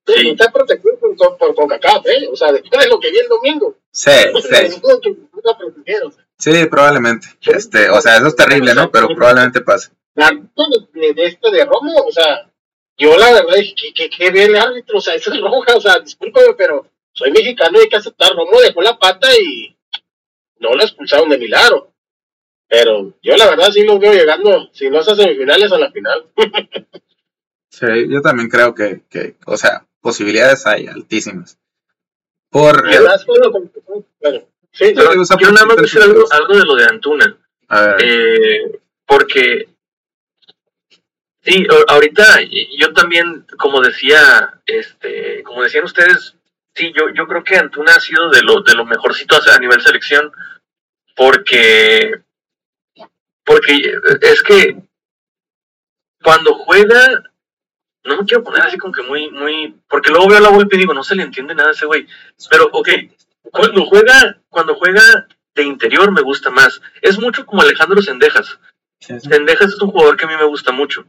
Sí. 0.06 0.14
Sí. 0.14 0.30
Está 0.30 0.52
protegido 0.52 0.98
por, 0.98 1.16
por, 1.16 1.36
por 1.38 1.54
CONCACAF, 1.54 2.06
¿eh? 2.06 2.28
O 2.30 2.36
sea, 2.36 2.52
después 2.52 2.84
de 2.84 2.90
lo 2.90 3.00
que 3.00 3.10
vi 3.10 3.18
el 3.18 3.28
domingo. 3.28 3.76
Sí, 3.90 4.10
sí, 6.38 6.52
sí, 6.52 6.66
probablemente. 6.66 7.28
Este, 7.40 7.88
o 7.88 8.00
sea, 8.00 8.16
eso 8.16 8.26
es 8.26 8.36
terrible, 8.36 8.74
¿no? 8.74 8.90
Pero 8.90 9.08
probablemente 9.08 9.60
pase. 9.60 9.90
Tanto 10.14 10.62
de, 10.94 11.12
de 11.12 11.24
este 11.26 11.50
de 11.50 11.64
Romo, 11.64 11.92
o 12.06 12.12
sea, 12.12 12.50
yo 12.96 13.16
la 13.18 13.32
verdad 13.32 13.54
dije, 13.56 13.74
que, 13.74 13.92
que, 13.92 14.10
que 14.10 14.30
ve 14.30 14.44
el 14.44 14.56
árbitro, 14.56 14.98
o 14.98 15.00
sea, 15.00 15.14
eso 15.14 15.32
es 15.32 15.40
roja, 15.40 15.74
o 15.76 15.80
sea, 15.80 15.98
discúlpame, 15.98 16.54
pero 16.56 16.86
soy 17.12 17.32
mexicano 17.32 17.78
y 17.78 17.82
hay 17.82 17.88
que 17.88 17.96
aceptar, 17.96 18.32
Romo 18.34 18.60
dejó 18.60 18.80
la 18.82 18.96
pata 18.98 19.28
y 19.36 19.76
no 20.60 20.74
lo 20.74 20.82
expulsaron 20.82 21.28
de 21.30 21.38
milagro. 21.38 21.90
Pero 22.68 23.12
yo 23.22 23.36
la 23.36 23.50
verdad 23.50 23.70
sí 23.70 23.82
lo 23.84 23.98
veo 23.98 24.12
llegando, 24.12 24.68
si 24.72 24.88
no 24.88 25.00
es 25.00 25.08
a 25.08 25.14
semifinales, 25.16 25.70
a 25.72 25.78
la 25.78 25.90
final. 25.90 26.26
Sí, 27.68 27.86
yo 28.08 28.22
también 28.22 28.48
creo 28.48 28.72
que, 28.72 29.02
que 29.10 29.34
o 29.46 29.56
sea, 29.56 29.84
posibilidades 30.00 30.64
hay 30.64 30.86
altísimas. 30.86 31.58
Por, 32.48 32.86
además, 32.86 33.26
bueno, 33.26 33.50
sí, 34.70 34.92
Pero- 34.94 35.12
Yo, 35.40 35.50
nada 35.50 35.66
más 35.66 35.76
decir 35.78 36.00
algo, 36.00 36.24
algo 36.30 36.56
de 36.56 36.64
lo 36.64 36.76
de 36.76 36.84
Antuna. 36.84 37.36
a 37.66 37.86
ver, 37.86 37.96
Eh, 38.04 38.78
porque 39.04 39.70
sí, 41.44 41.66
ahorita 41.88 42.40
yo 42.78 42.92
también, 42.92 43.46
como 43.58 43.80
decía, 43.80 44.60
este, 44.66 45.42
como 45.42 45.62
decían 45.62 45.84
ustedes, 45.84 46.36
sí, 46.74 46.92
yo, 46.96 47.10
yo 47.10 47.26
creo 47.26 47.44
que 47.44 47.56
Antuna 47.56 47.92
ha 47.94 48.00
sido 48.00 48.30
de 48.30 48.42
lo, 48.42 48.62
de 48.62 48.74
lo 48.74 48.84
mejorcito 48.84 49.36
a 49.36 49.58
nivel 49.58 49.80
selección, 49.80 50.32
porque, 51.16 52.22
porque 53.44 53.94
es 54.20 54.42
que 54.42 54.76
cuando 56.22 56.54
juega, 56.54 57.22
no 58.04 58.16
me 58.16 58.24
quiero 58.24 58.42
poner 58.42 58.62
así 58.62 58.78
como 58.78 58.92
que 58.92 59.02
muy, 59.02 59.30
muy, 59.30 59.76
porque 59.88 60.10
luego 60.10 60.28
veo 60.28 60.38
a 60.38 60.42
la 60.42 60.48
Volpe 60.48 60.76
y 60.76 60.80
digo, 60.80 60.94
no 60.94 61.04
se 61.04 61.14
le 61.14 61.22
entiende 61.22 61.54
nada 61.54 61.68
a 61.68 61.72
ese 61.72 61.86
güey, 61.86 62.06
pero 62.50 62.68
ok, 62.72 62.88
cuando 63.50 63.84
juega, 63.86 64.40
cuando 64.48 64.74
juega 64.74 65.28
de 65.54 65.62
interior 65.62 66.10
me 66.10 66.22
gusta 66.22 66.50
más. 66.50 66.80
Es 67.00 67.18
mucho 67.18 67.46
como 67.46 67.62
Alejandro 67.62 68.02
Sendejas. 68.02 68.58
Sendejas 68.98 69.72
es 69.72 69.80
un 69.80 69.90
jugador 69.90 70.16
que 70.16 70.24
a 70.24 70.28
mí 70.28 70.34
me 70.36 70.44
gusta 70.44 70.72
mucho. 70.72 71.06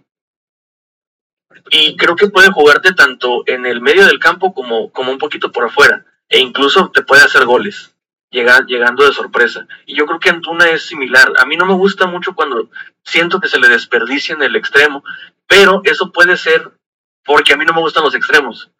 Y 1.70 1.96
creo 1.98 2.16
que 2.16 2.28
puede 2.28 2.52
jugarte 2.52 2.94
tanto 2.94 3.44
en 3.48 3.66
el 3.66 3.82
medio 3.82 4.06
del 4.06 4.20
campo 4.20 4.54
como, 4.54 4.92
como 4.92 5.12
un 5.12 5.18
poquito 5.18 5.52
por 5.52 5.66
afuera. 5.66 6.06
E 6.30 6.40
incluso 6.40 6.90
te 6.92 7.02
puede 7.04 7.24
hacer 7.24 7.46
goles, 7.46 7.96
llega- 8.32 8.66
llegando 8.66 9.06
de 9.06 9.14
sorpresa. 9.14 9.68
Y 9.86 9.96
yo 9.96 10.06
creo 10.06 10.20
que 10.20 10.30
Antuna 10.30 10.70
es 10.70 10.84
similar. 10.86 11.34
A 11.38 11.46
mí 11.46 11.56
no 11.58 11.66
me 11.66 11.74
gusta 11.74 12.08
mucho 12.08 12.34
cuando 12.36 12.70
siento 13.04 13.40
que 13.40 13.48
se 13.48 13.60
le 13.60 13.70
desperdicia 13.70 14.34
en 14.34 14.42
el 14.44 14.56
extremo, 14.56 15.04
pero 15.48 15.82
eso 15.84 16.12
puede 16.12 16.38
ser 16.38 16.72
porque 17.24 17.54
a 17.54 17.58
mí 17.58 17.66
no 17.66 17.74
me 17.74 17.82
gustan 17.82 18.04
los 18.04 18.16
extremos. 18.16 18.72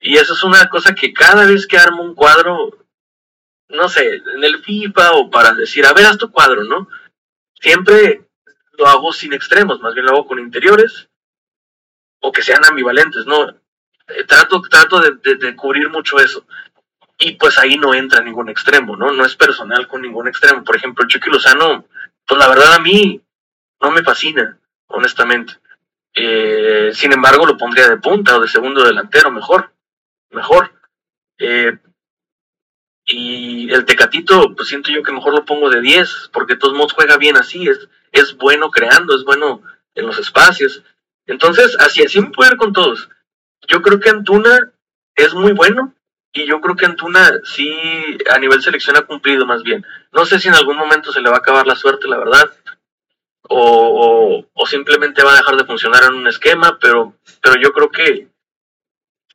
Y 0.00 0.16
eso 0.16 0.32
es 0.32 0.42
una 0.44 0.68
cosa 0.70 0.94
que 0.94 1.12
cada 1.12 1.44
vez 1.46 1.66
que 1.66 1.76
armo 1.76 2.02
un 2.02 2.14
cuadro, 2.14 2.78
no 3.68 3.88
sé, 3.88 4.22
en 4.34 4.42
el 4.44 4.62
FIFA 4.62 5.12
o 5.12 5.30
para 5.30 5.52
decir, 5.52 5.84
a 5.84 5.92
ver, 5.92 6.06
haz 6.06 6.16
tu 6.18 6.30
cuadro, 6.30 6.64
¿no? 6.64 6.88
Siempre 7.60 8.26
lo 8.78 8.86
hago 8.86 9.12
sin 9.12 9.34
extremos, 9.34 9.80
más 9.80 9.92
bien 9.92 10.06
lo 10.06 10.12
hago 10.12 10.26
con 10.26 10.38
interiores 10.38 11.09
o 12.20 12.32
que 12.32 12.42
sean 12.42 12.64
ambivalentes, 12.64 13.26
¿no? 13.26 13.48
Eh, 14.08 14.24
trato 14.26 14.60
trato 14.62 15.00
de, 15.00 15.36
de- 15.36 15.56
cubrir 15.56 15.88
mucho 15.90 16.18
eso. 16.18 16.44
Y 17.18 17.32
pues 17.32 17.58
ahí 17.58 17.76
no 17.76 17.92
entra 17.94 18.22
ningún 18.22 18.48
extremo, 18.48 18.96
¿no? 18.96 19.12
No 19.12 19.24
es 19.24 19.36
personal 19.36 19.86
con 19.88 20.02
ningún 20.02 20.26
extremo. 20.28 20.64
Por 20.64 20.76
ejemplo, 20.76 21.04
el 21.04 21.08
Chucky 21.10 21.30
Lozano, 21.30 21.84
pues 22.26 22.38
la 22.38 22.48
verdad 22.48 22.74
a 22.74 22.78
mí 22.78 23.20
no 23.80 23.90
me 23.90 24.02
fascina, 24.02 24.58
honestamente. 24.86 25.54
Eh, 26.14 26.90
sin 26.94 27.12
embargo, 27.12 27.46
lo 27.46 27.56
pondría 27.58 27.88
de 27.88 27.98
punta 27.98 28.36
o 28.36 28.40
de 28.40 28.48
segundo 28.48 28.84
delantero, 28.84 29.30
mejor. 29.30 29.72
Mejor. 30.30 30.72
Eh, 31.38 31.78
y 33.04 33.72
el 33.72 33.84
Tecatito, 33.84 34.54
pues 34.54 34.68
siento 34.68 34.90
yo 34.90 35.02
que 35.02 35.12
mejor 35.12 35.34
lo 35.34 35.44
pongo 35.44 35.68
de 35.70 35.80
10, 35.80 36.30
porque 36.32 36.56
todos 36.56 36.74
modos 36.76 36.92
juega 36.92 37.16
bien 37.16 37.36
así, 37.36 37.68
es, 37.68 37.88
es 38.12 38.36
bueno 38.36 38.70
creando, 38.70 39.16
es 39.16 39.24
bueno 39.24 39.62
en 39.94 40.06
los 40.06 40.18
espacios. 40.18 40.82
Entonces, 41.30 41.76
así, 41.78 42.02
así 42.02 42.20
me 42.20 42.30
puedo 42.30 42.50
ir 42.50 42.56
con 42.56 42.72
todos. 42.72 43.08
Yo 43.68 43.82
creo 43.82 44.00
que 44.00 44.10
Antuna 44.10 44.72
es 45.14 45.32
muy 45.32 45.52
bueno 45.52 45.94
y 46.32 46.46
yo 46.46 46.60
creo 46.60 46.74
que 46.74 46.86
Antuna 46.86 47.40
sí 47.44 47.72
a 48.30 48.38
nivel 48.38 48.62
selección 48.62 48.96
ha 48.96 49.02
cumplido 49.02 49.46
más 49.46 49.62
bien. 49.62 49.86
No 50.12 50.24
sé 50.24 50.40
si 50.40 50.48
en 50.48 50.54
algún 50.54 50.76
momento 50.76 51.12
se 51.12 51.20
le 51.20 51.30
va 51.30 51.36
a 51.36 51.38
acabar 51.38 51.66
la 51.66 51.76
suerte, 51.76 52.08
la 52.08 52.18
verdad, 52.18 52.50
o, 53.48 54.42
o, 54.42 54.46
o 54.52 54.66
simplemente 54.66 55.22
va 55.22 55.32
a 55.32 55.36
dejar 55.36 55.56
de 55.56 55.64
funcionar 55.64 56.02
en 56.04 56.14
un 56.14 56.26
esquema, 56.26 56.78
pero, 56.80 57.14
pero 57.40 57.60
yo 57.60 57.72
creo 57.72 57.90
que 57.90 58.28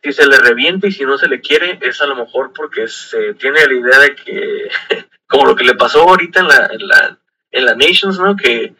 si 0.03 0.11
se 0.11 0.27
le 0.27 0.37
revienta 0.37 0.87
y 0.87 0.91
si 0.91 1.05
no 1.05 1.17
se 1.17 1.27
le 1.27 1.39
quiere, 1.39 1.79
es 1.81 2.01
a 2.01 2.07
lo 2.07 2.15
mejor 2.15 2.51
porque 2.53 2.87
se 2.87 3.33
tiene 3.35 3.65
la 3.65 3.73
idea 3.73 3.99
de 3.99 4.15
que, 4.15 4.69
como 5.27 5.45
lo 5.45 5.55
que 5.55 5.63
le 5.63 5.75
pasó 5.75 6.01
ahorita 6.01 6.41
en 6.41 6.47
la, 6.47 6.69
en 6.71 6.87
la, 6.87 7.19
en 7.51 7.65
la 7.65 7.75
Nations, 7.75 8.19
¿no? 8.19 8.35
Que, 8.35 8.75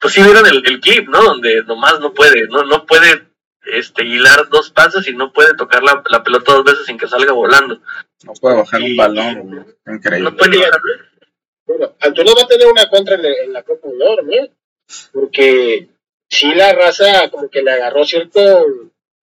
pues 0.00 0.14
sí 0.14 0.22
vieron 0.22 0.46
el, 0.46 0.62
el 0.66 0.80
clip, 0.80 1.08
¿no? 1.08 1.22
Donde 1.22 1.62
nomás 1.64 2.00
no 2.00 2.12
puede, 2.14 2.46
no, 2.48 2.64
no 2.64 2.86
puede 2.86 3.28
este, 3.66 4.04
hilar 4.04 4.48
dos 4.48 4.70
pases 4.70 5.06
y 5.08 5.14
no 5.14 5.32
puede 5.32 5.54
tocar 5.54 5.82
la, 5.82 6.02
la 6.10 6.22
pelota 6.22 6.54
dos 6.54 6.64
veces 6.64 6.86
sin 6.86 6.98
que 6.98 7.06
salga 7.08 7.32
volando. 7.32 7.80
No 8.24 8.32
puede 8.40 8.56
bajar 8.56 8.80
Y- 8.82 8.90
un 8.92 8.96
balón. 8.96 9.76
Increíble. 9.86 10.30
No 10.30 10.36
puede 10.36 10.58
Bueno, 11.66 11.94
Antuna 12.00 12.32
va 12.36 12.42
a 12.42 12.46
tener 12.48 12.66
una 12.66 12.88
contra 12.88 13.14
en, 13.16 13.24
el- 13.26 13.36
en 13.44 13.52
la 13.52 13.62
Copa 13.62 13.88
Honor, 13.88 14.24
¿no? 14.24 14.48
Porque 15.12 15.88
sí 16.28 16.54
la 16.54 16.72
raza 16.72 17.28
como 17.30 17.48
que 17.48 17.62
le 17.62 17.70
agarró 17.70 18.04
cierto 18.04 18.64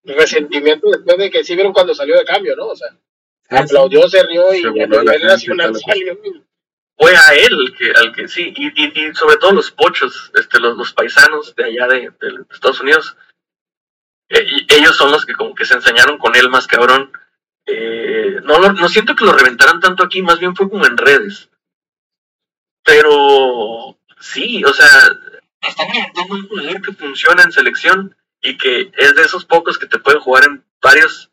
resentimiento 0.04 0.88
después 0.90 1.18
de 1.18 1.30
que 1.30 1.44
sí 1.44 1.54
vieron 1.54 1.72
cuando 1.72 1.94
salió 1.94 2.16
de 2.16 2.24
cambio, 2.24 2.56
¿no? 2.56 2.68
O 2.68 2.76
sea, 2.76 2.88
aplaudió, 3.50 4.08
se 4.08 4.22
rió 4.22 4.54
y 4.54 4.62
Se 4.62 4.68
a 4.68 4.70
de 4.72 4.86
nivel 4.86 5.22
nacional 5.22 5.74
salió. 5.76 6.18
Fue 6.98 7.16
a 7.16 7.34
él 7.34 7.74
al 7.94 8.12
que 8.12 8.26
sí, 8.26 8.52
y, 8.56 9.06
y, 9.06 9.14
sobre 9.14 9.36
todo 9.36 9.52
los 9.52 9.70
pochos, 9.70 10.32
este, 10.34 10.58
los, 10.58 10.92
paisanos 10.92 11.54
de 11.54 11.64
allá 11.64 11.86
de, 11.86 12.10
Estados 12.50 12.80
Unidos, 12.80 13.16
eh, 14.28 14.44
ellos 14.68 14.96
son 14.96 15.12
los 15.12 15.24
que 15.24 15.34
como 15.34 15.54
que 15.54 15.64
se 15.64 15.74
enseñaron 15.74 16.18
con 16.18 16.34
él 16.34 16.50
más 16.50 16.66
cabrón. 16.66 17.12
Eh, 17.66 18.40
no, 18.42 18.58
no 18.58 18.88
siento 18.88 19.14
que 19.14 19.24
lo 19.24 19.32
reventaran 19.32 19.78
tanto 19.78 20.02
aquí, 20.02 20.22
más 20.22 20.40
bien 20.40 20.56
fue 20.56 20.68
como 20.68 20.86
en 20.86 20.96
redes. 20.96 21.48
Pero 22.84 23.96
sí, 24.18 24.64
o 24.64 24.72
sea, 24.72 24.88
están 25.60 25.86
reventando 25.94 26.34
un 26.34 26.48
jugador 26.48 26.82
que 26.82 26.92
funciona 26.92 27.44
en 27.44 27.52
selección 27.52 28.16
y 28.42 28.58
que 28.58 28.90
es 28.96 29.14
de 29.14 29.22
esos 29.22 29.44
pocos 29.44 29.78
que 29.78 29.86
te 29.86 29.98
pueden 29.98 30.20
jugar 30.20 30.44
en 30.46 30.64
varios, 30.82 31.30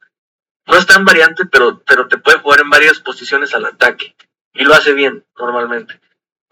no 0.67 0.77
es 0.77 0.85
tan 0.85 1.05
variante, 1.05 1.45
pero, 1.45 1.81
pero 1.87 2.07
te 2.07 2.17
puede 2.17 2.39
jugar 2.39 2.61
en 2.61 2.69
varias 2.69 2.99
posiciones 2.99 3.55
al 3.55 3.65
ataque 3.65 4.15
y 4.55 4.63
lo 4.63 4.73
hace 4.73 4.93
bien 4.93 5.23
normalmente. 5.37 5.99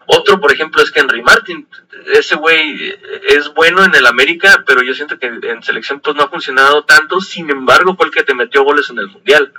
Otro, 0.06 0.40
por 0.40 0.52
ejemplo, 0.52 0.82
es 0.82 0.90
que 0.90 1.00
Henry 1.00 1.22
Martin. 1.22 1.66
Ese 2.12 2.36
güey 2.36 2.90
eh, 2.90 3.00
es 3.28 3.52
bueno 3.54 3.84
en 3.84 3.94
el 3.94 4.06
América, 4.06 4.62
pero 4.66 4.82
yo 4.82 4.94
siento 4.94 5.18
que 5.18 5.26
en 5.26 5.62
selección 5.62 6.00
pues 6.00 6.14
no 6.14 6.22
ha 6.22 6.28
funcionado 6.28 6.84
tanto. 6.84 7.20
Sin 7.20 7.50
embargo, 7.50 7.96
fue 7.96 8.06
el 8.06 8.12
que 8.12 8.22
te 8.22 8.34
metió 8.34 8.64
goles 8.64 8.90
en 8.90 8.98
el 8.98 9.08
Mundial. 9.08 9.52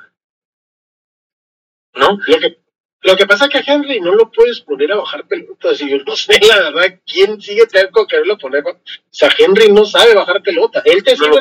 ¿No? 1.96 2.20
Lo 2.28 2.40
que, 2.40 2.60
lo 3.02 3.16
que 3.16 3.26
pasa 3.26 3.46
es 3.46 3.52
que 3.52 3.58
a 3.58 3.74
Henry 3.74 4.02
no 4.02 4.14
lo 4.14 4.32
puedes 4.32 4.62
poner 4.62 4.92
a 4.92 4.98
bajar 4.98 5.26
pelotas 5.28 5.80
y 5.82 5.90
yo 5.90 6.04
no 6.04 6.16
sé 6.16 6.40
la 6.46 6.72
verdad 6.72 7.00
quién 7.06 7.42
sigue 7.42 7.66
tengo 7.66 8.06
quererlo 8.06 8.38
poner. 8.38 8.64
O 8.68 8.80
sea, 9.10 9.30
Henry 9.38 9.72
no 9.72 9.86
sabe 9.86 10.14
bajar 10.14 10.44
pelota. 10.44 10.82
Él 10.86 11.04
te 11.04 11.16
No 11.16 11.28
lo. 11.28 11.38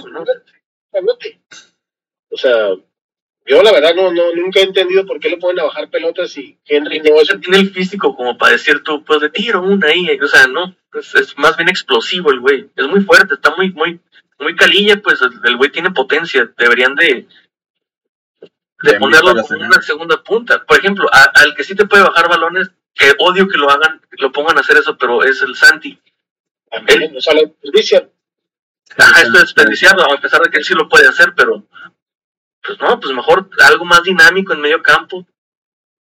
O 2.31 2.37
sea, 2.37 2.69
yo 3.47 3.62
la 3.62 3.73
verdad 3.73 3.95
no, 3.95 4.11
no 4.12 4.33
nunca 4.35 4.61
he 4.61 4.65
entendido 4.65 5.05
por 5.07 5.21
qué 5.21 5.29
lo 5.31 5.39
ponen 5.39 5.61
a 5.61 5.65
bajar 5.65 5.91
pelotas 5.91 6.37
y 6.39 6.59
Henry 6.66 7.01
no 7.01 7.21
es 7.21 7.33
No 7.33 7.41
tiene 7.41 7.59
el 7.59 7.71
físico 7.71 8.16
como 8.16 8.39
para 8.39 8.53
decir 8.53 8.83
tú, 8.83 9.05
pues 9.05 9.21
de 9.21 9.31
tiro 9.31 9.62
una 9.62 9.89
ahí. 9.89 10.09
O 10.21 10.27
sea, 10.27 10.47
no. 10.47 10.75
Es, 10.95 11.15
es 11.15 11.37
más 11.39 11.57
bien 11.57 11.69
explosivo 11.69 12.31
el 12.31 12.41
güey. 12.41 12.71
Es 12.77 12.87
muy 12.87 13.01
fuerte, 13.03 13.35
está 13.35 13.55
muy, 13.57 13.71
muy, 13.73 14.01
muy 14.39 14.57
calilla, 14.57 15.01
pues 15.03 15.21
el 15.45 15.57
güey 15.57 15.71
tiene 15.71 15.91
potencia. 15.91 16.51
Deberían 16.57 16.95
de, 16.95 17.27
de 18.83 18.93
De 18.93 18.99
ponerlo 18.99 19.35
como 19.35 19.61
una 19.65 19.83
segunda 19.83 20.23
punta. 20.23 20.65
Por 20.65 20.79
ejemplo, 20.79 21.09
a- 21.12 21.31
al 21.35 21.55
que 21.55 21.65
sí 21.65 21.75
te 21.75 21.87
puede 21.87 22.05
bajar 22.05 22.29
balones, 22.29 22.71
que 22.95 23.12
odio 23.19 23.49
que 23.49 23.59
lo 23.59 23.69
hagan, 23.71 24.01
lo 24.19 24.31
pongan 24.33 24.57
a 24.57 24.61
hacer 24.61 24.77
eso, 24.77 24.97
pero 24.97 25.23
es 25.25 25.43
el 25.43 25.55
Santi. 25.57 25.99
también, 26.71 27.16
o 27.16 27.21
sea, 27.21 27.35
lo 27.35 27.41
desperdician. 27.43 28.09
Ajá, 28.97 29.23
esto 29.23 29.35
es 29.39 29.41
desperdiciarlo, 29.43 30.05
a 30.12 30.21
pesar 30.21 30.41
de 30.43 30.51
que 30.51 30.59
él 30.59 30.65
sí 30.65 30.75
lo 30.75 30.89
puede 30.89 31.09
hacer, 31.09 31.33
pero 31.37 31.66
pues 32.65 32.78
no, 32.81 32.99
pues 32.99 33.15
mejor 33.15 33.49
algo 33.62 33.85
más 33.85 34.03
dinámico 34.03 34.53
en 34.53 34.61
medio 34.61 34.82
campo. 34.82 35.27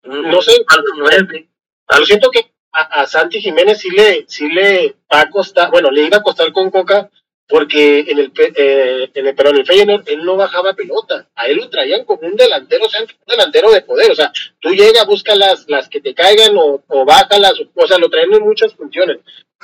Un, 0.03 0.30
No 0.30 0.41
sé. 0.41 0.63
falso 0.67 0.93
nueve. 0.97 1.49
Algo, 1.88 2.05
siento 2.05 2.30
que 2.30 2.53
a, 2.71 3.01
a 3.01 3.07
Santi 3.07 3.41
Jiménez 3.41 3.80
sí 3.80 3.89
le, 3.89 4.25
sí 4.27 4.49
le 4.49 4.95
va 5.11 5.21
a 5.21 5.30
costar, 5.30 5.71
bueno, 5.71 5.91
le 5.91 6.03
iba 6.03 6.17
a 6.17 6.23
costar 6.23 6.51
con 6.51 6.69
Coca 6.71 7.09
porque 7.47 7.99
en 8.07 8.19
el, 8.19 8.31
eh, 8.38 9.11
en 9.13 9.27
el, 9.27 9.35
pero 9.35 9.49
en 9.49 9.57
el 9.57 9.65
Feyenoord 9.65 10.07
él 10.07 10.23
no 10.23 10.38
bajaba 10.38 10.73
pelota, 10.73 11.30
a 11.35 11.47
él 11.47 11.57
lo 11.57 11.69
traían 11.69 12.05
como 12.05 12.25
un 12.27 12.35
delantero, 12.35 12.85
o 12.85 12.89
sea, 12.89 13.01
un 13.01 13.07
delantero 13.27 13.69
de 13.71 13.81
poder, 13.81 14.11
o 14.11 14.15
sea, 14.15 14.31
tú 14.59 14.69
llegas, 14.73 15.05
busca 15.05 15.35
las, 15.35 15.65
las 15.67 15.89
que 15.89 16.01
te 16.01 16.13
caigan 16.13 16.55
o, 16.57 16.84
o 16.88 17.05
bájalas, 17.05 17.59
o, 17.59 17.69
o 17.75 17.88
sea, 17.88 17.97
lo 17.97 18.09
traen 18.09 18.34
en 18.34 18.43
muchas 18.43 18.73
funciones. 18.73 19.19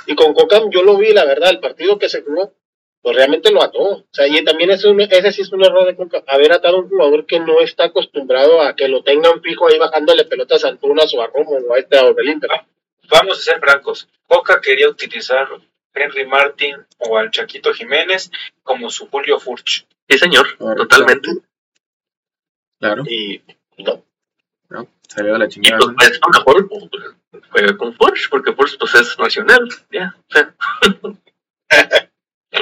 Y 0.06 0.16
con 0.16 0.34
Coca 0.34 0.62
yo 0.70 0.84
lo 0.84 0.98
vi, 0.98 1.14
la 1.14 1.26
verdad, 1.26 1.50
el 1.50 1.60
partido 1.60 1.98
que 1.98 2.10
se 2.10 2.22
jugó, 2.22 2.54
pues 3.02 3.16
realmente 3.16 3.52
lo 3.52 3.64
ató. 3.64 3.80
O 3.80 4.06
sea, 4.12 4.28
y 4.28 4.44
también 4.44 4.72
es 4.72 4.84
un, 4.86 5.00
ese 5.00 5.32
sí 5.32 5.42
es 5.42 5.52
un 5.52 5.64
error 5.64 5.86
de 5.86 5.96
Coca, 5.96 6.24
haber 6.28 6.52
atado 6.52 6.78
a 6.78 6.80
un 6.82 6.90
jugador 6.90 7.26
que 7.26 7.40
no 7.40 7.60
está 7.62 7.86
acostumbrado 7.86 8.62
a 8.62 8.76
que 8.76 8.88
lo 8.88 9.04
tengan 9.04 9.42
fijo 9.42 9.68
ahí 9.68 9.78
bajándole 9.78 10.26
pelotas 10.26 10.66
a 10.66 10.70
Antunas 10.70 11.14
o 11.14 11.22
a 11.22 11.28
Romo 11.28 11.52
o 11.52 11.74
a 11.74 11.80
este 11.80 11.98
a 11.98 12.06
Orbelín, 12.06 12.40
pero 12.40 12.54
Vamos 13.10 13.40
a 13.40 13.42
ser 13.42 13.60
francos. 13.60 14.08
Coca 14.28 14.62
quería 14.62 14.88
utilizar 14.88 15.48
Henry 15.94 16.26
Martin 16.26 16.76
o 17.00 17.18
al 17.18 17.32
Chaquito 17.32 17.74
Jiménez 17.74 18.32
como 18.64 18.90
su 18.90 19.08
Julio 19.08 19.40
Furch. 19.40 19.88
sí, 20.08 20.18
señor, 20.18 20.58
totalmente. 20.58 21.30
Claro, 22.80 23.04
y 23.08 23.42
no. 23.78 24.04
no, 24.70 24.88
salió 25.08 25.34
de 25.34 25.40
la 25.40 25.46
Y 25.46 25.50
chingada. 25.50 25.80
pues 25.80 25.96
para 25.96 26.10
eso 26.10 26.22
mejor 26.32 26.70
pues, 26.70 27.44
juega 27.50 27.78
con 27.78 27.94
Forge, 27.96 28.28
porque 28.30 28.54
Forge 28.54 28.78
pues 28.78 28.96
es 28.96 29.20
nacional, 29.20 29.68
ya. 29.92 30.16
o 30.18 30.32
sea, 30.32 30.56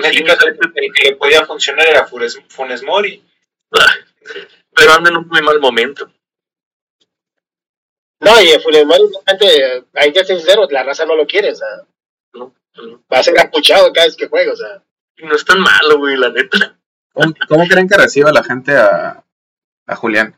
En 0.03 0.25
caso, 0.25 0.47
el 0.47 0.57
que 0.93 1.09
le 1.09 1.15
podía 1.15 1.45
funcionar 1.45 1.87
era 1.87 2.05
Funes, 2.05 2.39
Funes 2.49 2.83
Mori. 2.83 3.23
pero 4.75 4.93
anda 4.93 5.09
en 5.09 5.17
un 5.17 5.27
muy 5.27 5.41
mal 5.41 5.59
momento. 5.59 6.11
No, 8.19 8.41
y 8.41 8.59
Funes 8.59 8.85
Mori, 8.85 9.03
realmente, 9.25 9.85
hay 9.93 10.13
que 10.13 10.23
ser 10.23 10.37
sinceros, 10.37 10.71
la 10.71 10.83
raza 10.83 11.05
no 11.05 11.15
lo 11.15 11.25
quiere, 11.25 11.51
o 11.51 11.55
sea, 11.55 11.67
¿no? 12.33 12.53
No. 12.75 13.03
va 13.11 13.19
a 13.19 13.23
ser 13.23 13.35
escuchado 13.37 13.91
cada 13.91 14.05
vez 14.05 14.15
que 14.15 14.27
juega, 14.27 14.53
o 14.53 14.55
sea. 14.55 14.83
Y 15.17 15.25
no 15.25 15.35
es 15.35 15.45
tan 15.45 15.59
malo, 15.59 15.97
güey, 15.97 16.15
la 16.15 16.29
neta. 16.29 16.77
¿Cómo, 17.11 17.33
cómo 17.47 17.67
creen 17.67 17.89
que 17.89 17.97
reciba 17.97 18.31
la 18.31 18.43
gente 18.43 18.75
a, 18.75 19.23
a 19.87 19.95
Julián? 19.95 20.37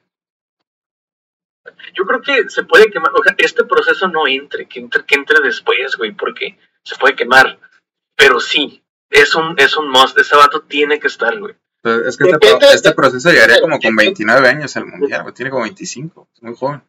Yo 1.94 2.06
creo 2.06 2.22
que 2.22 2.49
se 2.49 2.64
puede 2.64 2.90
quemar, 2.90 3.11
o 3.14 3.23
sea, 3.23 3.36
este 3.38 3.65
proceso 3.65 4.07
no 4.07 4.27
entre, 4.27 4.68
que 4.68 4.80
entre, 4.80 5.06
que 5.06 5.15
entre 5.15 5.41
después, 5.41 5.95
güey, 5.98 6.11
porque 6.11 6.57
se 6.84 6.95
puede 6.95 7.15
quemar. 7.15 7.60
Pero 8.15 8.40
sí, 8.40 8.79
es 9.10 9.36
un, 9.36 9.56
es 9.60 9.76
un 9.77 9.90
must, 9.90 10.18
ese 10.18 10.36
vato 10.36 10.61
tiene 10.61 10.99
que 10.99 11.07
estar, 11.07 11.38
güey. 11.40 11.56
Pues 11.81 11.98
es 12.07 12.18
que 12.18 12.26
este, 12.26 12.38
pro- 12.38 12.60
este 12.73 12.91
proceso 12.94 13.30
llegaría 13.31 13.61
como 13.61 13.80
con 13.80 13.95
29 13.95 14.48
años 14.49 14.76
al 14.77 14.86
mundial, 14.86 15.23
güey, 15.23 15.34
tiene 15.34 15.49
como 15.52 15.64
25, 15.64 16.27
es 16.36 16.44
muy 16.44 16.56
joven. 16.56 16.81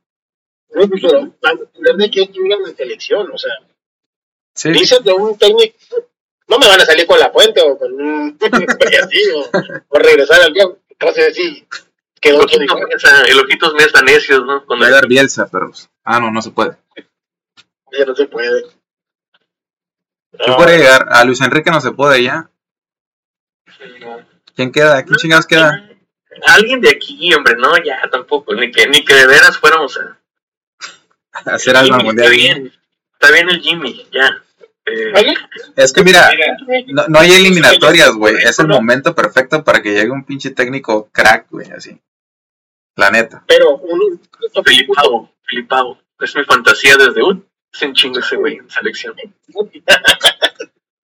pero 0.72 1.32
van 1.42 1.56
a 1.56 1.60
depender 1.60 1.96
de 1.96 2.10
quién 2.10 2.32
llega 2.32 2.56
en 2.56 2.62
la 2.64 2.74
selección, 2.74 3.30
o 3.32 3.38
sea, 3.38 3.52
Sí, 4.54 4.70
dices 4.72 5.02
de 5.04 5.12
un 5.12 5.38
técnico, 5.38 5.76
no 6.48 6.58
me 6.58 6.66
van 6.66 6.80
a 6.80 6.84
salir 6.84 7.06
con 7.06 7.18
la 7.20 7.30
puente 7.32 7.60
o 7.62 7.78
con 7.78 7.92
un 7.92 8.36
así, 8.40 9.22
o, 9.36 9.48
o 9.88 9.98
regresar 9.98 10.42
al 10.42 10.52
viejo, 10.52 10.78
entonces 10.88 11.34
sí, 11.36 11.64
quedó 12.20 12.44
nivel. 12.46 12.68
Mesa, 12.92 13.22
el 13.26 13.38
ojitos 13.40 13.72
mesa 13.74 14.02
necios, 14.02 14.44
¿no? 14.44 14.66
Con 14.66 14.82
va 14.82 14.88
a 14.88 14.90
dar 14.90 15.06
Bielsa, 15.06 15.48
pero. 15.50 15.70
Ah, 16.04 16.18
no, 16.18 16.30
no 16.32 16.42
se 16.42 16.50
puede. 16.50 16.76
ya 17.96 18.04
no 18.04 18.14
se 18.16 18.26
puede. 18.26 18.64
¿Quién 20.32 20.50
No, 20.50 20.56
puede 20.56 20.78
llegar? 20.78 21.06
A 21.10 21.24
Luis 21.24 21.40
Enrique 21.40 21.70
no 21.70 21.80
se 21.80 21.92
puede 21.92 22.22
ya. 22.22 22.50
¿Quién 24.54 24.72
queda? 24.72 25.02
¿Quién 25.04 25.16
chingados 25.16 25.46
queda? 25.46 25.88
Alguien 26.46 26.80
de 26.80 26.90
aquí, 26.90 27.32
hombre, 27.34 27.54
no, 27.56 27.76
ya 27.82 28.00
tampoco, 28.10 28.54
ni 28.54 28.70
que, 28.70 28.86
ni 28.86 29.04
que 29.04 29.14
de 29.14 29.26
veras 29.26 29.58
fuéramos 29.58 29.98
a 29.98 30.18
A 31.32 31.54
hacer 31.54 31.76
algo 31.76 31.94
al 31.94 32.00
Jimmy, 32.00 32.08
mundial. 32.08 32.32
Está 32.32 32.36
bien, 32.36 32.72
está 33.12 33.32
bien 33.32 33.50
el 33.50 33.60
Jimmy, 33.60 34.06
ya. 34.12 34.42
Eh. 34.86 35.34
Es 35.76 35.92
que 35.92 36.02
mira, 36.02 36.30
Mira, 36.66 36.84
no, 36.88 37.08
no 37.08 37.18
hay 37.18 37.32
eliminatorias, 37.32 38.12
güey. 38.12 38.36
Es 38.36 38.58
el 38.58 38.68
momento 38.68 39.14
perfecto 39.14 39.62
para 39.62 39.82
que 39.82 39.92
llegue 39.92 40.10
un 40.10 40.24
pinche 40.24 40.50
técnico 40.50 41.10
crack, 41.12 41.46
güey, 41.50 41.70
así. 41.70 42.00
La 42.96 43.10
neta. 43.10 43.44
Pero 43.46 43.76
un, 43.76 44.20
Filipao, 44.64 45.32
Filipao, 45.42 45.98
es 46.20 46.34
mi 46.36 46.44
fantasía 46.44 46.96
desde 46.96 47.22
un, 47.22 47.46
es 47.72 47.82
un 47.82 47.94
chingo 47.94 48.18
ese 48.18 48.36
güey 48.36 48.56
en 48.56 48.70
selección. 48.70 49.14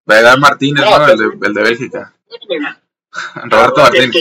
Va 0.08 0.14
a 0.14 0.18
llegar 0.18 0.38
Martínez, 0.38 0.84
No, 0.84 0.98
¿no? 0.98 1.06
El 1.08 1.18
de, 1.18 1.46
el 1.46 1.54
de 1.54 1.62
Bélgica. 1.62 2.14
Roberto 3.44 3.80
Martínez. 3.80 4.14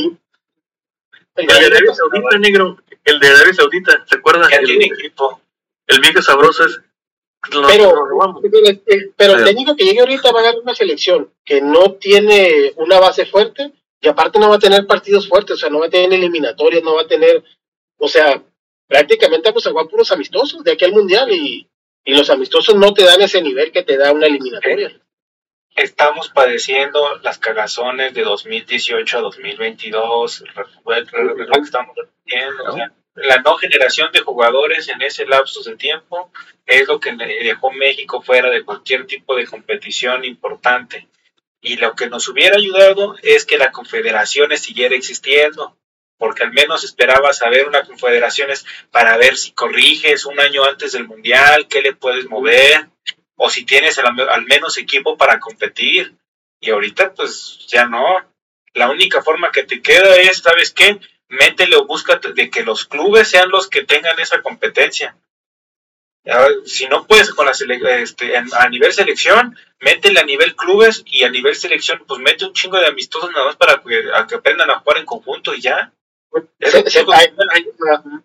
El 1.36 1.48
de 1.48 1.54
Arabia 1.54 1.94
Saudita, 1.94 2.38
negro, 2.40 2.78
el 3.04 3.20
de 3.20 3.28
Arabia 3.28 3.54
Saudita, 3.54 4.06
¿se 4.08 4.16
acuerdan? 4.18 4.48
tiene 4.50 4.64
El, 4.86 4.94
equipo. 4.94 5.42
el 5.88 6.00
viejo 6.00 6.22
sabroso 6.22 6.64
es, 6.66 6.80
lo, 7.52 7.68
Pero- 7.68 7.92
lo. 8.06 8.42
Pero, 8.42 8.58
el- 8.60 8.84
el- 8.86 9.14
pero 9.18 9.34
el 9.34 9.38
Pero- 9.40 9.44
técnico 9.46 9.76
que 9.76 9.84
llegue 9.84 10.00
ahorita 10.00 10.32
va 10.32 10.40
a 10.40 10.44
ganar 10.44 10.62
una 10.62 10.74
selección 10.74 11.30
que 11.44 11.62
no 11.62 11.92
tiene 11.96 12.72
una 12.78 13.00
base 13.00 13.26
fuerte 13.26 13.74
y 14.00 14.08
aparte 14.08 14.40
no 14.40 14.50
va 14.50 14.56
a 14.56 14.60
tener 14.60 14.88
partidos 14.88 15.28
fuertes, 15.28 15.56
o 15.56 15.58
sea, 15.58 15.70
no 15.70 15.80
va 15.80 15.88
a 15.88 15.90
tener 15.90 16.14
eliminatorias, 16.14 16.82
no 16.84 16.96
va 16.96 17.02
a 17.02 17.08
tener, 17.08 17.44
o 17.98 18.08
sea, 18.08 18.42
prácticamente 18.88 19.50
vamos 19.50 19.68
a 19.68 19.72
jugar 19.72 19.88
puros 19.88 20.12
amistosos 20.14 20.64
de 20.64 20.72
aquí 20.72 20.86
al 20.86 20.94
mundial 20.94 21.30
y, 21.32 21.68
y 22.06 22.14
los 22.14 22.30
amistosos 22.30 22.76
no 22.76 22.94
te 22.94 23.04
dan 23.04 23.22
ese 23.22 23.42
nivel 23.42 23.72
que 23.72 23.84
te 23.84 23.98
da 23.98 24.14
una 24.14 24.28
eliminatoria. 24.28 25.02
Estamos 25.76 26.30
padeciendo 26.30 27.18
las 27.22 27.38
cagazones 27.38 28.14
de 28.14 28.24
2018 28.24 29.18
a 29.18 29.22
2022, 29.22 30.44
re- 30.56 30.64
re- 30.86 31.04
re- 31.12 31.24
lo 31.26 31.36
que 31.54 31.60
estamos 31.62 31.94
repitiendo, 31.98 32.78
la 33.16 33.38
no 33.42 33.56
generación 33.58 34.10
de 34.14 34.22
jugadores 34.22 34.88
en 34.90 35.02
ese 35.02 35.26
lapso 35.26 35.64
de 35.64 35.76
tiempo 35.76 36.32
es 36.66 36.88
lo 36.88 37.00
que 37.00 37.12
dejó 37.14 37.72
México 37.72 38.22
fuera 38.22 38.50
de 38.50 38.64
cualquier 38.64 39.06
tipo 39.06 39.36
de 39.36 39.46
competición 39.48 40.24
importante. 40.24 41.08
Y 41.62 41.78
lo 41.78 41.96
que 41.96 42.08
nos 42.10 42.28
hubiera 42.28 42.56
ayudado 42.58 43.16
es 43.24 43.46
que 43.46 43.58
la 43.58 43.72
confederación 43.72 44.56
siguiera 44.58 44.96
existiendo, 44.96 45.76
porque 46.18 46.44
al 46.44 46.54
menos 46.54 46.84
esperaba 46.84 47.34
saber 47.34 47.68
una 47.68 47.84
confederación 47.84 48.50
para 48.92 49.18
ver 49.18 49.36
si 49.38 49.52
corriges 49.52 50.26
un 50.26 50.40
año 50.40 50.64
antes 50.64 50.94
del 50.94 51.08
mundial, 51.08 51.68
qué 51.68 51.82
le 51.82 51.94
puedes 51.94 52.26
mover, 52.30 52.88
o 53.36 53.50
si 53.50 53.66
tienes 53.66 53.98
al, 54.00 54.20
al 54.30 54.46
menos 54.46 54.78
equipo 54.78 55.18
para 55.18 55.40
competir. 55.40 56.16
Y 56.60 56.70
ahorita 56.70 57.14
pues 57.14 57.66
ya 57.68 57.86
no. 57.86 58.04
La 58.74 58.90
única 58.90 59.22
forma 59.22 59.52
que 59.52 59.64
te 59.64 59.82
queda 59.82 60.16
es, 60.18 60.40
¿sabes 60.40 60.72
qué? 60.72 61.00
Métele 61.30 61.76
o 61.76 61.86
búscate 61.86 62.34
de 62.34 62.50
que 62.50 62.64
los 62.64 62.86
clubes 62.86 63.30
sean 63.30 63.50
los 63.50 63.70
que 63.70 63.84
tengan 63.84 64.20
esa 64.20 64.42
competencia. 64.42 65.16
Si 66.66 66.88
no 66.88 67.06
puedes 67.06 67.32
con 67.34 67.46
la 67.46 67.52
este, 67.52 68.36
a 68.36 68.70
nivel 68.70 68.92
selección, 68.94 69.56
métele 69.80 70.20
a 70.20 70.24
nivel 70.24 70.56
clubes 70.56 71.04
y 71.06 71.24
a 71.24 71.30
nivel 71.30 71.56
selección, 71.56 72.04
pues 72.08 72.20
mete 72.20 72.46
un 72.46 72.54
chingo 72.54 72.80
de 72.80 72.88
amistosos 72.88 73.32
nada 73.32 73.46
más 73.46 73.56
para 73.56 73.74
a 74.18 74.28
que 74.28 74.36
aprendan 74.36 74.72
a 74.72 74.80
jugar 74.80 74.98
en 74.98 75.06
conjunto 75.06 75.54
y 75.54 75.62
ya. 75.62 75.94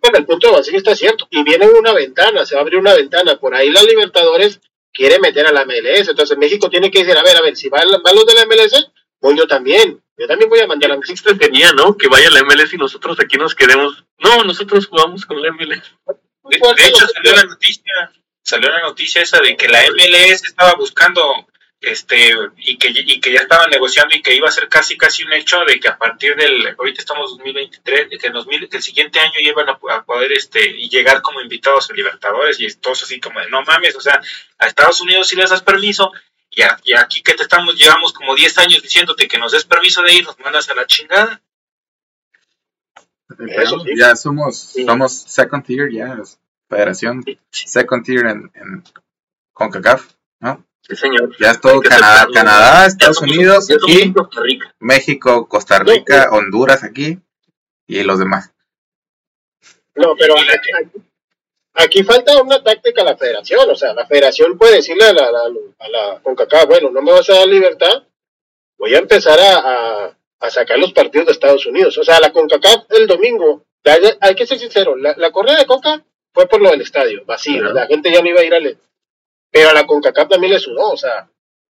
Bueno, 0.00 0.18
el 0.18 0.26
punto 0.26 0.48
de 0.48 0.52
Basile 0.52 0.78
está 0.78 0.96
cierto. 0.96 1.26
Y 1.30 1.42
viene 1.42 1.68
una 1.68 1.92
ventana, 1.92 2.44
se 2.44 2.54
va 2.54 2.60
a 2.60 2.62
abrir 2.62 2.78
una 2.78 2.94
ventana. 2.94 3.38
Por 3.38 3.54
ahí 3.54 3.70
la 3.70 3.82
Libertadores 3.82 4.60
quiere 4.92 5.18
meter 5.18 5.46
a 5.46 5.52
la 5.52 5.64
MLS. 5.64 6.08
Entonces 6.08 6.36
México 6.38 6.68
tiene 6.68 6.90
que 6.90 7.00
decir, 7.00 7.16
a 7.16 7.22
ver, 7.22 7.36
a 7.36 7.42
ver, 7.42 7.56
si 7.56 7.68
van, 7.68 7.86
van 8.02 8.14
los 8.14 8.26
de 8.26 8.34
la 8.34 8.46
MLS, 8.46 8.90
voy 9.20 9.36
yo 9.36 9.46
también. 9.46 10.02
Yo 10.20 10.26
también 10.26 10.50
voy 10.50 10.60
a 10.60 10.66
mandar 10.66 10.92
a 10.92 10.96
mi 10.96 11.38
tenía, 11.38 11.72
¿no? 11.72 11.96
Que 11.96 12.08
vaya 12.08 12.28
la 12.28 12.42
MLS 12.42 12.74
y 12.74 12.76
nosotros 12.76 13.18
aquí 13.20 13.38
nos 13.38 13.54
quedemos. 13.54 14.04
No, 14.18 14.44
nosotros 14.44 14.86
jugamos 14.86 15.24
con 15.24 15.40
la 15.40 15.50
MLS. 15.50 15.94
De, 16.44 16.58
de 16.58 16.88
hecho, 16.88 17.06
salió 17.06 17.32
la 17.34 17.44
noticia, 17.44 18.12
salió 18.42 18.68
la 18.68 18.82
noticia 18.82 19.22
esa 19.22 19.40
de 19.40 19.56
que 19.56 19.68
la 19.68 19.80
MLS 19.90 20.44
estaba 20.44 20.74
buscando, 20.74 21.22
este, 21.80 22.30
y 22.58 22.76
que, 22.76 22.88
y 22.94 23.20
que 23.20 23.32
ya 23.32 23.40
estaban 23.40 23.70
negociando 23.70 24.14
y 24.14 24.20
que 24.22 24.34
iba 24.34 24.48
a 24.48 24.52
ser 24.52 24.68
casi 24.68 24.96
casi 24.98 25.22
un 25.24 25.32
hecho 25.32 25.64
de 25.64 25.80
que 25.80 25.88
a 25.88 25.96
partir 25.96 26.36
del, 26.36 26.74
ahorita 26.78 27.00
estamos 27.00 27.30
en 27.32 27.38
2023, 27.38 28.10
de 28.10 28.18
que, 28.18 28.26
en 28.26 28.32
2000 28.34 28.68
que 28.68 28.76
el 28.76 28.82
siguiente 28.82 29.18
año 29.18 29.32
iban 29.40 29.68
a, 29.68 29.78
a 29.94 30.04
poder, 30.04 30.30
este, 30.32 30.68
y 30.68 30.88
llegar 30.90 31.22
como 31.22 31.40
invitados 31.40 31.90
a 31.90 31.94
Libertadores 31.94 32.60
y 32.60 32.72
todos 32.76 33.02
así 33.02 33.18
como 33.18 33.40
de, 33.40 33.48
no 33.48 33.62
mames, 33.62 33.96
o 33.96 34.00
sea, 34.00 34.20
a 34.58 34.66
Estados 34.66 35.00
Unidos 35.00 35.28
si 35.28 35.36
les 35.36 35.48
das 35.50 35.62
permiso, 35.62 36.12
y, 36.50 36.62
a- 36.62 36.78
y 36.84 36.94
aquí 36.94 37.22
que 37.22 37.34
te 37.34 37.42
estamos, 37.44 37.76
llevamos 37.76 38.12
como 38.12 38.34
10 38.34 38.58
años 38.58 38.82
diciéndote 38.82 39.26
que 39.28 39.38
nos 39.38 39.52
des 39.52 39.64
permiso 39.64 40.02
de 40.02 40.12
ir, 40.14 40.24
nos 40.24 40.38
mandas 40.40 40.68
a 40.68 40.74
la 40.74 40.86
chingada. 40.86 41.40
Eso 43.48 43.78
sí. 43.80 43.90
Ya 43.96 44.16
somos, 44.16 44.58
Sí. 44.58 44.84
somos 44.84 45.12
second 45.16 45.64
tier, 45.64 45.90
ya. 45.92 46.18
Federación 46.68 47.24
second 47.50 48.04
tier 48.04 48.26
en, 48.26 48.50
en 48.54 48.84
CONCACAF. 49.52 50.06
Sí, 50.90 50.96
señor. 50.96 51.30
Ya 51.38 51.52
es 51.52 51.60
todo 51.60 51.80
Canadá. 51.80 52.26
Canadá, 52.34 52.84
Estados 52.86 53.20
Unidos, 53.22 53.68
ya 53.68 53.76
aquí, 53.76 54.12
Costa 54.12 54.40
Rica. 54.42 54.74
México, 54.80 55.48
Costa 55.48 55.78
Rica, 55.78 56.28
Honduras 56.32 56.82
aquí 56.82 57.18
y 57.86 58.02
los 58.02 58.18
demás. 58.18 58.52
No, 59.94 60.16
pero 60.18 60.34
aquí, 60.36 60.70
aquí- 61.74 62.02
falta 62.02 62.42
una 62.42 62.60
táctica 62.62 63.02
a 63.02 63.04
la 63.04 63.16
federación. 63.16 63.70
O 63.70 63.76
sea, 63.76 63.94
la 63.94 64.04
federación 64.06 64.58
puede 64.58 64.76
decirle 64.76 65.04
a 65.04 65.12
la, 65.12 65.28
a 65.28 65.32
la, 65.32 65.40
a 65.78 65.88
la 65.88 66.20
CONCACAF, 66.22 66.66
bueno, 66.66 66.90
no 66.90 67.02
me 67.02 67.12
vas 67.12 67.30
a 67.30 67.34
dar 67.34 67.46
libertad, 67.46 68.02
voy 68.76 68.92
a 68.94 68.98
empezar 68.98 69.38
a, 69.38 69.58
a, 70.06 70.16
a 70.40 70.50
sacar 70.50 70.78
los 70.78 70.92
partidos 70.92 71.26
de 71.26 71.32
Estados 71.34 71.66
Unidos. 71.66 71.96
O 71.98 72.02
sea, 72.04 72.18
la 72.18 72.32
CONCACAF 72.32 72.86
el 72.90 73.06
domingo, 73.06 73.64
hay 74.20 74.34
que 74.34 74.46
ser 74.46 74.58
sincero, 74.58 74.96
la, 74.96 75.14
la 75.16 75.30
correa 75.30 75.56
de 75.56 75.66
Coca 75.66 76.02
fue 76.32 76.48
por 76.48 76.60
lo 76.60 76.70
del 76.70 76.80
estadio, 76.80 77.24
vacío, 77.24 77.72
la 77.72 77.86
gente 77.86 78.12
ya 78.12 78.20
no 78.22 78.28
iba 78.28 78.40
a 78.40 78.44
ir 78.44 78.54
al... 78.54 78.78
Pero 79.50 79.70
a 79.70 79.74
la 79.74 79.86
CONCACAF 79.86 80.28
también 80.28 80.52
le 80.52 80.58
sudó, 80.58 80.90
o 80.90 80.96
sea, 80.96 81.28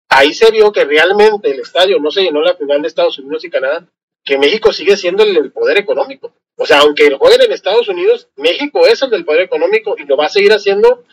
ahí 0.10 0.34
se 0.34 0.50
vio 0.52 0.72
que 0.72 0.86
realmente 0.86 1.52
el 1.52 1.60
estadio 1.60 2.00
no 2.00 2.12
se 2.12 2.24
llenó 2.24 2.40
en 2.40 2.46
la 2.46 2.56
final 2.56 2.82
de 2.82 2.88
Estados 2.88 3.20
Unidos 3.20 3.44
y 3.46 3.50
Canadá, 3.50 3.88
que 4.24 4.38
México 4.38 4.74
sigue 4.74 4.98
siendo 4.98 5.24
el, 5.24 5.38
el 5.38 5.52
poder 5.52 5.78
económico. 5.78 6.34
O 6.58 6.66
sea, 6.66 6.80
aunque 6.80 7.16
jueguen 7.16 7.42
en 7.42 7.52
Estados 7.52 7.88
Unidos, 7.88 8.30
México 8.36 8.86
es 8.88 9.02
el 9.04 9.12
del 9.12 9.26
poder 9.26 9.44
económico 9.44 9.96
y 9.98 10.06
lo 10.06 10.18
va 10.18 10.26
a 10.26 10.30
seguir 10.30 10.52
haciendo 10.52 11.04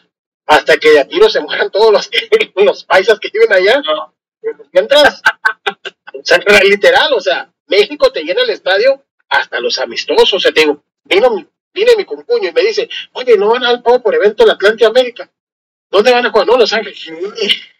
hasta 0.46 0.76
que 0.78 0.90
de 0.90 1.00
a 1.00 1.08
tiro 1.08 1.28
se 1.28 1.40
mueran 1.40 1.70
todos 1.70 1.92
los, 1.92 2.10
los 2.56 2.84
paisas 2.84 3.20
que 3.20 3.30
viven 3.32 3.52
allá. 3.52 3.80
No, 3.80 4.14
Mientras, 4.72 5.22
o 6.12 6.20
sea, 6.22 6.38
literal, 6.64 7.12
o 7.14 7.20
sea, 7.20 7.52
México 7.66 8.12
te 8.12 8.22
llena 8.22 8.42
el 8.42 8.50
estadio 8.50 9.04
hasta 9.28 9.60
los 9.60 9.78
amistosos. 9.78 10.34
O 10.34 10.40
sea, 10.40 10.52
te 10.52 10.60
digo, 10.60 10.82
vino 11.04 11.30
mi, 11.30 11.46
viene 11.72 11.92
mi 11.96 12.04
compuño 12.04 12.48
y 12.48 12.52
me 12.52 12.62
dice, 12.62 12.88
oye, 13.12 13.36
no 13.38 13.50
van 13.50 13.64
al 13.64 13.82
pago 13.82 14.02
por 14.02 14.14
evento 14.14 14.44
en 14.44 14.50
Atlante 14.50 14.84
América. 14.84 15.30
¿Dónde 15.90 16.12
van 16.12 16.26
a 16.26 16.30
jugar? 16.30 16.46
No, 16.46 16.56
Los 16.56 16.72
Ángeles. 16.72 17.06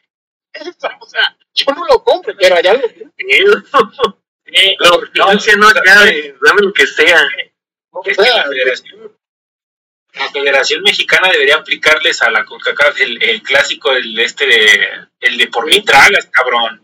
O 1.01 1.07
sea, 1.07 1.37
yo 1.53 1.73
no 1.75 1.85
lo 1.87 2.03
compro, 2.05 2.35
pero 2.39 2.57
allá 2.57 2.75
lo 2.75 2.81
La 5.15 5.27
urgencia 5.27 5.57
no 5.57 5.69
acá, 5.69 6.05
de, 6.05 6.37
dame 6.41 6.63
lo 6.63 6.73
que 6.73 6.87
sea. 6.87 7.21
o 7.91 8.03
Es 8.05 8.17
que 8.17 8.23
sea, 8.23 8.37
la 8.37 8.45
federación, 8.45 9.17
la 10.15 10.31
Federación 10.31 10.83
Mexicana 10.83 11.29
debería 11.31 11.57
aplicarles 11.57 12.23
a 12.23 12.31
la 12.31 12.45
CONCACAF 12.45 13.01
el, 13.01 13.23
el 13.23 13.43
clásico, 13.43 13.93
el 13.93 14.19
este 14.19 14.47
de, 14.47 14.91
el 15.21 15.37
de 15.39 15.49
por 15.49 15.67
mí 15.67 15.83
tragas, 15.83 16.27
cabrón. 16.27 16.83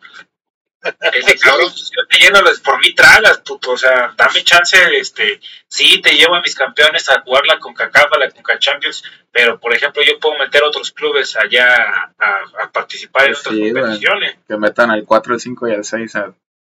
Cabrón, 0.81 1.71
si 1.71 1.85
yo 1.85 2.07
te 2.09 2.19
lleno 2.19 2.41
los 2.41 2.61
por 2.61 2.79
mí 2.81 2.95
tragas, 2.95 3.39
puto, 3.41 3.73
o 3.73 3.77
sea, 3.77 4.15
dame 4.17 4.43
chance, 4.43 4.77
este, 4.97 5.41
sí, 5.69 6.01
te 6.01 6.13
llevo 6.13 6.37
a 6.37 6.41
mis 6.41 6.55
campeones 6.55 7.09
a 7.11 7.21
jugar 7.21 7.45
la 7.47 7.59
CONCACAF, 7.59 8.11
la 8.19 8.31
CONCACHAMPIONS, 8.31 9.05
pero 9.31 9.61
por 9.61 9.75
ejemplo 9.75 10.03
yo 10.03 10.19
puedo 10.19 10.39
meter 10.39 10.63
otros 10.63 10.91
clubes 10.93 11.37
allá 11.37 11.77
a, 12.19 12.43
a 12.63 12.71
participar 12.73 13.29
en 13.29 13.35
Sí, 13.35 13.41
otras 13.41 13.73
competiciones. 13.73 14.39
Que 14.49 14.57
metan 14.57 14.91
al 14.91 15.05
4, 15.05 15.35
al 15.35 15.41
5 15.41 15.69
y 15.69 15.73
al 15.73 15.85
6 15.85 16.17
a 16.17 16.35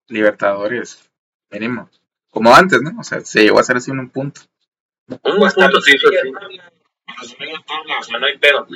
Libertadores, 0.08 1.02
mínimo. 1.50 1.88
Como 2.30 2.54
antes, 2.54 2.82
¿no? 2.82 3.00
O 3.00 3.04
sea, 3.04 3.20
se 3.20 3.42
llegó 3.42 3.58
a 3.58 3.62
hacer 3.62 3.76
así 3.76 3.90
en 3.90 4.00
un 4.00 4.10
punto. 4.10 4.42
Un 5.08 5.18
punto 5.18 5.78
hizo 5.86 6.08
así. 6.08 6.60
Los 7.20 7.38
medios 7.38 7.64
tabla, 7.64 7.98
o 7.98 8.02
sea, 8.02 8.18
no 8.18 8.26
hay 8.26 8.38
pedo. 8.38 8.66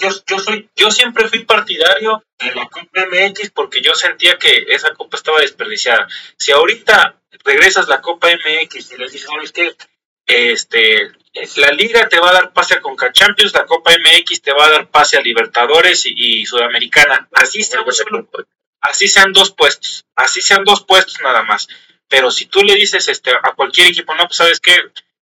Yo, 0.00 0.10
yo, 0.26 0.38
soy, 0.38 0.68
yo 0.76 0.90
siempre 0.90 1.28
fui 1.28 1.44
partidario 1.44 2.24
de 2.38 2.54
la 2.54 2.68
Copa 2.68 3.06
MX 3.06 3.50
porque 3.50 3.80
yo 3.80 3.94
sentía 3.94 4.38
que 4.38 4.66
esa 4.68 4.92
copa 4.94 5.16
estaba 5.16 5.40
desperdiciada. 5.40 6.08
Si 6.36 6.52
ahorita 6.52 7.20
regresas 7.44 7.88
la 7.88 8.00
Copa 8.00 8.28
MX 8.28 8.92
y 8.92 8.96
les 8.96 9.12
dices, 9.12 9.28
¿sabes 9.28 9.52
qué? 9.52 9.74
Este, 10.26 11.12
la 11.56 11.70
liga 11.72 12.08
te 12.08 12.18
va 12.18 12.30
a 12.30 12.34
dar 12.34 12.52
pase 12.52 12.74
a 12.74 12.80
Conca 12.80 13.12
Champions, 13.12 13.52
la 13.52 13.66
Copa 13.66 13.92
MX 13.92 14.42
te 14.42 14.52
va 14.52 14.66
a 14.66 14.70
dar 14.70 14.88
pase 14.88 15.16
a 15.16 15.20
Libertadores 15.20 16.04
y, 16.06 16.46
Sudamericana. 16.46 17.28
Así 17.32 17.62
sean, 17.62 17.84
así 18.80 19.08
sean 19.08 19.32
dos 19.32 19.52
puestos, 19.52 20.04
así 20.14 20.40
sean 20.40 20.64
dos 20.64 20.84
puestos 20.84 21.20
nada 21.22 21.42
más. 21.42 21.68
Pero 22.08 22.30
si 22.30 22.46
tú 22.46 22.62
le 22.62 22.74
dices 22.74 23.08
este, 23.08 23.32
a 23.32 23.54
cualquier 23.54 23.88
equipo, 23.88 24.14
no, 24.14 24.26
pues 24.26 24.36
sabes 24.36 24.60
que 24.60 24.76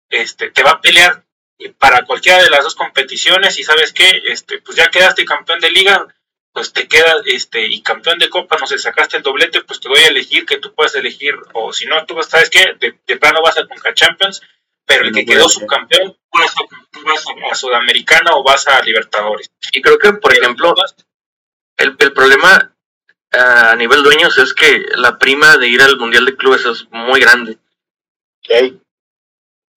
este, 0.10 0.52
te 0.52 0.64
va 0.64 0.72
a 0.72 0.82
pelear 0.82 1.24
para 1.70 2.06
cualquiera 2.06 2.44
de 2.44 2.50
las 2.50 2.64
dos 2.64 2.76
competiciones 2.76 3.58
y 3.60 3.64
sabes 3.64 3.94
que 3.94 4.24
este, 4.26 4.60
pues 4.60 4.78
ya 4.78 4.90
quedaste 4.90 5.26
campeón 5.26 5.60
de 5.60 5.72
liga, 5.72 6.08
pues 6.52 6.74
te 6.74 6.88
quedas 6.88 7.18
este, 7.26 7.68
y 7.68 7.82
campeón 7.82 8.20
de 8.20 8.30
copa, 8.30 8.58
no 8.60 8.68
sé, 8.68 8.78
sacaste 8.78 9.18
el 9.18 9.24
doblete, 9.24 9.62
pues 9.62 9.80
te 9.80 9.90
voy 9.90 10.00
a 10.00 10.08
elegir 10.08 10.46
que 10.46 10.58
tú 10.60 10.74
puedas 10.74 10.96
elegir, 10.96 11.36
o 11.54 11.74
si 11.74 11.86
no, 11.86 12.06
tú 12.06 12.16
sabes 12.22 12.50
que 12.50 12.76
de, 12.80 13.00
de 13.06 13.18
plano 13.18 13.42
vas 13.44 13.58
a 13.58 13.68
Conca 13.68 13.94
Champions 13.94 14.42
pero 14.86 15.06
el 15.06 15.14
que 15.14 15.26
quedó 15.26 15.48
subcampeón, 15.48 16.18
vas 16.32 16.56
a, 16.58 17.52
a 17.52 17.56
Sudamericana 17.56 18.32
o 18.34 18.44
vas 18.44 18.68
a 18.68 18.82
Libertadores. 18.82 19.50
Y 19.72 19.82
creo 19.82 19.98
que, 19.98 20.14
por 20.14 20.34
ejemplo, 20.34 20.76
el, 21.78 21.96
el 21.98 22.14
problema 22.14 22.76
a 23.32 23.76
nivel 23.76 24.04
dueños 24.04 24.38
es 24.38 24.54
que 24.54 24.86
la 24.96 25.18
prima 25.18 25.58
de 25.58 25.68
ir 25.68 25.82
al 25.82 25.98
Mundial 25.98 26.26
de 26.26 26.36
Clubes 26.36 26.66
es 26.66 26.88
muy 26.92 27.20
grande. 27.20 27.58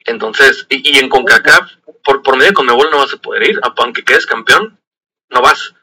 Entonces, 0.06 0.66
y, 0.68 0.98
en 0.98 1.08
CONCACAF, 1.08 1.72
por, 2.04 2.22
por 2.22 2.36
medio 2.36 2.50
de 2.50 2.54
CONMEBOL 2.54 2.90
no 2.90 2.98
vas 2.98 3.12
a 3.12 3.18
poder 3.18 3.50
ir, 3.50 3.60
aunque 3.76 4.04
quedes 4.04 4.26
campeón, 4.26 4.78
no 5.30 5.42
vas. 5.42 5.74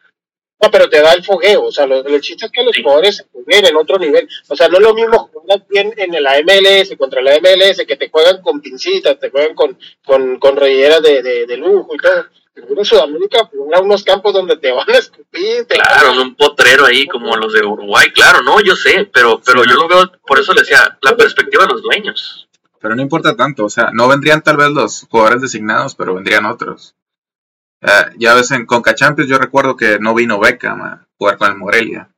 No, 0.62 0.72
pero 0.72 0.90
te 0.90 1.02
da 1.02 1.12
el 1.12 1.26
fogueo, 1.26 1.66
o 1.66 1.72
sea, 1.74 1.86
lo, 1.86 2.06
el 2.06 2.22
chiste 2.22 2.46
es 2.46 2.52
que 2.52 2.64
los 2.64 2.78
jugadores 2.78 3.18
se 3.18 3.26
jueguen 3.30 3.66
en 3.66 3.76
otro 3.76 4.00
nivel. 4.00 4.30
O 4.48 4.56
sea, 4.56 4.70
no 4.70 4.78
es 4.78 4.84
lo 4.84 4.94
mismo 4.94 5.30
jugar 5.34 5.66
bien 5.70 5.94
en 5.98 6.24
la 6.24 6.42
MLS 6.42 6.96
contra 6.98 7.22
la 7.22 7.38
MLS, 7.40 7.86
que 7.86 7.98
te 7.98 8.10
juegan 8.10 8.42
con 8.42 8.62
pincitas, 8.62 9.20
te 9.20 9.30
juegan 9.30 9.56
con, 9.56 9.78
con, 10.06 10.40
con 10.40 10.56
de, 10.56 11.46
de, 11.46 11.58
lujo 11.58 11.94
y 11.94 11.98
todo. 11.98 12.28
En 12.56 12.86
Sudamérica 12.86 13.50
jugar 13.52 13.82
unos 13.82 14.04
campos 14.04 14.32
donde 14.32 14.56
te 14.56 14.72
van 14.72 14.90
a 14.90 14.98
escupir. 15.00 15.68
claro, 15.68 16.14
en 16.14 16.20
un 16.20 16.36
potrero 16.36 16.86
ahí 16.86 17.08
como 17.08 17.36
los 17.36 17.52
de 17.52 17.66
Uruguay, 17.66 18.12
claro, 18.14 18.42
no, 18.44 18.62
yo 18.62 18.76
sé, 18.78 19.10
pero, 19.12 19.42
pero 19.44 19.66
yo 19.66 19.74
lo 19.74 19.88
veo, 19.90 20.12
por 20.26 20.40
eso 20.40 20.54
le 20.54 20.62
decía, 20.62 20.98
la 21.02 21.18
perspectiva 21.18 21.66
de 21.66 21.74
los 21.74 21.82
dueños. 21.82 22.48
Pero 22.84 22.98
no 22.98 23.02
importa 23.02 23.38
tanto, 23.38 23.64
o 23.64 23.70
sea, 23.70 23.92
no 23.94 24.10
vendrían 24.10 24.44
tal 24.44 24.58
vez 24.58 24.68
los 24.68 25.08
jugadores 25.10 25.42
designados, 25.42 25.96
pero 25.96 26.16
vendrían 26.16 26.46
otros. 26.46 26.98
Uh, 27.82 28.12
ya 28.18 28.34
ves, 28.34 28.52
en 28.52 28.66
Conca 28.66 28.94
Champions 28.94 29.30
yo 29.30 29.38
recuerdo 29.38 29.78
que 29.78 30.00
no 30.00 30.14
vino 30.14 30.38
Beckham 30.38 30.82
a 30.82 31.08
jugar 31.18 31.38
con 31.38 31.50
el 31.50 31.58
Morelia. 31.58 32.10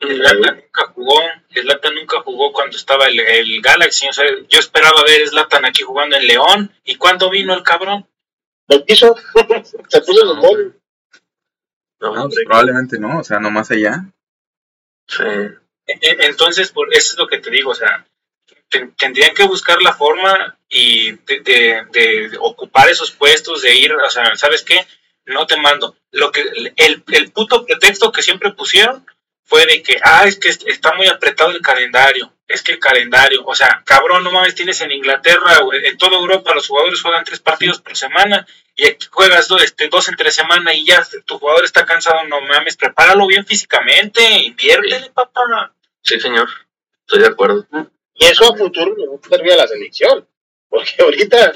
Zlatan 0.00 0.56
nunca 0.56 0.86
jugó, 0.94 1.20
Zlatan 1.52 1.94
nunca 1.96 2.22
jugó 2.22 2.50
cuando 2.50 2.78
estaba 2.78 3.08
el, 3.08 3.20
el 3.20 3.60
Galaxy, 3.60 4.08
o 4.08 4.12
sea, 4.14 4.24
yo 4.48 4.58
esperaba 4.58 5.04
ver 5.04 5.28
Zlatan 5.28 5.66
aquí 5.66 5.82
jugando 5.82 6.16
en 6.16 6.26
León, 6.26 6.72
¿y 6.84 6.94
cuándo 6.94 7.28
vino 7.28 7.52
el 7.52 7.62
cabrón? 7.62 8.08
Lo 8.68 8.86
quiso, 8.86 9.16
se 9.88 10.00
puso 10.00 10.24
los 10.24 10.36
móviles. 10.38 10.72
No, 12.00 12.14
no 12.14 12.28
pues 12.30 12.38
probablemente 12.46 12.98
no, 12.98 13.18
o 13.18 13.22
sea, 13.22 13.38
no 13.38 13.50
más 13.50 13.70
allá. 13.70 14.06
Sí. 15.08 15.24
E, 15.24 15.92
e, 15.92 16.26
entonces, 16.26 16.72
por 16.72 16.88
eso 16.94 17.12
es 17.12 17.18
lo 17.18 17.26
que 17.26 17.38
te 17.38 17.50
digo, 17.50 17.72
o 17.72 17.74
sea, 17.74 18.07
tendrían 18.68 19.34
que 19.34 19.46
buscar 19.46 19.80
la 19.82 19.94
forma 19.94 20.58
y 20.68 21.12
de, 21.12 22.30
ocupar 22.40 22.88
esos 22.88 23.10
puestos, 23.10 23.62
de 23.62 23.74
ir, 23.74 23.92
o 23.92 24.10
sea, 24.10 24.34
¿sabes 24.36 24.62
qué? 24.62 24.86
No 25.26 25.46
te 25.46 25.56
mando. 25.56 25.96
Lo 26.10 26.32
que 26.32 26.42
el, 26.76 27.04
el 27.06 27.32
puto 27.32 27.64
pretexto 27.64 28.12
que 28.12 28.22
siempre 28.22 28.52
pusieron 28.52 29.06
fue 29.48 29.64
de 29.64 29.82
que, 29.82 29.98
ah, 30.02 30.24
es 30.26 30.38
que 30.38 30.48
está 30.48 30.92
muy 30.94 31.06
apretado 31.06 31.50
el 31.50 31.62
calendario, 31.62 32.30
es 32.46 32.62
que 32.62 32.72
el 32.72 32.78
calendario, 32.78 33.42
o 33.46 33.54
sea, 33.54 33.82
cabrón, 33.84 34.22
no 34.22 34.30
mames, 34.30 34.54
tienes 34.54 34.80
en 34.82 34.92
Inglaterra 34.92 35.60
o 35.60 35.72
en 35.72 35.96
toda 35.96 36.18
Europa 36.18 36.54
los 36.54 36.68
jugadores 36.68 37.00
juegan 37.00 37.24
tres 37.24 37.40
partidos 37.40 37.80
por 37.80 37.96
semana 37.96 38.46
y 38.76 38.86
aquí 38.86 39.06
juegas 39.10 39.48
dos, 39.48 39.62
este, 39.62 39.88
dos 39.88 40.08
entre 40.08 40.30
semana 40.30 40.74
y 40.74 40.84
ya 40.84 41.02
tu 41.24 41.38
jugador 41.38 41.64
está 41.64 41.86
cansado, 41.86 42.24
no 42.24 42.42
mames, 42.42 42.76
prepáralo 42.76 43.26
bien 43.26 43.46
físicamente, 43.46 44.22
inviértele, 44.40 45.10
papá. 45.14 45.72
Sí, 46.02 46.20
señor, 46.20 46.48
estoy 47.00 47.20
de 47.20 47.28
acuerdo. 47.28 47.66
Y 48.18 48.24
eso 48.24 48.52
a 48.52 48.56
futuro 48.56 48.94
no 48.96 49.20
servir 49.28 49.52
a 49.52 49.56
la 49.56 49.68
selección. 49.68 50.26
Porque 50.68 50.92
ahorita, 51.02 51.52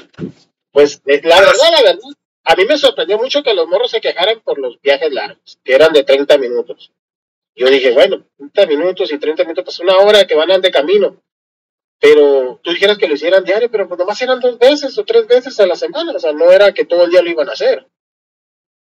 pues, 0.71 1.01
la 1.05 1.39
verdad, 1.39 1.53
la 1.71 1.81
verdad, 1.83 1.99
a 2.45 2.55
mí 2.55 2.65
me 2.65 2.77
sorprendió 2.77 3.17
mucho 3.17 3.43
que 3.43 3.53
los 3.53 3.67
morros 3.67 3.91
se 3.91 4.01
quejaran 4.01 4.41
por 4.41 4.59
los 4.59 4.81
viajes 4.81 5.11
largos, 5.11 5.59
que 5.63 5.75
eran 5.75 5.93
de 5.93 6.03
30 6.03 6.37
minutos. 6.37 6.91
Yo 7.55 7.69
dije, 7.69 7.91
bueno, 7.91 8.25
30 8.37 8.65
minutos 8.65 9.11
y 9.11 9.19
30 9.19 9.43
minutos, 9.43 9.63
pues 9.63 9.79
una 9.79 9.97
hora 9.97 10.25
que 10.25 10.35
van 10.35 10.61
de 10.61 10.71
camino. 10.71 11.21
Pero 11.99 12.59
tú 12.63 12.71
dijeras 12.71 12.97
que 12.97 13.07
lo 13.07 13.13
hicieran 13.13 13.45
diario, 13.45 13.71
pero 13.71 13.87
pues 13.87 13.97
nomás 13.97 14.21
eran 14.21 14.39
dos 14.39 14.57
veces 14.57 14.97
o 14.97 15.05
tres 15.05 15.27
veces 15.27 15.59
a 15.59 15.67
la 15.67 15.75
semana, 15.75 16.11
o 16.11 16.19
sea, 16.19 16.33
no 16.33 16.51
era 16.51 16.73
que 16.73 16.83
todo 16.83 17.05
el 17.05 17.11
día 17.11 17.21
lo 17.21 17.29
iban 17.29 17.47
a 17.47 17.53
hacer. 17.53 17.87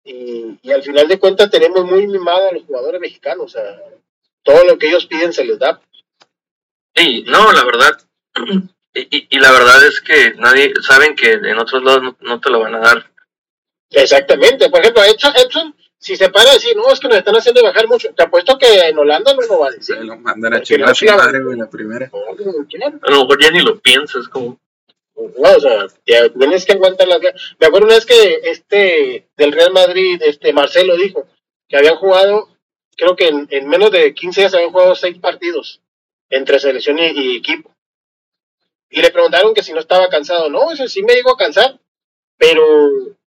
Y, 0.03 0.71
al 0.71 0.81
final 0.81 1.07
de 1.07 1.19
cuentas 1.19 1.49
tenemos 1.49 1.83
muy 1.83 2.07
mimado 2.07 2.49
a 2.49 2.53
los 2.53 2.63
jugadores 2.63 3.01
mexicanos, 3.01 3.45
o 3.45 3.49
sea, 3.49 3.81
todo 4.43 4.63
lo 4.63 4.77
que 4.77 4.87
ellos 4.87 5.07
piden 5.07 5.33
se 5.33 5.43
les 5.43 5.59
da. 5.59 5.81
Sí, 6.95 7.23
no, 7.27 7.51
la 7.51 7.63
verdad. 7.65 7.97
Y, 8.93 9.27
y, 9.29 9.39
la 9.39 9.53
verdad 9.53 9.87
es 9.87 10.01
que 10.01 10.33
nadie, 10.35 10.73
saben 10.81 11.15
que 11.15 11.31
en 11.31 11.57
otros 11.57 11.81
lados 11.81 12.13
no, 12.19 12.41
te 12.41 12.49
lo 12.49 12.59
van 12.59 12.75
a 12.75 12.79
dar. 12.79 13.09
Exactamente. 13.89 14.69
Por 14.69 14.81
ejemplo, 14.81 15.01
Edson, 15.05 15.73
si 15.97 16.17
se 16.17 16.29
para 16.29 16.51
a 16.51 16.55
decir, 16.55 16.75
no, 16.75 16.91
es 16.91 16.99
que 16.99 17.07
nos 17.07 17.19
están 17.19 17.37
haciendo 17.37 17.63
bajar 17.63 17.87
mucho, 17.87 18.13
te 18.13 18.23
apuesto 18.23 18.57
que 18.57 18.67
en 18.67 18.99
Holanda 18.99 19.33
no 19.33 19.41
lo 19.47 19.59
va 19.59 19.67
a 19.67 19.71
decir. 19.71 19.95
Se 19.95 20.03
lo 20.03 20.17
mandan 20.17 20.55
a 20.55 20.61
chingar 20.61 20.89
a 20.89 20.93
su 20.93 21.05
madre, 21.05 21.37
en 21.37 21.59
la 21.59 21.69
primera. 21.69 22.11
a 22.11 23.11
lo 23.11 23.21
mejor 23.21 23.41
ya 23.41 23.51
ni 23.51 23.61
lo 23.61 23.79
piensas, 23.79 24.27
como. 24.27 24.59
No, 25.15 25.51
o 25.55 25.59
sea, 25.61 25.87
tienes 26.03 26.65
que 26.65 26.73
aguantar 26.73 27.07
las 27.07 27.21
Me 27.21 27.67
acuerdo 27.67 27.85
una 27.85 27.95
vez 27.95 28.05
que 28.05 28.41
este 28.43 29.29
del 29.37 29.53
Real 29.53 29.71
Madrid, 29.71 30.21
este 30.25 30.51
Marcelo 30.51 30.97
dijo 30.97 31.27
que 31.69 31.77
habían 31.77 31.95
jugado, 31.95 32.49
creo 32.97 33.15
que 33.15 33.29
en, 33.29 33.47
en 33.51 33.69
menos 33.69 33.91
de 33.91 34.13
15 34.13 34.41
días 34.41 34.53
habían 34.53 34.71
jugado 34.71 34.95
seis 34.95 35.17
partidos 35.17 35.79
entre 36.31 36.59
selección 36.59 36.97
y, 36.97 37.35
equipo. 37.35 37.71
Y 38.89 39.01
le 39.01 39.11
preguntaron 39.11 39.53
que 39.53 39.61
si 39.61 39.73
no 39.73 39.79
estaba 39.79 40.09
cansado. 40.09 40.49
No, 40.49 40.71
ese 40.71 40.87
sí 40.87 41.03
me 41.03 41.13
llegó 41.13 41.33
a 41.33 41.37
cansar, 41.37 41.79
pero 42.37 42.65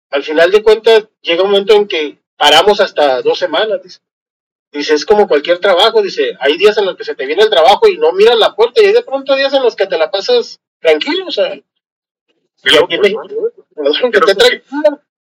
al 0.10 0.24
final 0.24 0.52
de 0.52 0.64
cuentas 0.64 1.08
llega 1.22 1.44
un 1.44 1.52
momento 1.52 1.76
en 1.76 1.88
que 1.88 2.18
paramos 2.36 2.80
hasta 2.82 3.22
dos 3.22 3.38
semanas. 3.38 3.84
Dice. 3.84 4.00
dice, 4.72 4.96
es 4.96 5.06
como 5.06 5.28
cualquier 5.28 5.60
trabajo. 5.60 6.02
Dice, 6.02 6.36
hay 6.40 6.58
días 6.58 6.78
en 6.78 6.86
los 6.86 6.96
que 6.96 7.04
se 7.04 7.16
te 7.16 7.26
viene 7.26 7.44
el 7.44 7.50
trabajo 7.50 7.88
y 7.88 7.98
no 7.98 8.12
miras 8.14 8.38
la 8.38 8.56
puerta 8.56 8.82
y 8.82 8.88
hay 8.88 8.94
de 8.94 9.04
pronto 9.04 9.36
días 9.36 9.54
en 9.54 9.64
los 9.64 9.76
que 9.76 9.88
te 9.88 9.98
la 9.98 10.10
pasas 10.10 10.60
tranquilo. 10.80 11.28
O 11.28 11.32
sea, 11.32 11.54
y 11.54 11.64
aquí 12.78 13.00
que, 13.00 14.64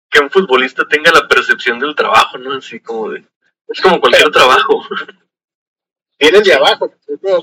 que 0.09 0.19
un 0.19 0.29
futbolista 0.29 0.83
tenga 0.89 1.11
la 1.11 1.27
percepción 1.27 1.79
del 1.79 1.95
trabajo, 1.95 2.37
¿no? 2.37 2.53
Así 2.53 2.79
como 2.79 3.09
de... 3.11 3.23
Es 3.69 3.79
como 3.79 4.01
cualquier 4.01 4.29
trabajo. 4.31 4.83
Vienen 6.21 6.43
de 6.43 6.53
abajo. 6.53 6.93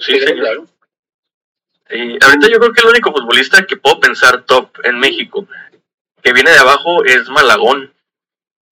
Sí, 0.01 0.21
señor. 0.21 0.69
ahorita 1.91 2.49
yo 2.49 2.59
creo 2.61 2.73
que 2.73 2.81
el 2.83 2.89
único 2.91 3.11
futbolista 3.13 3.67
que 3.67 3.77
puedo 3.77 3.99
pensar 3.99 4.45
top 4.45 4.71
en 4.85 5.01
México 5.01 5.49
que 6.23 6.33
viene 6.33 6.53
de 6.53 6.59
abajo 6.59 7.05
es 7.05 7.29
Malagón. 7.29 7.93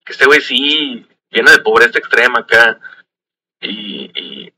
Que 0.05 0.13
este 0.13 0.25
güey 0.25 0.39
sí 0.39 1.05
viene 1.29 1.51
de 1.51 1.59
pobreza 1.59 1.99
extrema 1.99 2.39
acá. 2.39 2.79
Y, 3.59 4.09
y, 4.15 4.53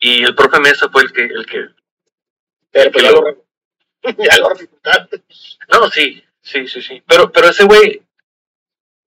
y 0.00 0.24
el 0.24 0.34
profe 0.34 0.58
Mesa 0.58 0.88
fue 0.88 1.02
el 1.02 1.12
que. 1.12 1.22
El 1.26 1.46
que, 1.46 1.68
pero, 2.72 2.90
pues 2.90 3.04
ya, 3.04 3.12
lo, 3.12 3.22
ya 4.24 4.36
lo 4.38 5.80
No, 5.80 5.90
sí, 5.90 6.24
sí, 6.40 6.66
sí, 6.66 6.82
sí. 6.82 7.02
Pero, 7.06 7.30
pero 7.30 7.50
ese 7.50 7.64
güey, 7.64 8.02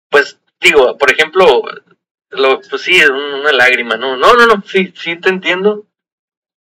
pues 0.10 0.38
digo, 0.60 0.98
por 0.98 1.10
ejemplo, 1.10 1.64
lo, 2.36 2.62
pues 2.62 2.82
sí, 2.82 2.96
es 2.96 3.10
una 3.10 3.52
lágrima, 3.52 3.98
¿no? 3.98 4.18
No, 4.18 4.34
no, 4.34 4.46
no, 4.46 4.64
sí, 4.66 4.94
sí 4.96 5.16
te 5.18 5.30
entiendo, 5.30 5.86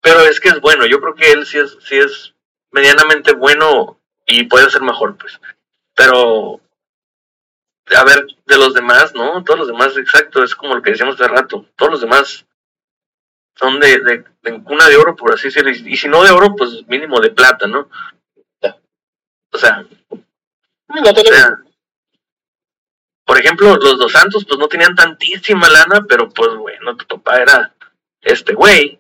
pero 0.02 0.22
es 0.22 0.40
que 0.40 0.50
es 0.50 0.60
bueno, 0.62 0.86
yo 0.86 1.00
creo 1.02 1.16
que 1.16 1.32
él 1.32 1.46
sí 1.46 1.58
es, 1.58 1.78
sí 1.82 1.98
es 1.98 2.34
medianamente 2.72 3.34
bueno 3.34 4.00
y 4.26 4.44
puede 4.44 4.70
ser 4.70 4.82
mejor, 4.82 5.18
pues. 5.18 5.40
Pero, 5.96 6.62
a 7.96 8.04
ver, 8.04 8.26
de 8.46 8.58
los 8.58 8.74
demás, 8.74 9.14
¿no? 9.14 9.44
Todos 9.44 9.60
los 9.60 9.68
demás, 9.68 9.98
exacto, 9.98 10.44
es 10.44 10.56
como 10.56 10.76
lo 10.76 10.82
que 10.82 10.92
decíamos 10.92 11.16
hace 11.16 11.28
rato, 11.28 11.66
todos 11.76 11.92
los 11.92 12.02
demás 12.02 12.46
son 13.56 13.80
de, 13.80 14.00
de, 14.00 14.24
de 14.42 14.64
cuna 14.64 14.88
de 14.88 14.98
oro, 14.98 15.16
por 15.16 15.34
así 15.34 15.48
decirlo, 15.48 15.72
y, 15.72 15.98
si 15.98 16.08
no 16.08 16.24
de 16.24 16.32
oro, 16.32 16.56
pues 16.56 16.88
mínimo 16.88 17.20
de 17.20 17.32
plata, 17.32 17.68
¿no? 17.68 17.90
O 19.54 19.58
sea, 19.58 19.86
o 20.10 21.18
sea 21.26 21.64
por 23.32 23.40
ejemplo, 23.40 23.78
los 23.78 23.98
dos 23.98 24.12
Santos 24.12 24.44
pues 24.44 24.60
no 24.60 24.68
tenían 24.68 24.94
tantísima 24.94 25.70
lana, 25.70 26.06
pero 26.06 26.28
pues 26.28 26.54
bueno, 26.54 26.98
tu 26.98 27.08
papá 27.08 27.38
era 27.38 27.74
este 28.20 28.54
güey. 28.54 29.00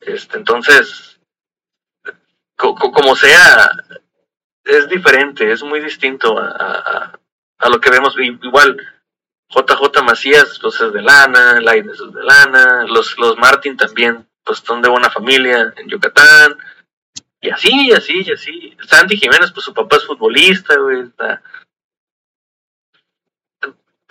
Este, 0.00 0.38
entonces, 0.38 1.20
como 2.56 3.14
sea, 3.14 3.70
es 4.64 4.88
diferente, 4.88 5.52
es 5.52 5.62
muy 5.62 5.80
distinto 5.80 6.38
a, 6.38 7.12
a, 7.58 7.68
lo 7.68 7.78
que 7.78 7.90
vemos. 7.90 8.16
Igual, 8.18 8.78
JJ 9.50 10.02
Macías, 10.02 10.58
pues 10.58 10.80
es 10.80 10.90
de 10.94 11.02
lana, 11.02 11.60
Laines 11.60 12.00
es 12.00 12.10
de 12.10 12.22
lana, 12.22 12.84
los, 12.84 13.18
los 13.18 13.36
Martin 13.36 13.76
también, 13.76 14.26
pues 14.42 14.60
son 14.60 14.80
de 14.80 14.88
buena 14.88 15.10
familia 15.10 15.74
en 15.76 15.90
Yucatán. 15.90 16.56
Y 17.42 17.50
así, 17.50 17.88
y 17.88 17.92
así, 17.92 18.22
y 18.24 18.32
así. 18.32 18.74
Santi 18.88 19.18
Jiménez, 19.18 19.52
pues 19.52 19.66
su 19.66 19.74
papá 19.74 19.96
es 19.96 20.06
futbolista, 20.06 20.74
güey. 20.78 21.02
Está... 21.02 21.42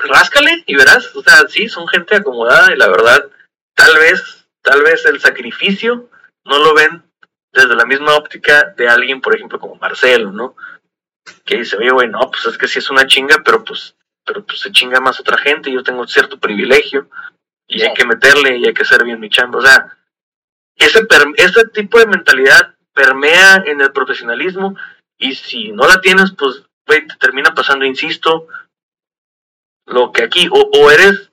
Ráscale 0.03 0.63
y 0.65 0.75
verás. 0.75 1.15
O 1.15 1.23
sea, 1.23 1.47
sí, 1.47 1.67
son 1.69 1.87
gente 1.87 2.15
acomodada 2.15 2.73
y 2.73 2.77
la 2.77 2.87
verdad, 2.87 3.29
tal 3.73 3.97
vez, 3.97 4.47
tal 4.61 4.83
vez 4.83 5.05
el 5.05 5.19
sacrificio 5.19 6.09
no 6.45 6.59
lo 6.59 6.73
ven 6.73 7.03
desde 7.51 7.75
la 7.75 7.85
misma 7.85 8.15
óptica 8.15 8.73
de 8.75 8.87
alguien, 8.87 9.21
por 9.21 9.35
ejemplo, 9.35 9.59
como 9.59 9.75
Marcelo, 9.75 10.31
¿no? 10.31 10.55
Que 11.45 11.57
dice, 11.57 11.77
oye, 11.77 11.91
güey, 11.91 12.09
no, 12.09 12.19
pues 12.31 12.45
es 12.45 12.57
que 12.57 12.67
sí 12.67 12.79
es 12.79 12.89
una 12.89 13.07
chinga, 13.07 13.37
pero 13.45 13.63
pues, 13.63 13.95
pero 14.25 14.43
pues 14.43 14.59
se 14.59 14.71
chinga 14.71 14.99
más 14.99 15.19
otra 15.19 15.37
gente, 15.37 15.71
yo 15.71 15.83
tengo 15.83 16.05
cierto 16.07 16.39
privilegio 16.39 17.09
y 17.67 17.81
hay 17.81 17.93
que 17.93 18.05
meterle 18.05 18.57
y 18.57 18.65
hay 18.65 18.73
que 18.73 18.81
hacer 18.81 19.03
bien 19.03 19.19
mi 19.19 19.29
chamba. 19.29 19.59
O 19.59 19.61
sea, 19.61 19.97
ese, 20.75 21.05
ese 21.37 21.67
tipo 21.67 21.99
de 21.99 22.07
mentalidad 22.07 22.75
permea 22.93 23.63
en 23.65 23.81
el 23.81 23.91
profesionalismo 23.91 24.75
y 25.17 25.35
si 25.35 25.71
no 25.71 25.87
la 25.87 26.01
tienes, 26.01 26.33
pues, 26.37 26.63
güey, 26.85 27.07
te 27.07 27.15
termina 27.15 27.53
pasando, 27.53 27.85
insisto, 27.85 28.47
lo 29.85 30.11
que 30.11 30.23
aquí, 30.23 30.47
o, 30.51 30.69
o 30.79 30.91
eres 30.91 31.31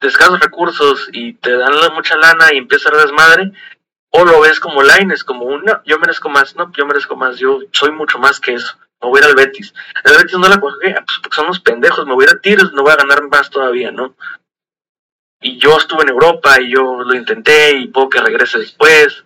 de 0.00 0.08
escasos 0.08 0.40
recursos 0.40 1.08
y 1.12 1.34
te 1.34 1.56
dan 1.56 1.72
mucha 1.94 2.16
lana 2.16 2.52
y 2.52 2.58
empieza 2.58 2.90
a 2.90 2.98
desmadre, 2.98 3.52
o 4.10 4.24
lo 4.24 4.40
ves 4.40 4.60
como 4.60 4.82
Lines, 4.82 5.24
como 5.24 5.44
un, 5.44 5.64
no, 5.64 5.82
yo 5.84 5.98
merezco 5.98 6.28
más, 6.28 6.56
no, 6.56 6.72
yo 6.72 6.86
merezco 6.86 7.16
más, 7.16 7.38
yo 7.38 7.60
soy 7.72 7.90
mucho 7.92 8.18
más 8.18 8.40
que 8.40 8.54
eso, 8.54 8.76
me 9.00 9.08
voy 9.08 9.20
a 9.20 9.24
ir 9.24 9.30
al 9.30 9.36
Betis. 9.36 9.74
El 10.04 10.16
Betis 10.16 10.38
no 10.38 10.48
la 10.48 10.60
cogí, 10.60 10.88
ah, 10.88 11.04
pues 11.04 11.18
porque 11.22 11.36
son 11.36 11.46
unos 11.46 11.60
pendejos, 11.60 12.06
me 12.06 12.14
voy 12.14 12.24
a 12.24 12.30
ir 12.30 12.36
a 12.36 12.40
tiros, 12.40 12.72
no 12.72 12.82
voy 12.82 12.92
a 12.92 12.96
ganar 12.96 13.28
más 13.28 13.50
todavía, 13.50 13.90
¿no? 13.90 14.14
Y 15.40 15.58
yo 15.58 15.76
estuve 15.76 16.02
en 16.02 16.08
Europa 16.08 16.60
y 16.60 16.70
yo 16.70 17.02
lo 17.02 17.14
intenté 17.14 17.76
y 17.76 17.88
puedo 17.88 18.08
que 18.08 18.20
regrese 18.20 18.58
después. 18.58 19.24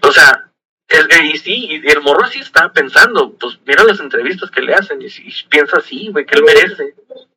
O 0.00 0.12
sea, 0.12 0.52
y 1.24 1.38
sí, 1.38 1.68
y 1.70 1.90
el 1.90 2.00
morro 2.00 2.26
sí 2.26 2.40
está 2.40 2.72
pensando, 2.72 3.32
pues 3.34 3.58
mira 3.66 3.84
las 3.84 4.00
entrevistas 4.00 4.50
que 4.50 4.62
le 4.62 4.74
hacen 4.74 5.00
y, 5.02 5.08
piensa 5.48 5.78
así, 5.78 6.08
güey, 6.10 6.26
que 6.26 6.34
él 6.36 6.44
merece. 6.44 6.94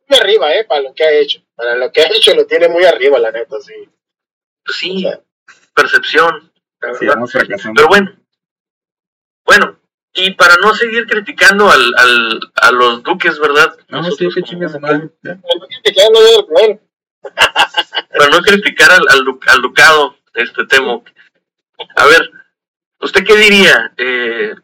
Muy 0.08 0.20
arriba, 0.20 0.54
eh, 0.56 0.66
para 0.66 0.82
lo 0.82 0.94
que 0.94 1.04
ha 1.04 1.12
hecho. 1.12 1.42
Para 1.56 1.76
lo 1.76 1.92
que 1.92 2.02
ha 2.02 2.08
hecho 2.08 2.36
lo 2.36 2.46
tiene 2.46 2.68
muy 2.68 2.86
arriba, 2.86 3.18
la 3.20 3.32
neta, 3.32 3.60
sí. 3.60 3.90
Pues 4.64 4.78
sí, 4.78 5.06
percepción. 5.74 6.52
Pero 6.80 7.88
bueno, 7.88 8.16
bueno, 9.46 9.80
y 10.14 10.32
para 10.32 10.56
no 10.62 10.74
seguir 10.74 11.06
criticando 11.08 11.70
al, 11.70 11.94
al, 11.98 12.40
a 12.56 12.72
los 12.72 13.04
duques, 13.04 13.40
¿verdad? 13.40 13.76
No, 13.90 14.04
sí, 14.12 14.28
qué 14.34 14.44
chingas 14.44 14.78
Para 14.80 15.00
no 18.30 18.42
criticar 18.42 18.92
al, 18.92 19.06
al, 19.10 19.26
al 19.48 19.62
ducado, 19.62 20.18
este 20.34 20.66
temo. 20.68 21.04
A 21.96 22.06
ver, 22.06 22.32
¿usted 23.02 23.24
qué 23.26 23.36
diría? 23.36 23.94
Eh, 23.98 24.56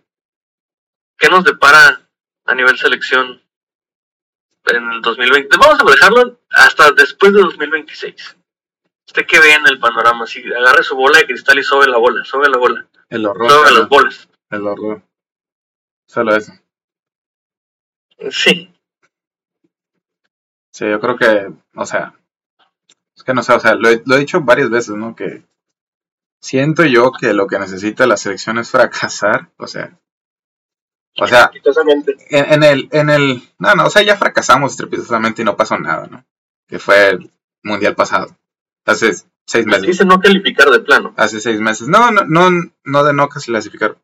¿Qué 1.17 1.29
nos 1.29 1.43
depara 1.43 2.07
a 2.45 2.55
nivel 2.55 2.77
selección 2.77 3.40
en 4.65 4.91
el 4.91 5.01
2020? 5.01 5.57
Vamos 5.57 5.79
a 5.79 5.91
dejarlo 5.91 6.39
hasta 6.51 6.91
después 6.91 7.33
de 7.33 7.41
2026. 7.41 8.37
¿Usted 9.07 9.25
qué 9.25 9.39
ve 9.39 9.53
en 9.53 9.67
el 9.67 9.79
panorama? 9.79 10.25
Si 10.25 10.41
agarre 10.53 10.83
su 10.83 10.95
bola 10.95 11.19
de 11.19 11.25
cristal 11.25 11.59
y 11.59 11.63
sobe 11.63 11.87
la 11.87 11.97
bola, 11.97 12.23
sobe 12.23 12.49
la 12.49 12.57
bola. 12.57 12.87
El 13.09 13.25
horror. 13.25 13.49
Sobe 13.49 13.71
las 13.71 13.89
bolas. 13.89 14.29
El 14.49 14.67
horror. 14.67 15.01
Solo 16.07 16.35
eso. 16.35 16.53
Sí. 18.29 18.73
Sí, 20.71 20.89
yo 20.89 20.99
creo 20.99 21.17
que, 21.17 21.51
o 21.75 21.85
sea, 21.85 22.13
es 23.15 23.23
que 23.23 23.33
no 23.33 23.43
sé, 23.43 23.53
o 23.53 23.59
sea, 23.59 23.75
lo 23.75 23.89
he, 23.89 24.01
lo 24.05 24.15
he 24.15 24.19
dicho 24.19 24.41
varias 24.41 24.69
veces, 24.69 24.95
¿no? 24.95 25.15
Que 25.15 25.43
siento 26.39 26.85
yo 26.85 27.11
que 27.11 27.33
lo 27.33 27.47
que 27.47 27.59
necesita 27.59 28.07
la 28.07 28.17
selección 28.17 28.57
es 28.57 28.71
fracasar, 28.71 29.49
o 29.57 29.67
sea, 29.67 29.99
o 31.17 31.27
sea, 31.27 31.51
en, 32.29 32.53
en, 32.53 32.63
el, 32.63 32.89
en 32.91 33.09
el, 33.09 33.43
no, 33.59 33.75
no, 33.75 33.85
o 33.85 33.89
sea, 33.89 34.01
ya 34.01 34.17
fracasamos 34.17 34.71
estrepitosamente 34.71 35.41
y 35.41 35.45
no 35.45 35.57
pasó 35.57 35.77
nada, 35.77 36.07
¿no? 36.07 36.25
Que 36.67 36.79
fue 36.79 37.09
el 37.09 37.31
mundial 37.63 37.95
pasado 37.95 38.35
hace 38.85 39.13
seis 39.45 39.65
meses. 39.65 39.87
Dice 39.87 40.05
no 40.05 40.19
calificar 40.19 40.69
de 40.69 40.79
plano. 40.79 41.13
Hace 41.17 41.39
seis 41.39 41.59
meses. 41.59 41.87
No, 41.87 42.11
no, 42.11 42.25
no, 42.25 42.49
no 42.83 43.03
de 43.03 43.13
no 43.13 43.29
clasificar. 43.29 43.97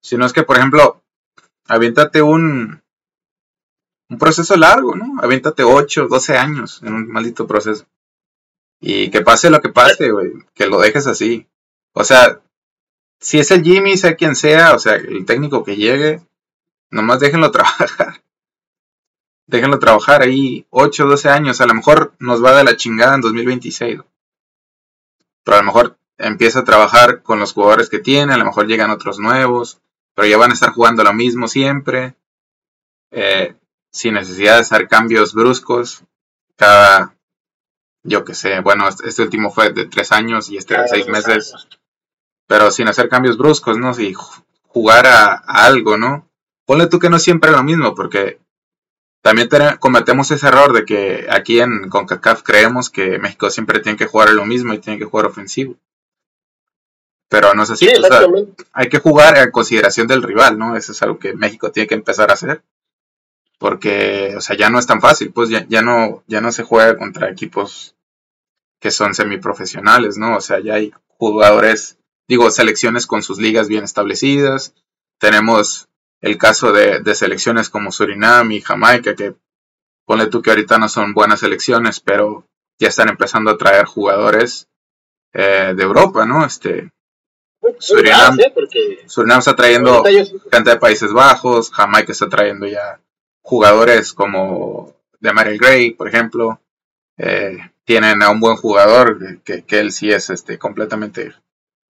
Sino 0.00 0.26
es 0.26 0.32
que, 0.32 0.42
por 0.42 0.56
ejemplo, 0.56 1.02
aviéntate 1.66 2.22
un, 2.22 2.82
un 4.08 4.18
proceso 4.18 4.56
largo, 4.56 4.94
¿no? 4.96 5.20
Aviéntate 5.22 5.62
8, 5.62 6.08
12 6.08 6.36
años 6.36 6.82
en 6.82 6.94
un 6.94 7.08
maldito 7.08 7.46
proceso. 7.46 7.86
Y 8.80 9.10
que 9.10 9.20
pase 9.20 9.48
lo 9.50 9.60
que 9.60 9.68
pase, 9.68 10.10
güey. 10.10 10.32
Que 10.54 10.66
lo 10.66 10.80
dejes 10.80 11.06
así. 11.06 11.46
O 11.92 12.02
sea, 12.02 12.40
si 13.20 13.38
es 13.38 13.50
el 13.52 13.62
Jimmy, 13.62 13.96
sea 13.96 14.16
quien 14.16 14.34
sea, 14.34 14.74
o 14.74 14.78
sea, 14.80 14.96
el 14.96 15.24
técnico 15.24 15.62
que 15.62 15.76
llegue, 15.76 16.20
nomás 16.92 17.18
déjenlo 17.18 17.50
trabajar 17.50 17.88
déjenlo 19.46 19.78
trabajar 19.78 20.22
ahí 20.22 20.66
8 20.70 21.04
o 21.04 21.08
12 21.08 21.28
años, 21.28 21.60
a 21.60 21.66
lo 21.66 21.74
mejor 21.74 22.14
nos 22.18 22.42
va 22.42 22.56
de 22.56 22.64
la 22.64 22.76
chingada 22.76 23.14
en 23.14 23.20
2026. 23.20 24.00
Pero 25.44 25.56
a 25.56 25.60
lo 25.60 25.66
mejor 25.66 25.98
empieza 26.18 26.60
a 26.60 26.64
trabajar 26.64 27.22
con 27.22 27.38
los 27.38 27.52
jugadores 27.52 27.88
que 27.88 27.98
tiene, 27.98 28.32
a 28.32 28.38
lo 28.38 28.44
mejor 28.44 28.66
llegan 28.66 28.90
otros 28.90 29.18
nuevos, 29.18 29.80
pero 30.14 30.26
ya 30.26 30.36
van 30.36 30.50
a 30.50 30.54
estar 30.54 30.70
jugando 30.70 31.04
lo 31.04 31.12
mismo 31.12 31.48
siempre, 31.48 32.14
eh, 33.10 33.54
sin 33.90 34.14
necesidad 34.14 34.54
de 34.54 34.60
hacer 34.60 34.88
cambios 34.88 35.34
bruscos. 35.34 36.02
Cada, 36.56 37.14
yo 38.04 38.24
que 38.24 38.34
sé, 38.34 38.60
bueno, 38.60 38.88
este, 38.88 39.08
este 39.08 39.22
último 39.22 39.50
fue 39.50 39.72
de 39.72 39.86
3 39.86 40.12
años 40.12 40.50
y 40.50 40.56
este 40.56 40.80
de 40.80 40.88
6 40.88 41.08
meses, 41.08 41.54
pero 42.46 42.70
sin 42.70 42.88
hacer 42.88 43.08
cambios 43.08 43.36
bruscos, 43.36 43.76
¿no? 43.78 43.92
Si 43.92 44.14
jugar 44.68 45.06
a 45.06 45.34
algo, 45.34 45.98
¿no? 45.98 46.31
Ponle 46.72 46.86
tú 46.86 46.98
que 46.98 47.10
no 47.10 47.18
siempre 47.18 47.50
es 47.50 47.56
lo 47.58 47.62
mismo, 47.62 47.94
porque 47.94 48.40
también 49.20 49.50
cometemos 49.78 50.30
ese 50.30 50.46
error 50.46 50.72
de 50.72 50.86
que 50.86 51.26
aquí 51.28 51.60
en 51.60 51.90
CONCACAF 51.90 52.40
creemos 52.42 52.88
que 52.88 53.18
México 53.18 53.50
siempre 53.50 53.80
tiene 53.80 53.98
que 53.98 54.06
jugar 54.06 54.30
lo 54.30 54.46
mismo 54.46 54.72
y 54.72 54.78
tiene 54.78 54.98
que 54.98 55.04
jugar 55.04 55.26
ofensivo. 55.26 55.76
Pero 57.28 57.52
no 57.52 57.64
es 57.64 57.70
así. 57.72 57.90
hay 58.72 58.88
que 58.88 59.00
jugar 59.00 59.36
en 59.36 59.50
consideración 59.50 60.06
del 60.06 60.22
rival, 60.22 60.56
¿no? 60.56 60.74
Eso 60.74 60.92
es 60.92 61.02
algo 61.02 61.18
que 61.18 61.34
México 61.34 61.70
tiene 61.70 61.88
que 61.88 61.94
empezar 61.94 62.30
a 62.30 62.32
hacer. 62.32 62.62
Porque, 63.58 64.32
o 64.34 64.40
sea, 64.40 64.56
ya 64.56 64.70
no 64.70 64.78
es 64.78 64.86
tan 64.86 65.02
fácil, 65.02 65.30
pues 65.30 65.50
ya, 65.50 65.66
ya, 65.68 65.82
no, 65.82 66.24
ya 66.26 66.40
no 66.40 66.52
se 66.52 66.62
juega 66.62 66.96
contra 66.96 67.28
equipos 67.28 67.96
que 68.80 68.90
son 68.90 69.14
semiprofesionales, 69.14 70.16
¿no? 70.16 70.38
O 70.38 70.40
sea, 70.40 70.58
ya 70.60 70.76
hay 70.76 70.94
jugadores, 71.18 71.98
digo, 72.28 72.50
selecciones 72.50 73.06
con 73.06 73.22
sus 73.22 73.38
ligas 73.38 73.68
bien 73.68 73.84
establecidas. 73.84 74.72
Tenemos 75.18 75.90
el 76.22 76.38
caso 76.38 76.72
de, 76.72 77.14
selecciones 77.14 77.68
como 77.68 77.90
Surinam 77.90 78.52
y 78.52 78.60
Jamaica, 78.60 79.14
que 79.14 79.34
ponle 80.06 80.28
tú 80.28 80.40
que 80.40 80.50
ahorita 80.50 80.78
no 80.78 80.88
son 80.88 81.12
buenas 81.12 81.40
selecciones, 81.40 82.00
pero 82.00 82.46
ya 82.78 82.88
están 82.88 83.08
empezando 83.08 83.50
a 83.50 83.58
traer 83.58 83.84
jugadores 83.86 84.68
eh, 85.32 85.74
de 85.76 85.82
Europa, 85.82 86.24
¿no? 86.24 86.46
Este, 86.46 86.92
Surinam, 87.78 88.38
Surinam 89.06 89.40
está 89.40 89.56
trayendo 89.56 90.02
gente 90.50 90.70
de 90.70 90.76
Países 90.76 91.12
Bajos, 91.12 91.70
Jamaica 91.72 92.12
está 92.12 92.28
trayendo 92.28 92.66
ya 92.66 93.00
jugadores 93.42 94.12
como 94.12 94.94
de 95.20 95.32
Mary 95.32 95.58
Gray, 95.58 95.90
por 95.90 96.08
ejemplo. 96.08 96.60
Eh, 97.18 97.58
tienen 97.84 98.22
a 98.22 98.30
un 98.30 98.40
buen 98.40 98.56
jugador 98.56 99.42
que, 99.42 99.64
que, 99.64 99.80
él 99.80 99.92
sí 99.92 100.10
es 100.10 100.30
este 100.30 100.56
completamente 100.58 101.34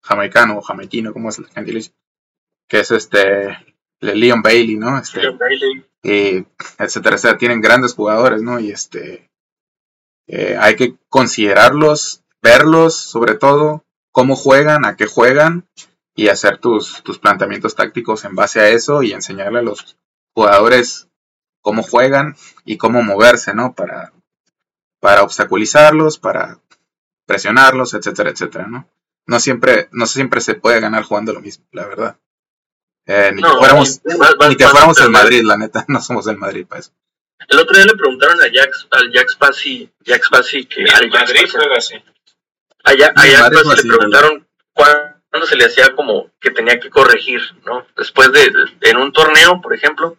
jamaicano 0.01 0.57
o 0.57 0.61
jamaiquino, 0.61 1.13
como 1.13 1.29
es 1.29 1.39
el 1.39 1.47
gentilicio, 1.47 1.93
que 2.67 2.81
es 2.81 2.91
este 2.91 3.57
Leon 3.99 4.41
Bailey, 4.41 4.77
¿no? 4.77 4.97
Este, 4.97 5.21
Leon 5.21 5.37
Bailey. 5.37 5.85
Eh, 6.03 6.45
etcétera, 6.77 7.15
etcétera. 7.15 7.37
Tienen 7.37 7.61
grandes 7.61 7.93
jugadores, 7.93 8.41
¿no? 8.41 8.59
Y 8.59 8.71
este, 8.71 9.29
eh, 10.27 10.57
hay 10.59 10.75
que 10.75 10.95
considerarlos, 11.09 12.23
verlos, 12.41 12.95
sobre 12.95 13.35
todo, 13.35 13.83
cómo 14.11 14.35
juegan, 14.35 14.85
a 14.85 14.95
qué 14.95 15.05
juegan, 15.05 15.67
y 16.15 16.29
hacer 16.29 16.57
tus, 16.57 17.03
tus 17.03 17.19
planteamientos 17.19 17.75
tácticos 17.75 18.25
en 18.25 18.35
base 18.35 18.59
a 18.59 18.69
eso 18.69 19.03
y 19.03 19.13
enseñarle 19.13 19.59
a 19.59 19.63
los 19.63 19.97
jugadores 20.33 21.07
cómo 21.61 21.83
juegan 21.83 22.35
y 22.65 22.77
cómo 22.77 23.03
moverse, 23.03 23.53
¿no? 23.53 23.73
Para, 23.73 24.13
para 24.99 25.23
obstaculizarlos, 25.23 26.17
para 26.17 26.59
presionarlos, 27.25 27.93
etcétera, 27.93 28.31
etcétera, 28.31 28.67
¿no? 28.67 28.89
No 29.27 29.39
siempre, 29.39 29.89
no 29.91 30.05
siempre 30.05 30.41
se 30.41 30.55
puede 30.55 30.79
ganar 30.79 31.03
jugando 31.03 31.33
lo 31.33 31.41
mismo, 31.41 31.65
la 31.71 31.85
verdad. 31.85 32.17
Eh, 33.07 33.31
ni, 33.33 33.41
que 33.41 33.49
fuéramos, 33.49 34.01
ni 34.03 34.55
que 34.57 34.67
fuéramos 34.67 34.99
el 34.99 35.09
Madrid, 35.09 35.41
la 35.43 35.57
neta, 35.57 35.85
no 35.87 36.01
somos 36.01 36.27
el 36.27 36.37
Madrid 36.37 36.67
para 36.67 36.81
eso. 36.81 36.91
El 37.47 37.59
otro 37.59 37.75
día 37.75 37.85
le 37.85 37.95
preguntaron 37.95 38.37
a 38.41 38.47
Jax, 38.51 38.87
al 38.91 39.11
Jax 39.13 39.35
Pasi, 39.35 39.89
Jax 40.05 40.29
Pasi 40.29 40.65
que 40.65 40.83
al 40.83 41.09
Madrid 41.09 41.45
así. 41.77 41.95
A, 42.83 42.91
Jax 42.91 43.13
Pasi 43.15 43.87
le 43.87 43.95
preguntaron 43.95 44.45
cuándo 44.73 45.47
se 45.47 45.55
le 45.55 45.65
hacía 45.65 45.95
como 45.95 46.31
que 46.41 46.51
tenía 46.51 46.79
que 46.79 46.89
corregir, 46.89 47.41
¿no? 47.65 47.87
Después 47.95 48.31
de, 48.33 48.51
en 48.81 48.97
un 48.97 49.13
torneo, 49.13 49.61
por 49.61 49.73
ejemplo, 49.73 50.17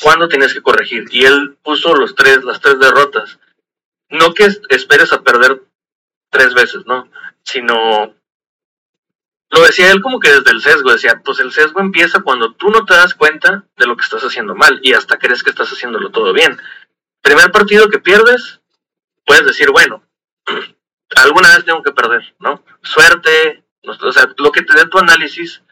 ¿cuándo 0.00 0.28
tienes 0.28 0.54
que 0.54 0.62
corregir? 0.62 1.04
Y 1.10 1.26
él 1.26 1.58
puso 1.62 1.94
los 1.94 2.14
tres, 2.14 2.42
las 2.44 2.60
tres 2.60 2.78
derrotas. 2.78 3.38
No 4.08 4.32
que 4.32 4.48
esperes 4.70 5.12
a 5.12 5.22
perder 5.22 5.60
tres 6.30 6.54
veces, 6.54 6.86
¿no? 6.86 7.10
Sino 7.42 8.14
lo 9.50 9.62
decía 9.62 9.92
él 9.92 10.02
como 10.02 10.18
que 10.18 10.30
desde 10.30 10.50
el 10.50 10.60
sesgo, 10.60 10.92
decía, 10.92 11.22
pues 11.24 11.38
el 11.38 11.52
sesgo 11.52 11.80
empieza 11.80 12.20
cuando 12.20 12.52
tú 12.54 12.70
no 12.70 12.84
te 12.84 12.94
das 12.94 13.14
cuenta 13.14 13.64
de 13.76 13.86
lo 13.86 13.96
que 13.96 14.04
estás 14.04 14.22
haciendo 14.22 14.54
mal 14.54 14.80
y 14.82 14.92
hasta 14.92 15.18
crees 15.18 15.42
que 15.42 15.50
estás 15.50 15.70
haciéndolo 15.70 16.10
todo 16.10 16.32
bien. 16.32 16.58
Primer 17.22 17.50
partido 17.52 17.88
que 17.88 17.98
pierdes, 17.98 18.60
puedes 19.24 19.46
decir, 19.46 19.70
bueno, 19.70 20.02
alguna 21.16 21.54
vez 21.54 21.64
tengo 21.64 21.82
que 21.82 21.92
perder, 21.92 22.34
¿no? 22.40 22.62
Suerte, 22.82 23.64
o 23.84 24.12
sea, 24.12 24.28
lo 24.36 24.50
que 24.50 24.62
te 24.62 24.74
dé 24.74 24.86
tu 24.86 24.98
análisis, 24.98 25.62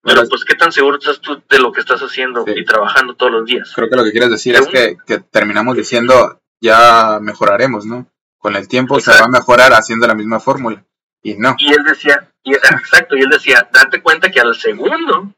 pero 0.00 0.22
pues 0.28 0.44
qué 0.44 0.54
tan 0.54 0.70
seguro 0.70 0.98
estás 0.98 1.20
tú 1.20 1.42
de 1.48 1.58
lo 1.58 1.72
que 1.72 1.80
estás 1.80 2.00
haciendo 2.02 2.44
y 2.46 2.64
trabajando 2.64 3.14
todos 3.14 3.32
los 3.32 3.46
días. 3.46 3.72
Creo 3.74 3.88
que 3.88 3.96
lo 3.96 4.04
que 4.04 4.12
quieres 4.12 4.30
decir 4.30 4.54
es 4.54 4.66
que, 4.68 4.96
que, 5.06 5.18
terminamos 5.18 5.76
diciendo, 5.76 6.40
ya 6.60 7.18
mejoraremos, 7.20 7.86
¿no? 7.86 8.06
Con 8.38 8.54
el 8.54 8.68
tiempo 8.68 9.00
se 9.00 9.12
va 9.12 9.24
a 9.24 9.28
mejorar 9.28 9.72
haciendo 9.72 10.06
la 10.06 10.14
misma 10.14 10.40
fórmula. 10.40 10.84
Y 11.24 11.34
no. 11.36 11.56
Y 11.58 11.72
él 11.72 11.82
decía, 11.84 12.30
y, 12.42 12.54
exacto, 12.54 13.16
y 13.16 13.22
él 13.22 13.30
decía, 13.30 13.68
date 13.72 14.02
cuenta 14.02 14.30
que 14.30 14.40
al 14.40 14.54
segundo, 14.54 15.32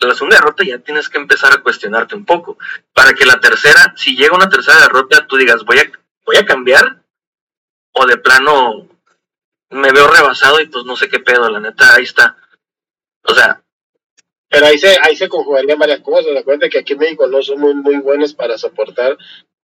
la 0.00 0.14
segunda 0.14 0.36
derrota 0.36 0.64
ya 0.64 0.78
tienes 0.80 1.08
que 1.08 1.18
empezar 1.18 1.52
a 1.52 1.62
cuestionarte 1.62 2.16
un 2.16 2.24
poco. 2.24 2.58
Para 2.92 3.14
que 3.14 3.24
la 3.24 3.38
tercera, 3.38 3.94
si 3.96 4.16
llega 4.16 4.36
una 4.36 4.48
tercera 4.48 4.80
derrota, 4.80 5.24
tú 5.28 5.36
digas, 5.36 5.64
voy 5.64 5.78
a, 5.78 5.90
voy 6.24 6.36
a 6.36 6.44
cambiar, 6.44 7.04
o 7.92 8.04
de 8.04 8.16
plano 8.18 8.88
me 9.70 9.92
veo 9.92 10.08
rebasado 10.08 10.60
y 10.60 10.66
pues 10.66 10.84
no 10.84 10.96
sé 10.96 11.08
qué 11.08 11.20
pedo, 11.20 11.48
la 11.48 11.60
neta, 11.60 11.94
ahí 11.94 12.02
está. 12.02 12.36
O 13.22 13.32
sea. 13.32 13.62
Pero 14.48 14.66
ahí 14.66 14.78
se, 14.78 14.96
ahí 15.02 15.16
se 15.16 15.28
conjugarían 15.28 15.78
varias 15.78 16.00
cosas. 16.00 16.32
Recuerda 16.34 16.68
que 16.68 16.78
aquí 16.78 16.94
en 16.94 16.98
México 17.00 17.28
no 17.28 17.42
somos 17.42 17.60
muy, 17.60 17.74
muy 17.74 17.96
buenos 17.98 18.34
para 18.34 18.58
soportar 18.58 19.16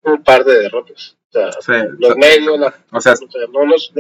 un 0.02 0.22
par 0.22 0.44
de 0.44 0.58
derrotas. 0.58 1.16
O 1.34 1.62
sea, 1.62 1.86
los 1.98 2.16
medios, 2.16 2.60
o 2.90 3.00
sea, 3.00 3.14
no 3.52 3.64
nos, 3.64 3.92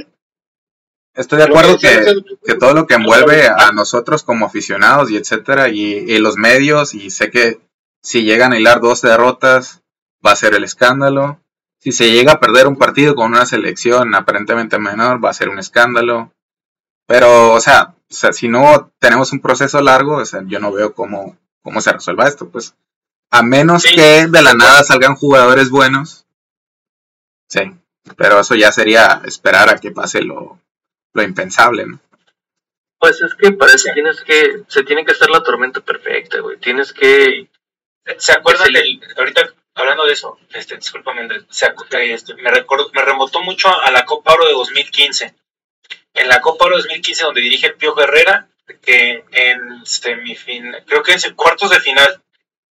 Estoy 1.14 1.38
de 1.38 1.44
acuerdo 1.44 1.78
que, 1.78 2.54
todo 2.54 2.72
lo 2.72 2.86
que 2.86 2.94
envuelve 2.94 3.46
a 3.46 3.70
nosotros 3.72 4.22
como 4.22 4.46
aficionados 4.46 5.10
y 5.10 5.16
etcétera, 5.16 5.68
y, 5.68 6.18
los 6.18 6.36
medios, 6.36 6.94
y 6.94 7.10
sé 7.10 7.30
que 7.30 7.60
si 8.02 8.24
llegan 8.24 8.52
a 8.52 8.58
hilar 8.58 8.80
dos 8.80 9.02
derrotas, 9.02 9.82
va 10.26 10.32
a 10.32 10.36
ser 10.36 10.54
el 10.54 10.64
escándalo. 10.64 11.38
Si 11.78 11.92
se 11.92 12.10
llega 12.10 12.32
a 12.32 12.40
perder 12.40 12.66
un 12.66 12.76
partido 12.76 13.14
con 13.14 13.32
una 13.32 13.44
selección 13.44 14.14
aparentemente 14.14 14.78
menor, 14.78 15.22
va 15.22 15.30
a 15.30 15.34
ser 15.34 15.50
un 15.50 15.58
escándalo. 15.58 16.32
Pero, 17.06 17.52
o 17.52 17.60
sea, 17.60 17.94
si 18.08 18.48
no 18.48 18.90
tenemos 18.98 19.32
un 19.32 19.40
proceso 19.40 19.80
largo, 19.82 20.16
o 20.16 20.24
sea, 20.24 20.42
yo 20.46 20.60
no 20.60 20.72
veo 20.72 20.94
cómo, 20.94 21.36
cómo 21.62 21.80
se 21.80 21.92
resuelva 21.92 22.28
esto, 22.28 22.48
pues. 22.48 22.74
A 23.30 23.42
menos 23.42 23.84
que 23.84 24.26
de 24.28 24.42
la 24.42 24.54
nada 24.54 24.82
salgan 24.84 25.14
jugadores 25.14 25.70
buenos. 25.70 26.26
Sí, 27.48 27.60
pero 28.16 28.40
eso 28.40 28.54
ya 28.54 28.72
sería 28.72 29.22
esperar 29.24 29.68
a 29.70 29.78
que 29.78 29.90
pase 29.90 30.22
lo, 30.22 30.58
lo 31.14 31.22
impensable, 31.22 31.86
¿no? 31.86 32.00
Pues 32.98 33.20
es 33.20 33.34
que 33.34 33.50
parece 33.52 33.88
que 33.88 33.94
tienes 33.94 34.20
que, 34.22 34.62
se 34.68 34.84
tiene 34.84 35.04
que 35.04 35.12
hacer 35.12 35.28
la 35.28 35.42
tormenta 35.42 35.80
perfecta, 35.80 36.38
güey. 36.38 36.58
Tienes 36.58 36.92
que... 36.92 37.48
¿Se 38.16 38.32
acuerdan 38.32 38.72
del, 38.72 39.00
ahorita 39.16 39.52
hablando 39.74 40.06
de 40.06 40.12
eso, 40.12 40.38
este, 40.54 40.76
discúlpame, 40.76 41.28
este, 41.48 42.34
me, 42.34 42.50
recuerdo, 42.50 42.90
me 42.92 43.02
remontó 43.02 43.42
mucho 43.42 43.68
a 43.68 43.90
la 43.90 44.04
Copa 44.04 44.34
Oro 44.34 44.46
de 44.46 44.52
2015. 44.52 45.34
En 46.14 46.28
la 46.28 46.40
Copa 46.40 46.66
Oro 46.66 46.76
de 46.76 46.82
2015, 46.82 47.24
donde 47.24 47.40
dirige 47.40 47.66
el 47.66 47.74
Pío 47.74 47.98
Herrera, 47.98 48.48
que 48.80 49.24
en 49.32 49.84
semifinal, 49.84 50.84
creo 50.86 51.02
que 51.02 51.12
en 51.12 51.34
cuartos 51.34 51.70
de 51.70 51.80
final, 51.80 52.22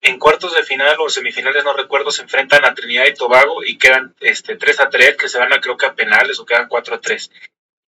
en 0.02 0.20
cuartos 0.20 0.54
de 0.56 0.64
final 0.64 0.96
o 1.00 1.10
semifinales, 1.10 1.64
no 1.64 1.74
recuerdo, 1.74 2.12
se 2.12 2.24
enfrentan 2.24 2.66
a 2.66 2.74
Trinidad 2.74 3.06
y 3.06 3.14
Tobago 3.14 3.64
y 3.64 3.78
quedan 3.78 4.16
este, 4.20 4.56
3 4.56 4.80
a 4.80 4.90
3, 4.90 5.18
que 5.18 5.30
se 5.30 5.40
van 5.40 5.54
a 5.54 5.60
creo 5.60 5.78
que 5.78 5.86
a 5.86 5.96
penales 5.96 6.40
o 6.40 6.46
quedan 6.46 6.68
4 6.68 6.96
a 6.96 7.02
3 7.02 7.32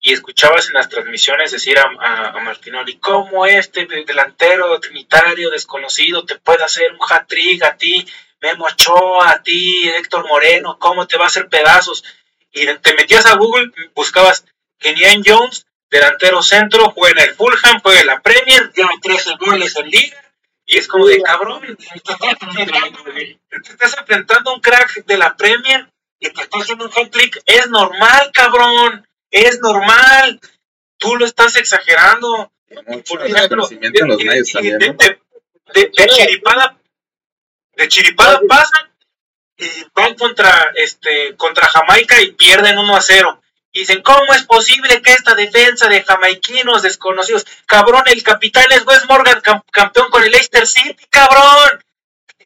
y 0.06 0.12
escuchabas 0.12 0.68
en 0.68 0.74
las 0.74 0.90
transmisiones 0.90 1.52
decir 1.52 1.80
a, 1.80 1.84
a, 1.84 2.40
Martinoli, 2.42 2.98
¿cómo 2.98 3.46
este 3.46 3.86
delantero 3.86 4.78
trinitario 4.82 5.50
desconocido 5.50 6.26
te 6.26 6.38
puede 6.38 6.62
hacer 6.62 6.92
un 6.92 7.00
hat-trick 7.10 7.64
a 7.64 7.78
ti, 7.78 8.06
Memo 8.42 8.66
Ochoa, 8.66 9.32
a 9.32 9.42
ti, 9.42 9.88
Héctor 9.88 10.28
Moreno, 10.28 10.78
cómo 10.78 11.08
te 11.08 11.16
va 11.18 11.24
a 11.24 11.28
hacer 11.28 11.48
pedazos? 11.48 12.04
Y 12.52 12.66
te 12.66 12.94
metías 12.96 13.26
a 13.26 13.38
Google, 13.38 13.72
buscabas 13.96 14.44
Kenian 14.78 15.24
Jones, 15.26 15.66
delantero 15.90 16.44
centro, 16.44 16.92
juega 16.92 17.22
en 17.22 17.30
el 17.30 17.36
Fulham, 17.36 17.80
juega 17.82 18.02
en 18.02 18.08
la 18.08 18.22
Premier, 18.22 18.74
tiene 18.74 18.92
13 19.02 19.36
goles 19.40 19.74
en 19.78 19.90
liga, 19.90 20.18
y 20.66 20.80
es 20.80 20.88
como 20.90 21.08
de 21.08 21.22
cabrón, 21.22 21.78
te 21.78 21.96
estás 23.72 23.98
enfrentando 23.98 24.52
a 24.52 24.56
un 24.56 24.60
crack 24.60 25.06
de 25.06 25.18
la 25.18 25.38
Premier 25.38 25.88
y 26.20 26.30
te 26.30 26.42
estás 26.42 26.64
haciendo 26.64 26.86
un 26.86 26.92
hat-trick, 26.92 27.42
es 27.46 27.70
normal, 27.70 28.32
cabrón 28.34 29.08
es 29.34 29.60
normal. 29.60 30.40
Tú 30.98 31.16
lo 31.18 31.26
estás 31.26 31.56
exagerando. 31.58 32.52
Por 33.08 33.28
ejemplo, 33.28 33.68
de, 35.74 35.92
de, 35.96 36.08
chiripada, 36.08 36.78
de 37.76 37.88
chiripada 37.88 38.42
pasan 38.48 38.92
y 39.58 39.68
van 39.94 40.16
contra, 40.16 40.72
este, 40.76 41.36
contra 41.36 41.68
Jamaica 41.68 42.22
y 42.22 42.32
pierden 42.32 42.78
1 42.78 42.96
a 42.96 43.02
0. 43.02 43.42
Y 43.72 43.80
dicen, 43.80 44.02
¿cómo 44.02 44.34
es 44.34 44.44
posible 44.44 45.02
que 45.02 45.14
esta 45.14 45.34
defensa 45.34 45.88
de 45.88 46.04
jamaiquinos 46.04 46.84
desconocidos, 46.84 47.46
cabrón, 47.66 48.04
el 48.06 48.22
capitán 48.22 48.66
es 48.72 48.86
Wes 48.86 49.06
Morgan, 49.08 49.42
campeón 49.72 50.10
con 50.12 50.24
el 50.24 50.32
Leicester 50.32 50.68
City, 50.68 51.06
cabrón? 51.10 51.84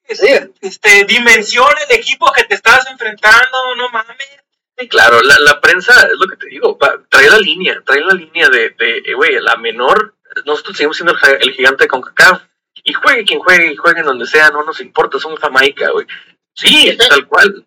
Este, 0.07 1.03
dimensiona 1.03 1.81
el 1.89 1.97
equipo 1.97 2.31
que 2.31 2.45
te 2.45 2.55
estás 2.55 2.87
enfrentando, 2.87 3.75
no 3.75 3.89
mames. 3.89 4.46
Sí, 4.77 4.87
claro, 4.87 5.21
la, 5.21 5.35
la 5.39 5.59
prensa, 5.59 5.93
es 6.05 6.19
lo 6.19 6.27
que 6.27 6.37
te 6.37 6.47
digo, 6.47 6.77
trae 7.09 7.29
la 7.29 7.39
línea, 7.39 7.81
trae 7.83 8.01
la 8.01 8.13
línea 8.13 8.47
de, 8.49 8.69
de 8.77 8.97
eh, 8.97 9.13
güey, 9.15 9.39
la 9.41 9.55
menor, 9.57 10.15
nosotros 10.45 10.77
seguimos 10.77 10.97
siendo 10.97 11.15
el, 11.39 11.51
gigante 11.53 11.87
con 11.87 12.01
CACAF, 12.01 12.43
y 12.83 12.93
juegue 12.93 13.25
quien 13.25 13.39
juegue, 13.39 13.71
y 13.73 13.75
juegue 13.75 14.01
en 14.01 14.05
donde 14.05 14.27
sea, 14.27 14.49
no 14.49 14.63
nos 14.63 14.79
importa, 14.79 15.19
somos 15.19 15.39
Jamaica, 15.39 15.89
güey. 15.91 16.05
Sí, 16.53 16.95
tal 17.09 17.27
cual. 17.27 17.65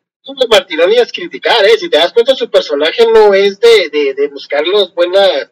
Martinoni 0.48 0.96
es 0.96 1.12
criticar, 1.12 1.64
¿eh? 1.64 1.76
Si 1.78 1.88
te 1.88 1.96
das 1.96 2.12
cuenta, 2.12 2.34
su 2.34 2.48
personaje 2.48 3.06
no 3.12 3.34
es 3.34 3.58
de, 3.58 3.88
de, 3.90 4.14
de 4.14 4.28
buscar 4.28 4.64
los 4.66 4.94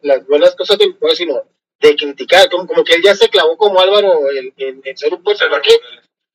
las 0.01 0.25
buenas 0.27 0.55
cosas 0.55 0.77
del 0.77 0.93
juego, 0.93 1.15
sino 1.15 1.43
de 1.79 1.95
criticar, 1.95 2.49
como, 2.49 2.67
como 2.67 2.83
que 2.83 2.95
él 2.95 3.01
ya 3.03 3.15
se 3.15 3.29
clavó 3.29 3.57
como 3.57 3.79
Álvaro 3.79 4.19
en, 4.31 4.97
ser 4.97 5.13
un 5.13 5.23
personaje, 5.23 5.71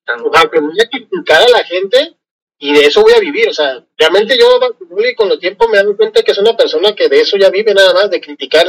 aunque 0.07 0.61
voy 0.61 0.81
a 0.81 0.89
criticar 0.89 1.43
a 1.43 1.49
la 1.49 1.65
gente, 1.65 2.17
y 2.59 2.73
de 2.73 2.87
eso 2.87 3.03
voy 3.03 3.13
a 3.13 3.21
vivir. 3.21 3.49
O 3.49 3.55
sea, 3.55 3.83
realmente 3.97 4.39
yo 4.39 4.59
con 5.17 5.31
el 5.31 5.39
tiempo 5.39 5.69
me 5.69 5.75
he 5.75 5.81
dado 5.81 5.97
cuenta 5.97 6.23
que 6.23 6.33
es 6.33 6.39
una 6.39 6.57
persona 6.57 6.95
que 6.95 7.09
de 7.09 7.21
eso 7.21 7.37
ya 7.37 7.51
vive 7.51 7.75
nada 7.75 7.93
más, 7.95 8.11
de 8.11 8.21
criticar. 8.21 8.67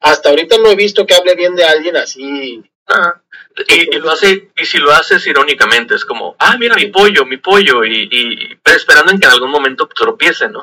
hasta 0.00 0.30
ahorita 0.30 0.58
no 0.58 0.70
he 0.70 0.76
visto 0.76 1.06
que 1.06 1.14
hable 1.14 1.34
bien 1.34 1.54
de 1.54 1.64
alguien 1.64 1.96
así. 1.96 2.62
Ah, 2.86 3.20
y, 3.68 3.98
lo 3.98 4.10
hace, 4.10 4.50
y 4.56 4.64
si 4.64 4.78
lo 4.78 4.92
haces 4.92 5.26
irónicamente, 5.26 5.94
es 5.94 6.06
como, 6.06 6.36
ah, 6.38 6.56
mira 6.58 6.74
mi 6.74 6.86
pollo, 6.86 7.26
mi 7.26 7.36
pollo, 7.36 7.84
y, 7.84 8.08
y 8.10 8.58
esperando 8.64 9.12
en 9.12 9.20
que 9.20 9.26
en 9.26 9.32
algún 9.32 9.50
momento 9.50 9.86
tropiece, 9.88 10.48
¿no? 10.48 10.62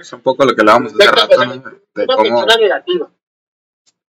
Es 0.00 0.12
un 0.12 0.20
poco 0.20 0.44
lo 0.44 0.54
que 0.54 0.60
hablábamos 0.60 0.96
de 0.96 1.06
rato, 1.06 1.40
de 1.94 2.06
cómo... 2.06 2.46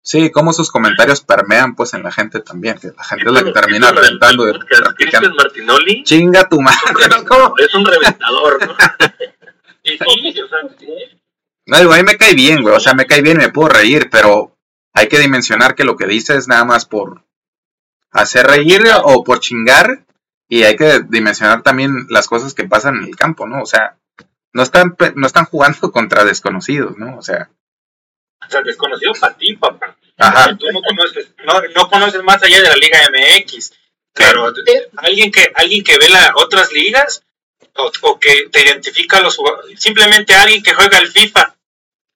Sí, 0.05 0.31
cómo 0.31 0.52
sus 0.52 0.70
comentarios 0.70 1.22
permean 1.22 1.74
pues 1.74 1.94
en 1.94 2.02
la 2.02 2.12
gente 2.12 2.40
también, 2.40 2.78
que 2.78 2.89
la 2.89 3.02
gente 3.02 3.24
es 3.24 3.32
la 3.32 3.43
que 3.43 3.52
termina 3.52 3.90
reventando. 3.90 4.44
Cristian 4.97 5.35
Martinoli. 5.35 6.05
Chinga 6.05 6.47
tu 6.47 6.60
madre. 6.60 6.78
Es 7.56 7.74
un 7.74 7.86
reventador, 7.86 8.66
¿no? 8.66 8.76
y 9.82 9.90
sí, 10.32 10.40
o 10.43 10.48
sea, 10.48 10.59
No, 11.64 11.78
digo, 11.78 11.94
a 11.94 11.97
mí 11.97 12.02
me 12.02 12.18
cae 12.18 12.35
bien, 12.35 12.60
güey, 12.60 12.74
o 12.74 12.81
sea, 12.81 12.93
me 12.93 13.06
cae 13.06 13.22
bien 13.22 13.39
y 13.40 13.44
me 13.44 13.48
puedo 13.48 13.70
reír, 13.70 14.10
pero 14.10 14.59
hay 14.93 15.09
que 15.09 15.18
dimensionar 15.18 15.74
que 15.74 15.85
lo 15.85 15.97
que 15.97 16.06
dice 16.06 16.36
es 16.36 16.48
nada 16.48 16.66
más 16.66 16.85
por 16.85 17.24
hacer 18.10 18.47
reír 18.47 18.82
o 19.05 19.24
por 19.24 19.40
chingar, 19.40 20.05
y 20.48 20.64
hay 20.64 20.76
que 20.76 21.01
dimensionar 21.09 21.62
también 21.62 22.06
las 22.10 22.28
cosas 22.28 22.52
que 22.52 22.68
pasan 22.68 22.97
en 22.97 23.05
el 23.05 23.16
campo, 23.16 23.47
¿no? 23.47 23.62
O 23.62 23.66
sea, 23.66 23.97
no 24.52 24.62
están, 24.62 24.97
no 25.16 25.26
están 25.26 25.47
jugando 25.47 25.90
contra 25.93 26.24
desconocidos, 26.24 26.98
¿no? 26.98 27.16
O 27.16 27.22
sea, 27.22 27.48
o 28.47 28.51
sea, 28.51 28.62
desconocido 28.62 29.12
para 29.15 29.37
ti, 29.37 29.55
papá. 29.57 29.97
Tú 30.59 30.66
no 30.73 30.81
conoces, 30.81 31.35
no, 31.45 31.61
no 31.75 31.89
conoces 31.89 32.23
más 32.23 32.43
allá 32.43 32.62
de 32.62 32.69
la 32.69 32.77
Liga 32.77 32.99
MX. 33.11 33.73
Pero 34.15 34.53
alguien 34.97 35.33
que, 35.33 35.51
alguien 35.55 35.83
que 35.83 35.99
ve 35.99 36.09
las 36.09 36.31
otras 36.37 36.73
ligas 36.73 37.25
o, 37.75 38.19
que 38.19 38.49
te 38.51 38.62
identifica 38.62 39.19
a 39.19 39.23
los 39.23 39.37
jugadores, 39.37 39.81
simplemente 39.81 40.35
alguien 40.35 40.62
que 40.62 40.73
juega 40.73 40.99
al 40.99 41.09
FIFA. 41.09 41.57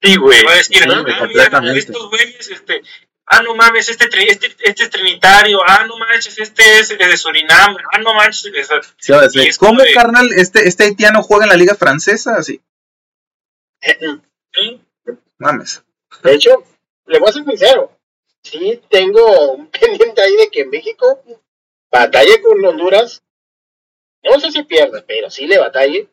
Sí, 0.01 0.15
güey. 0.15 0.41
Va 0.43 0.53
a 0.53 0.55
decir, 0.55 0.81
ah, 0.89 1.61
estos 1.75 2.09
güeyes, 2.09 2.49
este, 2.49 2.81
ah, 3.25 3.41
no 3.43 3.53
mames, 3.53 3.89
este, 3.89 4.05
este, 4.31 4.55
este 4.59 4.83
es 4.83 4.89
trinitario, 4.89 5.59
ah, 5.67 5.85
no 5.85 5.97
manches, 5.97 6.39
este 6.39 6.79
es 6.79 6.87
de 6.87 7.17
Surinam, 7.17 7.75
ah, 7.91 7.97
no 7.97 8.13
manches. 8.13 8.69
Es, 9.35 9.57
¿Cómo, 9.57 9.81
carnal, 9.93 10.29
este, 10.33 10.69
este 10.69 10.85
haitiano 10.85 11.21
juega 11.21 11.43
en 11.43 11.49
la 11.49 11.57
liga 11.57 11.75
francesa? 11.75 12.35
Así. 12.37 12.61
¿Sí? 14.53 14.81
Mames. 15.37 15.83
De 16.23 16.33
hecho, 16.33 16.63
le 17.05 17.19
voy 17.19 17.29
a 17.29 17.33
ser 17.33 17.43
sincero, 17.45 17.91
sí 18.43 18.81
tengo 18.89 19.53
un 19.53 19.67
pendiente 19.71 20.21
ahí 20.21 20.35
de 20.35 20.49
que 20.49 20.65
México 20.65 21.21
batalle 21.91 22.41
con 22.41 22.63
Honduras, 22.63 23.21
no 24.23 24.39
sé 24.39 24.51
si 24.51 24.63
pierde, 24.63 25.01
pero 25.07 25.29
sí 25.29 25.47
le 25.47 25.57
batalle. 25.57 26.09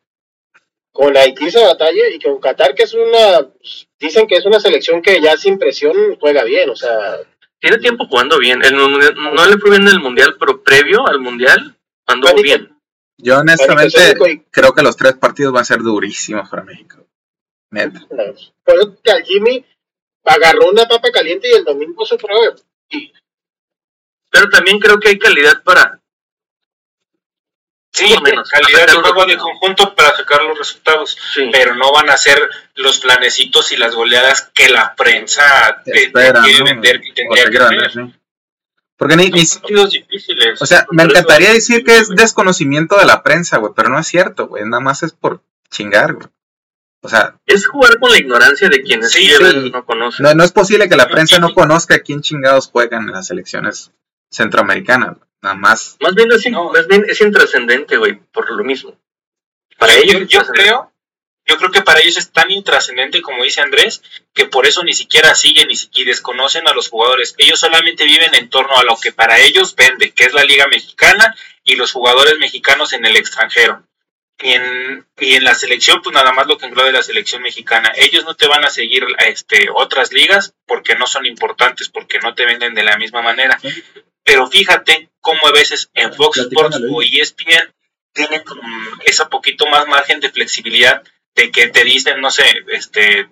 Con 0.92 1.14
Haití 1.14 1.50
se 1.50 1.62
batalle 1.62 2.14
y 2.14 2.18
con 2.18 2.40
Qatar, 2.40 2.74
que 2.74 2.84
es 2.84 2.94
una, 2.94 3.46
dicen 4.00 4.26
que 4.26 4.36
es 4.36 4.46
una 4.46 4.58
selección 4.58 5.02
que 5.02 5.20
ya 5.20 5.36
sin 5.36 5.58
presión 5.58 5.94
juega 6.18 6.42
bien, 6.44 6.70
o 6.70 6.76
sea. 6.76 7.18
Tiene 7.58 7.76
tiempo 7.76 8.06
jugando 8.06 8.38
bien. 8.38 8.64
El, 8.64 8.76
mundial- 8.76 9.14
no 9.14 9.44
le 9.46 9.58
fue 9.58 9.70
bien 9.72 9.82
en 9.82 9.88
el 9.88 10.00
mundial, 10.00 10.36
pero 10.40 10.62
previo 10.62 11.06
al 11.06 11.20
mundial 11.20 11.76
anduvo 12.06 12.30
Juanito. 12.30 12.42
bien. 12.42 12.78
Yo 13.18 13.38
honestamente 13.40 13.98
y- 14.30 14.38
creo 14.50 14.72
que 14.72 14.82
los 14.82 14.96
tres 14.96 15.14
partidos 15.18 15.52
van 15.52 15.62
a 15.62 15.64
ser 15.66 15.80
durísimos 15.80 16.48
para 16.48 16.62
México. 16.62 17.06
Neta. 17.70 18.00
Por 18.64 18.76
eso 18.76 18.96
Jimmy 19.26 19.66
agarró 20.26 20.68
una 20.70 20.86
papa 20.86 21.10
caliente 21.10 21.48
y 21.50 21.56
el 21.56 21.64
domingo 21.64 22.04
se 22.04 22.16
prueba. 22.16 22.54
Pero 24.30 24.48
también 24.50 24.78
creo 24.78 24.98
que 25.00 25.08
hay 25.08 25.18
calidad 25.18 25.62
para. 25.62 26.00
Sí, 27.92 28.14
menos, 28.22 28.50
calidad 28.50 28.86
de 28.88 28.92
juego 28.92 29.24
de 29.24 29.38
conjunto 29.38 29.94
para 29.94 30.14
sacar 30.14 30.42
los 30.42 30.58
resultados. 30.58 31.16
Sí. 31.32 31.48
Pero 31.50 31.74
no 31.76 31.90
van 31.92 32.10
a 32.10 32.16
ser 32.18 32.38
los 32.74 32.98
planecitos 32.98 33.72
y 33.72 33.78
las 33.78 33.94
goleadas 33.94 34.50
que 34.52 34.68
la 34.68 34.94
prensa 34.94 35.80
te, 35.82 36.12
quiere 36.12 36.58
¿no? 36.58 36.64
vender 36.64 37.00
y 37.02 37.14
tendría 37.14 37.44
te 37.44 37.50
que 37.50 37.58
hacer. 37.58 37.92
sí. 37.92 38.14
Porque 38.98 39.16
ni, 39.16 39.28
ni- 39.30 39.46
Son 39.46 39.60
partidos 39.62 39.90
difíciles. 39.90 40.60
o 40.60 40.66
sea, 40.66 40.86
me 40.90 41.02
encantaría 41.04 41.52
decir 41.52 41.84
que 41.84 41.96
es 41.98 42.08
desconocimiento 42.08 42.98
de 42.98 43.04
la 43.06 43.22
prensa, 43.22 43.58
güey, 43.58 43.72
pero 43.76 43.88
no 43.90 43.98
es 43.98 44.06
cierto, 44.06 44.46
güey, 44.48 44.64
nada 44.64 44.80
más 44.80 45.02
es 45.02 45.12
por 45.12 45.42
chingar, 45.70 46.14
güey. 46.14 46.28
O 47.02 47.08
sea, 47.08 47.36
Es 47.46 47.66
jugar 47.66 47.98
con 47.98 48.10
la 48.10 48.18
ignorancia 48.18 48.68
de 48.68 48.82
quienes 48.82 49.12
Sí, 49.12 49.28
sí, 49.28 49.70
no 49.70 49.84
conocen. 49.84 50.24
no, 50.24 50.34
no 50.34 50.42
es 50.44 50.52
posible 50.52 50.88
que 50.88 50.96
la 50.96 51.08
prensa 51.08 51.38
no 51.38 51.54
conozca 51.54 52.00
quién 52.00 52.22
chingados 52.22 52.68
juegan 52.68 53.04
en 53.06 53.12
las 53.12 53.28
selecciones 53.28 53.92
centroamericanas, 54.30 55.16
nada 55.42 55.54
más. 55.54 55.96
Más 56.00 56.14
bien 56.14 56.30
es, 56.32 56.44
No. 56.50 56.70
más 56.72 56.86
bien 56.88 57.04
es 57.08 57.20
intrascendente, 57.20 57.96
güey, 57.96 58.16
por 58.32 58.50
lo 58.50 58.64
mismo. 58.64 58.98
Para 59.78 59.94
yo, 59.94 60.00
ellos. 60.00 60.12
yo 60.14 60.20
intrascendente. 60.22 60.62
creo, 60.62 60.92
yo 61.46 61.56
creo 61.58 61.70
que 61.70 61.82
para 61.82 62.00
ellos 62.00 62.16
es 62.16 62.32
tan 62.32 62.50
intrascendente 62.50 63.22
como 63.22 63.44
dice 63.44 63.60
Andrés, 63.60 64.02
que 64.34 64.46
por 64.46 64.66
eso 64.66 64.82
ni 64.82 64.94
siquiera 64.94 65.34
siguen 65.34 65.68
ni 65.68 65.76
siquiera 65.76 66.08
desconocen 66.10 66.66
a 66.66 66.72
los 66.74 66.88
jugadores. 66.88 67.34
Ellos 67.38 67.60
solamente 67.60 68.04
viven 68.04 68.34
en 68.34 68.48
torno 68.50 68.76
a 68.76 68.84
lo 68.84 68.96
que 68.98 69.12
para 69.12 69.38
ellos 69.38 69.76
vende, 69.76 70.12
que 70.12 70.24
es 70.24 70.32
la 70.34 70.44
Liga 70.44 70.66
Mexicana 70.66 71.36
y 71.62 71.76
los 71.76 71.92
jugadores 71.92 72.34
mexicanos 72.40 72.92
en 72.94 73.04
el 73.06 73.16
extranjero. 73.16 73.84
Y 74.38 74.52
en, 74.52 75.06
y 75.18 75.34
en 75.34 75.44
la 75.44 75.54
selección, 75.54 76.02
pues 76.02 76.14
nada 76.14 76.32
más 76.32 76.46
lo 76.46 76.58
que 76.58 76.66
englobe 76.66 76.92
la 76.92 77.02
selección 77.02 77.42
mexicana. 77.42 77.92
Ellos 77.96 78.24
no 78.24 78.34
te 78.34 78.46
van 78.46 78.64
a 78.64 78.70
seguir 78.70 79.06
este, 79.26 79.68
otras 79.74 80.12
ligas 80.12 80.54
porque 80.66 80.94
no 80.94 81.06
son 81.06 81.24
importantes, 81.24 81.88
porque 81.88 82.18
no 82.18 82.34
te 82.34 82.44
venden 82.44 82.74
de 82.74 82.84
la 82.84 82.98
misma 82.98 83.22
manera. 83.22 83.58
Pero 84.24 84.46
fíjate 84.48 85.08
cómo 85.20 85.46
a 85.46 85.52
veces 85.52 85.90
en 85.94 86.12
Fox 86.12 86.38
Sports 86.38 86.80
o 86.90 87.02
ESPN 87.02 87.72
tienen 88.12 88.42
esa 89.04 89.28
poquito 89.28 89.66
más 89.66 89.86
margen 89.86 90.20
de 90.20 90.30
flexibilidad 90.30 91.02
de 91.34 91.50
que 91.50 91.68
te 91.68 91.84
dicen, 91.84 92.20
no 92.20 92.30
sé, 92.30 92.44
este, 92.68 93.28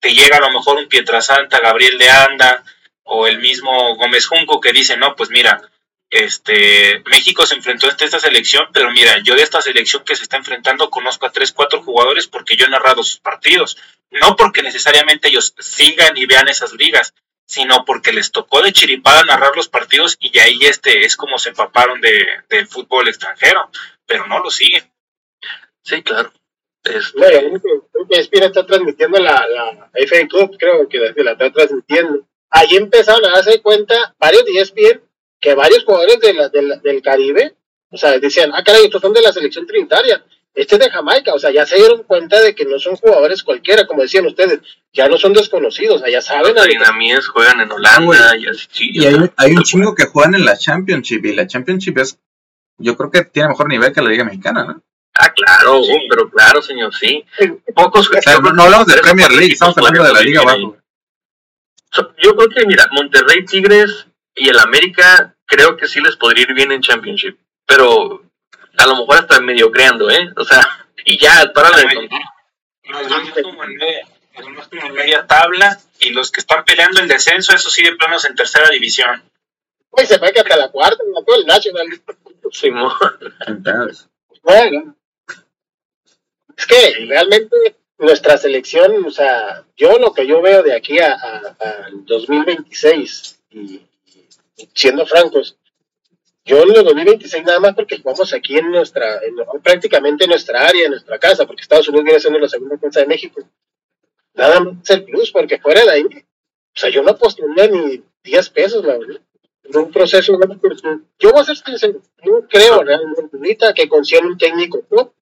te 0.00 0.14
llega 0.14 0.36
a 0.36 0.40
lo 0.40 0.50
mejor 0.50 0.76
un 0.76 0.88
Pietrasanta, 0.88 1.58
Gabriel 1.60 1.98
de 1.98 2.10
Anda 2.10 2.64
o 3.02 3.26
el 3.26 3.38
mismo 3.38 3.96
Gómez 3.96 4.26
Junco 4.26 4.60
que 4.60 4.72
dice, 4.72 4.96
no, 4.96 5.16
pues 5.16 5.30
mira, 5.30 5.62
este, 6.10 7.02
México 7.06 7.46
se 7.46 7.56
enfrentó 7.56 7.86
a 7.86 7.90
esta 7.90 8.18
selección, 8.18 8.68
pero 8.72 8.90
mira, 8.90 9.18
yo 9.24 9.34
de 9.34 9.42
esta 9.42 9.60
selección 9.60 10.04
que 10.04 10.16
se 10.16 10.22
está 10.22 10.36
enfrentando 10.36 10.90
conozco 10.90 11.26
a 11.26 11.32
tres, 11.32 11.52
cuatro 11.52 11.82
jugadores 11.82 12.26
porque 12.26 12.56
yo 12.56 12.66
he 12.66 12.70
narrado 12.70 13.02
sus 13.02 13.18
partidos, 13.18 13.76
no 14.10 14.36
porque 14.36 14.62
necesariamente 14.62 15.28
ellos 15.28 15.54
sigan 15.58 16.16
y 16.16 16.26
vean 16.26 16.48
esas 16.48 16.72
ligas, 16.74 17.12
sino 17.46 17.84
porque 17.84 18.12
les 18.12 18.32
tocó 18.32 18.62
de 18.62 18.72
chiripada 18.72 19.24
narrar 19.24 19.56
los 19.56 19.68
partidos 19.68 20.16
y 20.20 20.36
ahí 20.38 20.58
este 20.62 21.04
es 21.04 21.16
como 21.16 21.38
se 21.38 21.50
empaparon 21.50 22.00
de, 22.00 22.26
del 22.48 22.66
fútbol 22.66 23.08
extranjero, 23.08 23.70
pero 24.06 24.26
no 24.26 24.40
lo 24.40 24.50
siguen. 24.50 24.90
Sí, 25.82 26.02
claro. 26.02 26.32
Este, 26.82 27.18
No, 27.18 27.30
y 27.30 27.34
ahí 27.34 27.50
creo 27.60 27.88
creo 27.92 28.08
que 28.08 28.20
Espira 28.20 28.46
está 28.46 28.64
transmitiendo 28.64 29.18
la, 29.18 29.46
la 29.48 29.90
FA 30.06 30.28
Cup, 30.28 30.56
creo 30.58 30.88
que 30.88 30.98
la, 30.98 31.12
la 31.16 31.32
está 31.32 31.52
transmitiendo. 31.52 32.26
Ahí 32.50 32.76
empezaron 32.76 33.24
a 33.24 33.32
darse 33.32 33.60
cuenta 33.60 34.14
varios 34.18 34.44
de 34.44 34.60
ESPN 34.60 35.05
que 35.40 35.54
varios 35.54 35.84
jugadores 35.84 36.20
de 36.20 36.32
la- 36.34 36.48
de 36.48 36.62
la- 36.62 36.76
del 36.76 37.02
Caribe, 37.02 37.56
o 37.90 37.96
sea, 37.96 38.18
decían, 38.18 38.50
ah, 38.54 38.62
caray, 38.64 38.84
estos 38.84 39.00
son 39.02 39.12
de 39.12 39.22
la 39.22 39.32
selección 39.32 39.66
trinitaria, 39.66 40.24
este 40.54 40.76
es 40.76 40.80
de 40.80 40.90
Jamaica, 40.90 41.34
o 41.34 41.38
sea, 41.38 41.50
ya 41.50 41.66
se 41.66 41.76
dieron 41.76 42.02
cuenta 42.04 42.40
de 42.40 42.54
que 42.54 42.64
no 42.64 42.78
son 42.78 42.96
jugadores 42.96 43.42
cualquiera, 43.42 43.86
como 43.86 44.02
decían 44.02 44.26
ustedes, 44.26 44.60
ya 44.92 45.06
no 45.08 45.18
son 45.18 45.34
desconocidos, 45.34 45.96
o 45.96 45.98
sea, 46.04 46.10
ya 46.10 46.22
saben 46.22 46.54
los 46.54 46.66
dinamíes 46.66 47.28
juegan 47.28 47.60
en 47.60 47.70
Holanda 47.70 48.36
y 48.38 48.46
así. 48.46 48.66
sí, 48.70 48.90
Y 48.92 49.04
hay, 49.04 49.14
un- 49.14 49.32
hay 49.36 49.52
un 49.52 49.62
chingo 49.62 49.94
que 49.94 50.06
juegan 50.06 50.34
en 50.34 50.44
la 50.46 50.56
Championship 50.56 51.24
y 51.26 51.34
la 51.34 51.46
Championship 51.46 51.98
es, 51.98 52.18
yo 52.78 52.96
creo 52.96 53.10
que 53.10 53.24
tiene 53.24 53.48
mejor 53.50 53.68
nivel 53.68 53.92
que 53.92 54.00
la 54.02 54.08
Liga 54.10 54.24
Mexicana, 54.24 54.64
¿no? 54.64 54.82
Ah, 55.18 55.32
claro, 55.32 55.82
Sí. 55.82 55.92
uh, 55.92 55.98
pero 56.10 56.28
claro, 56.30 56.60
señor, 56.60 56.94
sí. 56.94 57.24
Pocos. 57.74 58.10
O 58.10 58.20
sea, 58.20 58.38
no, 58.38 58.52
no 58.52 58.64
hablamos 58.64 58.86
de 58.86 59.00
Premier 59.00 59.30
League, 59.32 59.52
estamos 59.54 59.76
hablando 59.78 60.02
de 60.04 60.12
la 60.12 60.20
Liga 60.20 60.40
abajo. 60.42 60.76
So, 61.90 62.12
Yo 62.22 62.34
creo 62.36 62.48
que, 62.50 62.66
mira, 62.66 62.86
Monterrey, 62.92 63.44
Tigres 63.46 64.06
y 64.36 64.48
el 64.48 64.58
América, 64.60 65.34
creo 65.46 65.76
que 65.76 65.88
sí 65.88 66.00
les 66.00 66.16
podría 66.16 66.42
ir 66.44 66.54
bien 66.54 66.70
en 66.72 66.82
Championship. 66.82 67.36
Pero 67.66 68.22
a 68.76 68.86
lo 68.86 68.96
mejor 68.96 69.16
hasta 69.16 69.40
medio 69.40 69.70
creando, 69.72 70.08
¿eh? 70.10 70.30
O 70.36 70.44
sea, 70.44 70.60
y 71.04 71.18
ya, 71.18 71.50
párale 71.52 71.88
de 71.88 71.94
contar. 71.94 72.20
Los 72.84 73.02
demás 73.02 73.30
como 73.42 73.64
en 73.64 74.92
media, 74.94 75.18
en 75.20 75.26
tabla 75.26 75.78
y 75.98 76.10
los 76.10 76.30
que 76.30 76.40
están 76.40 76.64
peleando 76.64 77.00
el 77.00 77.08
descenso, 77.08 77.52
eso 77.54 77.70
sí, 77.70 77.82
de 77.82 77.96
planos 77.96 78.24
en 78.26 78.34
tercera 78.36 78.68
división. 78.70 79.22
Uy, 79.90 80.06
se 80.06 80.18
fue 80.18 80.32
que 80.32 80.40
hasta 80.40 80.56
la 80.56 80.68
cuarta, 80.70 81.02
no 81.12 81.24
todo 81.24 81.36
el 81.40 81.46
National. 81.46 81.86
Simón. 82.52 82.92
Bueno, 84.42 84.94
es 86.56 86.66
que 86.66 87.06
realmente 87.08 87.76
nuestra 87.98 88.36
selección, 88.36 89.04
o 89.06 89.10
sea, 89.10 89.64
yo 89.76 89.98
lo 89.98 90.12
que 90.12 90.26
yo 90.26 90.40
veo 90.42 90.62
de 90.62 90.74
aquí 90.76 90.98
a, 91.00 91.12
a- 91.14 91.56
al 91.86 92.04
2026, 92.04 93.40
y, 93.50 93.58
y 93.58 93.85
siendo 94.74 95.06
francos, 95.06 95.56
yo 96.44 96.62
en 96.62 96.76
el 96.76 96.84
2026 96.84 97.44
nada 97.44 97.58
más 97.60 97.74
porque 97.74 97.98
jugamos 97.98 98.32
aquí 98.32 98.56
en 98.56 98.70
nuestra, 98.70 99.20
en- 99.24 99.36
prácticamente 99.62 100.24
en 100.24 100.30
nuestra 100.30 100.66
área, 100.66 100.84
en 100.84 100.90
nuestra 100.92 101.18
casa, 101.18 101.44
porque 101.46 101.62
Estados 101.62 101.88
Unidos 101.88 102.04
viene 102.04 102.20
siendo 102.20 102.38
la 102.38 102.48
segunda 102.48 102.76
defensa 102.76 103.00
de 103.00 103.06
México. 103.06 103.40
Nada 104.34 104.60
más 104.60 104.88
el 104.90 105.04
plus, 105.04 105.32
porque 105.32 105.58
fuera 105.58 105.82
de 105.84 105.90
ahí, 105.90 106.02
o 106.04 106.78
sea, 106.78 106.90
yo 106.90 107.02
no 107.02 107.16
postulé 107.16 107.68
ni 107.68 108.04
10 108.22 108.50
pesos, 108.50 108.84
la 108.84 108.98
verdad. 108.98 109.20
En 109.64 109.76
un 109.76 109.90
proceso, 109.90 110.38
¿no? 110.38 110.60
Yo 111.18 111.32
voy 111.32 111.40
a 111.40 111.44
ser 111.44 111.56
sincero, 111.56 112.00
yo 112.22 112.46
creo 112.48 112.82
realmente 112.84 113.36
ahorita 113.36 113.74
que 113.74 113.88
consigue 113.88 114.20
un 114.24 114.38
técnico 114.38 114.84
top 114.88 115.12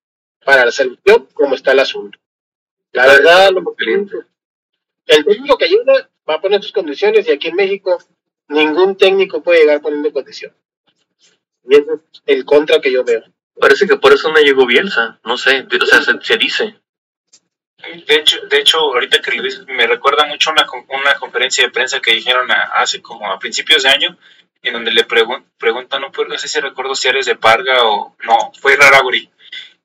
para 0.44 0.66
la 0.66 0.70
selección 0.70 1.26
como 1.32 1.54
está 1.54 1.72
el 1.72 1.78
asunto. 1.80 2.18
La 2.92 3.06
verdad, 3.06 3.50
lo 3.52 3.62
Excelente. 3.72 4.16
el 5.06 5.24
técnico 5.24 5.56
que 5.56 5.64
ayuda 5.64 6.10
va 6.28 6.34
a 6.34 6.40
poner 6.42 6.62
sus 6.62 6.72
condiciones 6.72 7.26
y 7.26 7.30
aquí 7.32 7.48
en 7.48 7.56
México 7.56 7.98
ningún 8.48 8.96
técnico 8.96 9.42
puede 9.42 9.60
llegar 9.60 9.80
poniendo 9.80 10.12
condiciones. 10.12 10.56
Y 11.66 11.74
ese 11.76 11.86
es 11.94 12.22
el 12.26 12.44
contra 12.44 12.80
que 12.80 12.92
yo 12.92 13.04
veo. 13.04 13.22
Parece 13.58 13.86
que 13.86 13.96
por 13.96 14.12
eso 14.12 14.30
no 14.32 14.40
llegó 14.40 14.66
Bielsa, 14.66 15.20
no 15.24 15.36
sé, 15.38 15.66
o 15.80 15.86
sea, 15.86 16.02
se, 16.02 16.12
se 16.20 16.36
dice. 16.36 16.76
De 18.06 18.14
hecho, 18.16 18.38
de 18.48 18.58
hecho 18.60 18.78
ahorita 18.78 19.20
que 19.20 19.32
lo 19.36 19.42
dices, 19.42 19.66
me 19.66 19.86
recuerda 19.86 20.24
mucho 20.26 20.50
una, 20.50 20.66
con- 20.66 20.86
una 20.88 21.14
conferencia 21.18 21.64
de 21.64 21.70
prensa 21.70 22.00
que 22.00 22.12
dijeron 22.12 22.50
a- 22.50 22.70
hace 22.76 23.00
como 23.02 23.30
a 23.30 23.38
principios 23.38 23.82
de 23.82 23.90
año, 23.90 24.18
en 24.62 24.72
donde 24.72 24.90
le 24.92 25.06
pregun- 25.06 25.44
preguntan, 25.58 26.00
no, 26.00 26.10
pues, 26.10 26.26
no 26.28 26.38
sé 26.38 26.48
si 26.48 26.58
recuerdo 26.60 26.94
si 26.94 27.08
eres 27.08 27.26
de 27.26 27.36
Parga 27.36 27.84
o 27.84 28.16
no, 28.24 28.52
fue 28.58 28.76
Raraguri, 28.76 29.30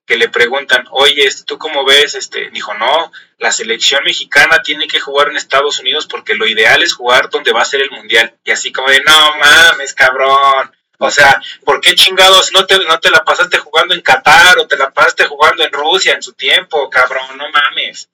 que 0.10 0.18
le 0.18 0.28
preguntan, 0.28 0.88
oye, 0.90 1.24
este, 1.24 1.44
¿tú 1.44 1.60
cómo 1.60 1.86
ves? 1.86 2.16
Este, 2.16 2.50
dijo, 2.50 2.74
no, 2.74 3.12
la 3.38 3.52
selección 3.52 4.04
mexicana 4.04 4.60
tiene 4.64 4.88
que 4.88 5.00
jugar 5.00 5.30
en 5.30 5.38
Estados 5.38 5.80
Unidos 5.80 6.08
porque 6.08 6.34
lo 6.34 6.48
ideal 6.48 6.82
es 6.82 6.96
jugar 6.96 7.30
donde 7.30 7.52
va 7.52 7.62
a 7.62 7.66
ser 7.66 7.84
el 7.84 7.92
mundial. 7.92 8.36
Y 8.44 8.50
así 8.50 8.72
como 8.72 8.90
de, 8.90 9.04
no 9.04 9.38
mames, 9.38 9.94
cabrón. 9.94 10.76
O 10.98 11.12
sea, 11.12 11.40
¿por 11.64 11.80
qué 11.80 11.94
chingados 11.94 12.52
no 12.54 12.66
te, 12.66 12.80
no 12.86 13.00
te 13.00 13.12
la 13.12 13.24
pasaste 13.24 13.60
jugando 13.60 13.94
en 13.94 14.02
Qatar 14.02 14.58
o 14.58 14.68
te 14.68 14.78
la 14.78 14.90
pasaste 14.90 15.26
jugando 15.26 15.64
en 15.64 15.72
Rusia 15.72 16.16
en 16.16 16.24
su 16.24 16.34
tiempo, 16.34 16.90
cabrón? 16.90 17.38
No 17.38 17.46
mames. 17.52 18.10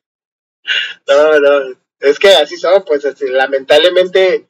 No, 1.08 1.40
no, 1.40 1.78
es 2.02 2.20
que 2.20 2.28
así 2.36 2.58
son, 2.58 2.84
pues 2.84 3.06
este, 3.06 3.30
lamentablemente, 3.30 4.48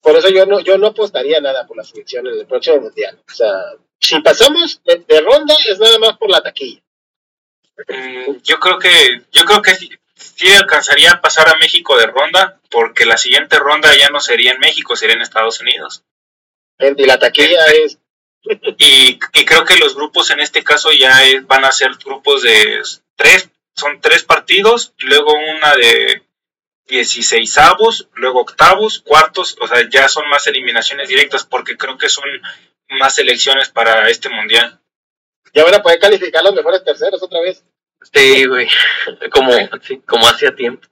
por 0.00 0.16
eso 0.16 0.30
yo 0.30 0.46
no, 0.46 0.60
yo 0.60 0.78
no 0.78 0.86
apostaría 0.86 1.42
nada 1.42 1.66
por 1.66 1.76
la 1.76 1.84
selección 1.84 2.26
en 2.26 2.38
el 2.38 2.46
próximo 2.46 2.80
mundial. 2.80 3.22
O 3.30 3.34
sea, 3.34 3.52
si 4.00 4.20
pasamos 4.20 4.80
de, 4.84 4.96
de 5.06 5.20
ronda 5.20 5.54
es 5.68 5.78
nada 5.78 5.98
más 5.98 6.16
por 6.18 6.30
la 6.30 6.42
taquilla. 6.42 6.80
Mm, 7.88 8.36
yo 8.42 8.58
creo 8.58 8.78
que 8.78 9.22
yo 9.32 9.44
creo 9.44 9.62
que 9.62 9.74
sí, 9.74 9.90
sí 10.14 10.48
alcanzaría 10.52 11.12
a 11.12 11.20
pasar 11.20 11.48
a 11.48 11.56
México 11.58 11.96
de 11.96 12.06
ronda 12.06 12.60
porque 12.70 13.04
la 13.06 13.16
siguiente 13.16 13.58
ronda 13.58 13.94
ya 13.96 14.08
no 14.10 14.20
sería 14.20 14.52
en 14.52 14.60
México, 14.60 14.96
sería 14.96 15.16
en 15.16 15.22
Estados 15.22 15.60
Unidos. 15.60 16.02
Y 16.78 17.04
la 17.04 17.18
taquilla 17.18 17.66
es, 17.66 17.98
Y, 18.78 19.18
y 19.34 19.44
creo 19.44 19.64
que 19.64 19.76
los 19.76 19.94
grupos 19.94 20.30
en 20.30 20.40
este 20.40 20.64
caso 20.64 20.90
ya 20.92 21.24
es- 21.24 21.46
van 21.46 21.64
a 21.64 21.72
ser 21.72 21.90
grupos 22.02 22.42
de 22.42 22.80
tres, 23.16 23.50
son 23.76 24.00
tres 24.00 24.24
partidos, 24.24 24.94
y 24.98 25.04
luego 25.06 25.34
una 25.34 25.74
de 25.76 26.22
16 26.88 27.56
luego 28.14 28.40
octavos, 28.40 29.00
cuartos, 29.00 29.56
o 29.60 29.66
sea, 29.68 29.88
ya 29.90 30.08
son 30.08 30.28
más 30.28 30.46
eliminaciones 30.46 31.08
directas 31.08 31.44
porque 31.44 31.76
creo 31.76 31.98
que 31.98 32.08
son 32.08 32.24
más 32.98 33.14
selecciones 33.14 33.70
para 33.70 34.08
este 34.08 34.28
mundial. 34.28 34.80
ya 35.54 35.64
van 35.64 35.74
a 35.74 35.82
poder 35.82 35.98
calificar 35.98 36.42
los 36.44 36.54
mejores 36.54 36.84
terceros 36.84 37.22
otra 37.22 37.40
vez. 37.40 37.64
Sí, 38.12 38.46
güey. 38.46 38.68
Como, 39.30 39.52
sí, 39.82 39.98
como 40.06 40.26
hacía 40.28 40.54
tiempo. 40.54 40.86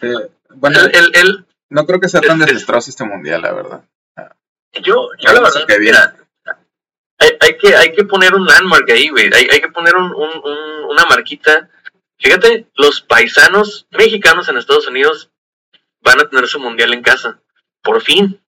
eh, 0.00 0.30
bueno, 0.50 0.80
El, 0.80 0.94
el, 0.94 1.10
el- 1.16 1.46
No 1.70 1.84
creo 1.86 2.00
que 2.00 2.08
sea 2.08 2.20
tan 2.20 2.38
desastroso 2.38 2.90
este 2.90 3.04
mundial, 3.04 3.42
la 3.42 3.52
verdad. 3.52 3.84
Yo, 4.82 5.08
yo 5.18 5.32
la 5.32 5.40
verdad, 5.40 5.66
que 5.66 5.78
mira, 5.78 6.14
hay, 7.18 7.30
hay, 7.40 7.56
que, 7.58 7.74
hay 7.74 7.92
que 7.92 8.04
poner 8.04 8.34
un 8.34 8.46
landmark 8.46 8.88
ahí, 8.90 9.08
güey. 9.08 9.30
Hay, 9.32 9.48
hay 9.50 9.60
que 9.60 9.68
poner 9.70 9.96
un, 9.96 10.14
un, 10.14 10.30
un- 10.44 10.84
una 10.90 11.04
marquita. 11.06 11.68
Fíjate, 12.18 12.66
los 12.74 13.00
paisanos 13.00 13.86
mexicanos 13.90 14.48
en 14.48 14.58
Estados 14.58 14.86
Unidos 14.86 15.30
van 16.00 16.20
a 16.20 16.28
tener 16.28 16.46
su 16.46 16.60
mundial 16.60 16.92
en 16.94 17.02
casa. 17.02 17.40
Por 17.82 18.02
fin. 18.02 18.40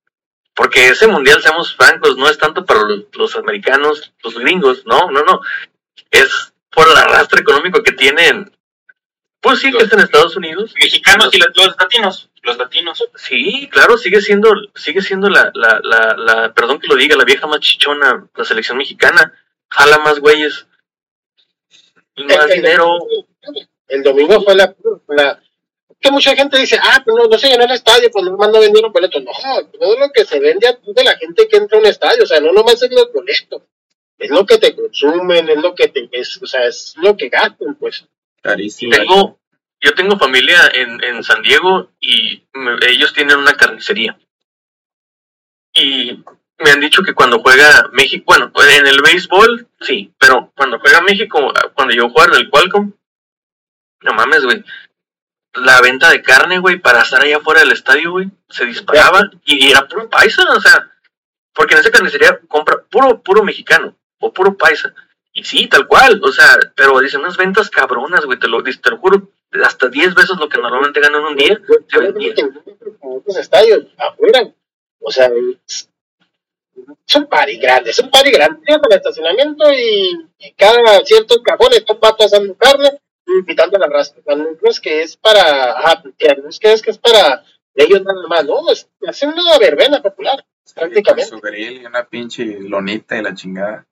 Porque 0.61 0.89
ese 0.89 1.07
mundial, 1.07 1.41
seamos 1.41 1.75
francos, 1.75 2.19
no 2.19 2.29
es 2.29 2.37
tanto 2.37 2.67
para 2.67 2.83
los, 2.83 3.05
los 3.15 3.35
americanos, 3.35 4.13
los 4.23 4.35
gringos, 4.39 4.85
no, 4.85 5.11
no, 5.11 5.23
no. 5.23 5.41
Es 6.11 6.53
por 6.71 6.87
el 6.87 6.99
arrastre 6.99 7.41
económico 7.41 7.83
que 7.83 7.93
tienen. 7.93 8.53
Pues 9.41 9.61
sí, 9.61 9.73
que 9.73 9.85
es 9.85 9.91
en 9.95 10.01
Estados 10.01 10.37
Unidos. 10.37 10.75
Mexicanos 10.79 11.31
y 11.33 11.39
los, 11.39 11.77
latinos. 11.79 12.29
Los 12.43 12.59
latinos. 12.59 13.03
Sí, 13.15 13.71
claro, 13.73 13.97
sigue 13.97 14.21
siendo, 14.21 14.51
sigue 14.75 15.01
siendo 15.01 15.31
la, 15.31 15.51
la, 15.55 15.81
la, 15.83 16.15
la, 16.19 16.53
perdón 16.53 16.79
que 16.79 16.89
lo 16.89 16.97
diga, 16.97 17.17
la 17.17 17.25
vieja 17.25 17.47
más 17.47 17.61
chichona, 17.61 18.29
la 18.35 18.45
selección 18.45 18.77
mexicana. 18.77 19.33
Jala 19.71 19.97
más 20.01 20.21
güeyes. 20.21 20.67
Y 22.17 22.25
más 22.25 22.37
El- 22.37 22.51
el- 22.51 22.57
dinero. 22.57 22.99
El 23.89 24.03
domingo 24.03 24.43
fue 24.43 24.55
la, 24.57 24.75
la- 25.09 25.41
que 26.01 26.11
mucha 26.11 26.35
gente 26.35 26.59
dice, 26.59 26.79
ah, 26.83 27.03
pues 27.05 27.15
no, 27.17 27.25
no 27.29 27.39
se 27.39 27.49
llenó 27.49 27.65
el 27.65 27.71
estadio, 27.73 28.11
pues 28.11 28.25
no 28.25 28.37
vendieron 28.61 28.93
boletos. 28.93 29.23
No, 29.23 29.31
todo 29.79 29.99
lo 29.99 30.11
que 30.13 30.25
se 30.25 30.41
vende 30.41 30.67
a 30.69 30.73
de 30.83 31.05
la 31.05 31.17
gente 31.17 31.47
que 31.47 31.57
entra 31.59 31.79
a 31.79 31.81
un 31.81 31.87
estadio, 31.87 32.23
o 32.23 32.27
sea, 32.27 32.41
no 32.41 32.53
nomás 32.53 32.83
es 32.83 32.91
los 32.91 33.13
boletos, 33.13 33.63
es 34.19 34.31
lo 34.31 34.47
que 34.47 34.59
te 34.59 34.75
consumen, 34.75 35.49
es 35.49 35.59
lo 35.59 35.75
que 35.75 35.89
te, 35.89 36.09
es, 36.13 36.43
o 36.43 36.47
sea, 36.47 36.67
es 36.67 36.95
lo 36.97 37.17
que 37.17 37.29
gastan, 37.29 37.75
pues. 37.75 38.07
Carísimo. 38.43 38.93
Tengo, 38.97 39.41
yo 39.81 39.95
tengo 39.95 40.19
familia 40.19 40.71
en, 40.73 41.03
en 41.05 41.23
San 41.23 41.43
Diego 41.43 41.91
y 42.01 42.45
me- 42.55 42.79
ellos 42.89 43.13
tienen 43.13 43.37
una 43.37 43.53
carnicería. 43.55 44.19
Y 45.75 46.23
me 46.59 46.71
han 46.71 46.81
dicho 46.81 47.03
que 47.03 47.15
cuando 47.15 47.41
juega 47.41 47.89
México, 47.93 48.25
bueno, 48.27 48.51
en 48.77 48.87
el 48.87 49.03
béisbol, 49.03 49.69
sí, 49.81 50.13
pero 50.19 50.53
cuando 50.57 50.79
juega 50.81 51.01
México, 51.03 51.53
cuando 51.75 51.95
yo 51.95 52.09
juego 52.11 52.35
en 52.35 52.41
el 52.41 52.51
Qualcomm, 52.51 52.93
no 54.03 54.13
mames, 54.15 54.45
güey. 54.45 54.65
La 55.55 55.81
venta 55.81 56.11
de 56.11 56.23
carne, 56.23 56.59
güey, 56.59 56.79
para 56.79 57.03
estar 57.03 57.21
allá 57.21 57.39
afuera 57.39 57.61
del 57.61 57.73
estadio, 57.73 58.13
güey, 58.13 58.31
se 58.49 58.67
disparaba 58.67 59.31
y 59.45 59.69
era 59.71 59.89
puro 59.89 60.09
paisa, 60.09 60.45
o 60.57 60.61
sea, 60.61 60.93
porque 61.53 61.75
en 61.75 61.81
esa 61.81 61.91
carnicería 61.91 62.39
compra 62.47 62.85
puro, 62.89 63.21
puro 63.21 63.43
mexicano 63.43 63.97
o 64.21 64.33
puro 64.33 64.57
paisa. 64.57 64.95
Y 65.33 65.45
sí, 65.45 65.67
tal 65.69 65.87
cual, 65.89 66.21
o 66.25 66.31
sea, 66.33 66.57
pero 66.77 66.99
dicen 67.01 67.21
unas 67.21 67.37
ventas 67.37 67.69
cabronas, 67.69 68.25
güey, 68.27 68.39
te 68.39 68.47
lo, 68.49 68.63
te 68.63 68.91
lo 68.91 68.99
juro, 68.99 69.29
hasta 69.65 69.89
10 69.89 70.15
veces 70.15 70.37
lo 70.39 70.49
que 70.49 70.59
normalmente 70.59 71.01
ganan 71.01 71.25
un 71.25 71.37
día. 71.37 71.61
Yo- 71.69 71.75
se 71.89 71.99
vendía. 71.99 72.35
creo 72.35 72.53
que 72.65 72.71
en 72.81 73.19
otros 73.19 73.37
estadios, 73.37 73.87
afuera, 73.99 74.49
o 75.01 75.11
sea, 75.11 75.31
es, 75.67 75.89
un 77.17 77.27
party 77.27 77.59
grande, 77.59 77.91
es 77.91 77.99
un 77.99 78.11
party 78.11 78.31
grande, 78.31 78.61
tienes 78.65 78.83
el 78.89 78.97
estacionamiento 78.97 79.73
y, 79.73 80.29
y 80.39 80.53
cada 80.53 81.05
ciertos 81.05 81.39
cajones 81.45 81.79
están 81.79 81.99
patas 81.99 82.27
asando 82.33 82.55
carne 82.57 83.01
invitando 83.39 83.77
a 83.77 83.81
la 83.81 83.87
raza. 83.87 84.15
No 84.27 84.57
es 84.71 84.81
que 84.81 85.03
es 85.03 85.17
para, 85.17 85.79
ajá, 85.79 86.03
no 86.05 86.49
es 86.49 86.59
que 86.59 86.73
es 86.73 86.83
que 86.83 86.91
es 86.91 86.99
para 86.99 87.45
ellos 87.75 88.03
nada 88.03 88.27
más, 88.29 88.45
no, 88.45 88.71
es, 88.71 88.89
es 89.01 89.23
una 89.23 89.59
verbena 89.59 90.03
popular, 90.03 90.45
Con 90.65 90.75
prácticamente. 90.75 91.31
su 91.31 91.41
grill 91.41 91.83
y 91.83 91.87
una 91.87 92.09
pinche 92.09 92.45
lonita 92.61 93.17
y 93.17 93.23
la 93.23 93.35
chingada. 93.35 93.87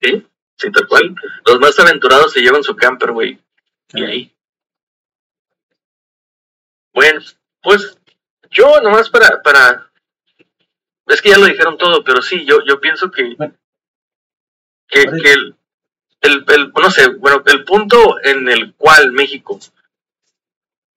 Sí, 0.00 0.26
sí, 0.56 0.70
tal 0.70 0.86
cual. 0.86 1.14
Los 1.46 1.60
más 1.60 1.78
aventurados 1.78 2.32
se 2.32 2.40
llevan 2.40 2.62
su 2.62 2.76
camper, 2.76 3.12
güey. 3.12 3.38
Y 3.94 4.04
ahí. 4.04 4.36
Bueno, 6.94 7.20
pues 7.62 7.98
yo 8.50 8.80
nomás 8.80 9.08
para, 9.08 9.40
para... 9.42 9.90
Es 11.06 11.22
que 11.22 11.30
ya 11.30 11.38
lo 11.38 11.46
dijeron 11.46 11.78
todo, 11.78 12.04
pero 12.04 12.20
sí, 12.20 12.44
yo, 12.44 12.58
yo 12.66 12.80
pienso 12.80 13.10
que... 13.10 13.34
Bueno. 13.34 13.54
Que, 14.88 15.04
que 15.04 15.32
el, 15.32 15.56
el, 16.22 16.44
el- 16.48 16.72
no 16.72 16.90
sé, 16.90 17.08
bueno, 17.08 17.42
el 17.46 17.64
punto 17.64 18.16
en 18.24 18.48
el 18.48 18.74
cual 18.74 19.12
México 19.12 19.58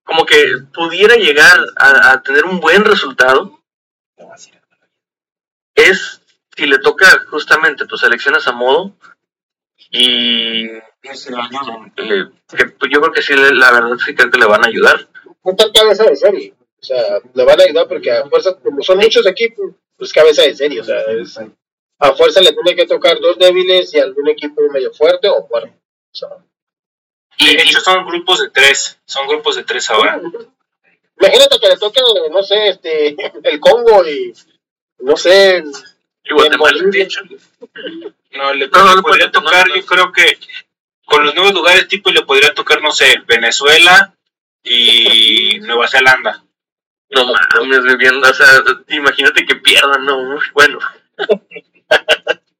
como 0.03 0.25
que 0.25 0.59
pudiera 0.73 1.15
llegar 1.15 1.57
a, 1.77 2.11
a 2.11 2.21
tener 2.21 2.45
un 2.45 2.59
buen 2.59 2.85
resultado 2.85 3.59
es 5.75 6.21
si 6.55 6.65
le 6.67 6.77
toca 6.79 7.07
justamente 7.29 7.85
tus 7.85 8.03
elecciones 8.03 8.47
a 8.47 8.51
modo 8.53 8.95
y 9.91 10.69
año, 10.69 11.91
eh, 11.97 12.25
que 12.55 12.65
pues, 12.67 12.91
yo 12.91 13.01
creo 13.01 13.13
que 13.13 13.21
sí, 13.21 13.33
le- 13.35 13.53
la 13.55 13.71
verdad 13.71 13.97
sí 14.03 14.15
creo 14.15 14.31
que 14.31 14.39
le 14.39 14.45
van 14.45 14.63
a 14.63 14.67
ayudar. 14.67 15.07
No 15.43 15.55
tan 15.55 15.71
cabeza 15.71 16.03
de 16.05 16.15
serie, 16.15 16.53
o 16.79 16.83
sea, 16.83 17.19
le 17.33 17.43
van 17.45 17.59
a 17.59 17.63
ayudar 17.63 17.87
porque 17.87 18.11
a 18.11 18.27
fuerza, 18.27 18.55
como 18.63 18.81
son 18.81 18.97
muchos 18.97 19.25
equipos, 19.27 19.71
pues 19.97 20.13
cabeza 20.13 20.43
de 20.43 20.55
serie, 20.55 20.81
o 20.81 20.83
sea, 20.83 21.01
es, 21.19 21.39
a 22.05 22.15
fuerza 22.15 22.41
le 22.41 22.53
tiene 22.53 22.75
que 22.75 22.87
tocar 22.87 23.19
dos 23.19 23.37
débiles 23.37 23.93
y 23.93 23.99
algún 23.99 24.29
equipo 24.29 24.61
medio 24.71 24.93
fuerte 24.93 25.27
o 25.27 25.47
fuerte. 25.47 25.75
O 26.11 26.15
sea, 26.15 26.29
Y, 27.37 27.55
De 27.55 27.63
hecho, 27.63 27.79
son 27.81 28.05
grupos 28.05 28.41
de 28.41 28.49
tres. 28.49 28.99
Son 29.05 29.27
grupos 29.27 29.55
de 29.55 29.63
tres 29.63 29.89
ahora. 29.89 30.21
Imagínate 31.19 31.59
que 31.59 31.67
le 31.69 31.77
toque, 31.77 32.01
no 32.31 32.43
sé, 32.43 32.67
este, 32.69 33.15
el 33.43 33.59
Congo 33.59 34.05
y, 34.05 34.33
no 34.99 35.15
sé, 35.15 35.63
y 36.23 36.33
Guatemala. 36.33 36.79
en 36.79 36.91
De 36.91 37.01
hecho, 37.01 37.21
no, 38.31 38.53
le, 38.53 38.67
No, 38.67 38.95
no, 38.95 39.01
podría 39.01 39.31
tocar, 39.31 39.67
no. 39.67 39.75
yo 39.75 39.85
creo 39.85 40.11
que 40.11 40.37
con 41.05 41.25
los 41.25 41.33
nuevos 41.35 41.53
lugares 41.53 41.87
tipo 41.87 42.11
le 42.11 42.23
podría 42.23 42.53
tocar, 42.53 42.81
no 42.81 42.91
sé, 42.91 43.21
Venezuela 43.27 44.13
y 44.63 45.59
Nueva 45.61 45.87
Zelanda. 45.87 46.43
No 47.11 47.25
mames, 47.25 47.97
bien, 47.97 48.21
o 48.21 48.33
sea, 48.33 48.47
imagínate 48.89 49.45
que 49.45 49.55
pierdan, 49.55 50.03
no, 50.05 50.37
bueno. 50.53 50.79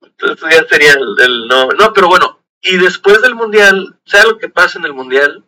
Entonces 0.02 0.50
ya 0.50 0.68
sería 0.68 0.94
el, 0.94 1.16
el 1.20 1.48
no, 1.48 1.68
no, 1.70 1.94
pero 1.94 2.08
bueno, 2.08 2.40
y 2.62 2.78
después 2.78 3.22
del 3.22 3.36
mundial, 3.36 4.00
sea 4.06 4.24
lo 4.24 4.38
que 4.38 4.50
pase 4.50 4.78
en 4.78 4.86
el 4.86 4.94
mundial, 4.94 5.44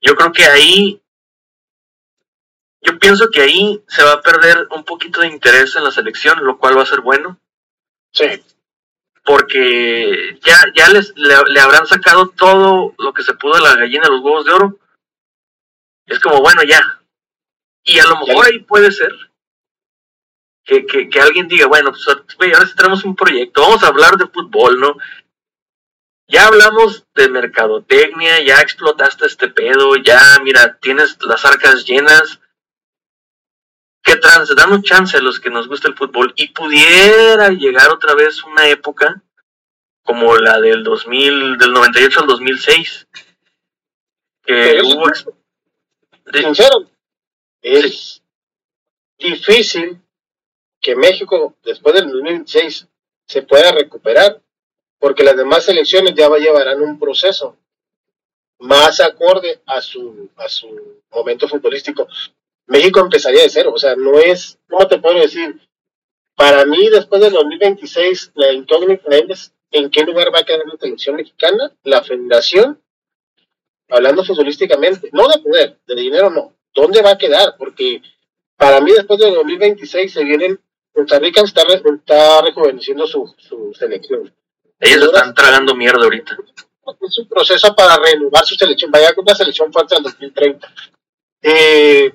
yo 0.00 0.14
creo 0.14 0.32
que 0.32 0.44
ahí, 0.44 1.02
yo 2.82 2.98
pienso 2.98 3.28
que 3.30 3.42
ahí 3.42 3.82
se 3.88 4.04
va 4.04 4.12
a 4.12 4.22
perder 4.22 4.68
un 4.70 4.84
poquito 4.84 5.20
de 5.20 5.28
interés 5.28 5.74
en 5.76 5.84
la 5.84 5.90
selección, 5.90 6.44
lo 6.44 6.58
cual 6.58 6.76
va 6.76 6.82
a 6.82 6.86
ser 6.86 7.00
bueno, 7.00 7.38
sí, 8.12 8.42
porque 9.24 10.38
ya, 10.42 10.56
ya 10.74 10.88
les, 10.88 11.16
le, 11.16 11.34
le 11.48 11.60
habrán 11.60 11.86
sacado 11.86 12.28
todo 12.30 12.94
lo 12.98 13.12
que 13.12 13.22
se 13.22 13.34
pudo 13.34 13.54
de 13.54 13.62
la 13.62 13.76
gallina 13.76 14.08
los 14.08 14.20
huevos 14.22 14.44
de 14.44 14.52
oro. 14.52 14.78
Es 16.06 16.18
como, 16.18 16.40
bueno, 16.40 16.62
ya. 16.64 16.80
Y 17.84 17.98
a 17.98 18.04
lo 18.04 18.18
mejor 18.18 18.46
ahí 18.46 18.58
puede 18.60 18.90
ser 18.90 19.12
que, 20.70 20.86
que, 20.86 21.08
que 21.08 21.20
alguien 21.20 21.48
diga, 21.48 21.66
bueno, 21.66 21.90
pues 21.90 22.54
ahora 22.54 22.66
sí 22.66 22.76
tenemos 22.76 23.02
un 23.02 23.16
proyecto, 23.16 23.60
vamos 23.60 23.82
a 23.82 23.88
hablar 23.88 24.16
de 24.16 24.28
fútbol, 24.28 24.78
¿no? 24.78 24.96
Ya 26.28 26.46
hablamos 26.46 27.04
de 27.12 27.28
mercadotecnia, 27.28 28.40
ya 28.44 28.60
explotaste 28.60 29.26
este 29.26 29.48
pedo, 29.48 29.96
ya, 29.96 30.20
mira, 30.44 30.78
tienes 30.78 31.18
las 31.22 31.44
arcas 31.44 31.84
llenas. 31.84 32.40
Que 34.02 34.14
trans, 34.14 34.54
danos 34.54 34.82
chance 34.82 35.16
a 35.16 35.20
los 35.20 35.40
que 35.40 35.50
nos 35.50 35.66
gusta 35.66 35.88
el 35.88 35.96
fútbol 35.96 36.32
y 36.36 36.48
pudiera 36.50 37.48
llegar 37.48 37.90
otra 37.90 38.14
vez 38.14 38.44
una 38.44 38.68
época 38.68 39.22
como 40.04 40.36
la 40.36 40.60
del 40.60 40.84
2000, 40.84 41.58
del 41.58 41.72
98 41.72 42.20
al 42.20 42.26
2006. 42.28 43.08
Que 44.44 44.54
Pero 44.54 44.86
hubo 44.86 45.10
sincero, 46.32 46.90
es 47.60 48.22
difícil 49.18 50.00
que 50.80 50.96
México, 50.96 51.54
después 51.64 51.94
del 51.94 52.04
2026, 52.06 52.88
se 53.26 53.42
pueda 53.42 53.72
recuperar, 53.72 54.40
porque 54.98 55.22
las 55.24 55.36
demás 55.36 55.64
selecciones 55.64 56.14
ya 56.14 56.28
va- 56.28 56.38
llevarán 56.38 56.80
un 56.82 56.98
proceso 56.98 57.56
más 58.58 59.00
acorde 59.00 59.60
a 59.66 59.80
su, 59.80 60.28
a 60.36 60.48
su 60.48 61.00
momento 61.10 61.48
futbolístico. 61.48 62.06
México 62.66 63.00
empezaría 63.00 63.42
de 63.42 63.48
cero, 63.50 63.72
o 63.74 63.78
sea, 63.78 63.94
no 63.96 64.18
es, 64.18 64.58
¿cómo 64.68 64.86
te 64.86 64.98
puedo 64.98 65.18
decir? 65.18 65.58
Para 66.36 66.64
mí, 66.64 66.88
después 66.88 67.20
del 67.20 67.32
2026, 67.32 68.32
la 68.34 68.52
incógnita 68.52 69.10
es 69.28 69.52
en 69.70 69.90
qué 69.90 70.02
lugar 70.04 70.34
va 70.34 70.40
a 70.40 70.44
quedar 70.44 70.66
la 70.66 70.76
selección 70.78 71.16
mexicana, 71.16 71.72
la 71.84 72.02
federación, 72.02 72.80
hablando 73.88 74.24
futbolísticamente, 74.24 75.08
no 75.12 75.28
de 75.28 75.38
poder, 75.38 75.78
de 75.86 75.94
dinero 75.94 76.30
no, 76.30 76.54
¿dónde 76.74 77.02
va 77.02 77.12
a 77.12 77.18
quedar? 77.18 77.56
Porque 77.58 78.02
para 78.56 78.80
mí, 78.80 78.92
después 78.92 79.18
del 79.18 79.34
2026, 79.34 80.12
se 80.12 80.24
vienen, 80.24 80.60
Costa 81.02 81.18
Rica 81.18 81.40
está, 81.42 81.64
re- 81.64 81.82
está 81.96 82.42
rejuveneciendo 82.42 83.06
su, 83.06 83.34
su 83.38 83.72
selección 83.74 84.32
ellos 84.80 85.04
están 85.04 85.34
tragando 85.34 85.74
mierda 85.74 86.02
ahorita. 86.04 86.36
es 87.02 87.18
un 87.18 87.28
proceso 87.28 87.74
para 87.74 87.96
renovar 87.96 88.46
su 88.46 88.54
selección. 88.54 88.90
Vaya 88.90 89.14
con 89.14 89.24
una 89.24 89.34
selección 89.34 89.70
fuerte 89.70 89.94
en 89.94 90.02
2030. 90.02 90.74
Eh, 91.42 92.12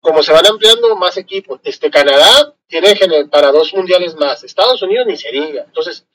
como 0.00 0.22
se 0.22 0.32
van 0.32 0.46
ampliando 0.46 0.94
más 0.96 1.16
equipos, 1.16 1.60
este 1.64 1.90
Canadá 1.90 2.54
tiene 2.68 2.94
para 3.30 3.50
dos 3.50 3.74
mundiales 3.74 4.14
más, 4.14 4.44
Estados 4.44 4.80
Unidos 4.82 5.06
ni 5.08 5.16
se 5.16 5.30
diga. 5.32 5.64
Entonces, 5.64 6.06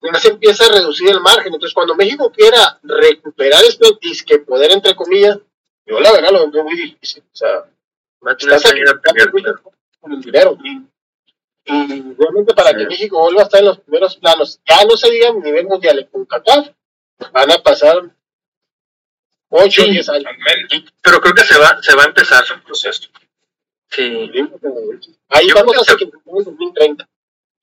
ya 0.00 0.18
se 0.20 0.28
empieza 0.28 0.66
a 0.66 0.72
reducir 0.72 1.10
el 1.10 1.20
margen. 1.20 1.52
Entonces, 1.52 1.74
cuando 1.74 1.96
México 1.96 2.30
quiera 2.30 2.78
recuperar 2.84 3.64
este 3.64 3.88
disque 4.00 4.38
poder, 4.38 4.70
entre 4.70 4.94
comillas, 4.94 5.38
yo 5.84 5.98
la 5.98 6.12
verdad 6.12 6.30
lo 6.30 6.48
veo 6.50 6.62
muy 6.62 6.76
difícil. 6.76 7.24
O 7.32 7.36
sea, 7.36 7.64
Va 8.26 8.32
a 8.32 8.36
tener 8.36 8.60
que 9.30 9.42
con 10.00 10.12
el 10.12 10.20
dinero. 10.20 10.56
Y, 10.64 10.82
y 11.66 12.14
realmente 12.18 12.54
para 12.54 12.70
Sí. 12.70 12.76
que 12.78 12.86
México 12.86 13.20
vuelva 13.20 13.42
a 13.42 13.44
estar 13.44 13.60
en 13.60 13.66
los 13.66 13.80
primeros 13.80 14.16
planos, 14.16 14.60
ya 14.66 14.84
no 14.84 14.96
se 14.96 15.10
diga 15.10 15.28
a 15.30 15.32
nivel 15.32 15.66
mundial 15.66 15.98
en 15.98 16.06
CONCACAF, 16.06 16.68
van 17.32 17.50
a 17.52 17.58
pasar 17.58 17.96
8 19.48 19.82
o 19.82 19.84
Sí. 19.84 19.90
10 19.90 20.08
años. 20.08 20.24
Pero 21.02 21.20
creo 21.20 21.34
que 21.34 21.42
se 21.44 21.58
va, 21.58 21.80
se 21.82 21.94
va 21.94 22.02
a 22.04 22.06
empezar. 22.06 22.44
es 22.44 22.50
un 22.50 22.60
proceso. 22.62 23.08
Sí. 23.90 24.30
Ahí 25.28 25.48
Yo 25.48 25.54
vamos 25.54 25.76
hasta 25.78 25.96
que- 25.96 26.10
que 26.10 26.16
en 26.16 26.44
2030. 26.44 27.08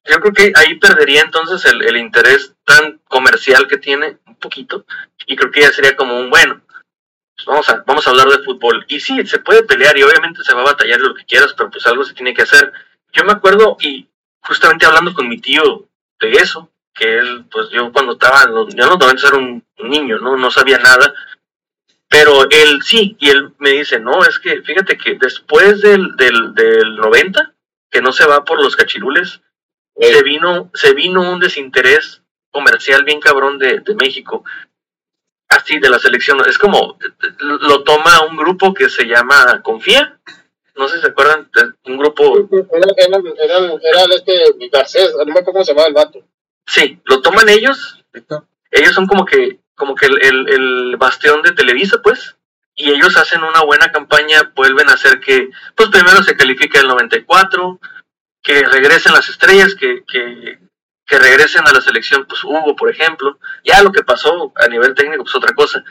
Yo 0.06 0.20
creo 0.20 0.34
que 0.34 0.52
ahí 0.56 0.76
perdería 0.80 1.22
entonces 1.22 1.64
el, 1.72 1.82
el 1.84 1.96
interés 1.98 2.54
tan 2.66 3.00
comercial 3.08 3.68
que 3.68 3.78
tiene, 3.78 4.18
un 4.28 4.36
poquito, 4.36 4.86
y 5.28 5.36
creo 5.38 5.50
que 5.52 5.62
ya 5.62 5.72
sería 5.72 5.96
como 5.96 6.18
un 6.20 6.30
bueno. 6.30 6.62
pues 7.36 7.48
vamos 7.48 7.68
a, 7.70 7.84
vamos 7.88 8.06
a 8.06 8.12
hablar 8.12 8.28
de 8.30 8.44
fútbol. 8.44 8.86
Y 8.88 9.00
sí, 9.00 9.26
se 9.26 9.40
puede 9.40 9.64
pelear 9.64 9.98
y 9.98 10.04
obviamente 10.04 10.44
se 10.44 10.54
va 10.54 10.62
a 10.62 10.66
batallar 10.66 11.00
lo 11.00 11.16
que 11.16 11.26
quieras, 11.26 11.54
pero 11.58 11.70
pues 11.72 11.86
algo 11.88 12.04
se 12.06 12.14
tiene 12.14 12.32
que 12.34 12.44
hacer. 12.44 12.72
Yo 13.14 13.24
me 13.24 13.32
acuerdo, 13.32 13.78
y 13.80 14.08
justamente 14.42 14.86
hablando 14.86 15.14
con 15.14 15.30
mi 15.30 15.40
tío 15.40 15.88
de 16.20 16.32
eso, 16.32 16.70
que 16.94 17.18
él, 17.18 17.46
pues 17.52 17.70
yo 17.72 17.92
cuando 17.92 18.14
estaba, 18.14 18.44
en 18.44 18.54
los, 18.54 18.76
yo 18.76 18.84
en 18.84 18.90
los 18.90 19.00
90 19.00 19.28
era 19.28 19.38
un, 19.38 19.64
un 19.80 19.90
niño, 19.90 20.20
¿no? 20.20 20.36
No 20.38 20.52
sabía 20.52 20.78
nada. 20.80 21.14
Pero 22.08 22.44
él 22.50 22.82
sí, 22.84 23.16
y 23.20 23.30
él 23.30 23.54
me 23.58 23.72
dice, 23.72 24.00
no, 24.00 24.24
es 24.24 24.38
que 24.38 24.62
fíjate 24.62 24.98
que 24.98 25.16
después 25.16 25.82
del, 25.82 26.16
del, 26.16 26.54
del 26.54 26.96
90, 26.96 27.54
que 27.90 28.02
no 28.02 28.12
se 28.12 28.28
va 28.28 28.44
por 28.44 28.62
los 28.62 28.76
cachirules, 28.76 29.42
se 29.96 30.24
vino, 30.24 30.70
se 30.74 30.94
vino 30.94 31.32
un 31.32 31.40
desinterés 31.40 32.22
comercial 32.52 33.04
bien 33.04 33.20
cabrón 33.20 33.58
de, 33.58 33.80
de 33.80 33.96
México. 33.96 34.44
Así, 35.50 35.80
de 35.80 35.90
la 35.90 36.00
selección. 36.00 36.40
Es 36.48 36.58
como, 36.58 36.98
lo 37.40 37.84
toma 37.84 38.22
un 38.22 38.38
grupo 38.38 38.74
que 38.74 38.90
se 38.90 39.06
llama 39.06 39.62
Confía. 39.62 40.20
No 40.76 40.88
sé 40.88 40.96
si 40.96 41.02
se 41.02 41.08
acuerdan, 41.08 41.50
de 41.54 41.92
un 41.92 41.98
grupo, 41.98 42.36
Era, 42.52 42.88
era, 42.98 43.18
era, 43.82 44.16
este 44.16 44.34
Garcés, 44.72 45.14
no 45.18 45.26
me 45.26 45.32
acuerdo 45.32 45.52
cómo 45.54 45.66
se 45.66 45.72
llamaba 45.72 45.88
el 45.88 45.94
vato. 45.94 46.20
sí, 46.66 47.00
lo 47.06 47.22
toman 47.22 47.50
ellos. 47.50 48.04
Ellos 48.72 48.94
son 48.94 49.06
como 49.08 49.26
que, 49.26 49.60
como 49.76 49.94
que 49.96 50.08
el, 50.08 50.24
el, 50.24 50.50
el 50.50 50.98
bastión 50.98 51.42
de 51.44 51.52
Televisa, 51.52 52.02
pues. 52.02 52.36
Y 52.76 52.90
ellos 52.90 53.16
hacen 53.18 53.44
una 53.44 53.62
buena 53.62 53.92
campaña, 53.92 54.52
vuelven 54.56 54.90
a 54.90 54.94
hacer 54.94 55.20
que, 55.20 55.50
pues 55.76 55.90
primero 55.90 56.24
se 56.24 56.36
califica 56.36 56.80
el 56.80 56.88
94, 56.88 57.80
que 58.42 58.64
regresen 58.66 59.14
las 59.14 59.30
estrellas, 59.30 59.76
que, 59.76 60.04
que, 60.06 60.60
que 61.06 61.20
regresen 61.20 61.68
a 61.68 61.72
la 61.72 61.82
selección, 61.82 62.26
pues 62.26 62.44
Hugo, 62.44 62.76
por 62.76 62.90
ejemplo. 62.90 63.38
Ya 63.64 63.84
lo 63.84 63.92
que 63.92 64.04
pasó 64.04 64.52
a 64.56 64.68
nivel 64.68 64.96
técnico, 64.96 65.24
pues 65.24 65.36
otra 65.36 65.54
cosa. 65.54 65.84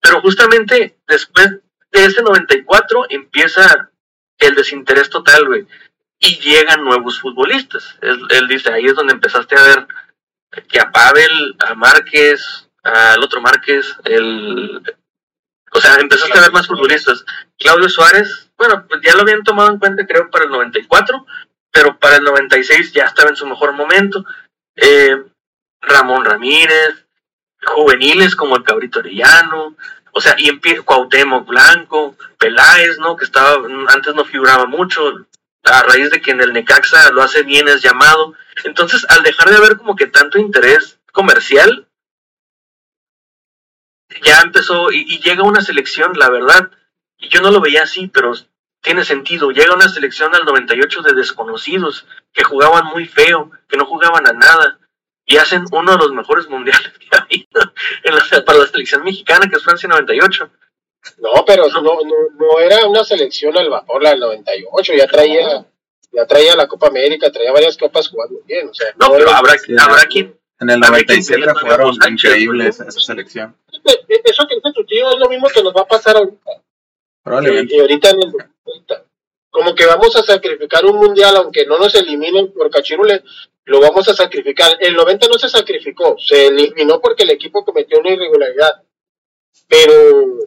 Pero 0.00 0.20
justamente 0.20 0.98
después 1.06 1.48
de 1.92 2.04
ese 2.04 2.20
94 2.22 3.06
empieza 3.10 3.90
el 4.38 4.54
desinterés 4.54 5.10
total, 5.10 5.46
güey. 5.46 5.66
Y 6.18 6.38
llegan 6.38 6.84
nuevos 6.84 7.20
futbolistas. 7.20 7.98
Él, 8.00 8.48
dice, 8.48 8.72
ahí 8.72 8.86
es 8.86 8.94
donde 8.94 9.12
empezaste 9.12 9.56
a 9.56 9.62
ver 9.62 9.86
que 10.68 10.80
a 10.80 10.90
Pavel, 10.90 11.56
a 11.58 11.74
Márquez, 11.74 12.68
al 12.82 13.22
otro 13.22 13.40
Márquez, 13.40 13.96
el... 14.04 14.82
O 15.72 15.80
sea, 15.80 15.96
empezaste 15.96 16.38
a 16.38 16.42
ver 16.42 16.52
más 16.52 16.68
futbolistas. 16.68 17.24
Claudio 17.58 17.88
Suárez, 17.88 18.50
bueno, 18.56 18.86
pues 18.88 19.00
ya 19.02 19.14
lo 19.14 19.22
habían 19.22 19.42
tomado 19.42 19.70
en 19.70 19.78
cuenta 19.78 20.06
creo 20.06 20.30
para 20.30 20.44
el 20.44 20.50
94, 20.50 21.26
pero 21.72 21.98
para 21.98 22.16
el 22.16 22.22
96 22.22 22.92
ya 22.92 23.04
estaba 23.04 23.30
en 23.30 23.36
su 23.36 23.46
mejor 23.46 23.72
momento. 23.72 24.24
Eh, 24.76 25.20
Ramón 25.80 26.24
Ramírez, 26.24 27.06
juveniles 27.64 28.36
como 28.36 28.56
el 28.56 28.62
Cabrito 28.62 29.00
Arellano, 29.00 29.76
o 30.14 30.20
sea, 30.20 30.34
y 30.38 30.48
empieza 30.48 30.82
Cuauhtémoc 30.82 31.46
Blanco, 31.46 32.16
Peláez, 32.38 32.98
¿no? 32.98 33.16
Que 33.16 33.24
estaba, 33.24 33.56
antes 33.88 34.14
no 34.14 34.24
figuraba 34.24 34.66
mucho, 34.66 35.26
a 35.64 35.82
raíz 35.82 36.10
de 36.10 36.20
que 36.20 36.30
en 36.30 36.40
el 36.40 36.52
Necaxa 36.52 37.10
lo 37.10 37.22
hace 37.22 37.42
bien 37.42 37.66
es 37.68 37.82
llamado. 37.82 38.34
Entonces, 38.62 39.04
al 39.08 39.22
dejar 39.24 39.50
de 39.50 39.56
haber 39.56 39.76
como 39.76 39.96
que 39.96 40.06
tanto 40.06 40.38
interés 40.38 41.00
comercial, 41.12 41.88
ya 44.22 44.40
empezó 44.42 44.92
y, 44.92 45.04
y 45.08 45.18
llega 45.18 45.42
una 45.42 45.62
selección, 45.62 46.12
la 46.16 46.30
verdad, 46.30 46.70
y 47.18 47.28
yo 47.28 47.40
no 47.40 47.50
lo 47.50 47.60
veía 47.60 47.82
así, 47.82 48.06
pero 48.06 48.34
tiene 48.82 49.04
sentido. 49.04 49.50
Llega 49.50 49.74
una 49.74 49.88
selección 49.88 50.32
al 50.34 50.44
98 50.44 51.02
de 51.02 51.14
desconocidos 51.14 52.06
que 52.32 52.44
jugaban 52.44 52.84
muy 52.86 53.06
feo, 53.06 53.50
que 53.68 53.76
no 53.76 53.86
jugaban 53.86 54.28
a 54.28 54.32
nada, 54.32 54.78
y 55.26 55.36
hacen 55.36 55.64
uno 55.72 55.92
de 55.92 55.98
los 55.98 56.12
mejores 56.12 56.48
mundiales 56.48 56.92
que 56.98 57.08
ha 57.16 57.20
habido 57.22 57.72
en 58.02 58.14
la- 58.14 58.44
para 58.44 58.58
la 58.58 58.66
selección 58.66 59.02
mexicana, 59.04 59.48
que 59.48 59.56
es 59.56 59.62
Francia 59.64 59.88
98. 59.88 60.50
No, 61.18 61.44
pero 61.46 61.68
no, 61.68 61.80
no, 61.82 62.00
no 62.38 62.60
era 62.60 62.86
una 62.86 63.04
selección 63.04 63.56
al 63.58 63.68
vapor 63.68 64.02
la 64.02 64.10
del 64.10 64.20
98, 64.20 64.94
ya 64.94 65.06
traía, 65.06 65.66
ya 66.12 66.26
traía 66.26 66.56
la 66.56 66.66
Copa 66.66 66.86
América, 66.88 67.30
traía 67.30 67.52
varias 67.52 67.76
copas 67.76 68.08
jugando 68.08 68.40
bien, 68.46 68.68
o 68.68 68.74
sea, 68.74 68.88
No, 68.96 69.10
pero 69.12 69.28
era- 69.28 69.36
habrá, 69.38 69.58
Sí, 69.58 69.74
habrá 69.78 70.02
no. 70.02 70.08
quien. 70.08 70.38
En 70.60 70.70
el 70.70 70.76
A 70.84 70.90
ver, 70.90 71.02
97 71.04 71.42
¿quién 71.42 71.54
jugaron 71.56 71.86
Hugo 71.90 71.96
Sánchez, 72.00 72.30
increíbles 72.30 72.80
¿no? 72.80 72.88
esa 72.88 73.00
selección. 73.00 73.56
e- 73.84 74.20
eso 74.24 74.46
que 74.48 74.54
dice 74.54 74.72
tu 74.72 74.84
tío 74.86 75.10
es 75.10 75.18
lo 75.18 75.28
mismo 75.28 75.48
que 75.48 75.62
nos 75.62 75.74
va 75.74 75.80
a 75.82 75.86
pasar 75.86 76.16
ahorita. 76.16 76.50
Probablemente. 77.22 77.74
Y 77.76 77.80
ahorita, 77.80 78.10
en 78.10 78.22
el- 78.22 78.32
ahorita. 78.64 79.04
como 79.50 79.74
que 79.74 79.84
vamos 79.86 80.14
a 80.16 80.22
sacrificar 80.22 80.84
un 80.86 80.96
mundial, 80.96 81.36
aunque 81.36 81.66
no 81.66 81.78
nos 81.78 81.94
eliminen 81.96 82.52
por 82.52 82.70
cachirule, 82.70 83.22
lo 83.66 83.80
vamos 83.80 84.08
a 84.08 84.14
sacrificar. 84.14 84.76
El 84.80 84.94
90 84.94 85.28
no 85.28 85.38
se 85.38 85.48
sacrificó, 85.48 86.16
se 86.18 86.46
eliminó 86.46 87.00
porque 87.00 87.22
el 87.22 87.30
equipo 87.30 87.64
cometió 87.64 88.00
una 88.00 88.10
irregularidad. 88.10 88.82
Pero 89.68 90.38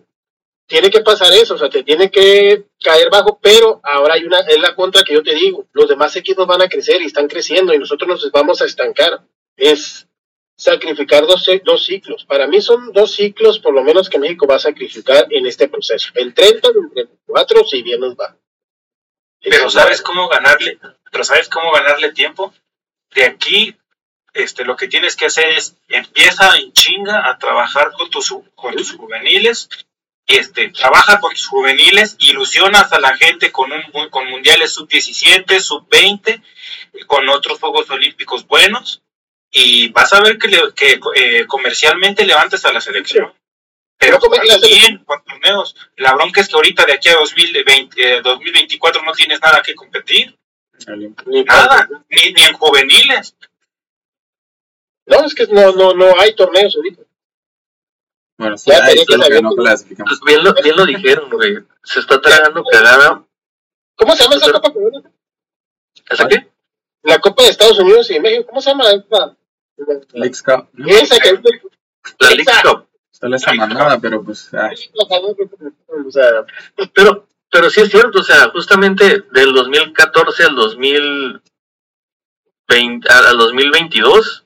tiene 0.67 0.89
que 0.89 1.01
pasar 1.01 1.31
eso, 1.33 1.55
o 1.55 1.57
sea, 1.57 1.69
te 1.69 1.83
tiene 1.83 2.11
que 2.11 2.65
caer 2.83 3.09
bajo, 3.09 3.39
pero 3.41 3.79
ahora 3.83 4.15
hay 4.15 4.25
una, 4.25 4.39
es 4.41 4.59
la 4.59 4.75
contra 4.75 5.03
que 5.03 5.13
yo 5.13 5.23
te 5.23 5.33
digo, 5.33 5.65
los 5.71 5.87
demás 5.87 6.15
equipos 6.17 6.45
van 6.45 6.61
a 6.61 6.67
crecer 6.67 7.01
y 7.01 7.05
están 7.05 7.27
creciendo 7.27 7.73
y 7.73 7.79
nosotros 7.79 8.09
nos 8.09 8.31
vamos 8.31 8.61
a 8.61 8.65
estancar. 8.65 9.21
Es 9.55 10.07
sacrificar 10.57 11.25
dos, 11.25 11.45
dos 11.63 11.85
ciclos. 11.85 12.25
Para 12.25 12.47
mí 12.47 12.61
son 12.61 12.91
dos 12.91 13.11
ciclos, 13.11 13.59
por 13.59 13.73
lo 13.73 13.83
menos, 13.83 14.09
que 14.09 14.19
México 14.19 14.45
va 14.47 14.55
a 14.55 14.59
sacrificar 14.59 15.27
en 15.29 15.45
este 15.45 15.67
proceso. 15.67 16.09
El 16.15 16.33
30 16.33 16.67
y 16.67 16.99
el 16.99 17.07
34, 17.07 17.63
si 17.63 17.81
bien 17.83 18.01
nos 18.01 18.15
va. 18.15 18.35
Pero 19.41 19.69
¿sabes 19.69 20.01
cómo 20.01 20.27
ganarle? 20.27 20.79
Pero 21.11 21.23
¿sabes 21.23 21.47
cómo 21.47 21.71
ganarle 21.71 22.11
tiempo? 22.11 22.53
De 23.17 23.25
aquí, 23.25 23.75
este, 24.33 24.63
lo 24.63 24.75
que 24.75 24.87
tienes 24.87 25.15
que 25.15 25.25
hacer 25.25 25.49
es 25.49 25.75
empieza 25.87 26.55
en 26.57 26.71
chinga 26.71 27.27
a 27.27 27.39
trabajar 27.39 27.91
con 27.97 28.11
tus, 28.11 28.31
con 28.53 28.75
tus 28.75 28.91
juveniles. 28.91 29.69
Este, 30.27 30.69
trabaja 30.69 31.19
con 31.19 31.31
tus 31.33 31.47
juveniles, 31.47 32.15
ilusionas 32.19 32.91
a 32.93 32.99
la 32.99 33.15
gente 33.17 33.51
con, 33.51 33.71
un, 33.71 34.09
con 34.09 34.29
mundiales 34.29 34.73
sub-17, 34.73 35.59
sub-20, 35.59 36.43
con 37.07 37.27
otros 37.29 37.59
Juegos 37.59 37.89
Olímpicos 37.89 38.45
buenos, 38.45 39.01
y 39.49 39.87
vas 39.89 40.11
a 40.13 40.21
ver 40.21 40.37
que, 40.37 40.49
le- 40.49 40.73
que 40.75 40.99
eh, 41.15 41.45
comercialmente 41.47 42.25
levantes 42.25 42.65
a 42.65 42.73
la 42.73 42.81
selección. 42.81 43.33
Pero 43.97 44.19
bien, 44.67 44.97
con 45.05 45.23
torneos. 45.23 45.75
La 45.95 46.13
bronca 46.13 46.41
es 46.41 46.49
que 46.49 46.55
ahorita 46.55 46.85
de 46.85 46.93
aquí 46.93 47.09
a 47.09 47.15
2020, 47.15 48.17
eh, 48.17 48.21
2024 48.21 49.01
no 49.03 49.13
tienes 49.13 49.39
nada 49.41 49.63
que 49.63 49.73
competir. 49.73 50.37
Ni 51.25 51.43
Nada, 51.43 51.89
ni, 52.09 52.33
ni 52.33 52.41
en 52.41 52.53
juveniles. 52.53 53.35
No, 55.05 55.25
es 55.25 55.33
que 55.33 55.47
no, 55.47 55.71
no, 55.71 55.93
no 55.93 56.19
hay 56.19 56.35
torneos 56.35 56.75
ahorita. 56.75 57.03
Bueno, 58.37 58.57
sí, 58.57 58.69
Ya 58.69 58.83
hay, 58.83 58.89
tenía 58.89 59.05
que 59.05 59.11
solo 59.13 59.23
que 59.23 59.29
saber 59.29 59.43
no 59.43 59.55
clasificamos. 59.55 60.19
Bien 60.25 60.43
lo, 60.43 60.53
bien 60.53 60.75
lo 60.75 60.85
dijeron, 60.85 61.29
güey. 61.29 61.57
Se 61.83 61.99
está 61.99 62.21
tragando 62.21 62.63
cagada. 62.63 63.25
¿Cómo 63.95 64.15
se 64.15 64.23
llama 64.23 64.35
esa 64.35 64.51
Copa? 64.51 64.73
Corona? 64.73 65.11
¿Hasta 66.09 66.27
qué? 66.27 66.47
La 67.03 67.19
Copa 67.19 67.43
de 67.43 67.49
Estados 67.49 67.79
Unidos 67.79 68.11
y 68.11 68.19
México. 68.19 68.45
¿Cómo 68.47 68.61
se 68.61 68.69
llama 68.69 68.91
esta? 68.91 69.35
Leagues 70.13 70.43
Cup. 70.43 70.69
¿no? 70.73 70.87
Esa 70.87 71.19
que 71.19 71.33
La 72.19 72.29
League 72.31 72.45
Cup. 72.63 72.87
Está 73.11 73.35
esa 73.35 73.53
mamada, 73.53 73.99
pero 73.99 74.23
pues. 74.23 74.53
ay, 74.53 74.75
sea, 76.09 76.45
Pero, 76.93 77.27
pero 77.51 77.69
sí 77.69 77.81
es 77.81 77.89
cierto, 77.89 78.19
o 78.19 78.23
sea, 78.23 78.49
justamente 78.49 79.23
del 79.31 79.53
2014 79.53 80.43
al 80.43 80.55
2020, 80.55 83.09
al 83.09 83.25
al 83.25 83.37
2022 83.37 84.45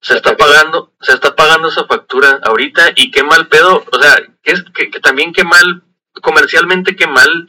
se 0.00 0.16
está 0.16 0.36
pagando, 0.36 0.92
se 1.00 1.12
está 1.12 1.36
pagando 1.36 1.68
esa 1.68 1.84
factura 1.84 2.40
ahorita 2.42 2.90
y 2.96 3.12
qué 3.12 3.22
mal 3.22 3.46
pedo, 3.48 3.84
o 3.90 3.98
sea, 4.00 4.16
que 4.42 4.50
es 4.50 4.64
que, 4.74 4.90
que 4.90 5.00
también 5.00 5.32
qué 5.32 5.44
mal 5.44 5.84
comercialmente 6.20 6.96
qué 6.96 7.06
mal 7.06 7.48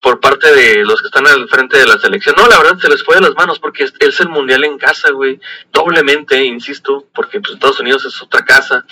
por 0.00 0.20
parte 0.20 0.54
de 0.54 0.84
los 0.84 1.00
que 1.00 1.08
están 1.08 1.26
al 1.26 1.48
frente 1.48 1.78
de 1.78 1.86
la 1.86 1.98
selección. 1.98 2.36
No, 2.38 2.46
la 2.46 2.58
verdad 2.58 2.78
se 2.78 2.88
les 2.88 3.02
fue 3.02 3.16
de 3.16 3.22
las 3.22 3.34
manos 3.34 3.58
porque 3.58 3.84
es, 3.84 3.94
es 3.98 4.20
el 4.20 4.28
mundial 4.28 4.62
en 4.64 4.78
casa, 4.78 5.10
güey. 5.10 5.40
Doblemente, 5.72 6.44
insisto, 6.44 7.08
porque 7.12 7.40
pues, 7.40 7.54
Estados 7.54 7.80
Unidos 7.80 8.04
es 8.04 8.22
otra 8.22 8.44
casa. 8.44 8.84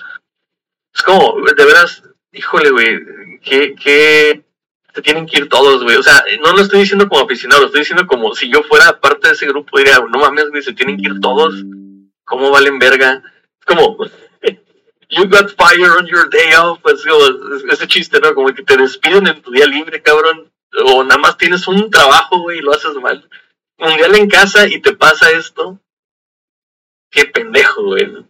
Es 0.92 1.02
como, 1.02 1.36
de 1.40 1.64
veras, 1.64 2.02
híjole, 2.34 2.70
güey, 2.70 3.40
que, 3.40 3.74
que 3.74 4.44
se 4.94 5.02
tienen 5.02 5.26
que 5.26 5.38
ir 5.38 5.48
todos, 5.48 5.82
güey. 5.82 5.96
O 5.96 6.02
sea, 6.02 6.24
no 6.40 6.52
lo 6.52 6.62
estoy 6.62 6.80
diciendo 6.80 7.08
como 7.08 7.24
aficionado, 7.24 7.62
lo 7.62 7.66
estoy 7.66 7.80
diciendo 7.80 8.06
como 8.06 8.34
si 8.34 8.50
yo 8.50 8.62
fuera 8.62 9.00
parte 9.00 9.28
de 9.28 9.34
ese 9.34 9.46
grupo, 9.46 9.78
diría, 9.78 9.98
no 9.98 10.18
mames, 10.18 10.50
güey, 10.50 10.62
se 10.62 10.72
tienen 10.72 10.96
que 10.96 11.08
ir 11.08 11.20
todos. 11.20 11.54
¿Cómo 12.24 12.50
valen 12.50 12.78
verga? 12.78 13.22
Es 13.60 13.66
como, 13.66 13.96
you 15.10 15.28
got 15.28 15.54
fire 15.56 15.90
on 15.90 16.06
your 16.06 16.28
day 16.30 16.54
off, 16.54 16.80
pues 16.82 17.04
ese 17.70 17.86
chiste, 17.86 18.20
¿no? 18.20 18.34
Como 18.34 18.54
que 18.54 18.62
te 18.62 18.76
despiden 18.76 19.26
en 19.26 19.42
tu 19.42 19.50
día 19.50 19.66
libre, 19.66 20.02
cabrón, 20.02 20.52
o 20.86 21.04
nada 21.04 21.20
más 21.20 21.36
tienes 21.36 21.66
un 21.68 21.90
trabajo, 21.90 22.38
güey, 22.40 22.58
y 22.58 22.62
lo 22.62 22.72
haces 22.72 22.94
mal. 22.94 23.28
Mundial 23.78 24.14
en 24.14 24.28
casa 24.28 24.66
y 24.68 24.80
te 24.80 24.94
pasa 24.94 25.30
esto. 25.32 25.80
Qué 27.10 27.26
pendejo, 27.26 27.82
güey. 27.84 28.24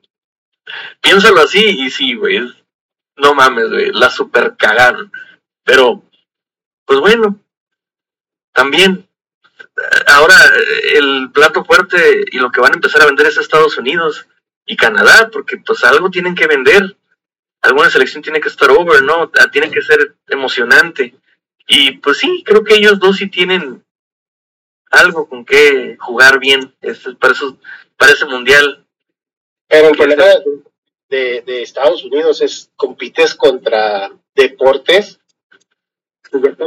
Piénsalo 1.00 1.42
así 1.42 1.62
y 1.62 1.90
sí, 1.90 2.14
güey. 2.14 2.40
No 3.16 3.34
mames, 3.34 3.70
güey. 3.70 3.90
La 3.92 4.10
super 4.10 4.56
cagaron. 4.56 5.12
Pero, 5.64 6.02
pues 6.84 7.00
bueno. 7.00 7.40
También. 8.52 9.08
Ahora 10.06 10.36
el 10.94 11.30
plato 11.32 11.64
fuerte 11.64 12.24
y 12.30 12.38
lo 12.38 12.50
que 12.50 12.60
van 12.60 12.72
a 12.72 12.76
empezar 12.76 13.02
a 13.02 13.06
vender 13.06 13.26
es 13.26 13.36
Estados 13.36 13.76
Unidos 13.78 14.26
y 14.66 14.76
Canadá, 14.76 15.30
porque 15.32 15.58
pues 15.58 15.84
algo 15.84 16.10
tienen 16.10 16.34
que 16.34 16.46
vender. 16.46 16.96
Alguna 17.62 17.90
selección 17.90 18.22
tiene 18.22 18.40
que 18.40 18.48
estar 18.48 18.70
over, 18.70 19.02
¿no? 19.02 19.30
Ah, 19.40 19.50
tiene 19.50 19.70
que 19.70 19.82
ser 19.82 20.16
emocionante. 20.28 21.14
Y 21.66 21.92
pues 21.92 22.18
sí, 22.18 22.42
creo 22.44 22.62
que 22.62 22.74
ellos 22.74 22.98
dos 22.98 23.16
sí 23.16 23.28
tienen 23.28 23.84
algo 24.90 25.28
con 25.28 25.44
que 25.44 25.96
jugar 25.98 26.38
bien 26.38 26.74
para 27.18 28.12
ese 28.12 28.26
mundial. 28.26 28.86
Pero 29.66 29.88
el 29.88 29.96
problema 29.96 30.24
de, 31.14 31.62
Estados 31.62 32.04
Unidos 32.04 32.40
es 32.42 32.70
compites 32.76 33.34
contra 33.34 34.10
deportes 34.34 35.20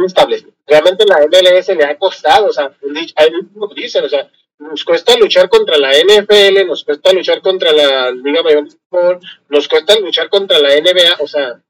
establecidos. 0.05 0.53
Realmente 0.65 1.05
la 1.05 1.19
MLS 1.19 1.67
le 1.69 1.83
ha 1.83 1.97
costado, 1.97 2.47
o 2.47 2.53
sea, 2.53 2.71
dicen, 3.75 4.05
o 4.05 4.09
sea, 4.09 4.29
nos 4.59 4.83
cuesta 4.83 5.17
luchar 5.17 5.49
contra 5.49 5.77
la 5.77 5.91
NFL, 5.91 6.65
nos 6.65 6.83
cuesta 6.83 7.11
luchar 7.13 7.41
contra 7.41 7.71
la 7.71 8.11
Liga 8.11 8.41
Mayor 8.43 8.63
de 8.65 8.77
Fútbol, 8.89 9.19
nos 9.49 9.67
cuesta 9.67 9.99
luchar 9.99 10.29
contra 10.29 10.59
la 10.59 10.69
NBA, 10.69 11.17
o 11.19 11.27
sea, 11.27 11.61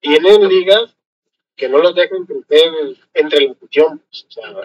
tienen 0.00 0.48
ligas 0.48 0.96
que 1.58 1.68
no 1.68 1.78
los 1.78 1.94
dejen 1.94 2.24
crecer 2.24 2.72
entre 3.12 3.48
la 3.48 3.54
fusión. 3.54 4.00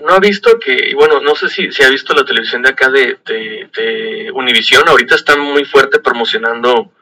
no 0.04 0.14
ha 0.14 0.20
visto 0.20 0.60
que, 0.60 0.94
bueno, 0.94 1.20
no 1.20 1.34
sé 1.34 1.50
si, 1.50 1.72
si 1.72 1.84
ha 1.84 1.90
visto 1.90 2.14
la 2.14 2.24
televisión 2.24 2.62
de 2.62 2.70
acá 2.70 2.90
de, 2.90 3.18
de, 3.26 3.70
de 3.76 4.32
Univision, 4.32 4.88
ahorita 4.88 5.16
están 5.16 5.40
muy 5.40 5.66
fuerte 5.66 6.00
promocionando 6.00 6.94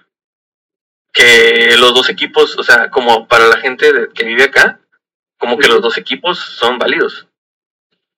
que 1.11 1.75
los 1.77 1.93
dos 1.93 2.09
equipos, 2.09 2.57
o 2.57 2.63
sea, 2.63 2.89
como 2.89 3.27
para 3.27 3.47
la 3.47 3.57
gente 3.57 3.91
que 4.15 4.23
vive 4.23 4.43
acá, 4.43 4.79
como 5.37 5.57
que 5.57 5.67
los 5.67 5.81
dos 5.81 5.97
equipos 5.97 6.39
son 6.39 6.79
válidos. 6.79 7.27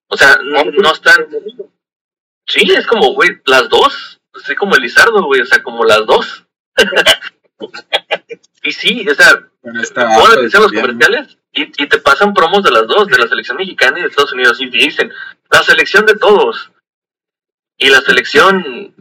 O 0.09 0.15
sea, 0.15 0.37
no, 0.43 0.59
ah, 0.59 0.65
no 0.65 0.91
están... 0.91 1.27
Sí, 2.45 2.71
es 2.71 2.85
como, 2.85 3.13
güey, 3.13 3.41
las 3.45 3.67
dos. 3.69 4.19
Así 4.35 4.53
como 4.55 4.75
el 4.75 4.83
Lizardo, 4.83 5.23
güey, 5.23 5.41
o 5.41 5.45
sea, 5.45 5.63
como 5.63 5.85
las 5.85 6.05
dos. 6.05 6.45
y 8.63 8.71
sí, 8.71 9.07
o 9.09 9.15
sea, 9.15 9.49
ponen 9.63 10.43
los 10.43 10.71
comerciales 10.71 11.37
y, 11.53 11.83
y, 11.83 11.87
te 11.87 11.99
pasan 11.99 12.33
promos 12.33 12.63
de 12.63 12.71
las 12.71 12.87
dos, 12.87 13.07
de 13.07 13.17
la 13.17 13.27
selección 13.27 13.57
mexicana 13.57 13.99
y 13.99 14.01
de 14.01 14.07
Estados 14.07 14.33
Unidos, 14.33 14.59
y 14.59 14.69
dicen, 14.69 15.11
la 15.51 15.63
selección 15.63 16.05
de 16.05 16.15
todos. 16.15 16.71
Y 17.77 17.89
la 17.89 18.01
selección... 18.01 18.95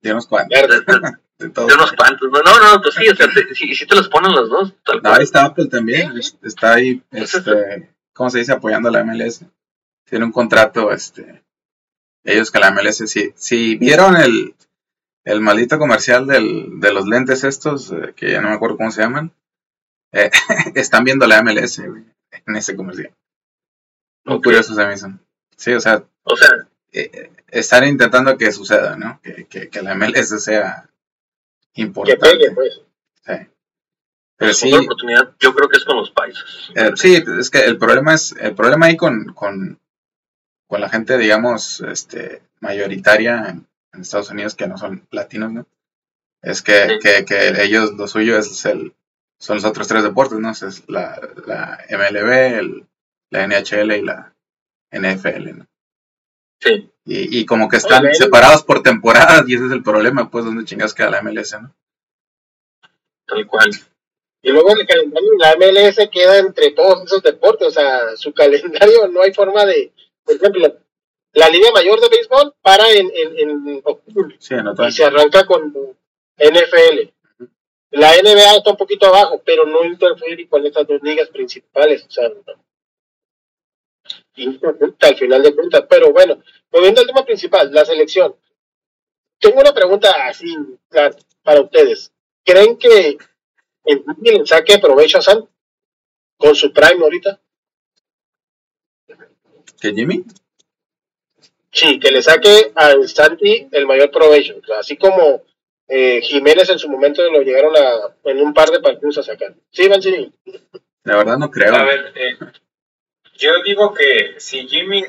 De 0.00 0.12
unos 0.12 0.26
cuantos. 0.26 0.58
De, 1.38 1.46
unos 1.46 1.92
cuantos. 1.92 2.28
No, 2.32 2.42
no, 2.42 2.74
no, 2.74 2.82
pues 2.82 2.96
sí, 2.96 3.08
o 3.08 3.14
sea, 3.14 3.28
te, 3.32 3.54
si, 3.54 3.86
te 3.86 3.94
los 3.94 4.08
ponen 4.08 4.32
los 4.32 4.50
dos. 4.50 4.74
Tal 4.84 5.00
ahí 5.04 5.22
está 5.22 5.44
Apple 5.44 5.66
también, 5.66 6.12
está 6.42 6.74
ahí, 6.74 7.00
este, 7.12 7.94
¿cómo 8.12 8.28
se 8.28 8.40
dice? 8.40 8.52
Apoyando 8.52 8.88
a 8.88 8.92
la 8.92 9.04
MLS. 9.04 9.44
Tiene 10.04 10.24
un 10.24 10.32
contrato, 10.32 10.90
este, 10.90 11.44
ellos 12.24 12.50
que 12.50 12.58
la 12.58 12.72
MLS, 12.72 13.08
si, 13.08 13.32
si 13.36 13.76
vieron 13.76 14.16
el, 14.16 14.54
el 15.24 15.40
maldito 15.40 15.78
comercial 15.78 16.26
del, 16.26 16.80
de 16.80 16.92
los 16.92 17.06
lentes 17.06 17.44
estos, 17.44 17.92
eh, 17.92 18.14
que 18.16 18.32
ya 18.32 18.40
no 18.40 18.48
me 18.48 18.54
acuerdo 18.54 18.76
cómo 18.76 18.90
se 18.90 19.02
llaman, 19.02 19.32
eh, 20.12 20.30
están 20.74 21.04
viendo 21.04 21.26
la 21.26 21.42
MLS 21.42 21.78
en 21.78 22.56
ese 22.56 22.76
comercial. 22.76 23.12
Muy 24.24 24.40
curioso 24.42 24.74
se 24.74 24.86
me 24.86 24.94
hizo. 24.94 25.08
Sí, 25.56 25.72
o 25.72 25.80
sea, 25.80 26.04
o 26.22 26.36
sea 26.36 26.68
eh, 26.92 27.30
están 27.48 27.86
intentando 27.86 28.36
que 28.36 28.52
suceda, 28.52 28.96
¿no? 28.96 29.20
Que, 29.22 29.46
que, 29.46 29.68
que 29.68 29.82
la 29.82 29.94
MLS 29.94 30.42
sea 30.42 30.88
importante. 31.74 32.20
Que 32.20 32.36
pegue, 32.36 32.50
pues. 32.52 32.80
Sí. 33.26 33.32
Pero 34.36 34.54
sí, 34.54 34.72
oportunidad, 34.72 35.34
yo 35.40 35.52
creo 35.54 35.68
que 35.68 35.78
es 35.78 35.84
con 35.84 35.96
los 35.96 36.12
países. 36.12 36.70
sí, 36.94 37.22
es 37.38 37.50
que 37.50 37.64
el 37.64 37.76
problema 37.76 38.14
es, 38.14 38.32
el 38.38 38.54
problema 38.54 38.86
ahí 38.86 38.96
con, 38.96 39.32
con, 39.34 39.80
con 40.68 40.80
la 40.80 40.88
gente, 40.88 41.18
digamos, 41.18 41.80
este, 41.80 42.42
mayoritaria 42.60 43.48
en, 43.48 43.66
Estados 44.00 44.30
Unidos 44.30 44.54
que 44.54 44.68
no 44.68 44.78
son 44.78 45.08
latinos, 45.10 45.50
¿no? 45.50 45.66
Es 46.40 46.62
que, 46.62 47.00
que, 47.02 47.24
que, 47.24 47.64
ellos, 47.64 47.94
lo 47.94 48.06
suyo 48.06 48.38
es 48.38 48.64
el, 48.64 48.94
son 49.38 49.56
los 49.56 49.64
otros 49.64 49.88
tres 49.88 50.02
deportes, 50.02 50.38
¿no? 50.38 50.50
Es 50.50 50.88
la, 50.88 51.18
la 51.46 51.84
MLB, 51.90 52.30
el, 52.58 52.86
la 53.30 53.46
NHL 53.46 53.92
y 53.92 54.02
la 54.02 54.34
NFL, 54.90 55.58
¿no? 55.58 55.66
Sí. 56.60 56.90
Y, 57.04 57.40
y 57.40 57.46
como 57.46 57.68
que 57.68 57.76
están 57.76 58.12
separados 58.14 58.64
por 58.64 58.82
temporadas 58.82 59.44
y 59.46 59.54
ese 59.54 59.66
es 59.66 59.72
el 59.72 59.82
problema, 59.82 60.30
pues, 60.30 60.44
donde 60.44 60.64
chingas 60.64 60.92
queda 60.92 61.10
la 61.10 61.22
MLS, 61.22 61.56
¿no? 61.60 61.74
Tal 63.26 63.46
cual. 63.46 63.70
Y 64.42 64.50
luego 64.50 64.70
el 64.72 64.86
calendario 64.86 65.30
de 65.30 65.38
la 65.38 65.56
MLS 65.56 66.08
queda 66.10 66.38
entre 66.38 66.70
todos 66.72 67.04
esos 67.04 67.22
deportes, 67.22 67.68
o 67.68 67.70
sea, 67.70 68.16
su 68.16 68.32
calendario 68.34 69.08
no 69.08 69.22
hay 69.22 69.32
forma 69.32 69.64
de, 69.64 69.92
por 70.24 70.34
ejemplo, 70.34 70.80
la 71.32 71.48
Liga 71.48 71.68
Mayor 71.72 72.00
de 72.00 72.08
Béisbol 72.08 72.54
para 72.62 72.90
en, 72.90 73.10
en, 73.14 73.80
octubre 73.84 74.34
y 74.38 74.92
se 74.92 75.04
arranca 75.04 75.46
con 75.46 75.72
NFL. 76.38 77.17
La 77.90 78.12
NBA 78.12 78.56
está 78.56 78.70
un 78.70 78.76
poquito 78.76 79.06
abajo, 79.06 79.40
pero 79.44 79.64
no 79.64 79.84
interfiere 79.84 80.46
con 80.48 80.64
estas 80.66 80.86
dos 80.86 81.02
ligas 81.02 81.28
principales. 81.28 82.04
O 82.06 82.10
sea, 82.10 82.30
al 85.00 85.16
final 85.16 85.42
de 85.42 85.54
cuentas. 85.54 85.84
Pero 85.88 86.12
bueno, 86.12 86.42
volviendo 86.70 87.00
al 87.00 87.06
tema 87.06 87.24
principal, 87.24 87.72
la 87.72 87.84
selección. 87.84 88.36
Tengo 89.40 89.60
una 89.60 89.72
pregunta 89.72 90.26
así 90.26 90.54
para 91.42 91.60
ustedes. 91.60 92.12
¿Creen 92.44 92.76
que 92.76 93.16
el 93.84 94.04
le 94.22 94.46
saque 94.46 94.78
provecho 94.78 95.18
a 95.18 95.22
San 95.22 95.48
con 96.36 96.54
su 96.54 96.72
prime 96.72 97.02
ahorita? 97.02 97.40
¿Que 99.80 99.92
Jimmy? 99.92 100.24
Sí, 101.70 102.00
que 102.00 102.10
le 102.10 102.22
saque 102.22 102.72
al 102.74 103.08
Santi 103.08 103.68
el 103.70 103.86
mayor 103.86 104.10
provecho. 104.10 104.56
así 104.78 104.96
como 104.96 105.42
eh, 105.88 106.20
Jiménez 106.22 106.68
en 106.70 106.78
su 106.78 106.88
momento 106.88 107.28
lo 107.30 107.40
llegaron 107.42 107.74
a 107.76 108.14
en 108.24 108.40
un 108.40 108.54
par 108.54 108.68
de 108.68 108.80
partidos 108.80 109.18
a 109.18 109.22
sacar. 109.22 109.54
Sí, 109.70 109.88
Mancini. 109.88 110.32
La 111.04 111.16
verdad 111.16 111.38
no 111.38 111.50
creo. 111.50 111.74
A 111.74 111.84
ver, 111.84 112.12
eh, 112.14 112.36
yo 113.36 113.62
digo 113.64 113.94
que 113.94 114.34
si 114.38 114.68
Jimmy 114.68 115.02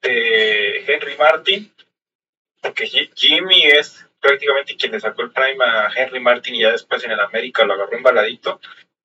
de 0.00 0.84
Henry 0.86 1.16
Martin, 1.18 1.72
porque 2.62 2.86
Jimmy 3.14 3.62
es 3.66 4.06
prácticamente 4.20 4.76
quien 4.76 4.92
le 4.92 5.00
sacó 5.00 5.22
el 5.22 5.32
prime 5.32 5.64
a 5.64 5.90
Henry 5.94 6.20
Martin 6.20 6.54
y 6.54 6.62
ya 6.62 6.72
después 6.72 7.04
en 7.04 7.12
el 7.12 7.20
América 7.20 7.64
lo 7.64 7.74
agarró 7.74 7.96
embaladito 7.96 8.60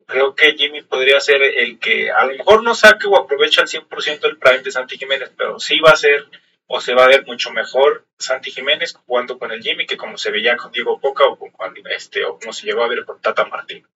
creo 0.05 0.35
que 0.35 0.53
Jimmy 0.53 0.81
podría 0.81 1.19
ser 1.19 1.41
el 1.41 1.79
que 1.79 2.11
a 2.11 2.25
lo 2.25 2.37
mejor 2.37 2.63
no 2.63 2.75
saque 2.75 3.07
o 3.07 3.17
aprovecha 3.17 3.61
al 3.61 3.67
100% 3.67 4.25
el 4.25 4.37
prime 4.37 4.59
de 4.59 4.71
Santi 4.71 4.97
Jiménez, 4.97 5.31
pero 5.37 5.59
sí 5.59 5.79
va 5.79 5.91
a 5.91 5.95
ser 5.95 6.25
o 6.67 6.81
se 6.81 6.93
va 6.93 7.05
a 7.05 7.07
ver 7.07 7.25
mucho 7.25 7.51
mejor 7.51 8.05
Santi 8.17 8.51
Jiménez 8.51 8.93
jugando 8.93 9.37
con 9.37 9.51
el 9.51 9.61
Jimmy 9.61 9.85
que 9.85 9.97
como 9.97 10.17
se 10.17 10.31
veía 10.31 10.57
con 10.57 10.71
Diego 10.71 10.99
Poca 10.99 11.25
o 11.25 11.37
con 11.37 11.51
este 11.95 12.25
o 12.25 12.39
como 12.39 12.53
se 12.53 12.65
llegó 12.65 12.83
a 12.83 12.87
ver 12.87 13.05
con 13.05 13.19
Tata 13.21 13.45
Martín. 13.45 13.87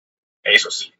Eso 0.44 0.70
sí. 0.72 0.94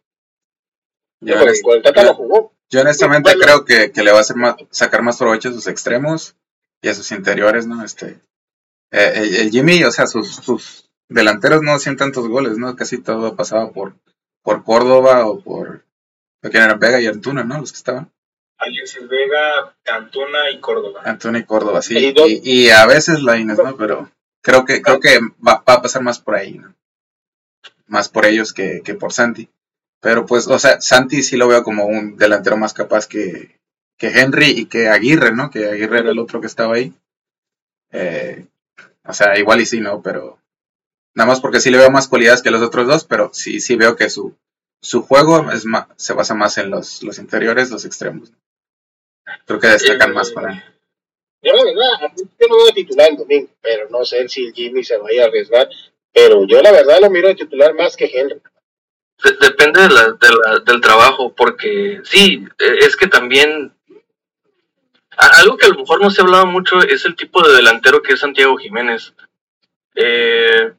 Yo, 2.70 2.82
honestamente 2.82 3.34
creo 3.40 3.66
que, 3.66 3.92
le 3.96 4.12
va 4.12 4.18
a 4.20 4.22
hacer 4.22 4.36
sacar 4.72 5.02
más 5.02 5.18
provecho 5.18 5.50
a 5.50 5.54
sus 5.54 5.68
extremos 5.68 6.36
y 6.82 6.90
a 6.90 6.94
sus 6.94 7.12
interiores, 7.12 7.66
¿no? 7.66 7.84
Este, 7.84 8.20
eh, 8.92 9.40
el, 9.42 9.52
Jimmy, 9.52 9.84
o 9.84 9.92
sea, 9.92 10.06
sus, 10.06 10.36
sus 10.36 10.90
delanteros 11.10 11.62
no 11.62 11.74
hacían 11.74 11.98
tantos 11.98 12.28
goles, 12.28 12.58
¿no? 12.58 12.76
Casi 12.76 13.00
todo 13.00 13.36
pasaba 13.36 13.72
por, 13.72 13.96
por 14.44 14.64
Córdoba 14.64 15.26
o 15.26 15.42
por 15.42 15.86
quién 16.42 16.64
era 16.64 16.76
Vega 16.76 17.02
y 17.02 17.08
Antuna, 17.08 17.44
¿no? 17.44 17.60
Los 17.60 17.72
que 17.72 17.78
estaban. 17.78 18.12
Alexis 18.58 19.08
Vega, 19.08 19.76
Antuna 19.86 20.50
y 20.52 20.60
Córdoba. 20.60 21.02
Antuna 21.06 21.40
y 21.40 21.44
Córdoba, 21.44 21.82
sí. 21.82 22.14
Y, 22.44 22.70
a 22.70 22.86
veces 22.86 23.22
la 23.22 23.38
Inés, 23.38 23.58
¿no? 23.58 23.78
Pero 23.78 24.12
creo 24.42 24.66
que 24.66 24.82
creo 24.82 25.00
que 25.00 25.20
va, 25.46 25.64
a 25.66 25.82
pasar 25.82 26.02
más 26.02 26.20
por 26.20 26.36
ahí, 26.36 26.58
¿no? 26.58 26.74
Más 27.88 28.10
por 28.10 28.26
ellos 28.26 28.54
que, 28.54 28.82
por 29.00 29.14
Santi. 29.14 29.50
Pero 30.00 30.26
pues, 30.26 30.48
o 30.48 30.60
sea, 30.60 30.82
Santi 30.82 31.24
sí 31.24 31.38
lo 31.38 31.48
veo 31.48 31.64
como 31.64 31.86
un 31.86 32.18
delantero 32.18 32.58
más 32.58 32.74
capaz 32.74 33.08
que, 33.08 33.60
que 33.98 34.08
Henry 34.08 34.50
y 34.50 34.66
que 34.66 34.90
Aguirre, 34.90 35.34
¿no? 35.34 35.50
Que 35.50 35.68
Aguirre 35.68 36.00
era 36.00 36.12
el 36.12 36.20
otro 36.20 36.42
que 36.42 36.48
estaba 36.48 36.76
ahí. 36.76 36.94
Eh, 37.92 38.46
o 39.06 39.14
sea, 39.14 39.38
igual 39.40 39.62
y 39.62 39.66
sí, 39.66 39.80
¿no? 39.80 40.02
Pero 40.02 40.40
Nada 41.18 41.30
más 41.30 41.42
porque 41.42 41.60
sí 41.60 41.72
le 41.72 41.80
veo 41.80 41.90
más 41.90 42.08
cualidades 42.08 42.44
que 42.44 42.52
los 42.52 42.62
otros 42.62 42.86
dos, 42.86 43.04
pero 43.04 43.32
sí, 43.34 43.60
sí 43.60 43.76
veo 43.76 43.96
que 43.96 44.08
su, 44.08 44.38
su 44.84 45.02
juego 45.02 45.52
es 45.52 45.66
más, 45.66 45.88
se 45.96 46.14
basa 46.14 46.36
más 46.36 46.60
en 46.60 46.70
los, 46.70 47.02
los 47.02 47.18
interiores, 47.18 47.72
los 47.72 47.86
extremos. 47.86 48.32
Creo 49.46 49.60
que 49.60 49.68
destacan 49.68 50.14
más 50.14 50.32
para 50.32 50.54
él. 50.54 50.64
Yo 51.42 51.54
la 51.54 51.64
verdad, 51.64 52.12
yo 52.18 52.48
no 52.48 52.56
voy 52.56 52.70
a 52.70 52.74
titular 52.74 53.10
el 53.12 53.18
domingo, 53.18 53.50
pero 53.62 53.90
no 53.90 54.04
sé 54.06 54.28
si 54.28 54.46
el 54.48 54.54
Jimmy 54.54 54.84
se 54.84 54.98
vaya 54.98 55.24
a 55.24 55.28
arriesgar. 55.28 55.70
Pero 56.12 56.46
yo 56.48 56.62
la 56.62 56.72
verdad 56.72 57.00
lo 57.02 57.10
miro 57.10 57.28
de 57.28 57.36
titular 57.36 57.74
más 57.76 57.96
que 57.96 58.06
Henry. 58.12 58.42
De- 59.24 59.38
depende 59.40 59.82
de 59.82 59.90
la- 59.90 60.12
de 60.14 60.30
la- 60.30 60.60
del 60.60 60.82
trabajo, 60.82 61.34
porque 61.36 62.02
sí, 62.04 62.46
eh, 62.60 62.76
es 62.82 62.96
que 62.96 63.08
también 63.08 63.74
algo 65.18 65.58
que 65.58 65.66
a 65.66 65.70
lo 65.70 65.80
mejor 65.80 66.02
no 66.02 66.10
se 66.10 66.22
ha 66.22 66.26
hablado 66.26 66.46
mucho 66.46 66.80
es 66.82 67.06
el 67.06 67.16
tipo 67.16 67.42
de 67.48 67.56
delantero 67.56 68.02
que 68.02 68.14
es 68.14 68.20
Santiago 68.20 68.56
Jiménez. 68.58 69.14
Eh, 69.96 70.74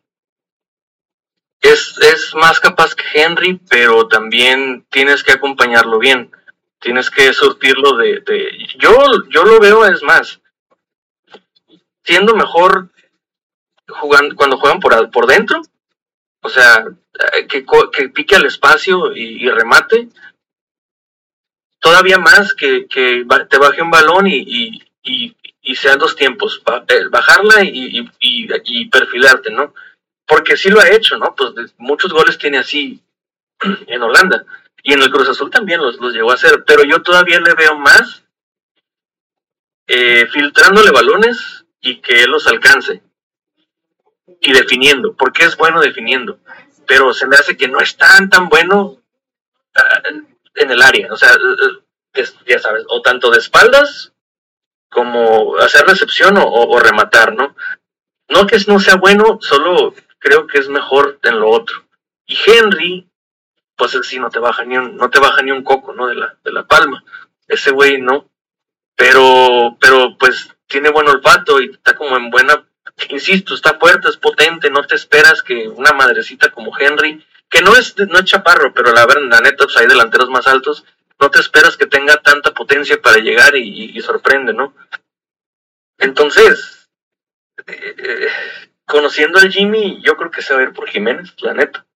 es, 1.61 1.95
es 2.01 2.35
más 2.35 2.61
capaz 2.61 2.95
que 2.95 3.05
Henry, 3.21 3.61
pero 3.69 4.07
también 4.07 4.87
tienes 4.91 5.25
que 5.25 5.33
acompañarlo 5.33 5.99
bien. 5.99 6.31
Tienes 6.81 7.11
que 7.11 7.33
surtirlo 7.33 7.97
de... 7.97 8.21
de- 8.21 8.67
yo, 8.79 8.91
yo 9.31 9.45
lo 9.45 9.59
veo, 9.61 9.85
es 9.87 10.03
más, 10.03 10.41
siendo 12.05 12.35
mejor 12.35 12.91
jugando, 13.89 14.37
cuando 14.37 14.59
juegan 14.59 14.81
por, 14.81 15.11
por 15.11 15.27
dentro, 15.27 15.61
o 16.43 16.49
sea, 16.49 16.85
eh, 17.35 17.47
que, 17.47 17.65
que 17.93 18.09
pique 18.11 18.37
al 18.37 18.47
espacio 18.47 19.15
y, 19.15 19.49
remate, 19.51 20.09
todavía 21.81 22.19
más 22.19 22.55
que, 22.55 22.87
que 22.87 23.25
te 23.49 23.59
baje 23.59 23.83
un 23.83 23.91
balón 23.91 24.27
y, 24.27 24.37
y, 24.37 24.83
y, 25.03 25.37
y 25.63 25.75
sean 25.75 25.99
dos 25.99 26.17
tiempos, 26.17 26.63
eh, 26.89 27.09
bajarla 27.11 27.65
y, 27.65 28.09
perfilarte, 28.89 29.51
¿no? 29.51 29.75
Porque 30.27 30.57
sí 30.57 30.71
lo 30.71 30.81
ha 30.81 30.91
hecho, 30.91 31.17
¿no? 31.19 31.35
Pues 31.35 31.75
muchos 31.79 32.13
goles 32.13 32.39
tiene 32.39 32.59
así 32.59 33.03
en 33.87 34.03
Holanda. 34.03 34.45
Y 34.89 34.95
en 34.95 35.03
el 35.03 35.11
Cruz 35.11 35.29
Azul 35.29 35.51
también 35.51 35.83
los, 35.83 35.99
los 36.01 36.15
llegó 36.15 36.31
a 36.31 36.35
hacer, 36.35 36.65
pero 36.67 36.83
yo 36.83 37.03
todavía 37.03 37.39
le 37.41 37.53
veo 37.53 37.77
más 37.77 38.25
eh, 39.87 40.27
filtrándole 40.33 40.91
balones 40.91 41.67
y 41.83 42.01
que 42.01 42.23
él 42.23 42.31
los 42.31 42.47
alcance. 42.47 43.03
Y 44.41 44.51
definiendo, 44.55 45.15
porque 45.15 45.45
es 45.45 45.59
bueno 45.59 45.83
definiendo. 45.83 46.39
Pero 46.87 47.13
se 47.13 47.27
me 47.27 47.37
hace 47.37 47.55
que 47.55 47.69
no 47.69 47.81
es 47.81 47.99
tan, 47.99 48.31
tan 48.31 48.49
bueno 48.49 49.03
ah, 49.75 50.01
en 50.55 50.71
el 50.71 50.81
área. 50.81 51.13
O 51.13 51.19
sea, 51.19 51.35
eh, 51.35 51.83
es- 52.15 52.37
ya 52.47 52.59
sabes, 52.59 52.85
o 52.89 53.03
tanto 53.03 53.31
de 53.31 53.41
espaldas 53.41 54.15
como 54.89 55.59
hacer 55.59 55.85
recepción 55.87 56.39
o- 56.39 56.47
o 56.51 56.81
rematar, 56.81 57.35
¿no? 57.35 57.55
No 58.31 58.47
que 58.47 58.57
no 58.67 58.81
sea 58.81 58.97
bueno, 58.97 59.39
solo 59.43 59.95
creo 60.19 60.47
que 60.47 60.61
es 60.61 60.69
mejor 60.71 61.19
en 61.25 61.41
lo 61.41 61.51
otro. 61.51 61.85
Y 62.27 62.39
Henry, 62.47 63.08
pues 63.79 63.97
sí 64.03 64.19
no 64.19 64.29
te 64.29 64.39
baja 64.39 64.65
ni 64.65 64.77
un, 64.77 64.97
no 64.97 65.09
te 65.09 65.21
baja 65.21 65.41
ni 65.43 65.51
un 65.51 65.65
coco, 65.65 65.95
¿no? 65.95 66.07
De 66.07 66.15
la, 66.15 66.37
de 66.45 66.53
la 66.53 66.67
palma. 66.67 67.03
Ese 67.47 67.71
güey 67.71 68.01
no. 68.01 68.29
Pero, 68.97 69.77
pero 69.81 70.19
pues 70.19 70.55
tiene 70.67 70.91
buen 70.91 71.09
olfato 71.09 71.61
y 71.61 71.71
está 71.71 71.95
como 71.95 72.17
en 72.17 72.31
buena, 72.31 72.67
insisto, 73.09 73.55
está 73.55 73.79
fuerte, 73.79 74.09
es 74.09 74.17
potente, 74.17 74.71
no 74.71 74.83
te 74.83 74.97
esperas 74.97 75.43
que 75.43 75.69
una 75.69 75.93
madrecita 75.93 76.51
como 76.51 76.77
Henry, 76.77 77.25
que 77.49 77.63
no 77.63 77.77
es, 77.77 77.97
no 77.97 78.19
es 78.19 78.25
chaparro, 78.25 78.75
pero 78.75 78.93
la 78.93 79.07
verdad, 79.07 79.23
la 79.31 79.41
neta, 79.41 79.65
pues 79.65 79.77
hay 79.77 79.87
delanteros 79.87 80.29
más 80.29 80.49
altos, 80.49 80.85
no 81.21 81.31
te 81.31 81.41
esperas 81.41 81.77
que 81.77 81.87
tenga 81.87 82.17
tanta 82.17 82.53
potencia 82.53 83.01
para 83.01 83.19
llegar 83.19 83.55
y 83.57 83.99
sorprende, 84.01 84.53
¿no? 84.53 84.75
Entonces, 85.99 86.89
eh, 87.67 87.95
eh, 87.99 88.29
conociendo 88.85 89.39
al 89.39 89.51
Jimmy, 89.51 90.01
yo 90.03 90.17
creo 90.17 90.31
que 90.31 90.43
se 90.43 90.55
va 90.55 90.61
a 90.61 90.63
ir 90.63 90.73
por 90.73 90.89
Jiménez, 90.89 91.35
la 91.39 91.55
neta. 91.55 91.87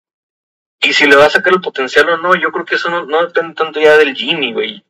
Y 0.83 0.93
si 0.93 1.07
le 1.07 1.17
va 1.17 1.27
a 1.27 1.31
sacar 1.31 1.53
el 1.53 1.61
potencial 1.61 2.09
o 2.09 2.17
no, 2.17 2.35
yo 2.35 2.51
creo 2.51 2.65
que 2.65 2.75
eso 2.75 2.91
no, 2.91 3.27
depende 3.27 3.55
tanto 3.55 3.81
ya 3.81 3.97
del 3.97 4.15
Jimmy, 4.17 4.53
güey. 4.53 4.85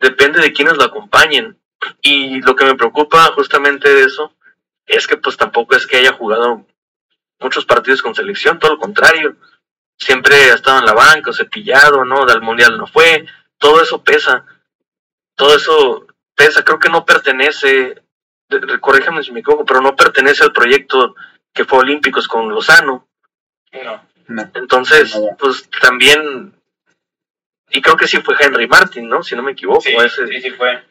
Depende 0.00 0.40
de 0.40 0.52
quienes 0.52 0.76
lo 0.76 0.84
acompañen. 0.84 1.56
Y 2.02 2.40
lo 2.40 2.56
que 2.56 2.64
me 2.64 2.74
preocupa 2.74 3.32
justamente 3.32 3.92
de 3.94 4.04
eso 4.04 4.32
es 4.86 5.06
que 5.06 5.16
pues 5.16 5.36
tampoco 5.36 5.76
es 5.76 5.86
que 5.86 5.98
haya 5.98 6.12
jugado 6.12 6.66
muchos 7.38 7.64
partidos 7.64 8.02
con 8.02 8.14
selección, 8.14 8.58
todo 8.58 8.72
lo 8.72 8.78
contrario. 8.78 9.36
Siempre 9.96 10.34
ha 10.50 10.54
estado 10.54 10.80
en 10.80 10.86
la 10.86 10.94
banca, 10.94 11.30
o 11.30 11.32
cepillado, 11.32 12.04
¿no? 12.04 12.26
Del 12.26 12.42
mundial 12.42 12.76
no 12.76 12.88
fue. 12.88 13.24
Todo 13.58 13.80
eso 13.80 14.02
pesa. 14.02 14.44
Todo 15.36 15.54
eso 15.56 16.06
pesa. 16.34 16.64
Creo 16.64 16.80
que 16.80 16.88
no 16.88 17.04
pertenece, 17.04 18.02
corríjame 18.80 19.22
si 19.22 19.30
me 19.30 19.40
equivoco, 19.40 19.64
pero 19.64 19.80
no 19.80 19.94
pertenece 19.94 20.42
al 20.42 20.52
proyecto 20.52 21.14
que 21.52 21.64
fue 21.64 21.78
Olímpicos 21.78 22.26
con 22.26 22.48
Lozano. 22.48 23.06
No. 23.72 24.13
No. 24.28 24.50
Entonces, 24.54 25.14
No 25.18 25.36
pues 25.38 25.68
también, 25.80 26.54
y 27.70 27.82
creo 27.82 27.96
que 27.96 28.06
sí 28.06 28.18
fue 28.22 28.36
Henry 28.40 28.66
Martin, 28.68 29.08
¿no? 29.08 29.22
Si 29.22 29.34
no 29.34 29.42
me 29.42 29.52
equivoco. 29.52 29.80
Sí, 29.82 29.94
ese. 29.96 30.26
sí, 30.28 30.40
sí 30.40 30.50
fue. 30.50 30.82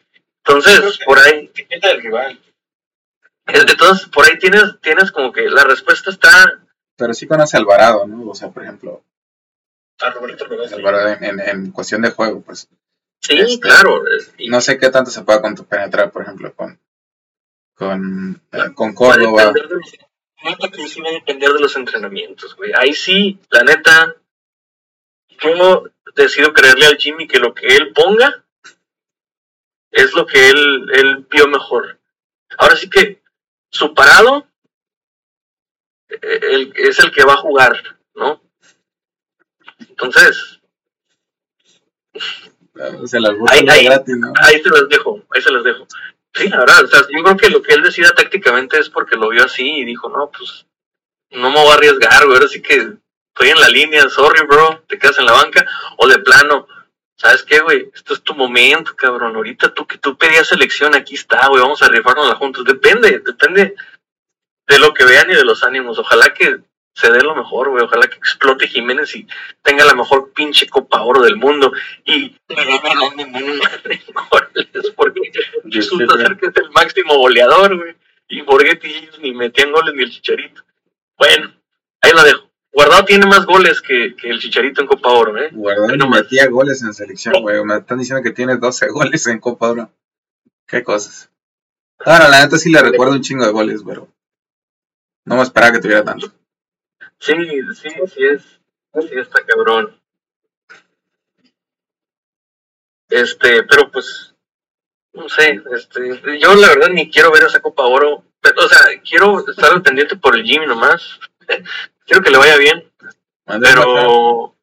Entonces, 0.44 0.98
por 1.06 1.18
ahí, 1.18 1.46
Etiqueta 1.46 1.88
del 1.88 2.02
rival. 2.02 2.38
entonces 3.46 4.08
por 4.08 4.26
ahí 4.26 4.38
tienes, 4.38 4.78
tienes 4.82 5.10
como 5.10 5.32
que 5.32 5.48
la 5.48 5.64
respuesta 5.64 6.10
está, 6.10 6.30
Pero 6.96 7.14
sí 7.14 7.26
conoce 7.26 7.56
a 7.56 7.60
Alvarado, 7.60 8.06
¿no? 8.06 8.28
O 8.28 8.34
sea, 8.34 8.50
por 8.50 8.62
ejemplo, 8.62 9.02
A 10.00 10.10
Roberto. 10.10 10.46
Alvarado 10.74 11.08
en, 11.08 11.24
en, 11.24 11.40
en 11.40 11.70
cuestión 11.72 12.02
de 12.02 12.10
juego, 12.10 12.42
pues 12.42 12.68
sí, 13.22 13.38
Este, 13.38 13.60
claro. 13.60 14.02
y 14.38 14.48
no 14.48 14.60
sé 14.60 14.78
qué 14.78 14.90
tanto 14.90 15.10
se 15.10 15.22
pueda 15.22 15.40
penetrar, 15.42 16.10
por 16.12 16.22
ejemplo, 16.22 16.54
con 16.54 16.78
con, 17.74 18.40
eh, 18.52 18.72
con 18.74 18.94
Córdoba. 18.94 19.52
de 19.52 19.62
neta 20.44 20.68
que 20.70 20.86
sí 20.88 21.00
va 21.00 21.08
a 21.10 21.12
depender 21.12 21.50
de 21.52 21.60
los 21.60 21.76
entrenamientos, 21.76 22.54
güey. 22.56 22.72
Ahí 22.74 22.92
sí, 22.92 23.38
la 23.50 23.62
neta, 23.62 24.16
yo 25.40 25.84
decido 26.14 26.52
creerle 26.52 26.86
al 26.86 26.96
Jimmy 26.96 27.26
que 27.26 27.38
lo 27.38 27.54
que 27.54 27.66
él 27.76 27.92
ponga 27.92 28.44
es 29.90 30.12
lo 30.14 30.26
que 30.26 30.50
él, 30.50 30.86
él 30.94 31.26
vio 31.30 31.46
mejor. 31.48 31.98
Ahora 32.58 32.76
sí 32.76 32.88
que 32.90 33.22
su 33.70 33.94
parado 33.94 34.46
eh, 36.08 36.40
el- 36.42 36.72
es 36.76 36.98
el 37.00 37.10
que 37.10 37.24
va 37.24 37.32
a 37.34 37.38
jugar, 37.38 37.98
¿no? 38.14 38.40
Entonces, 39.88 40.60
O 43.00 43.06
sea, 43.06 43.20
las 43.20 43.34
Ahí- 43.50 43.66
ahí- 43.68 43.84
gratis, 43.84 44.16
¿no? 44.18 44.32
ahí 44.42 44.60
se 44.60 44.68
las 44.68 44.88
dejo, 44.88 45.22
ahí 45.30 45.40
se 45.42 45.52
las 45.52 45.62
dejo. 45.64 45.86
Sí, 46.34 46.48
la 46.48 46.58
verdad, 46.58 46.84
o 46.84 46.86
sea, 46.88 47.00
yo 47.02 47.22
creo 47.22 47.36
que 47.36 47.50
lo 47.50 47.62
que 47.62 47.74
él 47.74 47.82
decida 47.82 48.10
tácticamente 48.10 48.78
es 48.78 48.90
porque 48.90 49.16
lo 49.16 49.28
vio 49.28 49.44
así 49.44 49.78
y 49.78 49.84
dijo, 49.84 50.08
no, 50.08 50.30
pues, 50.30 50.66
no 51.30 51.50
me 51.50 51.60
voy 51.60 51.70
a 51.70 51.74
arriesgar, 51.74 52.24
güey, 52.24 52.36
ahora 52.36 52.48
sí 52.48 52.60
que 52.60 52.74
estoy 52.74 53.50
en 53.50 53.60
la 53.60 53.68
línea, 53.68 54.08
sorry, 54.08 54.44
bro, 54.46 54.82
te 54.88 54.98
quedas 54.98 55.18
en 55.18 55.26
la 55.26 55.32
banca, 55.32 55.64
o 55.96 56.08
de 56.08 56.18
plano, 56.18 56.66
¿sabes 57.16 57.44
qué, 57.44 57.60
güey? 57.60 57.88
Esto 57.94 58.14
es 58.14 58.22
tu 58.22 58.34
momento, 58.34 58.96
cabrón, 58.96 59.36
ahorita 59.36 59.74
tú 59.74 59.86
que 59.86 59.98
tú 59.98 60.16
pedías 60.16 60.48
selección, 60.48 60.96
aquí 60.96 61.14
está, 61.14 61.46
güey, 61.46 61.62
vamos 61.62 61.82
a 61.82 61.88
rifarnos 61.88 62.34
juntos, 62.34 62.64
depende, 62.64 63.20
depende 63.20 63.76
de 64.66 64.78
lo 64.80 64.92
que 64.92 65.04
vean 65.04 65.30
y 65.30 65.34
de 65.34 65.44
los 65.44 65.62
ánimos, 65.62 65.98
ojalá 66.00 66.34
que 66.34 66.58
se 66.94 67.10
dé 67.10 67.20
lo 67.22 67.34
mejor, 67.34 67.70
güey, 67.70 67.84
ojalá 67.84 68.06
que 68.06 68.16
explote 68.16 68.68
Jiménez 68.68 69.14
y 69.16 69.26
tenga 69.62 69.84
la 69.84 69.94
mejor 69.94 70.32
pinche 70.32 70.68
Copa 70.68 71.02
Oro 71.02 71.22
del 71.22 71.36
mundo, 71.36 71.72
y 72.04 72.36
goles, 74.30 74.92
porque 74.94 75.20
resulta 75.64 76.16
ser 76.16 76.36
que 76.36 76.46
es 76.46 76.56
el 76.56 76.70
máximo 76.70 77.18
goleador, 77.18 77.76
güey. 77.76 77.96
Y 78.28 78.40
Borghetti 78.42 79.08
ni 79.20 79.34
metían 79.34 79.72
goles 79.72 79.94
ni 79.94 80.04
el 80.04 80.10
Chicharito. 80.10 80.62
Bueno, 81.18 81.52
ahí 82.00 82.12
la 82.14 82.24
dejo. 82.24 82.50
Guardado 82.72 83.04
tiene 83.04 83.26
más 83.26 83.44
goles 83.44 83.80
que, 83.80 84.16
que 84.16 84.30
el 84.30 84.40
Chicharito 84.40 84.80
en 84.80 84.86
Copa 84.86 85.10
Oro, 85.10 85.36
¿eh? 85.36 85.50
Guardado 85.52 85.96
nomás. 85.96 86.22
metía 86.22 86.48
goles 86.48 86.82
en 86.82 86.94
selección, 86.94 87.42
güey. 87.42 87.62
Me 87.64 87.76
están 87.76 87.98
diciendo 87.98 88.22
que 88.22 88.32
tiene 88.32 88.56
12 88.56 88.88
goles 88.88 89.26
en 89.26 89.40
Copa 89.40 89.70
Oro. 89.70 89.90
Qué 90.66 90.82
cosas. 90.82 91.30
Ahora, 91.98 92.28
la 92.28 92.42
neta 92.42 92.56
sí 92.56 92.70
le 92.70 92.80
recuerdo 92.80 93.14
un 93.14 93.22
chingo 93.22 93.44
de 93.44 93.52
goles, 93.52 93.82
pero 93.86 94.08
no 95.24 95.36
me 95.36 95.42
esperaba 95.42 95.72
que 95.72 95.80
tuviera 95.80 96.04
tanto. 96.04 96.32
Sí, 97.18 97.32
sí, 97.74 97.88
sí 98.14 98.24
es. 98.24 98.60
Sí 99.08 99.14
está 99.18 99.44
cabrón. 99.44 100.00
Este, 103.08 103.62
pero 103.64 103.90
pues, 103.90 104.34
no 105.12 105.28
sé, 105.28 105.60
este, 105.74 106.38
yo 106.40 106.54
la 106.54 106.68
verdad 106.68 106.88
ni 106.88 107.10
quiero 107.10 107.30
ver 107.32 107.44
esa 107.44 107.60
Copa 107.60 107.84
Oro. 107.84 108.24
Pero, 108.40 108.64
O 108.64 108.68
sea, 108.68 108.78
quiero 109.02 109.46
estar 109.48 109.72
al 109.72 109.82
pendiente 109.82 110.16
por 110.16 110.36
el 110.36 110.44
Jimmy 110.44 110.66
nomás. 110.66 111.18
quiero 112.06 112.22
que 112.22 112.30
le 112.30 112.38
vaya 112.38 112.56
bien, 112.56 112.90
Mándale 113.46 113.74
pero 113.74 113.94
no. 113.94 114.56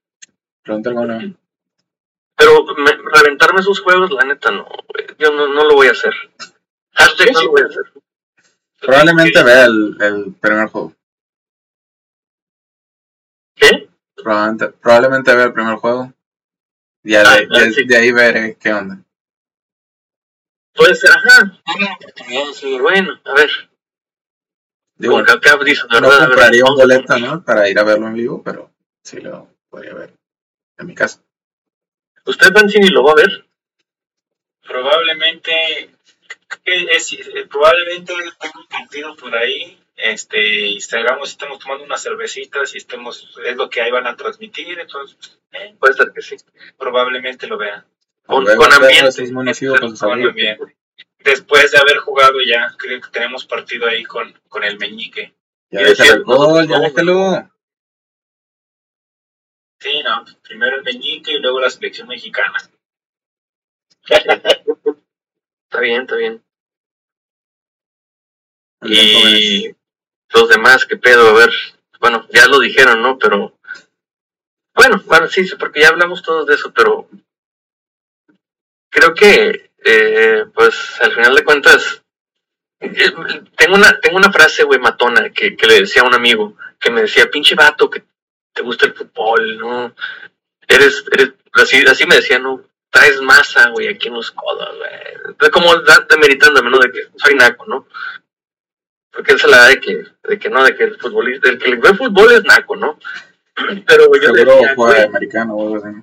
Pero 2.36 2.65
me- 2.78 2.98
reventarme 3.14 3.61
sus 3.61 3.80
juegos, 3.82 4.11
la 4.11 4.23
neta, 4.23 4.52
no. 4.52 4.68
Yo 5.18 5.32
no, 5.32 5.48
no 5.48 5.64
lo 5.65 5.76
voy 5.76 5.88
a 5.88 5.91
hacer. 5.91 6.14
Hashtag 6.94 7.32
no 7.34 7.44
lo 7.44 7.52
voy 7.52 7.61
a 7.61 7.65
hacer. 7.65 7.84
Probablemente 8.80 9.44
vea 9.44 9.65
el, 9.65 9.98
el 9.99 10.34
primer 10.40 10.68
juego. 10.69 10.94
Probablemente, 14.15 14.69
probablemente 14.79 15.35
vea 15.35 15.45
el 15.45 15.53
primer 15.53 15.75
juego. 15.75 16.01
Ah, 16.03 16.13
de, 17.03 17.17
ah, 17.17 17.35
de- 17.59 17.71
sí. 17.73 17.85
de 17.85 17.97
ahí 17.97 18.11
veré 18.11 18.57
qué 18.59 18.73
onda. 18.73 19.01
Puede 20.75 20.95
ser, 20.95 21.11
ajá. 21.11 21.59
Sí, 22.53 22.79
bueno, 22.79 23.19
a 23.25 23.33
ver. 23.33 23.49
Digo, 24.95 25.17
acá 25.17 25.57
dice, 25.65 25.81
no 25.89 26.09
compraría 26.09 26.63
un 26.65 26.75
boleto, 26.75 27.17
¿no? 27.17 27.43
Para 27.43 27.67
ir 27.69 27.79
a 27.79 27.83
verlo 27.83 28.07
en 28.07 28.13
vivo, 28.13 28.43
pero 28.43 28.71
sí 29.03 29.19
lo 29.19 29.49
podría 29.69 29.95
ver 29.95 30.13
en 30.77 30.85
mi 30.88 30.93
casa. 30.93 31.23
¿Usted, 32.25 32.53
Banzini, 32.53 32.89
lo 32.89 33.03
va 33.03 33.13
a 33.13 33.15
ver? 33.15 33.47
Probablemente, 34.61 35.95
que 36.63 36.83
es, 36.95 37.13
eh, 37.13 37.47
probablemente 37.49 38.13
tenga 38.39 38.59
un 38.59 38.67
partido 38.67 39.15
por 39.15 39.35
ahí 39.35 39.81
este, 39.95 40.68
y 40.68 40.81
salgamos 40.81 41.30
y 41.30 41.31
estemos 41.34 41.59
tomando 41.59 41.84
unas 41.84 42.01
cervecitas 42.01 42.73
y 42.73 42.77
estemos, 42.77 43.38
es 43.45 43.55
lo 43.55 43.69
que 43.69 43.81
ahí 43.81 43.91
van 43.91 44.07
a 44.07 44.15
transmitir, 44.15 44.80
entonces, 44.80 45.39
eh, 45.51 45.76
Puede 45.80 45.93
ser 45.93 46.11
que 46.13 46.22
sí. 46.22 46.38
probablemente 46.77 47.47
lo 47.47 47.57
vean. 47.57 47.85
Con, 48.26 48.45
con 48.45 48.73
ambiente. 48.73 49.31
con 49.31 49.95
Con. 49.95 50.73
Después 51.19 51.72
de 51.72 51.77
haber 51.77 51.97
jugado 51.97 52.39
ya, 52.41 52.73
creo 52.77 52.99
que 52.99 53.09
tenemos 53.09 53.45
partido 53.45 53.88
ahí 53.88 54.03
con, 54.03 54.34
con 54.47 54.63
el 54.63 54.77
Meñique. 54.80 55.35
Ya 55.69 55.81
el 55.81 56.01
alcohol, 56.01 56.68
ya 56.68 56.77
no, 56.77 56.84
déjalo. 56.84 57.51
Sí, 59.80 60.01
no, 60.03 60.26
primero 60.43 60.77
el 60.77 60.84
Meñique 60.84 61.34
y 61.34 61.39
luego 61.39 61.59
la 61.59 61.69
selección 61.69 62.07
mexicana. 62.07 62.57
Está 65.72 65.80
bien, 65.80 66.01
está 66.01 66.15
bien. 66.18 66.43
Y 68.84 69.73
los 70.34 70.49
demás, 70.49 70.86
¿qué 70.86 70.98
pedo? 70.98 71.30
A 71.30 71.34
ver, 71.34 71.52
bueno, 71.99 72.28
ya 72.32 72.48
lo 72.48 72.60
dijeron, 72.60 73.02
¿no? 73.02 73.18
Pero, 73.18 73.53
bueno, 74.76 75.02
bueno, 75.06 75.28
sí, 75.28 75.45
sí, 75.45 75.56
porque 75.56 75.82
ya 75.82 75.90
hablamos 75.90 76.24
todos 76.24 76.48
de 76.48 76.56
eso, 76.56 76.72
pero 76.74 77.08
creo 78.90 79.14
que, 79.14 79.72
eh, 79.84 80.45
pues, 80.53 80.99
al 81.02 81.14
final 81.14 81.36
de 81.36 81.44
cuentas, 81.44 82.02
eh, 82.80 83.14
tengo 83.56 83.76
una, 83.76 83.99
tengo 83.99 84.18
una 84.18 84.32
frase, 84.32 84.64
güey, 84.64 84.80
matona, 84.80 85.30
que, 85.30 85.56
que 85.56 85.68
le 85.68 85.82
decía 85.82 86.02
a 86.02 86.08
un 86.08 86.16
amigo, 86.16 86.56
que 86.80 86.91
me 86.91 87.02
decía, 87.02 87.30
pinche 87.30 87.56
vato, 87.56 87.90
que 87.90 88.03
te 88.53 88.62
gusta 88.62 88.86
el 88.88 88.94
fútbol, 88.94 89.58
¿no? 89.58 89.95
Eres, 90.68 91.06
eres, 91.12 91.34
así, 91.53 91.84
así 91.88 92.06
me 92.06 92.16
decía, 92.16 92.40
¿no? 92.40 92.64
Traes 92.90 93.22
masa, 93.22 93.70
güey, 93.70 93.88
aquí 93.88 94.08
en 94.08 94.16
los 94.16 94.32
codos, 94.32 94.78
güey. 94.78 95.52
Como 95.52 95.74
demeritándome, 96.10 96.70
¿no? 96.70 96.80
De 96.80 96.91
que 96.91 97.08
soy 97.18 97.36
naco, 97.36 97.66
¿no? 97.66 97.88
Porque 99.11 99.33
él 99.33 99.39
se 99.39 99.47
la 99.47 99.57
da 99.57 99.67
de 99.67 99.79
que, 99.79 100.03
de 100.23 100.39
que 100.39 100.49
no, 100.49 100.63
de 100.63 100.75
que 100.75 100.85
el 100.85 100.97
futbolista, 100.97 101.49
el 101.49 101.59
que 101.59 101.69
le 101.69 101.75
ve 101.77 101.93
fútbol 101.93 102.31
es 102.31 102.43
naco, 102.43 102.75
¿no? 102.75 102.97
Pero 103.85 104.11
yo 104.15 104.31
le, 104.31 104.45
decía, 104.45 104.73
güey, 104.75 105.03
americano 105.03 105.75
así. 105.75 105.97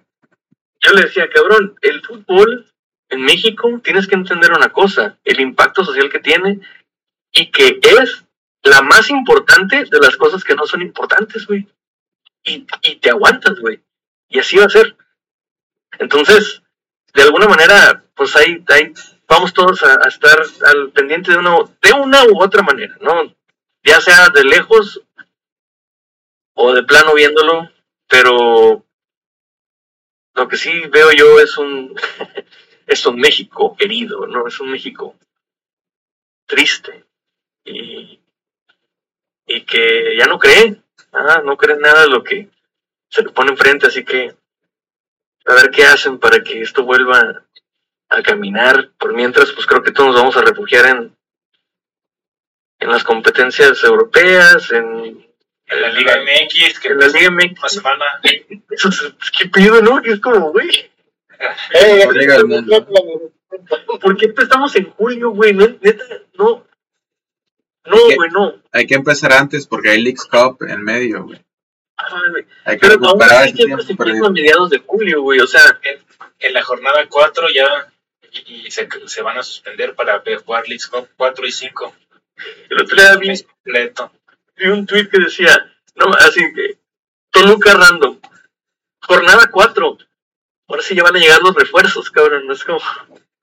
yo 0.81 0.93
le 0.93 1.03
decía, 1.03 1.29
cabrón, 1.31 1.77
el 1.83 2.03
fútbol 2.03 2.67
en 3.09 3.23
México 3.23 3.81
tienes 3.83 4.07
que 4.07 4.15
entender 4.15 4.53
una 4.53 4.71
cosa, 4.71 5.19
el 5.25 5.41
impacto 5.41 5.85
social 5.85 6.11
que 6.11 6.21
tiene 6.21 6.61
y 7.33 7.51
que 7.51 7.81
es 7.83 8.25
la 8.63 8.83
más 8.83 9.09
importante 9.09 9.85
de 9.85 9.99
las 10.01 10.17
cosas 10.17 10.45
que 10.45 10.55
no 10.55 10.67
son 10.67 10.83
importantes, 10.83 11.47
güey. 11.47 11.67
Y, 12.45 12.67
y 12.83 12.97
te 12.97 13.11
aguantas, 13.11 13.59
güey. 13.59 13.83
Y 14.29 14.39
así 14.39 14.57
va 14.57 14.67
a 14.67 14.71
ser. 14.71 14.97
Entonces, 15.99 16.63
de 17.15 17.23
alguna 17.23 17.49
manera, 17.49 18.05
pues 18.15 18.37
ahí, 18.37 18.63
ahí 18.69 18.93
vamos 19.29 19.53
todos 19.53 19.83
a, 19.85 20.09
estar 20.09 20.43
al 20.65 20.91
pendiente 20.91 21.31
de 21.31 21.39
una, 21.39 21.57
de 21.83 21.93
una 21.93 22.25
u 22.25 22.43
otra 22.43 22.63
manera, 22.63 22.97
¿no? 23.01 23.35
Ya 23.85 24.01
sea 24.01 24.29
de 24.31 24.45
lejos 24.45 25.03
o 26.55 26.75
de 26.75 26.83
plano 26.83 27.15
viéndolo, 27.15 27.71
pero 28.09 28.85
lo 30.35 30.49
que 30.49 30.57
sí 30.57 30.73
veo 30.91 31.13
yo 31.13 31.39
es 31.41 31.57
un 31.59 31.95
es 32.87 33.07
un 33.07 33.17
México 33.17 33.77
herido, 33.79 34.27
¿no? 34.27 34.49
Es 34.49 34.59
un 34.61 34.73
México 34.73 35.15
triste 36.47 37.05
y, 37.65 38.21
y 39.47 39.61
que 39.63 40.17
ya 40.17 40.27
no 40.27 40.39
cree, 40.39 40.83
ah, 41.13 41.43
no 41.45 41.57
cree 41.57 41.77
nada 41.77 42.03
de 42.03 42.09
lo 42.09 42.25
que 42.25 42.49
se 43.11 43.23
le 43.23 43.31
pone 43.31 43.51
enfrente, 43.51 43.87
así 43.87 44.05
que 44.05 44.35
a 45.45 45.55
ver 45.55 45.71
qué 45.71 45.85
hacen 45.85 46.19
para 46.19 46.43
que 46.43 46.63
esto 46.63 46.85
vuelva 46.85 47.45
a 48.09 48.23
caminar. 48.23 48.91
Por 48.99 49.15
mientras, 49.15 49.53
pues 49.53 49.67
creo 49.67 49.83
que 49.83 49.93
todos 49.93 50.11
nos 50.11 50.17
vamos 50.21 50.37
a 50.37 50.43
refugiar 50.43 50.87
en 50.87 51.19
en 52.81 52.91
las 52.91 53.05
competencias 53.05 53.83
europeas, 53.85 54.71
en, 54.71 55.27
En 55.67 55.83
la 55.83 55.89
Liga 55.91 56.17
MX, 56.23 56.79
que 56.81 56.89
en 56.89 56.99
la 56.99 57.09
Liga 57.09 57.31
MX. 57.31 57.59
una 57.59 57.69
semana. 57.69 58.05
Eso 58.71 58.89
es, 58.89 59.15
¿Qué 59.37 59.49
pido, 59.49 59.83
no? 59.83 60.01
Que 60.01 60.13
es 60.13 60.21
como, 60.21 60.53
güey. 60.53 60.69
Eh, 61.75 62.03
Por 62.05 62.17
Liga 62.17 62.35
del 62.35 62.47
Mundo. 62.47 62.87
¿Por 64.01 64.17
qué 64.17 64.27
empezamos 64.27 64.75
en 64.77 64.91
julio, 64.91 65.31
güey? 65.31 65.53
No, 65.53 65.67
neta, 65.81 66.05
no. 66.35 66.67
No, 67.87 67.97
güey, 68.17 68.31
no. 68.31 68.55
Hay 68.73 68.87
que 68.87 68.95
empezar 68.95 69.33
antes 69.33 69.67
porque 69.67 69.91
hay 69.91 70.03
Leagues 70.03 70.27
Cup 70.27 70.59
en 70.69 70.83
medio, 70.83 71.25
güey. 71.25 71.41
Ay, 71.97 72.31
güey. 72.31 72.47
Hay 72.65 72.79
que 72.79 72.87
Pero 72.87 73.07
aún 73.07 73.23
así 73.23 73.57
siempre 73.57 73.85
se 73.85 73.93
empieza 73.93 74.27
a 74.27 74.31
mediados 74.31 74.71
de 74.71 74.79
julio, 74.79 75.23
güey. 75.23 75.41
O 75.41 75.47
sea, 75.47 75.81
En 76.39 76.53
la 76.53 76.63
jornada 76.63 77.07
4 77.09 77.49
ya 77.55 77.93
y, 78.33 78.67
y 78.67 78.71
se, 78.71 78.89
se 79.07 79.23
van 79.23 79.39
a 79.39 79.43
suspender 79.43 79.95
para 79.95 80.23
jugar 80.45 80.69
Leagues 80.69 80.87
Cup 80.87 81.09
4 81.17 81.47
y 81.47 81.53
5. 81.53 81.95
el 82.71 82.83
otro 82.83 82.97
día 82.97 83.17
vi, 83.17 83.43
completo. 83.43 84.13
vi 84.57 84.69
un 84.69 84.87
tweet 84.87 85.09
que 85.09 85.19
decía, 85.19 85.73
no, 85.97 86.13
así 86.15 86.41
que, 86.55 86.79
Toluca 87.31 87.75
random, 87.75 88.19
jornada 89.01 89.49
4. 89.51 89.99
Ahora 90.69 90.83
sí 90.83 90.95
ya 90.95 91.03
van 91.03 91.17
a 91.17 91.19
llegar 91.19 91.41
los 91.43 91.55
refuerzos, 91.55 92.11
cabrón. 92.11 92.47
No 92.47 92.53
es 92.53 92.65
como, 92.65 92.81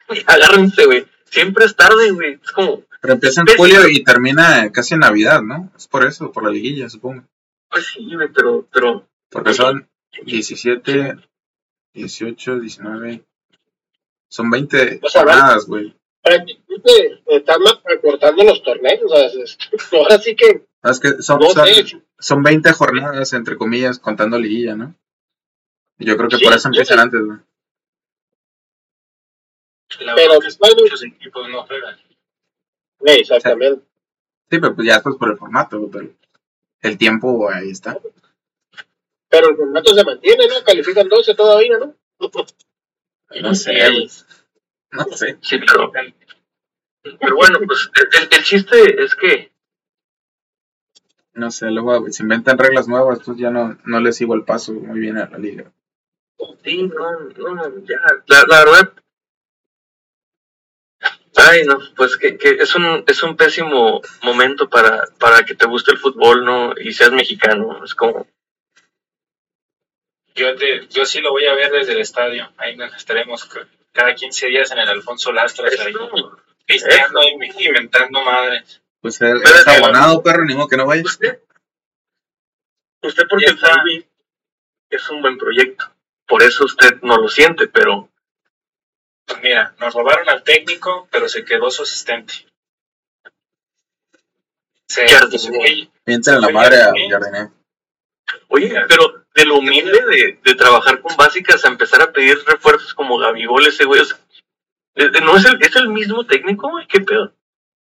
agárrense, 0.27 0.85
güey. 0.85 1.05
Siempre 1.25 1.65
es 1.65 1.75
tarde, 1.75 2.11
güey. 2.11 2.39
Es 2.41 2.51
como, 2.51 2.83
Pero 3.01 3.13
empieza 3.13 3.41
en 3.41 3.57
julio 3.57 3.87
y 3.87 4.03
termina 4.03 4.71
casi 4.71 4.93
en 4.93 5.01
Navidad, 5.01 5.41
¿no? 5.41 5.71
Es 5.75 5.87
por 5.87 6.05
eso, 6.05 6.31
por 6.31 6.43
la 6.43 6.51
liguilla, 6.51 6.89
supongo. 6.89 7.23
pues 7.69 7.87
sí, 7.87 8.07
güey, 8.13 8.29
pero, 8.33 8.67
pero, 8.71 9.07
Porque 9.29 9.53
son 9.53 9.89
17, 10.23 11.17
18, 11.93 12.59
19. 12.59 13.23
Son 14.29 14.49
20 14.49 14.99
O 15.03 15.09
sea, 15.09 15.21
jornadas, 15.21 15.65
güey. 15.67 15.95
prácticamente 16.21 17.21
están 17.27 17.59
acortando 17.85 18.43
los 18.43 18.63
torneos. 18.63 19.01
o 19.05 19.09
sea, 19.09 19.25
es- 19.27 19.57
ahora 19.93 20.17
sí 20.19 20.35
que 20.35 20.65
No, 20.83 20.91
Es 20.91 20.99
que 20.99 21.21
son, 21.21 21.39
no 21.39 21.49
son, 21.49 21.67
son 22.19 22.43
20 22.43 22.71
jornadas, 22.73 23.33
entre 23.33 23.57
comillas, 23.57 23.99
contando 23.99 24.37
liguilla, 24.39 24.75
¿no? 24.75 24.95
Yo 25.97 26.17
creo 26.17 26.27
que 26.29 26.37
Sí, 26.37 26.43
por 26.43 26.53
eso 26.53 26.61
sí. 26.63 26.67
empiezan 26.67 26.99
antes, 26.99 27.21
güey. 27.25 27.37
Pero 29.97 30.15
verdad 30.15 30.37
es 30.47 30.55
que 30.55 30.59
bueno. 30.59 30.75
muchos 30.81 31.03
equipos 31.03 31.49
no 31.49 31.63
juegan. 31.65 31.97
Exactamente. 33.01 33.81
Sí, 34.49 34.59
pero 34.59 34.75
pues 34.75 34.87
ya 34.87 34.95
esto 34.97 35.09
es 35.11 35.15
por 35.17 35.29
el 35.31 35.37
formato, 35.37 35.79
güey, 35.79 35.91
pero 35.91 36.09
el 36.81 36.97
tiempo 36.97 37.49
ahí 37.49 37.69
está. 37.69 37.97
Pero 39.29 39.49
el 39.49 39.55
formato 39.55 39.93
se 39.93 40.03
mantiene, 40.03 40.47
¿no? 40.47 40.55
Califican 40.65 41.07
12 41.07 41.33
todavía, 41.35 41.77
¿no? 41.77 41.95
No 43.41 43.53
sé. 43.55 43.73
No 44.91 45.03
sé. 45.15 45.37
sí, 45.41 45.57
pero, 45.59 45.91
pero 47.19 47.35
bueno, 47.35 47.59
pues 47.65 47.89
el, 47.95 48.29
el- 48.37 48.43
chiste 48.43 49.03
es 49.03 49.15
que 49.15 49.51
No 51.33 51.51
sé, 51.51 51.69
luego 51.69 52.09
se 52.09 52.23
inventan 52.23 52.57
reglas 52.57 52.87
nuevas, 52.87 53.19
pues 53.25 53.37
ya 53.37 53.51
no, 53.51 53.77
no 53.85 53.99
les 53.99 54.15
sigo 54.15 54.35
el 54.35 54.43
paso 54.43 54.73
muy 54.73 54.99
bien 54.99 55.17
a 55.17 55.29
la 55.29 55.37
liga. 55.37 55.71
Sí, 56.63 56.83
no, 56.83 57.53
no, 57.53 57.79
ya, 57.85 57.99
la, 58.27 58.43
la 58.47 58.65
verdad. 58.65 58.93
Ay, 61.37 61.63
no, 61.65 61.77
pues 61.97 62.17
que, 62.17 62.37
que 62.37 62.49
es 62.51 62.75
un 62.75 63.03
es 63.07 63.21
un 63.21 63.35
pésimo 63.35 64.01
momento 64.23 64.69
para, 64.69 65.03
para 65.19 65.43
que 65.45 65.53
te 65.55 65.67
guste 65.67 65.91
el 65.91 65.97
fútbol, 65.97 66.45
¿no? 66.45 66.73
Y 66.79 66.93
seas 66.93 67.11
mexicano, 67.11 67.83
es 67.83 67.93
como, 67.93 68.25
Yo, 70.35 70.55
te- 70.55 70.87
yo 70.89 71.05
sí 71.05 71.21
lo 71.21 71.31
voy 71.31 71.45
a 71.45 71.53
ver 71.55 71.71
desde 71.71 71.93
el 71.93 71.99
estadio. 72.01 72.51
Ahí 72.57 72.75
nos 72.75 72.93
estaremos 72.95 73.49
cada 73.91 74.13
15 74.13 74.47
días 74.47 74.69
en 74.71 74.79
el 74.79 74.89
Alfonso 74.89 75.31
Lastras, 75.31 75.79
ahí, 75.79 75.93
pisteando 76.65 77.21
y 77.23 77.65
inventando 77.67 78.21
madres. 78.23 78.81
Pues 79.01 79.21
eres 79.21 79.67
abonado, 79.67 80.21
perro, 80.21 80.43
ni 80.45 80.55
modo 80.55 80.67
que 80.67 80.77
no 80.77 80.85
vayas. 80.85 81.05
usted, 81.05 81.39
usted 83.01 83.23
porque. 83.29 83.55
Salvi 83.55 84.05
es 84.89 85.09
un 85.09 85.21
buen 85.21 85.37
proyecto, 85.37 85.91
por 86.27 86.43
eso 86.43 86.65
usted 86.65 86.99
no 87.01 87.17
lo 87.17 87.29
siente, 87.29 87.67
pero 87.67 88.09
Pues 89.25 89.41
mira, 89.41 89.73
nos 89.79 89.93
robaron 89.93 90.27
al 90.29 90.43
técnico, 90.43 91.07
pero 91.11 91.27
se 91.29 91.45
quedó 91.45 91.71
su 91.71 91.83
asistente. 91.83 92.33
Se, 94.87 95.05
Mienten 96.05 96.41
la 96.41 96.49
madre 96.49 96.77
a. 96.81 96.93
Jardiné. 97.09 97.49
Oye, 98.49 98.73
pero 98.87 99.24
de 99.35 99.45
lo 99.45 99.57
humilde 99.57 100.01
de, 100.09 100.39
de 100.43 100.55
trabajar 100.55 101.01
con 101.01 101.15
básicas 101.15 101.63
a 101.63 101.67
empezar 101.67 102.01
a 102.01 102.11
pedir 102.11 102.37
refuerzos 102.47 102.93
como 102.93 103.17
Gabigol, 103.19 103.67
ese 103.67 103.85
güey, 103.85 104.01
o 104.01 104.05
sea, 104.05 104.17
eh, 104.95 105.09
¿no 105.21 105.37
es 105.37 105.45
el, 105.45 105.61
es 105.61 105.75
el 105.75 105.89
mismo 105.89 106.25
técnico, 106.25 106.69
güey? 106.69 106.87
¿Qué 106.87 107.01
pedo? 107.01 107.33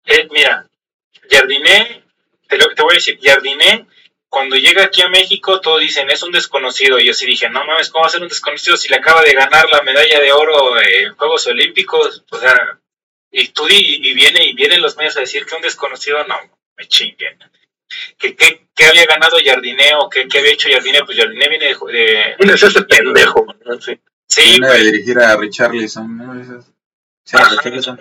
Eh, 0.06 0.28
mira, 0.32 0.68
Jardiné, 1.30 2.04
te, 2.50 2.58
te 2.58 2.82
voy 2.82 2.94
a 2.94 2.96
decir, 2.96 3.20
Jardiné, 3.22 3.86
cuando 4.30 4.56
llega 4.56 4.84
aquí 4.86 5.04
a 5.04 5.10
México, 5.10 5.62
todos 5.62 5.80
dicen, 5.80 6.10
es 6.10 6.24
un 6.24 6.32
desconocido. 6.32 6.98
Y 6.98 7.06
yo 7.06 7.14
sí 7.14 7.28
dije, 7.28 7.50
no 7.50 7.64
mames, 7.66 7.92
¿cómo 7.92 8.02
va 8.02 8.08
a 8.08 8.10
ser 8.12 8.24
un 8.24 8.30
desconocido 8.30 8.76
si 8.78 8.90
le 8.90 8.96
acaba 8.96 9.22
de 9.22 9.34
ganar 9.34 9.70
la 9.70 9.84
medalla 9.84 10.20
de 10.20 10.32
oro 10.34 10.82
en 10.82 11.14
Juegos 11.14 11.46
Olímpicos? 11.46 12.24
O 12.32 12.38
sea, 12.40 12.80
y 13.32 13.50
tú 13.50 13.66
di- 13.68 14.00
y, 14.02 14.14
viene 14.16 14.44
y 14.44 14.54
vienen 14.54 14.82
los 14.82 14.98
medios 14.98 15.16
a 15.18 15.20
decir 15.20 15.46
que 15.46 15.54
un 15.56 15.62
desconocido, 15.62 16.24
no, 16.26 16.36
me 16.78 16.88
chinguen. 16.88 17.38
¿Qué, 18.18 18.36
qué, 18.36 18.68
qué 18.76 18.86
había 18.86 19.06
ganado 19.06 19.38
Jardiné 19.44 19.92
o 20.00 20.10
qué, 20.10 20.28
qué 20.28 20.40
había 20.40 20.54
hecho 20.54 20.70
Jardiné? 20.72 21.00
Pues 21.06 21.18
Jardiné 21.18 21.50
viene 21.50 21.66
de... 21.66 21.74
de- 21.92 22.36
¿Quién 22.38 22.50
es 22.50 22.64
ese 22.64 22.82
pendejo? 22.84 23.46
No 23.66 23.82
sé. 23.82 24.00
sí, 24.28 24.42
Viene 24.60 24.70
de 24.70 24.84
dirigir 24.92 25.20
a 25.20 25.36
Richarlison, 25.38 26.18
¿no? 26.18 26.64
Sí, 27.24 27.38
a 27.38 27.50
Richarlison. 27.50 28.00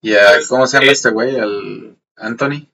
Y 0.00 0.14
a, 0.14 0.40
¿cómo 0.48 0.66
se 0.66 0.76
llama 0.78 0.88
Eh, 0.90 0.92
este 0.92 1.10
güey? 1.10 1.36
Al 1.38 1.96
Anthony. 2.16 2.66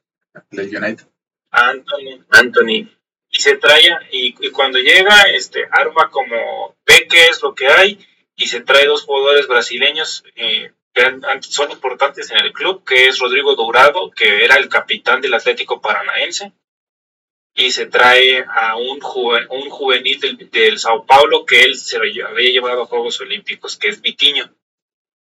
del 0.50 0.76
United. 0.76 1.06
Anthony. 1.50 2.24
Anthony. 2.30 2.90
Y 3.30 3.40
se 3.40 3.56
trae, 3.56 3.82
y, 4.12 4.34
y 4.46 4.50
cuando 4.50 4.78
llega, 4.78 5.22
este, 5.34 5.64
arma 5.70 6.10
como 6.10 6.76
ve 6.86 7.06
qué 7.10 7.26
es 7.26 7.42
lo 7.42 7.54
que 7.54 7.66
hay, 7.68 7.98
y 8.36 8.46
se 8.46 8.60
trae 8.60 8.86
dos 8.86 9.02
jugadores 9.02 9.46
brasileños 9.48 10.24
eh, 10.36 10.72
son 11.40 11.70
importantes 11.70 12.30
en 12.30 12.38
el 12.38 12.52
club, 12.52 12.84
que 12.84 13.06
es 13.06 13.18
Rodrigo 13.18 13.54
Dourado, 13.54 14.10
que 14.10 14.44
era 14.44 14.56
el 14.56 14.68
capitán 14.68 15.20
del 15.20 15.34
Atlético 15.34 15.80
Paranaense, 15.80 16.52
y 17.54 17.70
se 17.70 17.86
trae 17.86 18.44
a 18.48 18.76
un, 18.76 19.00
un 19.50 19.70
juvenil 19.70 20.20
del, 20.20 20.50
del 20.50 20.78
Sao 20.78 21.04
Paulo 21.04 21.44
que 21.46 21.62
él 21.62 21.76
se 21.76 21.96
había 21.96 22.28
llevado 22.30 22.82
a 22.82 22.86
Juegos 22.86 23.20
Olímpicos, 23.20 23.76
que 23.76 23.88
es 23.88 24.00
Vitiño. 24.00 24.52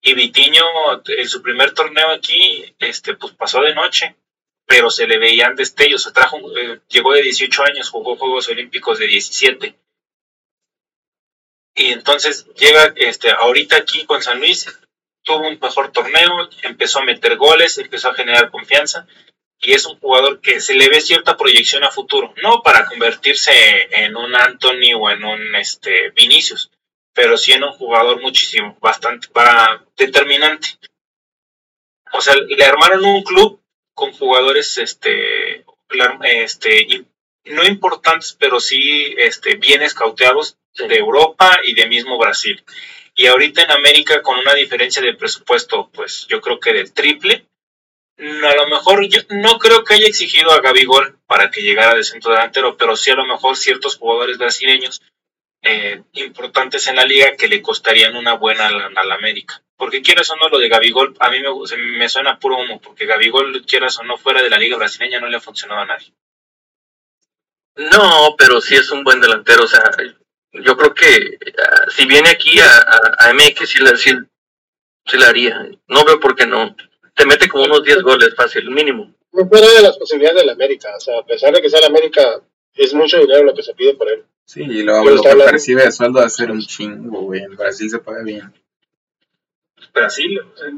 Y 0.01 0.15
Vitiño, 0.15 0.62
en 1.07 1.28
su 1.28 1.43
primer 1.43 1.73
torneo 1.73 2.11
aquí, 2.11 2.74
este, 2.78 3.15
pues 3.15 3.32
pasó 3.35 3.62
de 3.62 3.74
noche, 3.74 4.16
pero 4.66 4.91
se 4.91 5.07
le 5.07 5.19
veían 5.19 5.57
destellos. 5.57 6.11
Trajo, 6.12 6.39
eh, 6.59 6.81
llegó 6.89 7.12
de 7.12 7.23
18 7.23 7.62
años, 7.65 7.91
jugó 7.91 8.16
Juegos 8.16 8.49
Olímpicos 8.49 8.99
de 8.99 9.07
17. 9.07 9.74
Y 11.77 11.86
entonces 11.86 12.47
llega 12.55 12.93
este, 12.97 13.31
ahorita 13.31 13.77
aquí 13.77 14.05
con 14.05 14.23
San 14.23 14.39
Luis, 14.41 14.66
tuvo 15.25 15.49
un 15.49 15.59
mejor 15.61 15.91
torneo, 15.91 16.49
empezó 16.63 17.01
a 17.01 17.05
meter 17.05 17.37
goles, 17.37 17.79
empezó 17.79 18.11
a 18.11 18.15
generar 18.15 18.51
confianza 18.51 19.07
y 19.61 19.73
es 19.73 19.87
un 19.87 19.99
jugador 19.99 20.41
que 20.41 20.61
se 20.61 20.75
le 20.75 20.89
ve 20.89 21.01
cierta 21.01 21.37
proyección 21.37 21.85
a 21.85 21.91
futuro, 21.91 22.35
no 22.43 22.63
para 22.63 22.87
convertirse 22.87 23.53
en 23.91 24.15
un 24.17 24.35
Anthony 24.37 24.95
o 24.97 25.11
en 25.11 25.25
un 25.25 25.55
este, 25.57 26.11
Vinicius, 26.11 26.71
pero 27.15 27.37
sí 27.39 27.53
en 27.53 27.65
un 27.65 27.73
jugador 27.73 28.21
muchísimo, 28.21 28.77
bastante 28.81 29.29
para, 29.29 29.85
determinante. 29.97 30.69
O 32.13 32.21
sea, 32.21 32.35
le 32.35 32.65
armaron 32.65 33.05
un 33.05 33.23
club 33.23 33.61
con 33.95 34.13
jugadores 34.13 34.77
este, 34.79 35.65
este, 36.25 37.05
no 37.45 37.65
importantes, 37.65 38.37
pero 38.39 38.61
sí 38.61 39.15
este, 39.19 39.57
bien 39.57 39.83
escauteados 39.83 40.59
de 40.75 40.97
Europa 40.97 41.59
y 41.65 41.75
de 41.75 41.89
mismo 41.89 42.19
Brasil. 42.19 42.63
Y 43.15 43.27
ahorita 43.27 43.62
en 43.62 43.70
América 43.70 44.23
con 44.23 44.39
una 44.39 44.55
diferencia 44.55 45.01
de 45.01 45.15
presupuesto, 45.15 45.89
pues 45.93 46.27
yo 46.28 46.41
creo 46.41 46.59
que 46.59 46.73
del 46.73 46.93
triple. 46.93 47.47
A 48.19 48.57
lo 48.57 48.69
mejor 48.69 49.09
yo 49.09 49.20
no 49.31 49.59
creo 49.59 49.85
que 49.85 49.95
haya 49.95 50.07
exigido 50.07 50.51
a 50.53 50.61
Gabigol 50.61 51.19
para 51.27 51.51
que 51.51 51.62
llegara 51.62 51.95
de 51.95 52.05
centro 52.05 52.32
delantero, 52.32 52.77
pero 52.77 52.97
sí 52.97 53.11
a 53.11 53.16
lo 53.16 53.24
mejor 53.24 53.57
ciertos 53.57 53.97
jugadores 53.97 54.39
brasileños 54.39 55.03
eh, 55.62 56.03
importantes 56.12 56.86
en 56.89 56.97
la 56.97 57.05
liga 57.05 57.36
que 57.36 57.49
le 57.49 57.62
costarían 57.62 58.16
una 58.16 58.35
buena 58.35 58.66
a 58.66 59.05
la 59.05 59.15
América. 59.15 59.62
Porque 59.77 60.03
quieras 60.03 60.31
o 60.31 60.36
no, 60.36 60.49
lo 60.49 60.59
de 60.59 60.69
Gabigol 60.69 61.16
a 61.19 61.31
mí 61.31 61.39
me, 61.41 61.49
me 61.99 62.09
suena 62.09 62.39
puro 62.39 62.59
humo, 62.59 62.81
porque 62.81 63.07
Gabigol, 63.07 63.65
quieras 63.65 63.99
o 63.99 64.05
no, 64.05 64.16
fuera 64.16 64.43
de 64.43 64.51
la 64.51 64.59
liga 64.59 64.77
brasileña 64.77 65.20
no 65.20 65.28
le 65.28 65.36
ha 65.36 65.41
funcionado 65.41 65.81
a 65.81 65.86
nadie. 65.86 66.12
No, 67.77 68.36
pero 68.39 68.61
sí 68.61 68.77
es 68.77 68.91
un 68.91 69.03
buen 69.03 69.20
delantero. 69.20 69.65
O 69.65 69.66
sea, 69.66 69.82
yo 70.63 70.77
creo 70.77 70.95
que 70.95 71.39
ah, 71.63 71.85
si 71.95 72.07
viene 72.07 72.31
aquí 72.31 72.59
a, 72.61 72.67
a, 72.79 73.29
a 73.31 73.35
MX, 73.35 73.69
sí 73.69 73.79
la, 73.83 73.97
sí, 73.97 74.11
sí 75.07 75.17
la 75.19 75.29
haría. 75.29 75.69
No 75.89 76.05
veo 76.05 76.21
por 76.21 76.35
qué 76.37 76.47
no. 76.47 76.75
Te 77.15 77.27
mete 77.27 77.49
como 77.49 77.65
unos 77.65 77.85
10 77.85 78.03
goles 78.03 78.35
fácil, 78.35 78.71
mínimo. 78.71 79.15
No 79.33 79.49
fuera 79.49 79.69
de 79.69 79.83
las 79.83 79.97
posibilidades 79.99 80.41
de 80.41 80.47
la 80.47 80.53
América. 80.53 80.89
O 80.97 81.01
sea, 81.01 81.19
a 81.19 81.27
pesar 81.27 81.53
de 81.53 81.61
que 81.63 81.69
sea 81.71 81.81
la 81.81 81.87
América, 81.89 82.41
es 82.75 82.95
mucho 82.95 83.19
dinero 83.19 83.45
lo 83.45 83.55
que 83.55 83.63
se 83.63 83.75
pide 83.75 83.95
por 83.95 84.09
él. 84.09 84.25
Sí, 84.47 84.63
y 84.63 84.83
lo 84.83 84.99
está 85.03 85.23
que 85.23 85.29
hablando- 85.31 85.45
percibe 85.53 85.83
de 85.85 85.93
sueldo 85.93 86.19
va 86.21 86.27
a 86.27 86.31
ser 86.31 86.51
un 86.51 86.61
chingo, 86.61 87.23
güey. 87.23 87.43
En 87.43 87.57
Brasil 87.57 87.89
se 87.91 87.99
paga 87.99 88.23
bien. 88.23 88.53
Brasil, 89.93 90.41
o 90.41 90.57
sea, 90.57 90.69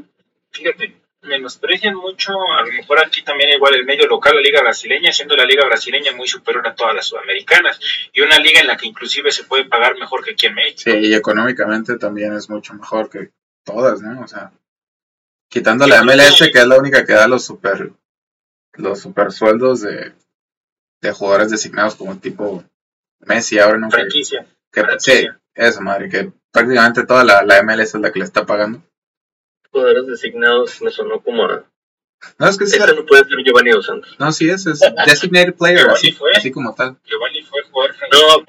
fíjate, 0.51 0.95
menosprecian 1.27 1.95
mucho, 1.95 2.31
a 2.51 2.61
lo 2.65 2.71
mejor 2.71 2.99
aquí 3.05 3.21
también 3.23 3.51
igual 3.51 3.75
el 3.75 3.85
medio 3.85 4.07
local, 4.07 4.35
la 4.35 4.41
liga 4.41 4.61
brasileña, 4.61 5.11
siendo 5.11 5.35
la 5.35 5.45
liga 5.45 5.65
brasileña 5.65 6.11
muy 6.13 6.27
superior 6.27 6.67
a 6.67 6.73
todas 6.75 6.95
las 6.95 7.05
sudamericanas, 7.07 7.79
y 8.13 8.21
una 8.21 8.39
liga 8.39 8.61
en 8.61 8.67
la 8.67 8.77
que 8.77 8.87
inclusive 8.87 9.31
se 9.31 9.43
puede 9.43 9.65
pagar 9.65 9.95
mejor 9.97 10.23
que 10.23 10.31
aquí 10.31 10.47
en 10.47 10.55
México. 10.55 10.81
Sí, 10.83 10.91
y 10.91 11.13
económicamente 11.13 11.97
también 11.97 12.33
es 12.33 12.49
mucho 12.49 12.73
mejor 12.73 13.09
que 13.09 13.29
todas, 13.63 14.01
¿no? 14.01 14.21
O 14.21 14.27
sea, 14.27 14.51
quitando 15.49 15.85
la 15.87 16.03
MLS, 16.03 16.49
que 16.51 16.59
es 16.59 16.67
la 16.67 16.77
única 16.77 17.05
que 17.05 17.13
da 17.13 17.27
los 17.27 17.45
super, 17.45 17.91
los 18.73 18.99
super 18.99 19.31
sueldos 19.31 19.81
de, 19.81 20.13
de 21.01 21.11
jugadores 21.11 21.51
designados 21.51 21.95
como 21.95 22.17
tipo 22.19 22.63
Messi 23.21 23.59
ahora, 23.59 23.77
¿no? 23.77 23.89
Que, 23.89 23.97
Franquicia. 23.97 24.45
que- 24.71 24.81
sí, 24.99 25.11
franquicia. 25.11 25.39
eso, 25.55 25.81
madre, 25.81 26.09
que 26.09 26.31
prácticamente 26.51 27.05
toda 27.05 27.23
la, 27.23 27.43
la 27.43 27.61
MLS 27.63 27.95
es 27.95 28.01
la 28.01 28.11
que 28.11 28.19
le 28.19 28.25
está 28.25 28.45
pagando. 28.45 28.81
Jugadores 29.71 30.07
designados 30.07 30.81
me 30.81 30.89
sonó 30.91 31.21
como 31.21 31.45
a. 31.45 31.63
No, 32.39 32.47
es 32.47 32.57
que 32.57 32.65
sí, 32.65 32.77
Ese 32.77 32.95
no 32.95 33.05
puede 33.05 33.25
ser 33.25 33.37
Giovanni 33.45 33.71
Dos 33.71 33.85
Santos. 33.85 34.15
no, 34.17 34.31
sí 34.31 34.49
es, 34.49 34.65
es 34.65 34.79
designated 35.05 35.55
player, 35.55 35.87
así, 35.89 36.11
fue. 36.11 36.31
así 36.35 36.51
como 36.51 36.73
tal. 36.73 36.97
Giovanni 37.05 37.43
fue 37.43 37.61
jugador. 37.63 37.95
No, 38.11 38.45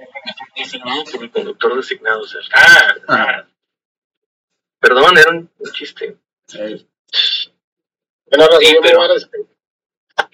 designado 0.57 1.05
por 1.05 1.23
el 1.23 1.31
conductor 1.31 1.77
designado. 1.77 2.21
O 2.23 2.27
sea, 2.27 2.41
Ah, 2.55 2.95
ah, 3.09 3.47
perdón, 4.81 5.19
era 5.19 5.31
un, 5.33 5.51
chiste. 5.73 6.17
Sí. 6.47 6.89
Bueno, 8.31 8.45
ahora 8.45 8.59
Sí, 8.59 8.67
sí, 8.67 8.77
pero- 8.83 9.15
este, 9.15 9.39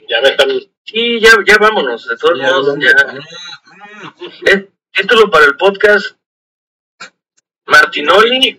ya 0.08 0.20
me 0.20 0.28
están. 0.28 0.48
Y 0.86 1.18
ya, 1.20 1.30
ya 1.46 1.56
vámonos. 1.58 2.06
De 2.06 2.16
todos 2.16 2.38
Ya, 2.38 2.50
modos, 2.50 2.78
ya. 2.78 2.92
ya. 2.96 4.52
Eh, 4.52 4.70
título 4.92 5.28
para 5.30 5.46
el 5.46 5.56
podcast: 5.56 6.16
Martinoli. 7.66 8.58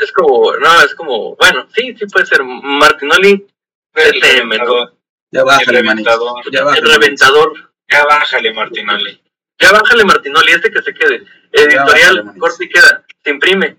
es 0.00 0.12
como, 0.12 0.56
no, 0.56 0.82
es 0.82 0.94
como, 0.94 1.36
bueno, 1.36 1.66
sí, 1.74 1.94
sí 1.98 2.06
puede 2.06 2.26
ser 2.26 2.42
Martinoli, 2.44 3.46
El 3.94 4.12
TTM, 4.20 4.48
¿no? 4.48 4.54
reventador. 4.54 4.94
Ya 5.32 5.44
bájale, 5.44 5.78
El 5.78 5.84
manito. 5.84 6.10
reventador. 6.10 6.42
Ya 6.52 6.58
el 6.60 6.64
bájale. 6.64 6.92
reventador. 6.94 7.72
Ya 7.88 8.04
bájale, 8.04 8.52
Martinoli. 8.54 9.22
Ya 9.58 9.72
bájale 9.72 10.04
Martinoli, 10.04 10.52
este 10.52 10.70
que 10.70 10.82
se 10.82 10.94
quede. 10.94 11.18
bájale, 11.20 11.50
Editorial, 11.52 12.24
manito. 12.24 12.40
corte 12.40 12.64
y 12.64 12.68
queda, 12.68 13.04
se 13.22 13.30
imprime. 13.30 13.76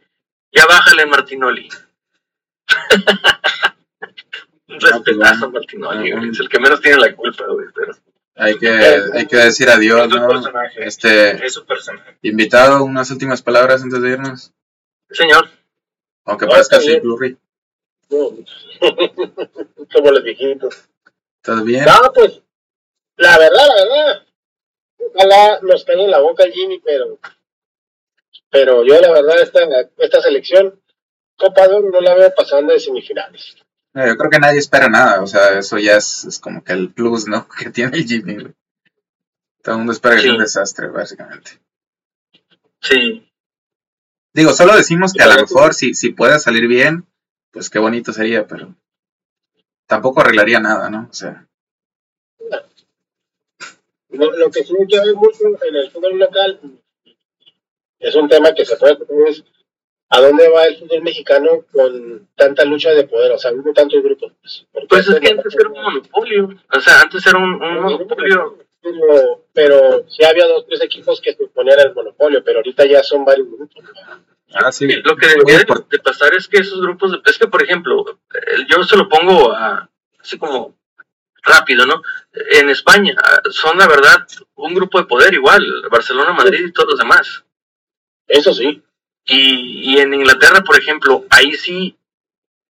Ya 0.51 0.65
bájale 0.65 1.05
Martinoli. 1.05 1.69
Un 4.67 4.79
respetazo 4.79 5.49
Martinoli, 5.51 5.97
Ah, 5.97 6.01
güey, 6.01 6.11
bueno. 6.13 6.31
es 6.31 6.39
el 6.39 6.47
que 6.49 6.59
menos 6.59 6.79
tiene 6.81 6.97
la 6.97 7.13
culpa, 7.13 7.45
güey, 7.47 7.67
pero 7.75 7.93
Hay 8.35 8.57
que, 8.57 8.69
hay 8.69 9.27
que 9.27 9.35
decir 9.37 9.69
adiós, 9.69 10.07
¿no? 10.09 10.29
Este, 10.77 11.45
Es 11.45 11.53
su 11.53 11.65
personaje. 11.65 12.17
invitado, 12.21 12.83
unas 12.83 13.11
últimas 13.11 13.41
palabras 13.41 13.83
antes 13.83 14.01
de 14.01 14.09
irnos. 14.11 14.51
señor, 15.09 15.49
Aunque 16.25 16.45
No, 16.45 16.51
parezca 16.51 16.77
así. 16.77 16.99
Blurry. 16.99 17.37
no, 18.09 18.29
como 19.93 20.11
los 20.11 20.23
viejitos. 20.23 20.87
¿Estás 21.43 21.63
bien? 21.63 21.85
No, 21.85 22.13
pues, 22.13 22.41
la 23.17 23.37
verdad, 23.37 23.67
la 23.67 23.75
verdad. 23.75 24.27
Ojalá 25.13 25.59
nos 25.61 25.83
cae 25.83 26.01
en 26.01 26.11
la 26.11 26.19
boca 26.19 26.43
el 26.43 26.53
Jimmy, 26.53 26.79
pero. 26.79 27.19
Pero 28.49 28.83
yo, 28.85 28.99
la 29.01 29.11
verdad, 29.11 29.39
esta, 29.41 29.59
esta 29.97 30.21
selección, 30.21 30.81
Copa 31.37 31.67
no 31.67 32.01
la 32.01 32.15
veo 32.15 32.33
pasando 32.35 32.73
de 32.73 32.79
semifinales. 32.79 33.55
No, 33.93 34.07
yo 34.07 34.15
creo 34.15 34.29
que 34.29 34.39
nadie 34.39 34.59
espera 34.59 34.87
nada, 34.87 35.21
o 35.21 35.27
sea, 35.27 35.59
eso 35.59 35.77
ya 35.77 35.97
es, 35.97 36.23
es 36.25 36.39
como 36.39 36.63
que 36.63 36.73
el 36.73 36.93
plus, 36.93 37.27
¿no? 37.27 37.47
Que 37.59 37.69
tiene 37.69 37.97
el 37.97 38.05
Jimmy. 38.05 38.53
Todo 39.61 39.75
el 39.75 39.77
mundo 39.79 39.93
espera 39.93 40.15
que 40.15 40.21
sea 40.21 40.31
un 40.31 40.39
desastre, 40.39 40.87
básicamente. 40.87 41.59
sí, 42.79 43.27
Digo, 44.33 44.53
solo 44.53 44.75
decimos 44.77 45.11
que 45.13 45.23
a 45.23 45.27
lo 45.27 45.41
mejor 45.41 45.73
si, 45.73 45.93
si 45.93 46.11
puede 46.11 46.39
salir 46.39 46.67
bien, 46.67 47.05
pues 47.51 47.69
qué 47.69 47.79
bonito 47.79 48.13
sería, 48.13 48.47
pero 48.47 48.73
tampoco 49.87 50.21
arreglaría 50.21 50.61
nada, 50.61 50.89
¿no? 50.89 51.07
O 51.09 51.13
sea, 51.13 51.47
Lo, 54.09 54.31
lo 54.31 54.51
que 54.51 54.63
sí 54.63 54.73
ver 54.73 55.15
mucho 55.15 55.39
en 55.67 55.75
el 55.75 55.91
fútbol 55.91 56.17
local 56.17 56.59
es 57.99 58.15
un 58.15 58.29
tema 58.29 58.53
que 58.53 58.65
se 58.65 58.77
puede 58.77 58.97
es 59.27 59.43
a 60.13 60.21
dónde 60.21 60.49
va 60.49 60.65
el 60.65 60.77
fútbol 60.77 61.01
mexicano 61.03 61.65
con 61.71 62.27
tanta 62.35 62.65
lucha 62.65 62.91
de 62.91 63.05
poder, 63.05 63.31
o 63.31 63.37
sea, 63.39 63.51
hubo 63.53 63.71
tantos 63.73 64.01
grupos. 64.03 64.33
Pues, 64.71 64.85
pues 64.89 65.07
es 65.09 65.19
que 65.19 65.29
antes 65.31 65.55
era 65.55 65.69
un 65.69 65.81
monopolio, 65.81 66.49
o 66.73 66.79
sea, 66.79 67.01
antes 67.01 67.25
era 67.25 67.37
un, 67.39 67.61
un 67.63 67.81
monopolio, 67.81 68.57
Pero, 68.81 69.45
pero 69.53 70.05
sí 70.09 70.23
había 70.23 70.47
dos, 70.47 70.65
tres 70.67 70.81
equipos 70.83 71.21
que 71.21 71.33
se 71.33 71.43
oponían 71.45 71.79
al 71.79 71.93
monopolio, 71.93 72.43
pero 72.43 72.59
ahorita 72.59 72.85
ya 72.85 73.01
son 73.03 73.23
varios 73.23 73.47
grupos. 73.47 73.83
ah, 74.55 74.71
sí. 74.71 74.87
Lo 75.03 75.15
que 75.15 75.27
debería 75.27 75.59
de, 75.59 75.65
de 75.89 75.99
pasar 75.99 76.33
es 76.35 76.47
que 76.47 76.57
esos 76.59 76.81
grupos, 76.81 77.11
de- 77.11 77.21
es 77.25 77.37
que 77.37 77.47
por 77.47 77.61
ejemplo, 77.63 78.03
yo 78.69 78.83
se 78.83 78.97
lo 78.97 79.07
pongo 79.07 79.51
a, 79.53 79.89
así 80.19 80.37
como 80.37 80.75
rápido, 81.43 81.85
¿no? 81.85 82.01
En 82.59 82.69
España 82.69 83.15
ah, 83.23 83.41
son 83.49 83.77
la 83.77 83.87
verdad 83.87 84.27
un 84.55 84.73
grupo 84.73 84.99
de 84.99 85.05
poder 85.05 85.33
igual, 85.33 85.63
Barcelona, 85.89 86.33
Madrid 86.33 86.65
y 86.67 86.73
todos 86.73 86.89
los 86.89 86.99
demás. 86.99 87.43
Eso 88.27 88.53
sí. 88.53 88.81
Y, 89.25 89.93
y 89.93 89.97
en 89.99 90.13
Inglaterra, 90.13 90.61
por 90.63 90.77
ejemplo, 90.77 91.25
ahí 91.29 91.53
sí 91.53 91.97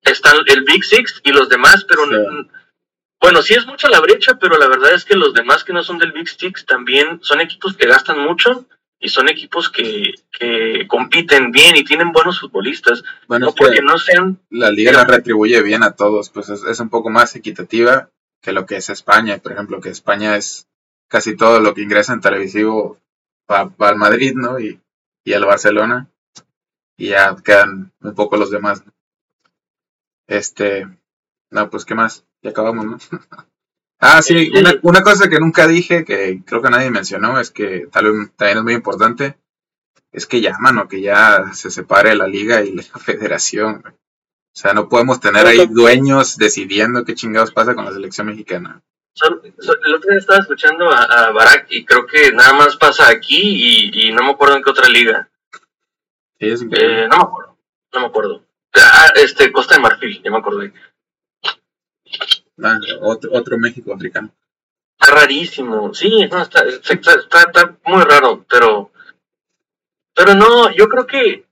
están 0.03 0.37
el 0.47 0.65
Big 0.65 0.85
Six 0.85 1.21
y 1.25 1.33
los 1.33 1.49
demás, 1.49 1.85
pero 1.89 2.05
Sí. 2.05 2.49
bueno, 3.21 3.43
sí 3.43 3.55
es 3.55 3.67
mucha 3.67 3.89
la 3.89 4.01
brecha, 4.01 4.39
pero 4.39 4.59
la 4.59 4.67
verdad 4.67 4.95
es 4.95 5.05
que 5.05 5.15
los 5.17 5.35
demás 5.35 5.63
que 5.65 5.73
no 5.73 5.83
son 5.83 5.99
del 5.99 6.13
Big 6.13 6.29
Six 6.29 6.65
también 6.67 7.19
son 7.23 7.41
equipos 7.41 7.77
que 7.77 7.87
gastan 7.87 8.19
mucho 8.21 8.67
y 8.99 9.09
son 9.11 9.29
equipos 9.29 9.71
que, 9.71 10.15
que 10.33 10.87
compiten 10.89 11.53
bien 11.53 11.77
y 11.77 11.85
tienen 11.85 12.13
buenos 12.13 12.41
futbolistas. 12.41 13.03
Bueno, 13.29 13.47
no 13.47 13.55
porque 13.55 13.81
no 13.83 13.99
sean 13.99 14.41
la 14.51 14.71
liga 14.71 14.93
la 14.93 15.05
retribuye 15.05 15.63
bien 15.63 15.83
a 15.83 15.93
todos, 15.93 16.31
pues 16.31 16.49
es, 16.49 16.65
es 16.65 16.81
un 16.81 16.91
poco 16.91 17.11
más 17.11 17.35
equitativa 17.37 18.11
que 18.43 18.53
lo 18.53 18.67
que 18.67 18.77
es 18.77 18.91
España. 18.91 19.39
Por 19.39 19.53
ejemplo, 19.53 19.81
que 19.81 19.91
España 19.91 20.37
es 20.37 20.67
casi 21.09 21.37
todo 21.37 21.61
lo 21.61 21.75
que 21.75 21.83
ingresa 21.83 22.13
en 22.13 22.21
televisivo 22.21 22.99
va, 23.51 23.71
al 23.79 23.97
Madrid, 23.97 24.33
¿no? 24.35 24.59
Y, 24.61 24.81
y 25.25 25.33
al 25.35 25.45
Barcelona. 25.45 26.09
Y 27.01 27.09
ya 27.09 27.35
quedan 27.43 27.93
un 28.03 28.15
poco 28.15 28.37
los 28.37 28.51
demás. 28.51 28.85
¿no? 28.85 28.93
Este, 30.27 30.87
no, 31.51 31.71
pues, 31.71 31.87
¿qué 31.87 31.95
más? 31.95 32.27
Ya 32.43 32.51
acabamos, 32.51 32.85
¿no? 32.85 32.99
ah, 34.01 34.21
sí, 34.21 34.53
una, 34.55 34.75
una, 34.83 35.03
cosa 35.03 35.31
que 35.31 35.41
nunca 35.41 35.67
dije, 35.67 36.05
que 36.05 36.43
creo 36.45 36.61
que 36.61 36.69
nadie 36.69 36.91
mencionó, 36.91 37.41
es 37.41 37.51
que 37.51 37.89
tal 37.91 38.13
vez 38.13 38.31
también 38.37 38.59
es 38.59 38.65
muy 38.65 38.75
importante, 38.75 39.39
es 40.13 40.27
que 40.27 40.43
ya, 40.43 40.59
mano, 40.59 40.89
que 40.89 41.01
ya 41.01 41.55
se 41.55 41.71
separe 41.71 42.15
la 42.15 42.27
liga 42.27 42.63
y 42.63 42.75
la 42.75 42.83
federación. 42.99 43.83
O 43.87 44.59
sea, 44.61 44.75
no 44.75 44.91
podemos 44.91 45.21
tener 45.21 45.47
ahí 45.47 45.67
dueños 45.69 46.37
decidiendo 46.37 47.07
qué 47.07 47.15
chingados 47.15 47.51
pasa 47.51 47.75
con 47.75 47.87
la 47.87 47.93
selección 47.93 48.27
mexicana. 48.27 48.83
el 49.23 49.95
otro 49.95 50.11
día 50.11 50.19
estaba 50.19 50.41
escuchando 50.41 50.91
a, 50.91 51.05
a, 51.05 51.31
Barack 51.31 51.69
y 51.71 51.87
creo 51.87 52.07
que 52.07 52.31
nada 52.33 52.53
más 52.53 52.77
pasa 52.77 53.09
aquí 53.09 53.41
y, 53.41 54.09
y 54.09 54.13
no 54.13 54.23
me 54.23 54.33
acuerdo 54.33 54.57
en 54.57 54.63
qué 54.63 54.71
otra 54.71 54.89
liga. 54.91 55.30
Es 56.41 56.63
eh, 56.63 57.07
no 57.09 57.17
me 57.19 57.23
acuerdo, 57.23 57.59
no 57.93 58.01
me 58.01 58.07
acuerdo. 58.07 58.45
Ah, 58.75 59.09
este, 59.17 59.53
Costa 59.53 59.75
de 59.75 59.83
Marfil, 59.83 60.23
ya 60.23 60.31
me 60.31 60.39
acordé. 60.39 60.73
Ah, 62.63 62.81
otro, 63.03 63.31
otro 63.33 63.59
México 63.59 63.93
africano. 63.95 64.35
Está 64.99 65.15
rarísimo, 65.15 65.93
sí, 65.93 66.27
no, 66.31 66.43
está, 66.43 66.63
está, 66.63 66.95
está, 66.95 67.41
está 67.43 67.77
muy 67.85 68.03
raro, 68.05 68.45
pero 68.49 68.91
pero 70.15 70.35
no, 70.35 70.71
yo 70.75 70.89
creo 70.89 71.07
que 71.07 71.47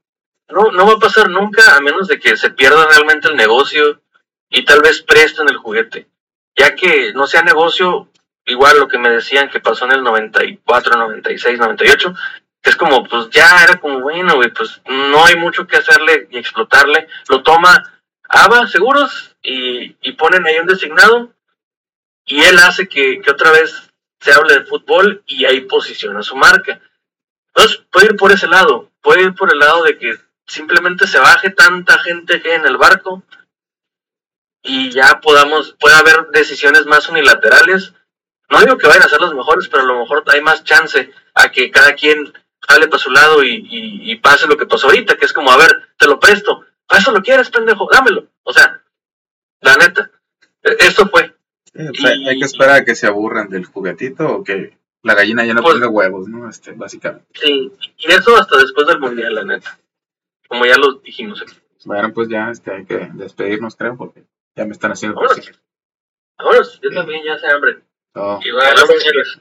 no, 0.48 0.72
no 0.72 0.86
va 0.86 0.94
a 0.94 0.98
pasar 0.98 1.30
nunca 1.30 1.76
a 1.76 1.80
menos 1.80 2.08
de 2.08 2.18
que 2.18 2.36
se 2.36 2.50
pierda 2.50 2.86
realmente 2.86 3.28
el 3.28 3.36
negocio 3.36 4.00
y 4.48 4.64
tal 4.64 4.80
vez 4.80 5.02
presten 5.02 5.48
el 5.48 5.56
juguete. 5.56 6.08
Ya 6.56 6.74
que 6.74 7.12
no 7.12 7.26
sea 7.26 7.42
negocio, 7.42 8.08
igual 8.46 8.78
lo 8.78 8.88
que 8.88 8.98
me 8.98 9.10
decían 9.10 9.50
que 9.50 9.60
pasó 9.60 9.84
en 9.84 9.92
el 9.92 10.02
94, 10.02 10.96
96, 10.96 11.58
98, 11.58 12.14
es 12.68 12.76
como, 12.76 13.04
pues 13.04 13.30
ya 13.30 13.62
era 13.62 13.80
como, 13.80 14.00
bueno, 14.00 14.36
güey, 14.36 14.50
pues 14.50 14.80
no 14.86 15.24
hay 15.24 15.36
mucho 15.36 15.66
que 15.66 15.76
hacerle 15.76 16.28
y 16.30 16.38
explotarle. 16.38 17.08
Lo 17.28 17.42
toma 17.42 18.00
ABA, 18.28 18.66
seguros, 18.66 19.36
y, 19.42 19.96
y 20.00 20.12
ponen 20.12 20.46
ahí 20.46 20.58
un 20.58 20.66
designado, 20.66 21.32
y 22.24 22.42
él 22.42 22.58
hace 22.58 22.88
que, 22.88 23.20
que 23.20 23.30
otra 23.30 23.50
vez 23.50 23.90
se 24.20 24.32
hable 24.32 24.54
de 24.54 24.64
fútbol 24.64 25.22
y 25.26 25.44
ahí 25.44 25.62
posiciona 25.62 26.22
su 26.22 26.36
marca. 26.36 26.80
Entonces, 27.48 27.84
puede 27.90 28.06
ir 28.06 28.16
por 28.16 28.32
ese 28.32 28.46
lado, 28.46 28.90
puede 29.00 29.22
ir 29.22 29.34
por 29.34 29.52
el 29.52 29.58
lado 29.58 29.82
de 29.84 29.96
que 29.98 30.16
simplemente 30.46 31.06
se 31.06 31.18
baje 31.18 31.50
tanta 31.50 31.98
gente 31.98 32.40
que 32.42 32.54
en 32.54 32.66
el 32.66 32.76
barco 32.76 33.22
y 34.62 34.90
ya 34.90 35.20
podamos, 35.20 35.74
puede 35.78 35.96
haber 35.96 36.28
decisiones 36.28 36.86
más 36.86 37.08
unilaterales. 37.08 37.94
No 38.50 38.60
digo 38.60 38.76
que 38.76 38.86
vayan 38.86 39.02
a 39.02 39.08
ser 39.08 39.20
los 39.20 39.34
mejores, 39.34 39.68
pero 39.68 39.82
a 39.82 39.86
lo 39.86 40.00
mejor 40.00 40.24
hay 40.26 40.40
más 40.40 40.64
chance 40.64 41.12
a 41.34 41.50
que 41.50 41.70
cada 41.70 41.94
quien 41.94 42.32
jale 42.68 42.88
para 42.88 43.02
su 43.02 43.10
lado 43.10 43.42
y, 43.42 43.54
y, 43.54 44.12
y 44.12 44.16
pase 44.16 44.46
lo 44.46 44.56
que 44.56 44.66
pasó 44.66 44.88
ahorita, 44.88 45.16
que 45.16 45.24
es 45.24 45.32
como, 45.32 45.50
a 45.50 45.56
ver, 45.56 45.70
te 45.96 46.06
lo 46.06 46.20
presto, 46.20 46.64
¿a 46.88 46.98
eso 46.98 47.12
lo 47.12 47.22
quieres, 47.22 47.50
pendejo? 47.50 47.88
Dámelo. 47.90 48.26
O 48.42 48.52
sea, 48.52 48.82
la 49.60 49.76
neta, 49.76 50.10
e, 50.62 50.76
eso 50.80 51.08
fue. 51.08 51.34
Sí, 51.74 51.86
o 51.88 51.94
sea, 51.94 52.14
y, 52.14 52.28
hay 52.28 52.38
que 52.38 52.44
esperar 52.44 52.76
a 52.76 52.84
que 52.84 52.94
se 52.94 53.06
aburran 53.06 53.48
del 53.48 53.64
juguetito 53.64 54.26
o 54.28 54.44
que 54.44 54.76
la 55.02 55.14
gallina 55.14 55.44
ya 55.44 55.54
no 55.54 55.62
pues, 55.62 55.74
ponga 55.74 55.88
huevos, 55.88 56.28
¿no? 56.28 56.48
Este, 56.48 56.72
básicamente. 56.72 57.26
Sí, 57.34 57.72
y 57.98 58.12
eso 58.12 58.36
hasta 58.36 58.58
después 58.58 58.86
del 58.86 59.00
mundial, 59.00 59.34
la 59.34 59.44
neta. 59.44 59.78
Como 60.48 60.66
ya 60.66 60.76
lo 60.76 60.94
dijimos 60.94 61.42
aquí. 61.42 61.54
Bueno, 61.84 62.12
pues 62.12 62.28
ya 62.28 62.50
este, 62.50 62.72
hay 62.72 62.84
que 62.84 63.10
despedirnos, 63.14 63.76
creo, 63.76 63.96
porque 63.96 64.24
ya 64.56 64.64
me 64.64 64.72
están 64.72 64.92
haciendo 64.92 65.20
Vámonos, 65.20 65.52
Vámonos. 66.36 66.80
yo 66.80 66.88
sí. 66.88 66.94
también 66.94 67.22
ya 67.24 67.38
sé 67.38 67.46
hambre. 67.48 67.80
Oh. 68.14 68.40
Y 68.42 68.50
bueno. 68.50 68.80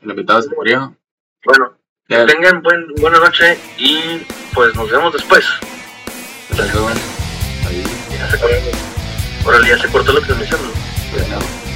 El 0.02 0.10
invitado 0.10 0.42
se 0.42 0.56
murió. 0.56 0.96
Bueno. 1.44 1.78
Que 2.08 2.26
tengan 2.26 2.62
buen, 2.62 2.88
buena 2.96 3.20
noche 3.20 3.58
y 3.78 4.26
pues 4.54 4.74
nos 4.76 4.90
vemos 4.90 5.14
después. 5.14 5.46
Hasta 6.52 6.66
luego. 6.74 6.90
Ya 8.10 8.32
se 8.32 8.40
cortó. 8.40 8.56
Órale, 9.46 9.68
ya 9.70 9.78
se 9.78 9.88
cortó 9.90 10.14
la 10.14 10.22
transmisión, 10.22 10.60
¿no? 10.64 11.67